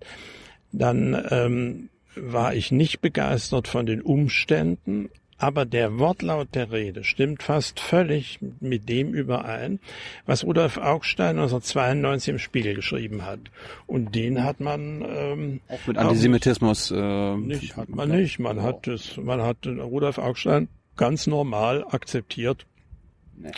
dann 0.73 1.27
ähm, 1.31 1.89
war 2.17 2.55
ich 2.55 2.71
nicht 2.71 3.01
begeistert 3.01 3.69
von 3.69 3.87
den 3.87 4.03
Umständen, 4.03 5.09
aber 5.39 5.65
der 5.65 5.98
Wortlaut 5.98 6.55
der 6.55 6.70
Rede 6.70 7.05
stimmt 7.05 7.43
fast 7.43 7.81
völlig 7.81 8.39
mit 8.61 8.89
dem 8.89 9.15
überein, 9.15 9.81
was 10.27 10.44
Rudolf 10.44 10.78
Augstein 10.78 11.39
1992 11.39 12.28
im 12.28 12.39
Spiegel 12.39 12.74
geschrieben 12.74 13.24
hat. 13.24 13.40
Und 13.86 14.15
den 14.15 14.44
hat 14.44 14.61
man 14.61 15.05
ähm, 15.06 15.61
Auch 15.69 15.86
mit 15.86 15.98
Antisemitismus. 15.98 16.90
Äh, 16.90 17.36
nicht, 17.36 17.77
hat 17.77 17.89
man 17.89 18.11
nicht. 18.11 18.39
Man 18.39 18.62
hat 18.62 18.86
es, 18.86 19.16
man 19.16 19.43
hat 19.43 19.66
Rudolf 19.66 20.19
Augstein 20.19 20.69
ganz 20.97 21.27
normal 21.27 21.85
akzeptiert, 21.90 22.66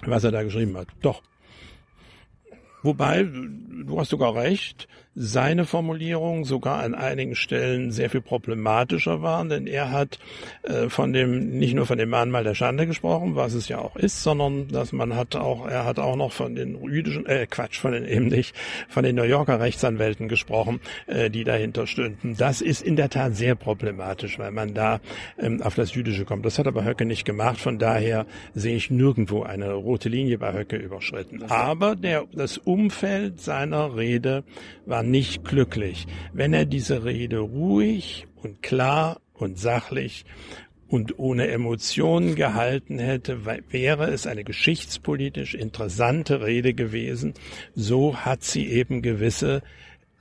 was 0.04 0.24
er 0.24 0.32
da 0.32 0.42
geschrieben 0.42 0.76
hat. 0.76 0.88
Doch. 1.02 1.22
Wobei, 2.86 3.24
du 3.24 3.98
hast 3.98 4.10
sogar 4.10 4.36
recht, 4.36 4.86
seine 5.18 5.64
Formulierungen 5.64 6.44
sogar 6.44 6.82
an 6.82 6.94
einigen 6.94 7.34
Stellen 7.34 7.90
sehr 7.90 8.10
viel 8.10 8.20
problematischer 8.20 9.22
waren, 9.22 9.48
denn 9.48 9.66
er 9.66 9.90
hat 9.90 10.18
äh, 10.62 10.90
von 10.90 11.14
dem, 11.14 11.58
nicht 11.58 11.74
nur 11.74 11.86
von 11.86 11.96
dem 11.96 12.10
Mahnmal 12.10 12.44
der 12.44 12.54
Schande 12.54 12.86
gesprochen, 12.86 13.34
was 13.34 13.54
es 13.54 13.68
ja 13.68 13.78
auch 13.78 13.96
ist, 13.96 14.22
sondern 14.22 14.68
dass 14.68 14.92
man 14.92 15.16
hat 15.16 15.34
auch, 15.34 15.66
er 15.66 15.86
hat 15.86 15.98
auch 15.98 16.16
noch 16.16 16.32
von 16.32 16.54
den 16.54 16.82
jüdischen, 16.84 17.24
äh, 17.24 17.46
Quatsch, 17.46 17.78
von 17.80 17.92
den 17.92 18.04
eben 18.08 18.26
nicht, 18.26 18.54
von 18.88 19.04
den 19.04 19.16
New 19.16 19.22
Yorker 19.22 19.58
Rechtsanwälten 19.58 20.28
gesprochen, 20.28 20.80
äh, 21.06 21.30
die 21.30 21.44
dahinter 21.44 21.86
stünden. 21.86 22.36
Das 22.36 22.60
ist 22.60 22.82
in 22.82 22.96
der 22.96 23.08
Tat 23.08 23.36
sehr 23.36 23.54
problematisch, 23.54 24.38
weil 24.38 24.50
man 24.50 24.74
da 24.74 25.00
ähm, 25.38 25.62
auf 25.62 25.74
das 25.74 25.94
Jüdische 25.94 26.26
kommt. 26.26 26.44
Das 26.44 26.58
hat 26.58 26.66
aber 26.66 26.84
Höcke 26.84 27.06
nicht 27.06 27.24
gemacht, 27.24 27.58
von 27.58 27.78
daher 27.78 28.26
sehe 28.54 28.76
ich 28.76 28.90
nirgendwo 28.90 29.44
eine 29.44 29.72
rote 29.72 30.10
Linie 30.10 30.36
bei 30.36 30.52
Höcke 30.52 30.76
überschritten. 30.76 31.42
Aber 31.44 31.96
der, 31.96 32.26
das 32.34 32.58
Umfeld 32.76 33.40
seiner 33.40 33.96
Rede 33.96 34.44
war 34.84 35.02
nicht 35.02 35.44
glücklich. 35.44 36.06
Wenn 36.34 36.52
er 36.52 36.66
diese 36.66 37.06
Rede 37.06 37.38
ruhig 37.38 38.26
und 38.42 38.62
klar 38.62 39.22
und 39.32 39.58
sachlich 39.58 40.26
und 40.86 41.18
ohne 41.18 41.48
Emotionen 41.48 42.34
gehalten 42.34 42.98
hätte, 42.98 43.46
wäre 43.70 44.10
es 44.10 44.26
eine 44.26 44.44
geschichtspolitisch 44.44 45.54
interessante 45.54 46.42
Rede 46.42 46.74
gewesen. 46.74 47.32
So 47.74 48.18
hat 48.18 48.44
sie 48.44 48.66
eben 48.66 49.00
gewisse 49.00 49.62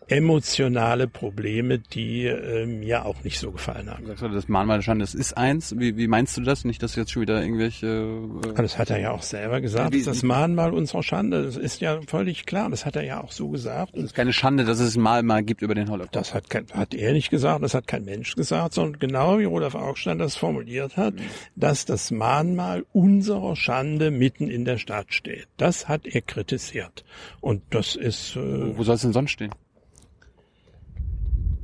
emotionale 0.07 1.07
Probleme, 1.07 1.79
die 1.79 2.25
äh, 2.25 2.65
mir 2.65 3.05
auch 3.05 3.23
nicht 3.23 3.39
so 3.39 3.51
gefallen 3.51 3.89
haben. 3.89 4.05
Du 4.05 4.15
sagst, 4.15 4.35
das 4.35 4.47
Mahnmal 4.47 4.77
der 4.77 4.83
Schande, 4.83 5.03
das 5.03 5.15
ist 5.15 5.35
eins. 5.37 5.77
Wie, 5.77 5.97
wie 5.97 6.07
meinst 6.07 6.37
du 6.37 6.41
das? 6.41 6.63
Nicht, 6.65 6.83
dass 6.83 6.95
jetzt 6.95 7.11
schon 7.11 7.21
wieder 7.23 7.41
irgendwelche... 7.41 7.87
Äh, 7.87 8.53
Das 8.53 8.77
hat 8.77 8.89
er 8.89 8.99
ja 8.99 9.11
auch 9.11 9.23
selber 9.23 9.61
gesagt. 9.61 9.93
Wie- 9.93 10.03
Das 10.03 10.23
Mahnmal 10.23 10.73
unserer 10.73 11.03
Schande, 11.03 11.43
das 11.43 11.57
ist 11.57 11.81
ja 11.81 11.99
völlig 12.07 12.45
klar. 12.45 12.69
Das 12.69 12.85
hat 12.85 12.95
er 12.95 13.03
ja 13.03 13.21
auch 13.23 13.31
so 13.31 13.49
gesagt. 13.49 13.95
es 13.95 14.03
ist 14.05 14.13
keine 14.13 14.33
Schande, 14.33 14.63
dass 14.65 14.79
es 14.79 14.95
ein 14.95 15.01
Mahnmal 15.01 15.43
gibt 15.43 15.61
über 15.61 15.75
den 15.75 15.89
Holocaust. 15.89 16.15
das 16.15 16.33
hat, 16.33 16.49
kein, 16.49 16.65
hat 16.73 16.93
er 16.93 17.13
nicht 17.13 17.29
gesagt, 17.29 17.63
das 17.63 17.73
hat 17.73 17.87
kein 17.87 18.05
Mensch 18.05 18.35
gesagt, 18.35 18.73
sondern 18.73 18.99
genau 18.99 19.39
wie 19.39 19.45
Rudolf 19.45 19.75
Augstein 19.75 20.19
das 20.19 20.35
formuliert 20.35 20.97
hat, 20.97 21.15
dass 21.55 21.85
das 21.85 22.11
Mahnmal 22.11 22.85
unserer 22.93 23.55
Schande 23.55 24.11
mitten 24.11 24.49
in 24.49 24.65
der 24.65 24.77
Stadt 24.77 25.13
steht. 25.13 25.47
Das 25.57 25.87
hat 25.87 26.05
er 26.05 26.21
kritisiert. 26.21 27.03
Und 27.41 27.61
das 27.71 27.95
ist, 27.95 28.35
äh, 28.35 28.77
Wo 28.77 28.83
soll 28.83 28.95
es 28.95 29.01
denn 29.01 29.13
sonst 29.13 29.31
stehen? 29.31 29.51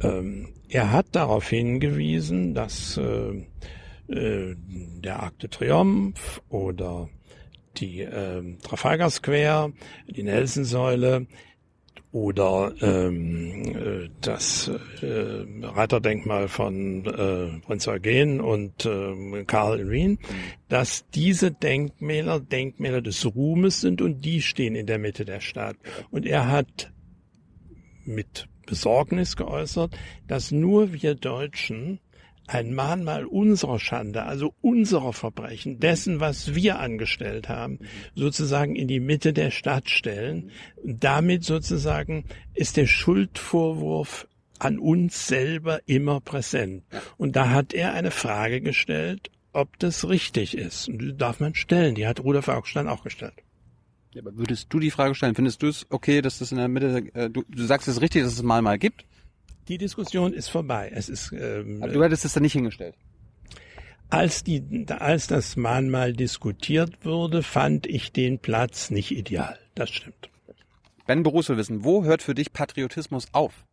Ähm, 0.02 0.50
er 0.70 0.92
hat 0.92 1.08
darauf 1.12 1.50
hingewiesen, 1.50 2.54
dass 2.54 2.98
äh, 2.98 3.46
äh, 4.08 4.56
der 4.58 5.22
Arc 5.22 5.40
de 5.40 5.50
Triomphe 5.50 6.42
oder 6.50 7.10
die 7.78 8.02
äh, 8.02 8.58
Trafalgar 8.62 9.10
Square, 9.10 9.74
die 10.08 10.24
Nelsonsäule 10.24 11.28
oder 12.12 12.74
ähm, 12.82 13.64
äh, 13.64 14.10
das 14.20 14.70
äh, 15.02 15.46
Reiterdenkmal 15.64 16.50
von 16.50 17.06
äh, 17.06 17.60
Prinz 17.66 17.88
Eugen 17.88 18.42
und 18.42 18.86
äh, 18.86 19.46
Karl 19.46 19.80
in 19.80 19.90
Wien, 19.90 20.20
dass 20.68 21.08
diese 21.12 21.52
Denkmäler 21.52 22.42
Denkmäler 22.42 23.02
des 23.02 23.26
Ruhmes 23.26 23.80
sind 23.82 24.02
und 24.02 24.26
die 24.26 24.42
stehen 24.42 24.76
in 24.76 24.88
der 24.88 25.00
Mitte 25.00 25.24
der 25.24 25.40
Stadt. 25.40 25.78
Und 26.10 26.26
er 26.26 26.50
hat 26.50 26.92
mit 28.04 28.50
Besorgnis 28.72 29.36
geäußert, 29.36 29.98
dass 30.30 30.52
nur 30.52 30.94
wir 30.94 31.16
Deutschen 31.16 32.00
ein 32.48 32.74
Mahnmal 32.74 33.26
unserer 33.26 33.80
Schande, 33.80 34.24
also 34.24 34.54
unserer 34.62 35.12
Verbrechen, 35.12 35.82
dessen, 35.82 36.22
was 36.22 36.56
wir 36.56 36.80
angestellt 36.80 37.50
haben, 37.50 37.80
sozusagen 38.16 38.78
in 38.78 38.88
die 38.88 39.02
Mitte 39.02 39.34
der 39.34 39.52
Stadt 39.52 39.90
stellen. 39.90 40.52
Damit 40.86 41.44
sozusagen 41.44 42.24
ist 42.54 42.78
der 42.78 42.88
Schuldvorwurf 42.88 44.26
an 44.58 44.80
uns 44.80 45.28
selber 45.28 45.82
immer 45.86 46.22
präsent. 46.22 46.86
Und 47.18 47.36
da 47.36 47.50
hat 47.50 47.74
er 47.74 47.92
eine 47.92 48.12
Frage 48.12 48.62
gestellt, 48.62 49.32
ob 49.52 49.78
das 49.80 50.08
richtig 50.08 50.58
ist. 50.58 50.88
Und 50.88 51.00
die 51.00 51.18
darf 51.18 51.42
man 51.42 51.56
stellen. 51.56 51.96
Die 51.96 52.08
hat 52.08 52.24
Rudolf 52.24 52.48
Augstein 52.48 52.88
auch 52.88 53.04
gestellt. 53.04 53.44
Ja, 54.14 54.22
aber 54.22 54.36
würdest 54.38 54.68
du 54.70 54.80
die 54.80 54.92
Frage 54.92 55.16
stellen? 55.16 55.36
Findest 55.36 55.62
du 55.64 55.68
es 55.68 55.86
okay, 55.90 56.22
dass 56.22 56.40
das 56.40 56.52
in 56.52 56.58
der 56.58 56.68
Mitte, 56.68 57.10
äh, 57.14 57.30
du, 57.30 57.44
du 57.48 57.64
sagst 57.64 57.88
es 57.88 58.02
richtig, 58.02 58.24
dass 58.24 58.34
es 58.34 58.44
mal 58.44 58.62
mal 58.62 58.78
gibt, 58.78 59.06
Die 59.68 59.78
Diskussion 59.78 60.34
ist 60.34 60.50
vorbei. 60.50 60.92
Es 60.94 61.08
ist 61.08 61.32
ähm, 61.32 61.82
aber 61.82 61.94
du 61.94 62.04
hättest 62.04 62.26
es 62.26 62.34
da 62.34 62.40
nicht 62.40 62.54
hingestellt. 62.54 62.96
Als, 64.10 64.44
die, 64.44 64.86
als 64.90 65.28
das 65.28 65.56
Mahnmal 65.56 66.12
diskutiert 66.12 67.06
wurde, 67.06 67.44
fand 67.44 67.88
ich 67.88 68.12
den 68.12 68.40
Platz 68.40 68.90
nicht 68.90 69.12
ideal. 69.12 69.58
Das 69.76 69.90
stimmt. 69.90 70.30
Ben 71.08 71.24
Berus 71.24 71.48
will 71.48 71.56
wissen, 71.56 71.86
wo 71.86 72.04
hört 72.04 72.22
für 72.22 72.36
dich 72.36 72.52
Patriotismus 72.52 73.28
auf? 73.32 73.66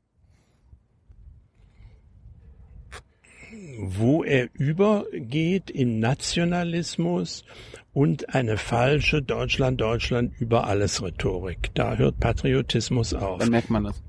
Wo 3.81 4.25
er 4.25 4.49
übergeht 4.55 5.71
in 5.71 6.01
Nationalismus 6.01 7.45
und 7.93 8.35
eine 8.35 8.57
falsche 8.57 9.23
Deutschland, 9.23 9.81
Deutschland 9.81 10.33
über 10.41 10.67
alles 10.67 11.01
Rhetorik. 11.03 11.71
Da 11.75 11.97
hört 11.97 12.19
Patriotismus 12.19 13.15
auf. 13.15 13.39
Dann 13.39 13.51
merkt 13.51 13.71
man 13.71 13.85
das. 13.85 14.03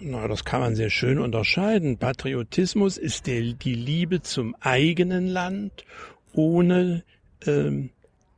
Na, 0.00 0.26
das 0.26 0.44
kann 0.44 0.60
man 0.60 0.74
sehr 0.74 0.90
schön 0.90 1.18
unterscheiden. 1.18 1.98
Patriotismus 1.98 2.98
ist 2.98 3.26
der, 3.26 3.40
die 3.54 3.74
Liebe 3.74 4.22
zum 4.22 4.54
eigenen 4.60 5.26
Land 5.26 5.84
ohne 6.32 7.04
ähm, 7.46 7.90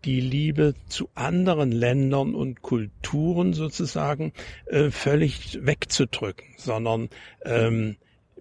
die 0.05 0.21
Liebe 0.21 0.75
zu 0.89 1.09
anderen 1.15 1.73
Ländern 1.73 2.35
und 2.35 2.63
Kulturen 2.63 3.53
sozusagen 3.53 4.33
äh, 4.67 4.91
völlig 4.91 5.59
wegzudrücken, 5.67 6.47
sondern 6.57 7.09
ähm, 7.45 7.97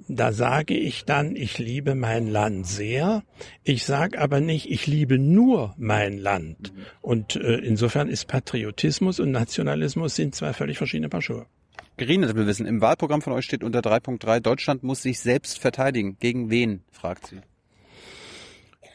da 0.07 0.31
sage 0.31 0.75
ich 0.75 1.05
dann, 1.05 1.35
ich 1.35 1.57
liebe 1.57 1.95
mein 1.95 2.27
Land 2.27 2.67
sehr. 2.67 3.23
Ich 3.63 3.85
sage 3.85 4.19
aber 4.19 4.39
nicht, 4.39 4.69
ich 4.69 4.87
liebe 4.87 5.17
nur 5.17 5.73
mein 5.77 6.17
Land. 6.17 6.73
Und 7.01 7.35
äh, 7.35 7.57
insofern 7.57 8.09
ist 8.09 8.27
Patriotismus 8.27 9.19
und 9.19 9.31
Nationalismus 9.31 10.15
sind 10.15 10.35
zwei 10.35 10.53
völlig 10.53 10.77
verschiedene 10.77 11.09
Paar 11.09 11.21
Schuhe. 11.21 11.45
Gerine 11.97 12.35
will 12.35 12.45
wissen, 12.45 12.65
im 12.65 12.81
Wahlprogramm 12.81 13.21
von 13.21 13.33
euch 13.33 13.45
steht 13.45 13.63
unter 13.63 13.79
3.3, 13.79 14.41
Deutschland 14.41 14.83
muss 14.83 15.01
sich 15.01 15.19
selbst 15.19 15.59
verteidigen. 15.59 16.17
Gegen 16.19 16.49
wen? 16.49 16.83
fragt 16.91 17.27
sie. 17.27 17.39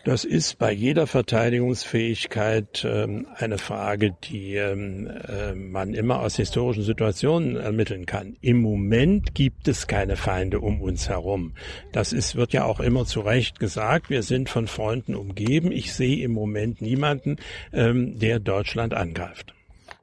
Das 0.04 0.24
ist 0.24 0.58
bei 0.58 0.72
jeder 0.72 1.06
Verteidigungsfähigkeit 1.06 2.86
ähm, 2.88 3.26
eine 3.36 3.58
Frage, 3.58 4.16
die 4.24 4.54
ähm, 4.54 5.06
äh, 5.06 5.54
man 5.54 5.92
immer 5.92 6.20
aus 6.20 6.36
historischen 6.36 6.84
Situationen 6.84 7.56
ermitteln 7.56 8.06
kann. 8.06 8.36
Im 8.40 8.62
Moment 8.62 9.34
gibt 9.34 9.68
es 9.68 9.86
keine 9.86 10.16
Feinde 10.16 10.60
um 10.60 10.80
uns 10.80 11.10
herum. 11.10 11.52
Das 11.92 12.14
ist, 12.14 12.34
wird 12.34 12.54
ja 12.54 12.64
auch 12.64 12.80
immer 12.80 13.04
zu 13.04 13.20
Recht 13.20 13.60
gesagt. 13.60 14.08
Wir 14.08 14.22
sind 14.22 14.48
von 14.48 14.68
Freunden 14.68 15.14
umgeben. 15.14 15.70
Ich 15.70 15.92
sehe 15.92 16.24
im 16.24 16.32
Moment 16.32 16.80
niemanden, 16.80 17.36
ähm, 17.74 18.18
der 18.18 18.40
Deutschland 18.40 18.94
angreift. 18.94 19.54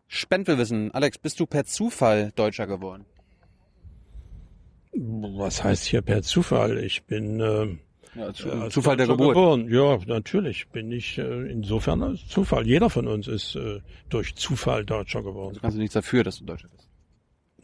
Spend 0.07 0.47
will 0.47 0.59
wissen, 0.59 0.91
Alex, 0.91 1.17
bist 1.17 1.39
du 1.39 1.47
per 1.47 1.65
Zufall 1.65 2.31
Deutscher 2.35 2.67
geworden? 2.67 3.05
Was 4.93 5.63
heißt 5.63 5.85
hier 5.85 6.03
per 6.03 6.21
Zufall? 6.21 6.77
Ich 6.77 7.03
bin 7.03 7.39
äh, 7.39 7.77
ja, 8.17 8.33
zu, 8.33 8.49
äh, 8.49 8.69
Zufall 8.69 8.97
der 8.97 9.07
Geburt. 9.07 9.35
Geboren. 9.35 9.69
Ja, 9.69 9.97
natürlich 10.05 10.67
bin 10.69 10.91
ich 10.91 11.17
äh, 11.17 11.51
insofern 11.51 12.17
Zufall. 12.27 12.65
Jeder 12.65 12.89
von 12.89 13.07
uns 13.07 13.27
ist 13.27 13.55
äh, 13.55 13.81
durch 14.09 14.35
Zufall 14.35 14.85
Deutscher 14.85 15.23
geworden. 15.23 15.49
Also 15.49 15.61
kannst 15.61 15.77
du 15.77 15.81
nichts 15.81 15.93
dafür, 15.93 16.23
dass 16.23 16.39
du 16.39 16.45
Deutscher 16.45 16.69
bist. 16.69 16.87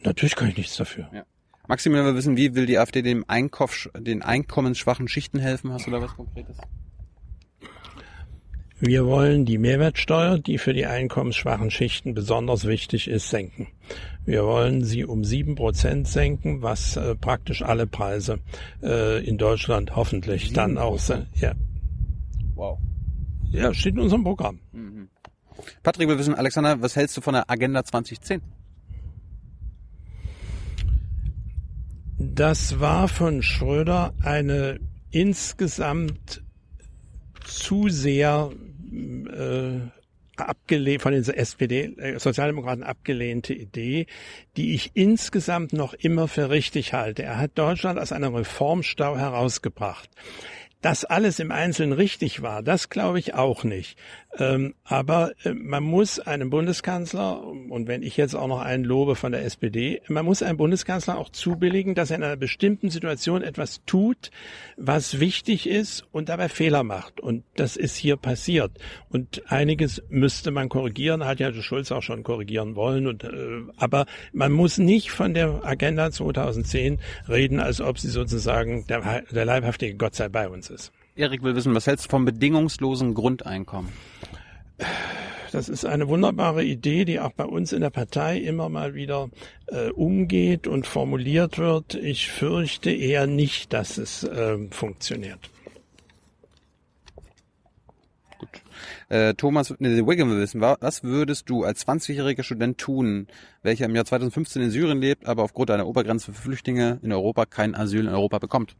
Natürlich 0.02 0.36
kann 0.36 0.48
ich 0.48 0.56
nichts 0.56 0.76
dafür. 0.76 1.08
Ja. 1.12 1.24
Maximilian 1.66 2.06
will 2.06 2.14
wissen, 2.14 2.36
wie 2.36 2.54
will 2.54 2.66
die 2.66 2.78
AfD 2.78 3.02
dem 3.02 3.24
Einkauf, 3.26 3.88
den 3.96 4.22
einkommensschwachen 4.22 5.08
Schichten 5.08 5.38
helfen? 5.38 5.72
Hast 5.72 5.86
du 5.86 5.90
da 5.90 6.00
was 6.00 6.14
Konkretes? 6.14 6.58
Wir 8.86 9.06
wollen 9.06 9.46
die 9.46 9.56
Mehrwertsteuer, 9.56 10.38
die 10.38 10.58
für 10.58 10.74
die 10.74 10.84
einkommensschwachen 10.84 11.70
Schichten 11.70 12.12
besonders 12.12 12.66
wichtig 12.66 13.08
ist, 13.08 13.30
senken. 13.30 13.68
Wir 14.26 14.44
wollen 14.44 14.84
sie 14.84 15.06
um 15.06 15.24
sieben 15.24 15.54
Prozent 15.54 16.06
senken, 16.06 16.60
was 16.60 16.98
äh, 16.98 17.14
praktisch 17.14 17.62
alle 17.62 17.86
Preise 17.86 18.40
äh, 18.82 19.24
in 19.26 19.38
Deutschland 19.38 19.96
hoffentlich 19.96 20.52
dann 20.52 20.76
auch 20.76 20.98
sind. 20.98 21.28
Ja. 21.34 21.54
Wow. 22.54 22.78
ja, 23.50 23.72
steht 23.72 23.94
in 23.94 24.00
unserem 24.00 24.22
Programm. 24.22 24.60
Patrick 25.82 26.06
will 26.06 26.18
wissen, 26.18 26.34
Alexander, 26.34 26.82
was 26.82 26.94
hältst 26.94 27.16
du 27.16 27.22
von 27.22 27.32
der 27.32 27.50
Agenda 27.50 27.84
2010? 27.84 28.42
Das 32.18 32.80
war 32.80 33.08
von 33.08 33.42
Schröder 33.42 34.12
eine 34.22 34.78
insgesamt 35.10 36.42
zu 37.46 37.88
sehr 37.88 38.50
äh, 39.28 39.90
abgelehnt, 40.36 41.02
von 41.02 41.12
den 41.12 41.22
SPD, 41.22 41.94
äh, 41.96 42.18
Sozialdemokraten 42.18 42.82
abgelehnte 42.82 43.54
Idee, 43.54 44.06
die 44.56 44.74
ich 44.74 44.92
insgesamt 44.94 45.72
noch 45.72 45.94
immer 45.94 46.28
für 46.28 46.50
richtig 46.50 46.92
halte. 46.92 47.22
Er 47.22 47.38
hat 47.38 47.52
Deutschland 47.56 47.98
aus 47.98 48.12
einem 48.12 48.34
Reformstau 48.34 49.16
herausgebracht. 49.16 50.08
Dass 50.80 51.06
alles 51.06 51.38
im 51.38 51.50
Einzelnen 51.50 51.94
richtig 51.94 52.42
war, 52.42 52.62
das 52.62 52.90
glaube 52.90 53.18
ich 53.18 53.32
auch 53.32 53.64
nicht. 53.64 53.96
Ähm, 54.38 54.74
aber 54.82 55.32
äh, 55.44 55.54
man 55.54 55.84
muss 55.84 56.18
einem 56.18 56.50
Bundeskanzler, 56.50 57.44
und 57.46 57.86
wenn 57.86 58.02
ich 58.02 58.16
jetzt 58.16 58.34
auch 58.34 58.48
noch 58.48 58.60
einen 58.60 58.84
lobe 58.84 59.14
von 59.14 59.32
der 59.32 59.44
SPD, 59.44 60.02
man 60.08 60.24
muss 60.24 60.42
einem 60.42 60.56
Bundeskanzler 60.56 61.18
auch 61.18 61.28
zubilligen, 61.28 61.94
dass 61.94 62.10
er 62.10 62.16
in 62.16 62.22
einer 62.24 62.36
bestimmten 62.36 62.90
Situation 62.90 63.42
etwas 63.42 63.82
tut, 63.86 64.30
was 64.76 65.20
wichtig 65.20 65.68
ist 65.68 66.04
und 66.10 66.28
dabei 66.28 66.48
Fehler 66.48 66.82
macht. 66.82 67.20
Und 67.20 67.44
das 67.54 67.76
ist 67.76 67.96
hier 67.96 68.16
passiert. 68.16 68.72
Und 69.08 69.42
einiges 69.50 70.02
müsste 70.08 70.50
man 70.50 70.68
korrigieren, 70.68 71.24
hat 71.24 71.38
ja 71.38 71.52
Schulz 71.52 71.92
auch 71.92 72.02
schon 72.02 72.24
korrigieren 72.24 72.74
wollen. 72.74 73.06
Und, 73.06 73.22
äh, 73.24 73.28
aber 73.76 74.06
man 74.32 74.50
muss 74.50 74.78
nicht 74.78 75.12
von 75.12 75.34
der 75.34 75.64
Agenda 75.64 76.10
2010 76.10 76.98
reden, 77.28 77.60
als 77.60 77.80
ob 77.80 77.98
sie 77.98 78.08
sozusagen 78.08 78.86
der, 78.88 79.22
der 79.30 79.44
leibhaftige 79.44 79.96
Gott 79.96 80.16
sei 80.16 80.28
bei 80.28 80.48
uns 80.48 80.70
ist. 80.70 80.92
Erik 81.16 81.42
will 81.42 81.54
wissen, 81.54 81.74
was 81.74 81.86
hältst 81.86 82.06
du 82.06 82.10
vom 82.10 82.24
bedingungslosen 82.24 83.14
Grundeinkommen? 83.14 83.92
Das 85.52 85.68
ist 85.68 85.84
eine 85.84 86.08
wunderbare 86.08 86.64
Idee, 86.64 87.04
die 87.04 87.20
auch 87.20 87.32
bei 87.32 87.44
uns 87.44 87.72
in 87.72 87.80
der 87.80 87.90
Partei 87.90 88.38
immer 88.38 88.68
mal 88.68 88.94
wieder 88.94 89.30
äh, 89.68 89.90
umgeht 89.90 90.66
und 90.66 90.86
formuliert 90.86 91.58
wird. 91.58 91.94
Ich 91.94 92.28
fürchte 92.28 92.90
eher 92.90 93.28
nicht, 93.28 93.72
dass 93.72 93.96
es 93.98 94.24
äh, 94.24 94.58
funktioniert. 94.70 95.50
Äh, 99.08 99.34
Thomas 99.34 99.72
nee, 99.78 100.04
Wiggum 100.04 100.30
will 100.30 100.40
wissen, 100.40 100.60
wa- 100.60 100.76
was 100.80 101.04
würdest 101.04 101.48
du 101.48 101.62
als 101.62 101.86
20-jähriger 101.86 102.42
Student 102.42 102.78
tun, 102.78 103.28
welcher 103.62 103.84
im 103.84 103.94
Jahr 103.94 104.04
2015 104.04 104.60
in 104.62 104.70
Syrien 104.70 105.00
lebt, 105.00 105.26
aber 105.26 105.44
aufgrund 105.44 105.70
einer 105.70 105.86
Obergrenze 105.86 106.32
für 106.32 106.42
Flüchtlinge 106.42 106.98
in 107.02 107.12
Europa 107.12 107.46
kein 107.46 107.76
Asyl 107.76 108.00
in 108.00 108.08
Europa 108.08 108.38
bekommt? 108.40 108.74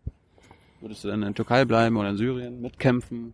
Würdest 0.84 1.02
du 1.02 1.08
dann 1.08 1.22
in 1.22 1.28
der 1.28 1.34
Türkei 1.34 1.64
bleiben 1.64 1.96
oder 1.96 2.10
in 2.10 2.18
Syrien 2.18 2.60
mitkämpfen? 2.60 3.32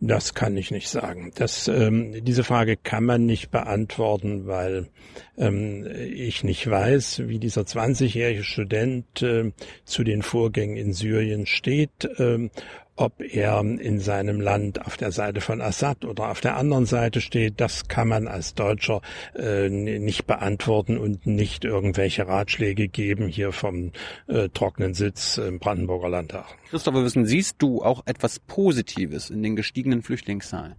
Das 0.00 0.32
kann 0.32 0.56
ich 0.56 0.70
nicht 0.70 0.88
sagen. 0.88 1.30
Das, 1.34 1.68
ähm, 1.68 2.24
diese 2.24 2.42
Frage 2.42 2.78
kann 2.78 3.04
man 3.04 3.26
nicht 3.26 3.50
beantworten, 3.50 4.46
weil 4.46 4.88
ähm, 5.36 5.86
ich 5.86 6.42
nicht 6.42 6.70
weiß, 6.70 7.24
wie 7.26 7.38
dieser 7.38 7.62
20-jährige 7.62 8.44
Student 8.44 9.20
äh, 9.20 9.52
zu 9.84 10.04
den 10.04 10.22
Vorgängen 10.22 10.78
in 10.78 10.94
Syrien 10.94 11.44
steht, 11.44 12.08
ähm, 12.16 12.50
ob 12.98 13.20
er 13.20 13.60
in 13.60 14.00
seinem 14.00 14.40
Land 14.40 14.84
auf 14.84 14.96
der 14.96 15.12
Seite 15.12 15.40
von 15.40 15.60
Assad 15.60 16.04
oder 16.04 16.30
auf 16.30 16.40
der 16.40 16.56
anderen 16.56 16.84
Seite 16.84 17.20
steht. 17.20 17.60
Das 17.60 17.86
kann 17.86 18.08
man 18.08 18.26
als 18.26 18.54
Deutscher 18.54 19.02
äh, 19.36 19.68
nicht 19.68 20.26
beantworten 20.26 20.98
und 20.98 21.24
nicht 21.24 21.64
irgendwelche 21.64 22.26
Ratschläge 22.26 22.88
geben 22.88 23.28
hier 23.28 23.52
vom 23.52 23.92
äh, 24.26 24.48
trockenen 24.48 24.94
Sitz 24.94 25.38
im 25.38 25.60
Brandenburger 25.60 26.08
Landtag. 26.08 26.46
Christoph 26.70 26.94
will 26.94 27.04
wissen, 27.04 27.24
siehst 27.24 27.56
du 27.62 27.82
auch 27.82 28.02
etwas 28.06 28.40
Positives 28.40 29.30
in 29.30 29.44
den 29.44 29.54
gestiegenen 29.54 30.02
Flüchtlingszahlen? 30.02 30.74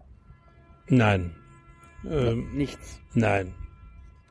Nein. 0.87 1.31
Ähm, 2.09 2.49
Nichts. 2.53 2.99
nein. 3.13 3.53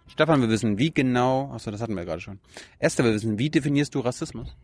Stefan 0.08 0.42
will 0.42 0.48
wissen, 0.48 0.78
wie 0.78 0.90
genau, 0.90 1.50
achso, 1.52 1.70
das 1.70 1.80
hatten 1.80 1.94
wir 1.94 2.04
gerade 2.04 2.20
schon. 2.20 2.38
Esther 2.78 3.04
will 3.04 3.14
wissen, 3.14 3.38
wie 3.38 3.50
definierst 3.50 3.94
du 3.94 4.00
Rassismus? 4.00 4.56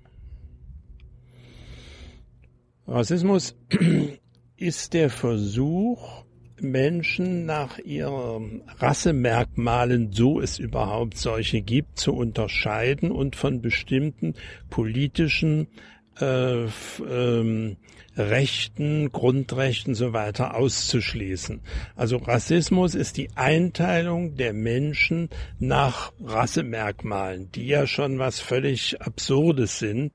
Rassismus 2.87 3.57
ist 4.57 4.93
der 4.95 5.11
Versuch, 5.11 6.25
Menschen 6.61 7.47
nach 7.47 7.79
ihren 7.79 8.63
Rassemerkmalen, 8.79 10.13
so 10.13 10.41
es 10.41 10.59
überhaupt 10.59 11.17
solche 11.17 11.63
gibt, 11.63 11.99
zu 11.99 12.15
unterscheiden 12.15 13.11
und 13.11 13.37
von 13.37 13.61
bestimmten 13.61 14.35
politischen 14.71 15.67
äh, 16.21 16.67
ähm, 17.11 17.77
Rechten, 18.17 19.11
Grundrechten 19.11 19.97
so 19.97 20.13
weiter 20.13 20.55
auszuschließen. 20.55 21.61
Also 21.97 22.19
Rassismus 22.19 22.95
ist 22.95 23.17
die 23.17 23.31
Einteilung 23.35 24.37
der 24.37 24.53
Menschen 24.53 25.31
nach 25.59 26.13
Rassemerkmalen, 26.23 27.51
die 27.51 27.67
ja 27.67 27.89
schon 27.89 28.21
was 28.21 28.39
völlig 28.39 29.03
Absurdes 29.03 29.81
sind. 29.81 30.13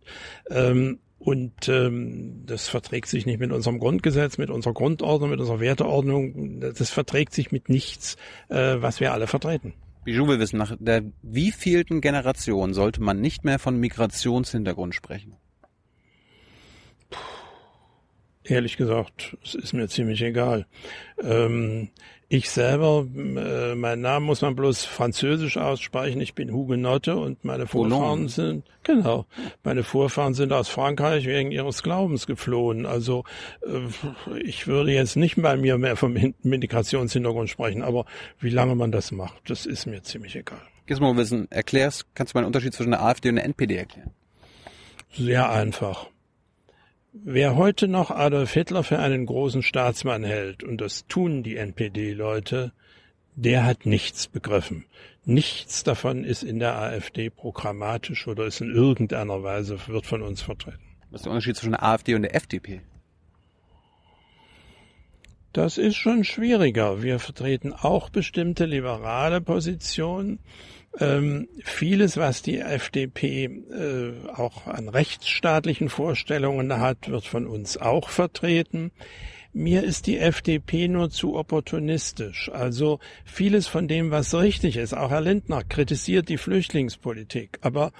Ähm, 0.50 1.00
und 1.20 1.68
ähm, 1.68 2.44
das 2.46 2.70
verträgt 2.70 3.10
sich 3.10 3.26
nicht 3.26 3.40
mit 3.40 3.52
unserem 3.52 3.80
Grundgesetz, 3.80 4.38
mit 4.38 4.50
unserer 4.50 4.74
Grundordnung, 4.74 5.30
mit 5.30 5.40
unserer 5.40 5.60
Werteordnung. 5.60 6.62
Das 6.62 6.90
verträgt 6.90 7.34
sich 7.34 7.52
mit 7.52 7.68
nichts, 7.68 8.16
äh, 8.48 8.78
was 8.80 9.02
wir 9.02 9.12
alle 9.12 9.28
vertreten. 9.28 9.74
Bijou 10.06 10.28
will 10.28 10.40
wissen, 10.40 10.58
nach 10.58 10.76
der 10.80 11.04
wievielten 11.22 12.00
Generation 12.00 12.74
sollte 12.74 13.02
man 13.02 13.20
nicht 13.20 13.44
mehr 13.44 13.60
von 13.60 13.78
Migrationshintergrund 13.78 14.96
sprechen? 14.96 15.36
Ehrlich 18.46 18.78
gesagt, 18.78 19.38
es 19.44 19.56
ist 19.56 19.74
mir 19.74 19.88
ziemlich 19.90 20.22
egal. 20.22 20.66
Ähm, 21.22 21.90
ich 22.32 22.52
selber, 22.52 23.06
äh, 23.16 23.74
mein 23.74 24.02
Name 24.02 24.24
muss 24.28 24.42
man 24.42 24.56
bloß 24.56 24.86
französisch 24.86 25.58
aussprechen. 25.58 26.22
Ich 26.22 26.36
bin 26.36 26.54
Hugenotte 26.54 27.18
und 27.18 27.44
meine 27.44 27.66
Vorfahren 27.66 28.28
sind, 28.28 28.66
genau, 28.84 29.26
meine 29.64 29.82
Vorfahren 29.84 30.36
sind 30.36 30.54
aus 30.54 30.70
Frankreich 30.70 31.26
wegen 31.26 31.52
ihres 31.52 31.82
Glaubens 31.82 32.28
geflohen. 32.28 32.86
Also 32.86 33.24
äh, 33.64 34.40
ich 34.44 34.68
würde 34.68 34.92
jetzt 34.94 35.16
nicht 35.16 35.42
bei 35.42 35.58
mir 35.58 35.80
mehr 35.80 35.96
vom 35.96 36.16
Hin- 36.16 36.36
Migrationshintergrund 36.44 37.50
sprechen, 37.50 37.82
aber 37.82 38.06
wie 38.40 38.52
lange 38.52 38.76
man 38.76 38.92
das 38.92 39.12
macht, 39.12 39.50
das 39.50 39.66
ist 39.66 39.88
mir 39.88 40.04
ziemlich 40.04 40.36
egal. 40.36 40.62
Gizmo 40.86 41.10
will 41.12 41.18
wissen, 41.18 41.48
erklärst, 41.52 42.06
kannst 42.16 42.34
du 42.34 42.38
mal 42.38 42.44
den 42.44 42.48
Unterschied 42.48 42.74
zwischen 42.74 42.92
der 42.92 43.02
AfD 43.04 43.30
und 43.30 43.36
der 43.36 43.46
NPD 43.46 43.76
erklären? 43.76 44.12
Sehr 45.14 45.50
einfach. 45.50 46.08
Wer 47.12 47.56
heute 47.56 47.88
noch 47.88 48.12
Adolf 48.12 48.54
Hitler 48.54 48.84
für 48.84 49.00
einen 49.00 49.26
großen 49.26 49.64
Staatsmann 49.64 50.24
hält, 50.24 50.64
und 50.64 50.80
das 50.80 51.08
tun 51.08 51.42
die 51.42 51.58
NPD-Leute, 51.58 52.72
der 53.36 53.66
hat 53.66 53.88
nichts 53.88 54.28
begriffen. 54.28 54.86
Nichts 55.26 55.84
davon 55.84 56.24
ist 56.24 56.44
in 56.44 56.60
der 56.60 56.78
AfD 56.78 57.32
programmatisch 57.32 58.28
oder 58.28 58.46
ist 58.46 58.62
in 58.62 58.72
irgendeiner 58.72 59.42
Weise, 59.42 59.80
wird 59.88 60.06
von 60.06 60.22
uns 60.22 60.44
vertreten. 60.44 60.84
Was 61.10 61.22
ist 61.22 61.26
der 61.26 61.32
Unterschied 61.32 61.56
zwischen 61.56 61.72
der 61.72 61.84
AfD 61.84 62.14
und 62.14 62.22
der 62.22 62.36
FDP? 62.36 62.82
Das 65.52 65.80
ist 65.80 65.96
schon 65.96 66.24
schwieriger. 66.24 67.02
Wir 67.02 67.18
vertreten 67.18 67.74
auch 67.74 68.12
bestimmte 68.12 68.66
liberale 68.66 69.42
Positionen. 69.42 70.38
Ähm, 70.98 71.48
vieles, 71.64 72.18
was 72.18 72.42
die 72.42 72.60
FDP 72.60 73.46
äh, 73.46 74.14
auch 74.34 74.68
an 74.68 74.90
rechtsstaatlichen 74.90 75.90
Vorstellungen 75.90 76.80
hat, 76.80 77.10
wird 77.10 77.26
von 77.26 77.46
uns 77.48 77.78
auch 77.78 78.10
vertreten. 78.10 78.92
Mir 79.52 79.84
ist 79.84 80.06
die 80.06 80.20
FDP 80.20 80.88
nur 80.88 81.10
zu 81.10 81.36
opportunistisch. 81.36 82.52
Also 82.54 83.00
vieles 83.26 83.68
von 83.68 83.88
dem, 83.88 84.12
was 84.12 84.36
richtig 84.36 84.78
ist, 84.78 84.94
auch 84.94 85.10
Herr 85.10 85.22
Lindner 85.22 85.64
kritisiert 85.64 86.30
die 86.30 86.38
Flüchtlingspolitik. 86.38 87.58
Aber 87.62 87.92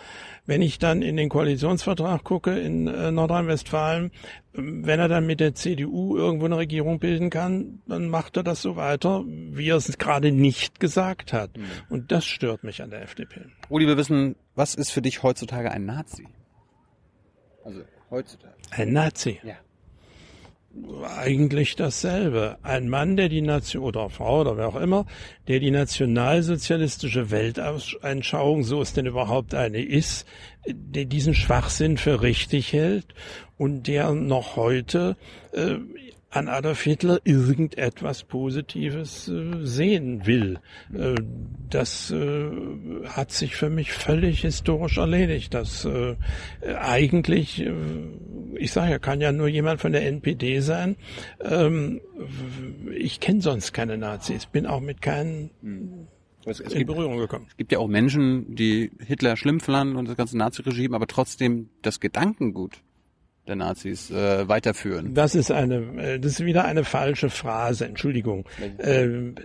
wenn 0.46 0.62
ich 0.62 0.78
dann 0.78 1.02
in 1.02 1.18
den 1.18 1.28
Koalitionsvertrag 1.30 2.24
gucke 2.24 2.60
in 2.60 2.88
äh, 2.88 3.12
Nordrhein-Westfalen, 3.12 4.12
wenn 4.54 5.00
er 5.00 5.08
dann 5.08 5.26
mit 5.26 5.40
der 5.40 5.56
CDU 5.56 6.18
irgendwo 6.18 6.46
eine 6.46 6.58
Regierung 6.58 7.00
bilden 7.00 7.32
kann, 7.32 7.82
dann 7.88 8.10
macht 8.10 8.38
er 8.38 8.44
das 8.44 8.62
so 8.62 8.76
weiter, 8.76 9.24
wie 9.26 9.70
er 9.70 9.78
es 9.78 9.98
gerade 9.98 10.32
nicht 10.32 10.80
gesagt 10.80 11.34
hat. 11.34 11.58
Mhm. 11.58 11.64
Und 11.90 12.12
das 12.12 12.26
stört 12.26 12.64
mich 12.64 12.84
an 12.84 12.92
der 12.92 13.02
FDP. 13.02 13.46
Uli, 13.70 13.88
wir 13.88 13.98
wissen, 13.98 14.36
was 14.54 14.76
ist 14.76 14.92
für 14.92 15.02
dich 15.02 15.24
heutzutage 15.24 15.72
ein 15.72 15.86
Nazi? 15.86 16.28
Also 17.64 17.82
heutzutage. 18.12 18.54
Ein 18.70 18.94
Nazi? 18.94 19.40
Ja 19.44 19.56
eigentlich 21.18 21.76
dasselbe. 21.76 22.58
Ein 22.62 22.90
Mann, 22.90 23.18
der 23.18 23.30
die 23.30 23.42
Nation, 23.42 23.84
oder 23.84 24.10
Frau 24.10 24.42
oder 24.42 24.58
wer 24.58 24.68
auch 24.68 24.76
immer, 24.76 25.06
der 25.48 25.60
die 25.60 25.72
nationalsozialistische 25.72 27.32
Weltanschauung, 27.32 28.64
so 28.64 28.82
es 28.82 28.94
denn 28.94 29.06
überhaupt 29.06 29.56
eine 29.56 29.82
ist, 29.82 30.28
der 30.68 31.06
diesen 31.06 31.34
Schwachsinn 31.34 31.98
für 31.98 32.22
richtig 32.22 32.74
hält 32.74 33.08
und 33.58 33.88
der 33.88 34.12
noch 34.14 34.56
heute 34.56 35.18
äh, 35.54 35.76
an 36.30 36.48
Adolf 36.48 36.82
Hitler 36.82 37.20
irgendetwas 37.24 38.24
Positives 38.24 39.28
äh, 39.28 39.66
sehen 39.66 40.26
will. 40.26 40.60
Äh, 40.94 41.16
das 41.70 42.12
äh, 42.12 42.52
hat 43.06 43.32
sich 43.32 43.56
für 43.56 43.70
mich 43.70 43.92
völlig 43.92 44.42
historisch 44.42 44.98
erledigt. 44.98 45.54
Das 45.54 45.88
eigentlich, 46.80 47.66
ich 48.56 48.72
sage 48.72 48.92
ja, 48.92 49.00
kann 49.00 49.22
ja 49.22 49.32
nur 49.32 49.48
jemand 49.48 49.80
von 49.80 49.92
der 49.92 50.06
NPD 50.08 50.60
sein. 50.60 50.96
Ähm, 51.42 52.02
ich 52.96 53.20
kenne 53.20 53.42
sonst 53.42 53.74
keine 53.74 53.98
Nazis, 53.98 54.46
bin 54.46 54.66
auch 54.66 54.82
mit 54.82 55.02
keinen 55.02 56.08
es, 56.46 56.60
es 56.60 56.74
in 56.74 56.80
gibt, 56.80 56.92
Berührung 56.92 57.18
gekommen. 57.18 57.46
Es 57.50 57.58
gibt 57.58 57.72
ja 57.72 57.80
auch 57.80 57.88
Menschen, 57.88 58.56
die 58.56 58.92
Hitler 59.00 59.38
schlimm 59.38 59.60
fanden 59.60 59.96
und 59.96 60.08
das 60.08 60.18
ganze 60.18 60.38
Naziregime, 60.38 60.96
aber 60.96 61.08
trotzdem 61.08 61.70
das 61.82 62.00
Gedankengut 62.00 62.82
der 63.50 63.58
Nazis 63.58 64.10
äh, 64.12 64.48
weiterführen. 64.48 65.14
Das 65.14 65.36
ist 65.36 65.52
eine, 65.52 65.78
äh, 66.02 66.20
das 66.20 66.34
ist 66.34 66.46
wieder 66.46 66.66
eine 66.66 66.86
falsche 66.86 67.30
Phrase. 67.30 67.86
Entschuldigung. 67.86 68.46
Ähm, 68.80 69.36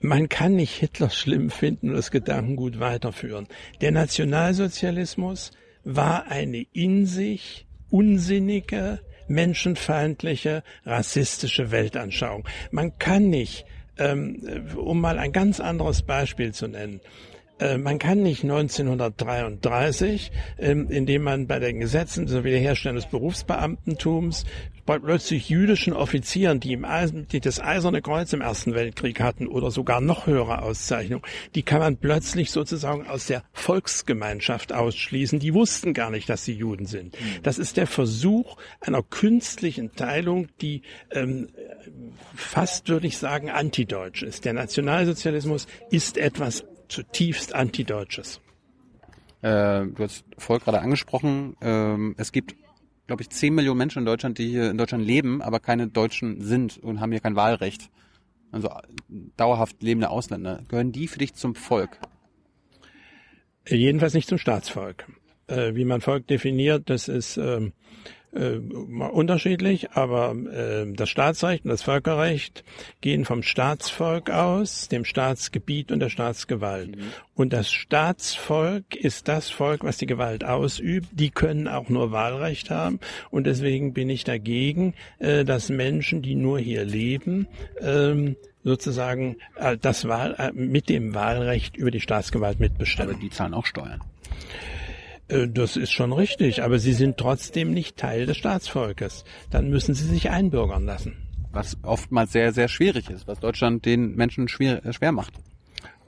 man 0.00 0.28
kann 0.28 0.54
nicht 0.54 0.74
Hitler 0.74 1.10
schlimm 1.10 1.50
finden 1.50 1.88
und 1.88 1.96
das 1.96 2.10
Gedankengut 2.10 2.78
weiterführen. 2.78 3.48
Der 3.80 3.90
Nationalsozialismus 3.90 5.52
war 5.82 6.28
eine 6.28 6.66
in 6.72 7.06
sich 7.06 7.66
unsinnige, 7.90 9.00
menschenfeindliche, 9.28 10.62
rassistische 10.84 11.70
Weltanschauung. 11.70 12.46
Man 12.70 12.98
kann 12.98 13.30
nicht, 13.30 13.64
ähm, 13.96 14.68
um 14.76 15.00
mal 15.00 15.18
ein 15.18 15.32
ganz 15.32 15.58
anderes 15.58 16.02
Beispiel 16.02 16.52
zu 16.52 16.68
nennen, 16.68 17.00
äh, 17.00 17.33
man 17.78 17.98
kann 17.98 18.22
nicht 18.22 18.42
1933, 18.42 20.32
ähm, 20.58 20.88
indem 20.90 21.22
man 21.22 21.46
bei 21.46 21.60
den 21.60 21.78
Gesetzen 21.78 22.26
zur 22.26 22.44
Wiederherstellung 22.44 22.96
des 22.96 23.06
Berufsbeamtentums 23.06 24.44
plötzlich 24.86 25.48
jüdischen 25.48 25.92
Offizieren, 25.94 26.60
die, 26.60 26.72
im 26.72 26.84
Eisen, 26.84 27.26
die 27.28 27.40
das 27.40 27.60
Eiserne 27.60 28.02
Kreuz 28.02 28.32
im 28.32 28.40
Ersten 28.40 28.74
Weltkrieg 28.74 29.20
hatten 29.20 29.46
oder 29.46 29.70
sogar 29.70 30.00
noch 30.00 30.26
höhere 30.26 30.62
Auszeichnung, 30.62 31.26
die 31.54 31.62
kann 31.62 31.78
man 31.78 31.96
plötzlich 31.96 32.50
sozusagen 32.50 33.06
aus 33.06 33.26
der 33.26 33.44
Volksgemeinschaft 33.52 34.72
ausschließen. 34.72 35.38
Die 35.38 35.54
wussten 35.54 35.94
gar 35.94 36.10
nicht, 36.10 36.28
dass 36.28 36.44
sie 36.44 36.52
Juden 36.52 36.86
sind. 36.86 37.18
Mhm. 37.18 37.42
Das 37.42 37.58
ist 37.58 37.76
der 37.76 37.86
Versuch 37.86 38.56
einer 38.80 39.02
künstlichen 39.02 39.94
Teilung, 39.94 40.48
die 40.60 40.82
ähm, 41.10 41.48
fast, 42.34 42.88
würde 42.88 43.06
ich 43.06 43.16
sagen, 43.16 43.50
antideutsch 43.50 44.22
ist. 44.22 44.44
Der 44.44 44.52
Nationalsozialismus 44.52 45.66
ist 45.90 46.18
etwas 46.18 46.64
zutiefst 46.88 47.54
antideutsches. 47.54 48.40
Äh, 49.42 49.86
du 49.86 49.98
hast 49.98 50.24
vorher 50.38 50.64
gerade 50.64 50.80
angesprochen, 50.80 51.56
ähm, 51.60 52.14
es 52.18 52.32
gibt, 52.32 52.54
glaube 53.06 53.22
ich, 53.22 53.30
10 53.30 53.54
Millionen 53.54 53.78
Menschen 53.78 53.98
in 54.00 54.06
Deutschland, 54.06 54.38
die 54.38 54.48
hier 54.48 54.70
in 54.70 54.78
Deutschland 54.78 55.04
leben, 55.04 55.42
aber 55.42 55.60
keine 55.60 55.88
Deutschen 55.88 56.40
sind 56.40 56.78
und 56.78 57.00
haben 57.00 57.12
hier 57.12 57.20
kein 57.20 57.36
Wahlrecht. 57.36 57.90
Also 58.52 58.70
dauerhaft 59.36 59.82
lebende 59.82 60.10
Ausländer. 60.10 60.62
Gehören 60.68 60.92
die 60.92 61.08
für 61.08 61.18
dich 61.18 61.34
zum 61.34 61.54
Volk? 61.54 61.98
Jedenfalls 63.68 64.14
nicht 64.14 64.28
zum 64.28 64.38
Staatsvolk. 64.38 65.06
Äh, 65.46 65.74
wie 65.74 65.84
man 65.84 66.00
Volk 66.00 66.26
definiert, 66.26 66.88
das 66.88 67.08
ist 67.08 67.36
ähm, 67.36 67.72
äh, 68.34 68.58
unterschiedlich, 68.58 69.92
aber 69.92 70.34
äh, 70.34 70.92
das 70.92 71.08
Staatsrecht 71.08 71.64
und 71.64 71.70
das 71.70 71.82
Völkerrecht 71.82 72.64
gehen 73.00 73.24
vom 73.24 73.42
Staatsvolk 73.42 74.30
aus, 74.30 74.88
dem 74.88 75.04
Staatsgebiet 75.04 75.92
und 75.92 76.00
der 76.00 76.08
Staatsgewalt. 76.08 76.96
Mhm. 76.96 77.02
Und 77.34 77.52
das 77.52 77.70
Staatsvolk 77.70 78.94
ist 78.94 79.28
das 79.28 79.50
Volk, 79.50 79.84
was 79.84 79.98
die 79.98 80.06
Gewalt 80.06 80.44
ausübt. 80.44 81.08
Die 81.12 81.30
können 81.30 81.68
auch 81.68 81.88
nur 81.88 82.12
Wahlrecht 82.12 82.70
haben. 82.70 83.00
Und 83.30 83.46
deswegen 83.46 83.92
bin 83.92 84.08
ich 84.10 84.24
dagegen, 84.24 84.94
äh, 85.18 85.44
dass 85.44 85.68
Menschen, 85.68 86.22
die 86.22 86.34
nur 86.34 86.58
hier 86.58 86.84
leben, 86.84 87.46
ähm, 87.80 88.36
sozusagen 88.62 89.36
äh, 89.56 89.76
das 89.76 90.08
Wahl, 90.08 90.34
äh, 90.38 90.52
mit 90.52 90.88
dem 90.88 91.14
Wahlrecht 91.14 91.76
über 91.76 91.90
die 91.90 92.00
Staatsgewalt 92.00 92.60
mitbestimmen. 92.60 93.10
Aber 93.12 93.20
die 93.20 93.30
zahlen 93.30 93.54
auch 93.54 93.66
Steuern. 93.66 94.00
Äh, 95.34 95.48
das 95.48 95.76
ist 95.76 95.92
schon 95.92 96.12
richtig, 96.12 96.62
aber 96.62 96.78
sie 96.78 96.92
sind 96.92 97.16
trotzdem 97.16 97.72
nicht 97.72 97.96
Teil 97.96 98.26
des 98.26 98.36
Staatsvolkes. 98.36 99.24
Dann 99.50 99.68
müssen 99.68 99.94
sie 99.94 100.06
sich 100.06 100.30
einbürgern 100.30 100.84
lassen. 100.84 101.16
Was 101.52 101.76
oftmals 101.82 102.32
sehr, 102.32 102.52
sehr 102.52 102.68
schwierig 102.68 103.10
ist, 103.10 103.28
was 103.28 103.38
Deutschland 103.40 103.84
den 103.84 104.14
Menschen 104.14 104.48
schwer, 104.48 104.84
äh, 104.84 104.92
schwer 104.92 105.12
macht. 105.12 105.34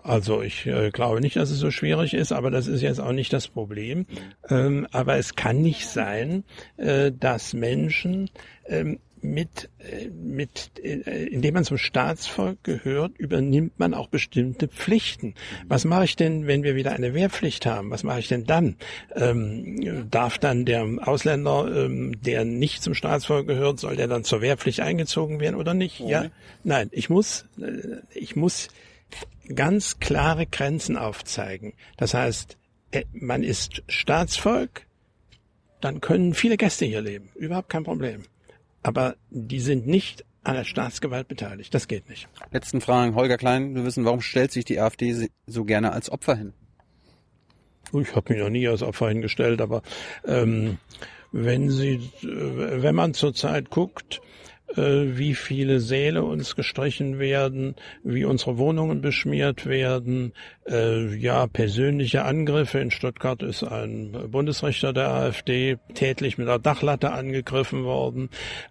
Also 0.03 0.41
ich 0.41 0.67
äh, 0.67 0.91
glaube 0.91 1.21
nicht, 1.21 1.35
dass 1.35 1.51
es 1.51 1.59
so 1.59 1.73
schwierig 1.73 2.15
ist, 2.15 2.31
aber 2.31 2.53
das 2.53 2.69
ist 2.69 2.81
jetzt 2.81 3.01
auch 3.01 3.13
nicht 3.13 3.33
das 3.33 3.49
Problem. 3.49 4.07
Ähm, 4.49 4.87
aber 4.93 5.17
es 5.17 5.35
kann 5.35 5.61
nicht 5.63 5.89
sein, 5.89 6.45
äh, 6.77 7.11
dass 7.11 7.55
Menschen 7.55 8.31
ähm, 8.67 9.01
mit, 9.27 9.69
äh, 9.79 10.09
mit, 10.09 10.71
äh, 10.83 11.27
indem 11.27 11.55
man 11.55 11.65
zum 11.65 11.79
Staatsvolk 11.79 12.63
gehört, 12.63 13.19
übernimmt 13.19 13.79
man 13.79 13.95
auch 13.95 14.09
bestimmte 14.09 14.69
Pflichten. 14.69 15.35
Was 15.67 15.85
mache 15.85 16.05
ich 16.05 16.17
denn, 16.17 16.47
wenn 16.47 16.63
wir 16.63 16.77
wieder 16.77 16.93
eine 16.93 17.13
Wehrpflicht 17.13 17.67
haben? 17.67 17.91
Was 17.91 18.03
mache 18.03 18.21
ich 18.21 18.29
denn 18.29 18.45
dann? 18.45 18.77
Ähm, 19.15 20.11
darf 20.11 20.39
dann 20.39 20.65
der 20.65 20.87
Ausländer, 21.03 21.85
ähm, 21.85 22.21
der 22.23 22.45
nicht 22.45 22.83
zum 22.83 22.95
Staatsvolk 22.95 23.47
gehört, 23.47 23.81
soll 23.81 23.97
der 23.97 24.09
dann 24.09 24.25
zur 24.25 24.41
Wehrpflicht 24.41 24.81
eingezogen 24.81 25.41
werden 25.41 25.57
oder 25.57 25.75
nicht? 25.75 26.01
Oh. 26.01 26.09
Ja, 26.09 26.27
nein. 26.65 26.89
Ich 26.93 27.11
muss, 27.11 27.47
äh, 27.61 27.99
ich 28.15 28.37
muss 28.37 28.69
ganz 29.55 29.99
klare 29.99 30.47
Grenzen 30.47 30.97
aufzeigen. 30.97 31.75
Das 31.97 32.15
heißt, 32.15 32.57
man 33.13 33.43
ist 33.43 33.83
Staatsvolk, 33.89 34.87
dann 35.81 36.01
können 36.01 36.35
viele 36.35 36.57
Gäste 36.57 36.87
hier 36.87 37.03
leben. 37.03 37.31
Überhaupt 37.35 37.69
kein 37.69 37.85
Problem 37.85 38.23
aber 38.87 39.17
die 39.31 39.59
sind 39.59 39.89
nicht 39.89 40.25
an 40.45 40.55
der 40.55 40.63
Staatsgewalt 40.63 41.27
beteiligt. 41.27 41.75
Das 41.75 41.89
geht 41.89 42.09
nicht. 42.09 42.29
Letzten 42.53 42.81
Fragen. 42.81 43.17
Holger 43.17 43.37
Klein, 43.37 43.75
wir 43.75 43.85
wissen, 43.85 44.05
warum 44.05 44.21
stellt 44.21 44.53
sich 44.53 44.65
die 44.65 44.79
AfD 44.79 45.29
so 45.49 45.65
gerne 45.65 45.91
als 45.91 46.09
Opfer 46.09 46.37
hin? 46.37 46.53
Ich 47.93 48.15
habe 48.15 48.33
mich 48.33 48.41
noch 48.41 48.49
nie 48.49 48.69
als 48.69 48.83
Opfer 48.83 49.09
hingestellt, 49.09 49.61
aber 49.61 49.83
ähm, 50.25 50.79
wenn 51.33 51.69
Sie, 51.69 51.95
äh, 52.23 52.83
wenn 52.83 52.95
man 52.95 53.13
zurzeit 53.13 53.71
guckt, 53.71 54.21
wie 54.75 55.35
viele 55.35 55.81
Säle 55.81 56.25
uns 56.25 56.57
gestrichen 56.57 57.19
werden, 57.19 57.77
wie 58.03 58.25
unsere 58.25 58.59
Wohnungen 58.59 59.01
beschmiert 59.01 59.65
werden, 59.65 60.33
äh, 60.69 61.15
ja, 61.17 61.47
persönliche 61.47 62.25
Angriffe. 62.25 62.79
In 62.81 62.91
Stuttgart 62.91 63.43
ist 63.43 63.63
ein 63.63 64.13
Bundesrichter 64.31 64.93
der 64.93 65.09
AfD 65.09 65.77
tätlich 65.95 66.39
mit 66.39 66.49
einer 66.49 66.59
Dachlatte 66.59 67.13
angegriffen 67.13 67.85
worden. 67.85 68.31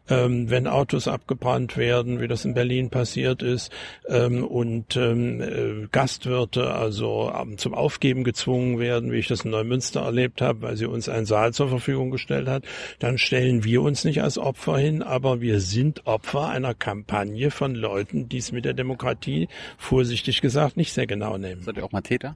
Ähm, 0.10 0.50
wenn 0.50 0.68
Autos 0.68 1.08
abgebrannt 1.08 1.78
werden, 1.78 2.20
wie 2.20 2.28
das 2.28 2.46
in 2.46 2.54
Berlin 2.54 2.90
passiert 2.90 3.42
ist, 3.42 3.72
ähm, 4.10 4.44
und 4.44 4.98
ähm, 4.98 5.42
äh, 5.42 5.88
Gastwirte 5.92 6.74
also 6.74 7.32
zum 7.58 7.74
Aufgeben 7.74 8.24
gezwungen 8.24 8.80
werden, 8.80 9.12
wie 9.12 9.18
ich 9.18 9.28
das 9.28 9.46
in 9.46 9.52
Neumünster 9.52 10.02
erlebt 10.02 10.42
habe, 10.42 10.62
weil 10.62 10.78
sie 10.78 10.86
uns 10.86 11.10
einen 11.10 11.26
Saal 11.26 11.54
zur 11.54 11.70
Verfügung 11.70 12.12
gestellt 12.12 12.48
hat, 12.48 12.64
dann 13.00 13.18
stellen 13.18 13.64
wir 13.64 13.82
uns 13.82 14.04
nicht 14.04 14.22
als 14.22 14.38
Opfer 14.38 14.78
hin, 14.78 15.02
aber 15.02 15.42
wir 15.42 15.60
sind 15.60 15.85
sind 15.86 16.08
Opfer 16.08 16.50
einer 16.50 16.74
Kampagne 16.74 17.52
von 17.52 17.76
Leuten, 17.76 18.28
die 18.28 18.40
es 18.40 18.52
mit 18.52 18.66
der 18.66 18.74
Demokratie, 18.74 19.48
vorsichtig 19.78 20.42
gesagt, 20.42 20.78
nicht 20.78 20.94
sehr 20.94 21.06
genau 21.06 21.38
nehmen. 21.38 21.62
Seid 21.62 21.78
ihr 21.78 21.86
auch 21.86 21.92
mal 21.92 22.02
Täter? 22.02 22.36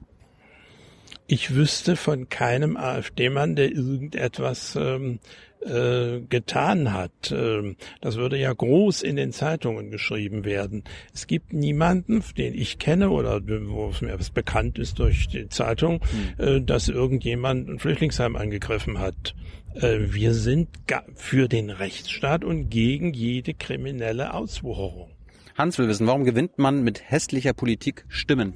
Ich 1.26 1.54
wüsste 1.54 1.96
von 1.96 2.28
keinem 2.28 2.76
AfD-Mann, 2.76 3.56
der 3.56 3.72
irgendetwas 3.72 4.76
ähm, 4.76 5.18
äh, 5.64 6.20
getan 6.28 6.92
hat. 6.92 7.32
Ähm, 7.32 7.76
das 8.00 8.16
würde 8.16 8.38
ja 8.38 8.52
groß 8.52 9.02
in 9.02 9.16
den 9.16 9.32
Zeitungen 9.32 9.90
geschrieben 9.90 10.44
werden. 10.44 10.84
Es 11.12 11.26
gibt 11.26 11.52
niemanden, 11.52 12.22
den 12.38 12.54
ich 12.54 12.78
kenne 12.78 13.10
oder 13.10 13.40
wo 13.46 13.90
es 13.90 14.00
mir 14.00 14.16
bekannt 14.32 14.78
ist 14.78 15.00
durch 15.00 15.26
die 15.28 15.48
Zeitung, 15.48 16.00
hm. 16.38 16.46
äh, 16.46 16.60
dass 16.60 16.88
irgendjemand 16.88 17.68
ein 17.68 17.78
Flüchtlingsheim 17.80 18.36
angegriffen 18.36 19.00
hat. 19.00 19.34
Äh, 19.74 19.98
wir 20.12 20.34
sind 20.34 20.68
für 21.14 21.48
den 21.48 21.70
Rechtsstaat 21.70 22.44
und 22.44 22.70
gegen 22.70 23.12
jede 23.12 23.54
kriminelle 23.54 24.34
Auswucherung. 24.34 25.10
Hans 25.56 25.78
will 25.78 25.88
wissen, 25.88 26.06
warum 26.06 26.24
gewinnt 26.24 26.58
man 26.58 26.82
mit 26.82 27.10
hässlicher 27.10 27.52
Politik 27.52 28.04
Stimmen? 28.08 28.54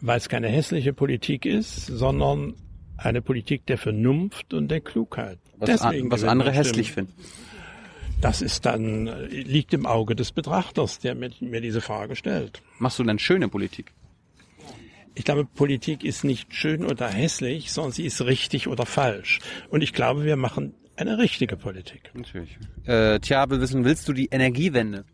Weil 0.00 0.18
es 0.18 0.28
keine 0.28 0.48
hässliche 0.48 0.92
Politik 0.92 1.44
ist, 1.44 1.86
sondern 1.86 2.54
eine 2.96 3.20
Politik 3.20 3.66
der 3.66 3.78
Vernunft 3.78 4.54
und 4.54 4.68
der 4.68 4.80
Klugheit. 4.80 5.38
Was, 5.56 5.68
Deswegen 5.68 6.10
was 6.10 6.24
andere 6.24 6.52
hässlich 6.52 6.92
finden. 6.92 7.12
Das 8.20 8.42
ist 8.42 8.66
dann, 8.66 9.06
liegt 9.28 9.72
im 9.74 9.86
Auge 9.86 10.16
des 10.16 10.32
Betrachters, 10.32 10.98
der 10.98 11.14
mir, 11.14 11.30
mir 11.40 11.60
diese 11.60 11.80
Frage 11.80 12.16
stellt. 12.16 12.62
Machst 12.78 12.98
du 12.98 13.04
denn 13.04 13.18
schöne 13.18 13.48
Politik? 13.48 13.92
Ich 15.14 15.24
glaube, 15.24 15.44
Politik 15.44 16.04
ist 16.04 16.24
nicht 16.24 16.54
schön 16.54 16.84
oder 16.84 17.08
hässlich, 17.08 17.72
sondern 17.72 17.92
sie 17.92 18.06
ist 18.06 18.24
richtig 18.24 18.68
oder 18.68 18.86
falsch. 18.86 19.40
Und 19.70 19.82
ich 19.82 19.92
glaube, 19.92 20.24
wir 20.24 20.36
machen 20.36 20.74
eine 20.96 21.18
richtige 21.18 21.56
Politik. 21.56 22.10
Natürlich. 22.14 22.58
Äh, 22.84 23.20
tja, 23.20 23.48
wir 23.50 23.60
wissen, 23.60 23.84
willst 23.84 24.08
du 24.08 24.12
die 24.12 24.26
Energiewende? 24.26 25.04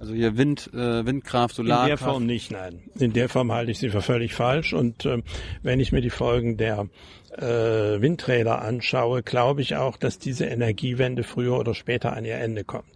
Also 0.00 0.14
hier 0.14 0.36
Wind, 0.36 0.70
äh, 0.72 1.04
Windkraft, 1.04 1.56
Solarkraft. 1.56 1.84
In 1.84 1.88
der 1.88 1.98
Form 1.98 2.26
nicht, 2.26 2.50
nein. 2.52 2.82
In 2.98 3.12
der 3.12 3.28
Form 3.28 3.52
halte 3.52 3.72
ich 3.72 3.78
sie 3.78 3.90
für 3.90 4.02
völlig 4.02 4.34
falsch. 4.34 4.72
Und 4.72 5.04
äh, 5.04 5.22
wenn 5.62 5.80
ich 5.80 5.90
mir 5.90 6.00
die 6.00 6.10
Folgen 6.10 6.56
der 6.56 6.88
äh, 7.36 8.00
Windräder 8.00 8.62
anschaue, 8.62 9.22
glaube 9.22 9.62
ich 9.62 9.76
auch, 9.76 9.96
dass 9.96 10.18
diese 10.18 10.46
Energiewende 10.46 11.24
früher 11.24 11.58
oder 11.58 11.74
später 11.74 12.16
an 12.16 12.24
ihr 12.24 12.36
Ende 12.36 12.64
kommt. 12.64 12.90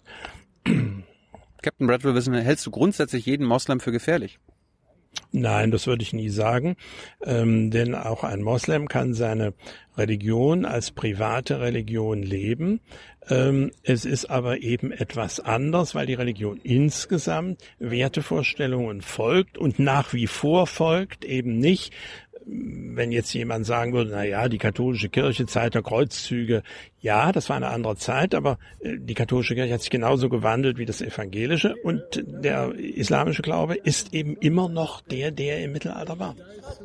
Captain 1.62 1.86
Brad 1.86 2.04
will 2.04 2.14
wissen, 2.14 2.34
hältst 2.34 2.66
du 2.66 2.70
grundsätzlich 2.70 3.26
jeden 3.26 3.46
Moslem 3.46 3.80
für 3.80 3.92
gefährlich? 3.92 4.38
Nein, 5.30 5.70
das 5.70 5.86
würde 5.86 6.02
ich 6.02 6.12
nie 6.12 6.28
sagen, 6.28 6.76
ähm, 7.24 7.70
denn 7.70 7.94
auch 7.94 8.22
ein 8.22 8.42
Moslem 8.42 8.88
kann 8.88 9.14
seine 9.14 9.54
Religion 9.96 10.64
als 10.64 10.90
private 10.90 11.60
Religion 11.60 12.22
leben. 12.22 12.80
Ähm, 13.28 13.70
es 13.82 14.04
ist 14.04 14.26
aber 14.26 14.62
eben 14.62 14.92
etwas 14.92 15.40
anders, 15.40 15.94
weil 15.94 16.06
die 16.06 16.14
Religion 16.14 16.58
insgesamt 16.62 17.62
Wertevorstellungen 17.78 19.00
folgt 19.00 19.58
und 19.58 19.78
nach 19.78 20.12
wie 20.12 20.26
vor 20.26 20.66
folgt, 20.66 21.24
eben 21.24 21.58
nicht 21.58 21.92
wenn 22.46 23.12
jetzt 23.12 23.32
jemand 23.32 23.66
sagen 23.66 23.92
würde, 23.92 24.10
na 24.12 24.24
ja, 24.24 24.48
die 24.48 24.58
katholische 24.58 25.08
Kirche, 25.08 25.46
Zeit 25.46 25.74
der 25.74 25.82
Kreuzzüge, 25.82 26.62
ja, 27.00 27.32
das 27.32 27.48
war 27.48 27.56
eine 27.56 27.68
andere 27.68 27.96
Zeit, 27.96 28.34
aber 28.34 28.58
äh, 28.80 28.96
die 28.98 29.14
katholische 29.14 29.54
Kirche 29.54 29.72
hat 29.72 29.80
sich 29.80 29.90
genauso 29.90 30.28
gewandelt 30.28 30.78
wie 30.78 30.84
das 30.84 31.00
evangelische 31.00 31.74
und 31.76 32.02
der 32.26 32.74
islamische 32.74 33.42
Glaube 33.42 33.74
ist 33.74 34.12
eben 34.14 34.36
immer 34.36 34.68
noch 34.68 35.00
der, 35.00 35.30
der 35.30 35.62
im 35.62 35.72
Mittelalter 35.72 36.18
war. 36.18 36.36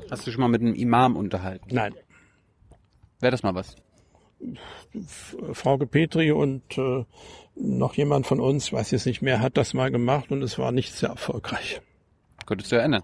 Hast 0.10 0.28
du 0.28 0.32
schon 0.32 0.42
mal 0.42 0.48
mit 0.48 0.62
einem 0.62 0.74
Imam 0.74 1.16
unterhalten? 1.16 1.68
Nein. 1.72 1.94
Wäre 3.20 3.32
das 3.32 3.44
mal 3.44 3.56
was? 3.56 3.76
Frau 5.54 5.78
Petri 5.78 6.32
und 6.32 6.78
äh, 6.78 7.04
noch 7.56 7.96
jemand 7.96 8.28
von 8.28 8.40
uns, 8.40 8.72
weiß 8.72 8.92
jetzt 8.92 9.08
nicht 9.08 9.24
mehr, 9.24 9.42
hat 9.42 9.58
das 9.58 9.74
mal 9.74 9.90
gemacht 9.90 10.32
und 10.32 10.44
es 10.44 10.60
war 10.60 10.72
nicht 10.72 10.94
sehr 10.94 11.10
erfolgreich. 11.10 11.82
Könntest 12.46 12.72
du 12.72 12.76
ja 12.76 12.84
ändern. 12.84 13.04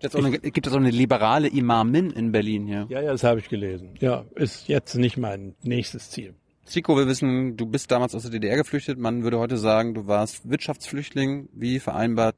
Gibt 0.00 0.14
es 0.14 0.20
auch, 0.20 0.24
eine, 0.24 0.38
gibt 0.38 0.66
es 0.66 0.72
auch 0.72 0.78
eine 0.78 0.90
liberale 0.90 1.48
Imamin 1.48 2.10
in 2.10 2.32
Berlin 2.32 2.66
hier? 2.66 2.86
Ja, 2.88 3.02
ja, 3.02 3.12
das 3.12 3.22
habe 3.22 3.40
ich 3.40 3.48
gelesen. 3.48 3.94
Ja, 4.00 4.24
ist 4.34 4.66
jetzt 4.66 4.94
nicht 4.94 5.18
mein 5.18 5.54
nächstes 5.62 6.10
Ziel. 6.10 6.34
Zico, 6.64 6.96
wir 6.96 7.06
wissen, 7.06 7.56
du 7.56 7.66
bist 7.66 7.90
damals 7.90 8.14
aus 8.14 8.22
der 8.22 8.30
DDR 8.30 8.56
geflüchtet. 8.56 8.98
Man 8.98 9.24
würde 9.24 9.38
heute 9.38 9.58
sagen, 9.58 9.92
du 9.92 10.06
warst 10.06 10.48
Wirtschaftsflüchtling. 10.48 11.48
Wie 11.52 11.80
vereinbart, 11.80 12.36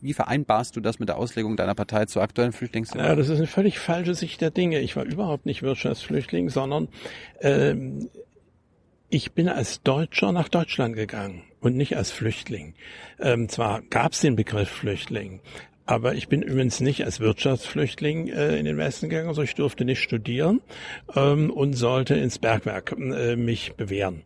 wie 0.00 0.14
vereinbarst 0.14 0.74
du 0.74 0.80
das 0.80 0.98
mit 0.98 1.08
der 1.10 1.16
Auslegung 1.16 1.56
deiner 1.56 1.74
Partei 1.74 2.06
zur 2.06 2.22
aktuellen 2.22 2.52
Flüchtlingssituation? 2.52 3.10
Ja, 3.10 3.16
das 3.16 3.28
ist 3.28 3.36
eine 3.36 3.46
völlig 3.46 3.78
falsche 3.78 4.14
Sicht 4.14 4.40
der 4.40 4.50
Dinge. 4.50 4.80
Ich 4.80 4.96
war 4.96 5.04
überhaupt 5.04 5.46
nicht 5.46 5.62
Wirtschaftsflüchtling, 5.62 6.48
sondern 6.48 6.88
ähm, 7.40 8.08
ich 9.10 9.32
bin 9.32 9.48
als 9.48 9.82
Deutscher 9.82 10.32
nach 10.32 10.48
Deutschland 10.48 10.96
gegangen 10.96 11.42
und 11.60 11.76
nicht 11.76 11.96
als 11.96 12.10
Flüchtling. 12.10 12.74
Ähm, 13.18 13.48
zwar 13.48 13.82
gab 13.82 14.12
es 14.12 14.20
den 14.20 14.36
Begriff 14.36 14.70
Flüchtling, 14.70 15.40
aber 15.90 16.14
ich 16.14 16.28
bin 16.28 16.42
übrigens 16.42 16.78
nicht 16.78 17.04
als 17.04 17.18
Wirtschaftsflüchtling 17.18 18.28
äh, 18.28 18.56
in 18.56 18.64
den 18.64 18.76
Westen 18.76 19.08
gegangen, 19.08 19.26
also 19.26 19.42
ich 19.42 19.56
durfte 19.56 19.84
nicht 19.84 20.00
studieren 20.00 20.60
ähm, 21.16 21.50
und 21.50 21.72
sollte 21.72 22.14
ins 22.14 22.38
Bergwerk 22.38 22.94
äh, 22.96 23.34
mich 23.34 23.74
bewähren. 23.74 24.22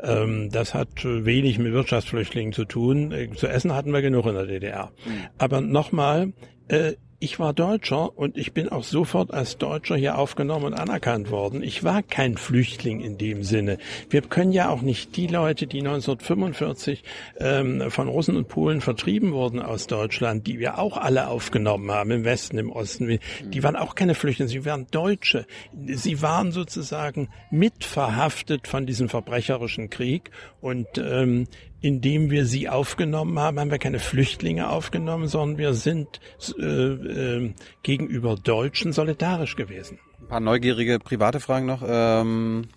Ähm, 0.00 0.48
das 0.52 0.74
hat 0.74 1.04
wenig 1.04 1.58
mit 1.58 1.72
Wirtschaftsflüchtlingen 1.72 2.52
zu 2.52 2.64
tun. 2.64 3.10
Äh, 3.10 3.30
zu 3.34 3.48
essen 3.48 3.74
hatten 3.74 3.92
wir 3.92 4.00
genug 4.00 4.26
in 4.26 4.34
der 4.34 4.46
DDR. 4.46 4.92
Mhm. 5.04 5.10
Aber 5.38 5.60
nochmal, 5.60 6.34
äh, 6.68 6.92
ich 7.20 7.40
war 7.40 7.52
Deutscher 7.52 8.16
und 8.16 8.36
ich 8.36 8.52
bin 8.52 8.68
auch 8.68 8.84
sofort 8.84 9.34
als 9.34 9.58
Deutscher 9.58 9.96
hier 9.96 10.18
aufgenommen 10.18 10.66
und 10.66 10.74
anerkannt 10.74 11.32
worden. 11.32 11.64
Ich 11.64 11.82
war 11.82 12.04
kein 12.04 12.36
Flüchtling 12.36 13.00
in 13.00 13.18
dem 13.18 13.42
Sinne. 13.42 13.78
Wir 14.08 14.22
können 14.22 14.52
ja 14.52 14.68
auch 14.68 14.82
nicht 14.82 15.16
die 15.16 15.26
Leute, 15.26 15.66
die 15.66 15.78
1945 15.78 17.02
ähm, 17.38 17.90
von 17.90 18.06
Russen 18.06 18.36
und 18.36 18.46
Polen 18.46 18.80
vertrieben 18.80 19.32
wurden 19.32 19.60
aus 19.60 19.88
Deutschland, 19.88 20.46
die 20.46 20.60
wir 20.60 20.78
auch 20.78 20.96
alle 20.96 21.26
aufgenommen 21.26 21.90
haben, 21.90 22.12
im 22.12 22.24
Westen, 22.24 22.56
im 22.56 22.70
Osten, 22.70 23.18
die 23.42 23.62
waren 23.64 23.74
auch 23.74 23.96
keine 23.96 24.14
Flüchtlinge, 24.14 24.48
sie 24.48 24.64
waren 24.64 24.86
Deutsche. 24.92 25.46
Sie 25.86 26.22
waren 26.22 26.52
sozusagen 26.52 27.30
mitverhaftet 27.50 28.68
von 28.68 28.86
diesem 28.86 29.08
verbrecherischen 29.08 29.90
Krieg 29.90 30.30
und 30.60 30.86
ähm, 30.98 31.48
indem 31.80 32.30
wir 32.30 32.44
sie 32.44 32.68
aufgenommen 32.68 33.38
haben, 33.38 33.58
haben 33.58 33.70
wir 33.70 33.78
keine 33.78 33.98
Flüchtlinge 33.98 34.68
aufgenommen, 34.70 35.28
sondern 35.28 35.58
wir 35.58 35.74
sind 35.74 36.20
äh, 36.58 36.62
äh, 36.62 37.54
gegenüber 37.82 38.36
Deutschen 38.36 38.92
solidarisch 38.92 39.56
gewesen. 39.56 39.98
Ein 40.20 40.28
paar 40.28 40.40
neugierige 40.40 40.98
private 40.98 41.40
Fragen 41.40 41.66
noch. 41.66 41.82
Ähm, 41.86 42.68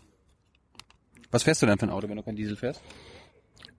was 1.32 1.44
fährst 1.44 1.62
du 1.62 1.66
denn 1.66 1.78
für 1.78 1.86
ein 1.86 1.92
Auto, 1.92 2.10
wenn 2.10 2.18
du 2.18 2.24
kein 2.24 2.36
Diesel 2.36 2.56
fährst? 2.56 2.82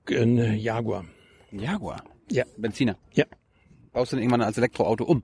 Ein 0.09 0.57
Jaguar. 0.57 1.05
Jaguar? 1.53 2.03
Ja. 2.31 2.45
Benziner? 2.57 2.97
Ja. 3.13 3.27
Baust 3.93 4.13
du 4.13 4.17
denn 4.17 4.25
irgendwann 4.25 4.43
als 4.43 4.59
Elektroauto 4.59 5.05
um? 5.05 5.23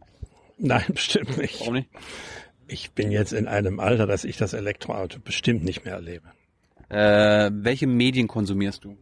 Nein, 0.59 0.85
bestimmt 0.93 1.37
nicht. 1.39 1.61
Warum 1.61 1.75
nicht? 1.75 1.89
Ich 2.69 2.93
bin 2.93 3.11
jetzt 3.11 3.33
in 3.33 3.49
einem 3.49 3.81
Alter, 3.81 4.07
dass 4.07 4.25
ich 4.25 4.37
das 4.37 4.53
Elektroauto 4.53 5.19
bestimmt 5.20 5.65
nicht 5.65 5.85
mehr 5.85 5.95
erlebe. 5.95 6.29
Äh, 6.91 7.51
welche 7.53 7.87
Medien 7.87 8.29
konsumierst 8.29 8.85
du? 8.85 8.97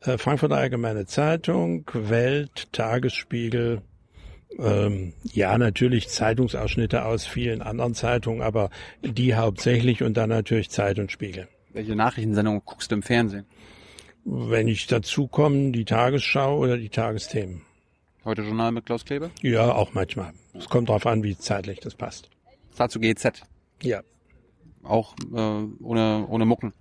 Äh, 0.00 0.16
Frankfurter 0.16 0.56
Allgemeine 0.56 1.04
Zeitung, 1.06 1.84
Welt, 1.92 2.72
Tagesspiegel, 2.72 3.82
ähm, 4.58 5.12
ja, 5.24 5.56
natürlich 5.58 6.08
Zeitungsausschnitte 6.08 7.04
aus 7.04 7.26
vielen 7.26 7.62
anderen 7.62 7.94
Zeitungen, 7.94 8.42
aber 8.42 8.70
die 9.02 9.34
hauptsächlich 9.34 10.02
und 10.02 10.16
dann 10.16 10.30
natürlich 10.30 10.70
Zeit 10.70 10.98
und 10.98 11.12
Spiegel. 11.12 11.48
Welche 11.72 11.94
Nachrichtensendungen 11.94 12.62
guckst 12.64 12.90
du 12.90 12.96
im 12.96 13.02
Fernsehen? 13.02 13.44
Wenn 14.24 14.68
ich 14.68 14.86
dazu 14.86 15.28
komme, 15.28 15.70
die 15.70 15.84
Tagesschau 15.84 16.58
oder 16.58 16.76
die 16.76 16.88
Tagesthemen. 16.88 17.62
Heute 18.24 18.42
Journal 18.42 18.72
mit 18.72 18.86
Klaus 18.86 19.04
Kleber? 19.04 19.30
Ja, 19.42 19.72
auch 19.72 19.94
manchmal. 19.94 20.32
Es 20.54 20.68
kommt 20.68 20.88
darauf 20.88 21.06
an, 21.06 21.22
wie 21.22 21.36
zeitlich 21.38 21.80
das 21.80 21.94
passt. 21.94 22.28
Dazu 22.76 23.00
GZ? 23.00 23.42
Ja. 23.82 24.02
Auch 24.82 25.14
äh, 25.32 25.64
ohne, 25.82 26.26
ohne 26.28 26.44
Mucken? 26.44 26.72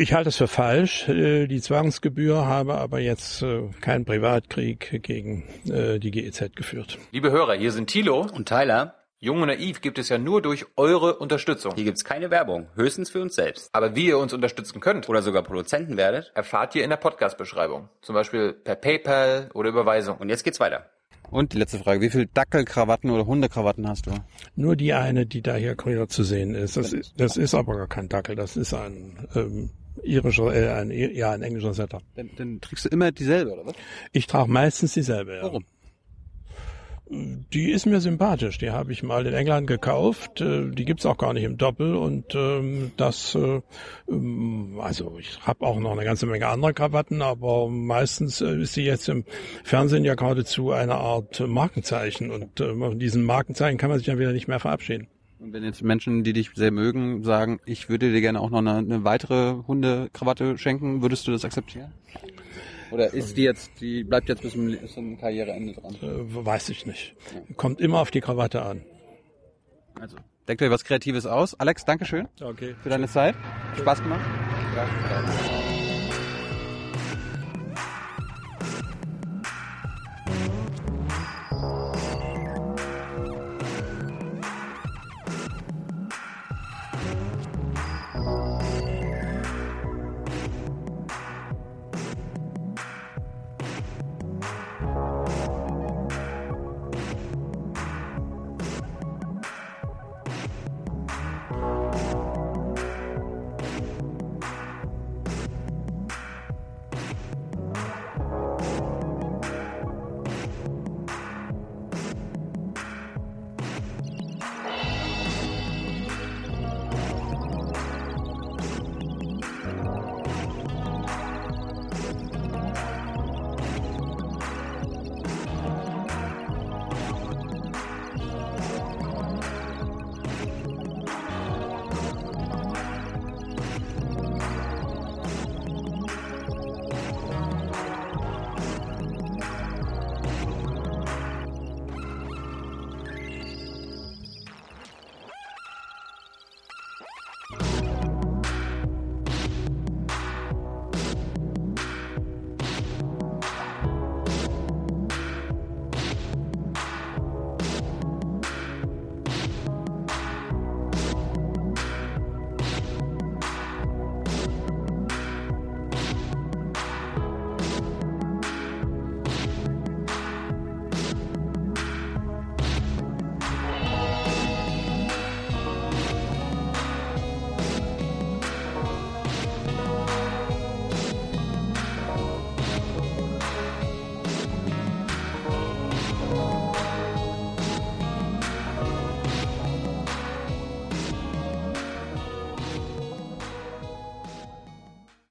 Ich 0.00 0.12
halte 0.12 0.28
es 0.28 0.36
für 0.36 0.46
falsch, 0.46 1.08
äh, 1.08 1.48
die 1.48 1.60
Zwangsgebühr, 1.60 2.46
habe 2.46 2.76
aber 2.76 3.00
jetzt 3.00 3.42
äh, 3.42 3.68
keinen 3.80 4.04
Privatkrieg 4.04 5.02
gegen 5.02 5.42
äh, 5.68 5.98
die 5.98 6.12
GEZ 6.12 6.54
geführt. 6.54 6.98
Liebe 7.10 7.32
Hörer, 7.32 7.54
hier 7.54 7.72
sind 7.72 7.88
Thilo 7.90 8.20
und 8.20 8.48
Tyler. 8.48 8.94
Jung 9.18 9.42
und 9.42 9.48
Naiv 9.48 9.80
gibt 9.80 9.98
es 9.98 10.08
ja 10.08 10.16
nur 10.16 10.40
durch 10.40 10.66
eure 10.76 11.16
Unterstützung. 11.16 11.72
Hier 11.74 11.82
gibt's 11.82 12.04
keine 12.04 12.30
Werbung, 12.30 12.68
höchstens 12.76 13.10
für 13.10 13.20
uns 13.20 13.34
selbst. 13.34 13.70
Aber 13.72 13.96
wie 13.96 14.06
ihr 14.06 14.18
uns 14.18 14.32
unterstützen 14.32 14.78
könnt 14.78 15.08
oder 15.08 15.20
sogar 15.20 15.42
Produzenten 15.42 15.96
werdet, 15.96 16.30
erfahrt 16.36 16.76
ihr 16.76 16.84
in 16.84 16.90
der 16.90 16.96
Podcast-Beschreibung. 16.96 17.88
Zum 18.00 18.14
Beispiel 18.14 18.52
per 18.52 18.76
PayPal 18.76 19.50
oder 19.52 19.70
Überweisung. 19.70 20.18
Und 20.18 20.28
jetzt 20.28 20.44
geht's 20.44 20.60
weiter. 20.60 20.88
Und 21.28 21.54
die 21.54 21.58
letzte 21.58 21.78
Frage, 21.78 22.00
wie 22.02 22.10
viel 22.10 22.26
Dackelkrawatten 22.26 23.10
oder 23.10 23.26
Hundekrawatten 23.26 23.88
hast 23.88 24.06
du? 24.06 24.12
Nur 24.54 24.76
die 24.76 24.94
eine, 24.94 25.26
die 25.26 25.42
da 25.42 25.56
hier 25.56 25.76
zu 26.06 26.22
sehen 26.22 26.54
ist. 26.54 26.76
Das, 26.76 26.92
ist. 26.92 27.20
das 27.20 27.36
ist 27.36 27.54
aber 27.54 27.74
gar 27.76 27.88
kein 27.88 28.08
Dackel, 28.08 28.36
das 28.36 28.56
ist 28.56 28.72
ein 28.72 29.26
ähm, 29.34 29.70
irischer, 30.02 30.54
äh, 30.54 30.68
ein, 30.68 30.90
ja, 30.90 31.32
ein 31.32 31.42
englischer 31.42 31.74
Setter. 31.74 32.00
Dann, 32.14 32.30
dann 32.36 32.60
trägst 32.60 32.84
du 32.84 32.88
immer 32.88 33.12
dieselbe, 33.12 33.52
oder 33.52 33.66
was? 33.66 33.74
Ich 34.12 34.26
trage 34.26 34.50
meistens 34.50 34.94
dieselbe, 34.94 35.36
ja. 35.36 35.42
Warum? 35.42 35.64
Die 37.10 37.70
ist 37.70 37.86
mir 37.86 38.00
sympathisch. 38.00 38.58
Die 38.58 38.70
habe 38.70 38.92
ich 38.92 39.02
mal 39.02 39.26
in 39.26 39.32
England 39.32 39.66
gekauft. 39.66 40.42
Äh, 40.42 40.70
die 40.70 40.84
gibt's 40.84 41.06
auch 41.06 41.16
gar 41.16 41.32
nicht 41.32 41.44
im 41.44 41.56
Doppel. 41.56 41.96
Und 41.96 42.34
ähm, 42.34 42.92
das, 42.98 43.34
äh, 43.34 43.62
ähm, 44.08 44.78
also 44.78 45.16
ich 45.18 45.38
habe 45.40 45.64
auch 45.64 45.78
noch 45.80 45.92
eine 45.92 46.04
ganze 46.04 46.26
Menge 46.26 46.48
anderer 46.48 46.74
Krawatten, 46.74 47.22
aber 47.22 47.68
meistens 47.68 48.42
äh, 48.42 48.60
ist 48.60 48.74
sie 48.74 48.84
jetzt 48.84 49.08
im 49.08 49.24
Fernsehen 49.64 50.04
ja 50.04 50.16
geradezu 50.16 50.70
eine 50.72 50.96
Art 50.96 51.40
Markenzeichen. 51.40 52.30
Und 52.30 52.60
äh, 52.60 52.74
von 52.74 52.98
diesen 52.98 53.24
Markenzeichen 53.24 53.78
kann 53.78 53.88
man 53.88 53.98
sich 53.98 54.06
dann 54.06 54.18
wieder 54.18 54.32
nicht 54.32 54.48
mehr 54.48 54.60
verabschieden. 54.60 55.08
Und 55.40 55.52
wenn 55.52 55.62
jetzt 55.62 55.82
Menschen, 55.82 56.24
die 56.24 56.32
dich 56.32 56.50
sehr 56.54 56.72
mögen, 56.72 57.22
sagen, 57.22 57.60
ich 57.64 57.88
würde 57.88 58.12
dir 58.12 58.20
gerne 58.20 58.40
auch 58.40 58.50
noch 58.50 58.58
eine, 58.58 58.76
eine 58.76 59.04
weitere 59.04 59.54
Hundekrawatte 59.66 60.58
schenken, 60.58 61.00
würdest 61.00 61.26
du 61.28 61.30
das 61.30 61.44
akzeptieren? 61.44 61.92
Oder 62.90 63.12
ist 63.12 63.36
die 63.36 63.42
jetzt, 63.42 63.70
die 63.80 64.02
bleibt 64.02 64.28
jetzt 64.28 64.42
bis 64.42 64.52
zum 64.92 65.18
Karriereende 65.18 65.74
dran? 65.74 65.94
Äh, 66.02 66.44
weiß 66.44 66.70
ich 66.70 66.86
nicht. 66.86 67.14
Kommt 67.56 67.80
immer 67.80 68.00
auf 68.00 68.10
die 68.10 68.20
Krawatte 68.20 68.62
an. 68.62 68.82
Also, 70.00 70.16
denkt 70.48 70.62
euch 70.62 70.70
was 70.70 70.84
Kreatives 70.84 71.26
aus. 71.26 71.54
Alex, 71.54 71.84
Dankeschön 71.84 72.28
okay. 72.40 72.74
für 72.82 72.88
deine 72.88 73.08
Zeit. 73.08 73.34
Okay. 73.72 73.82
Spaß 73.82 74.02
gemacht. 74.02 74.24
Ja. 74.74 74.86
Danke. 75.10 75.58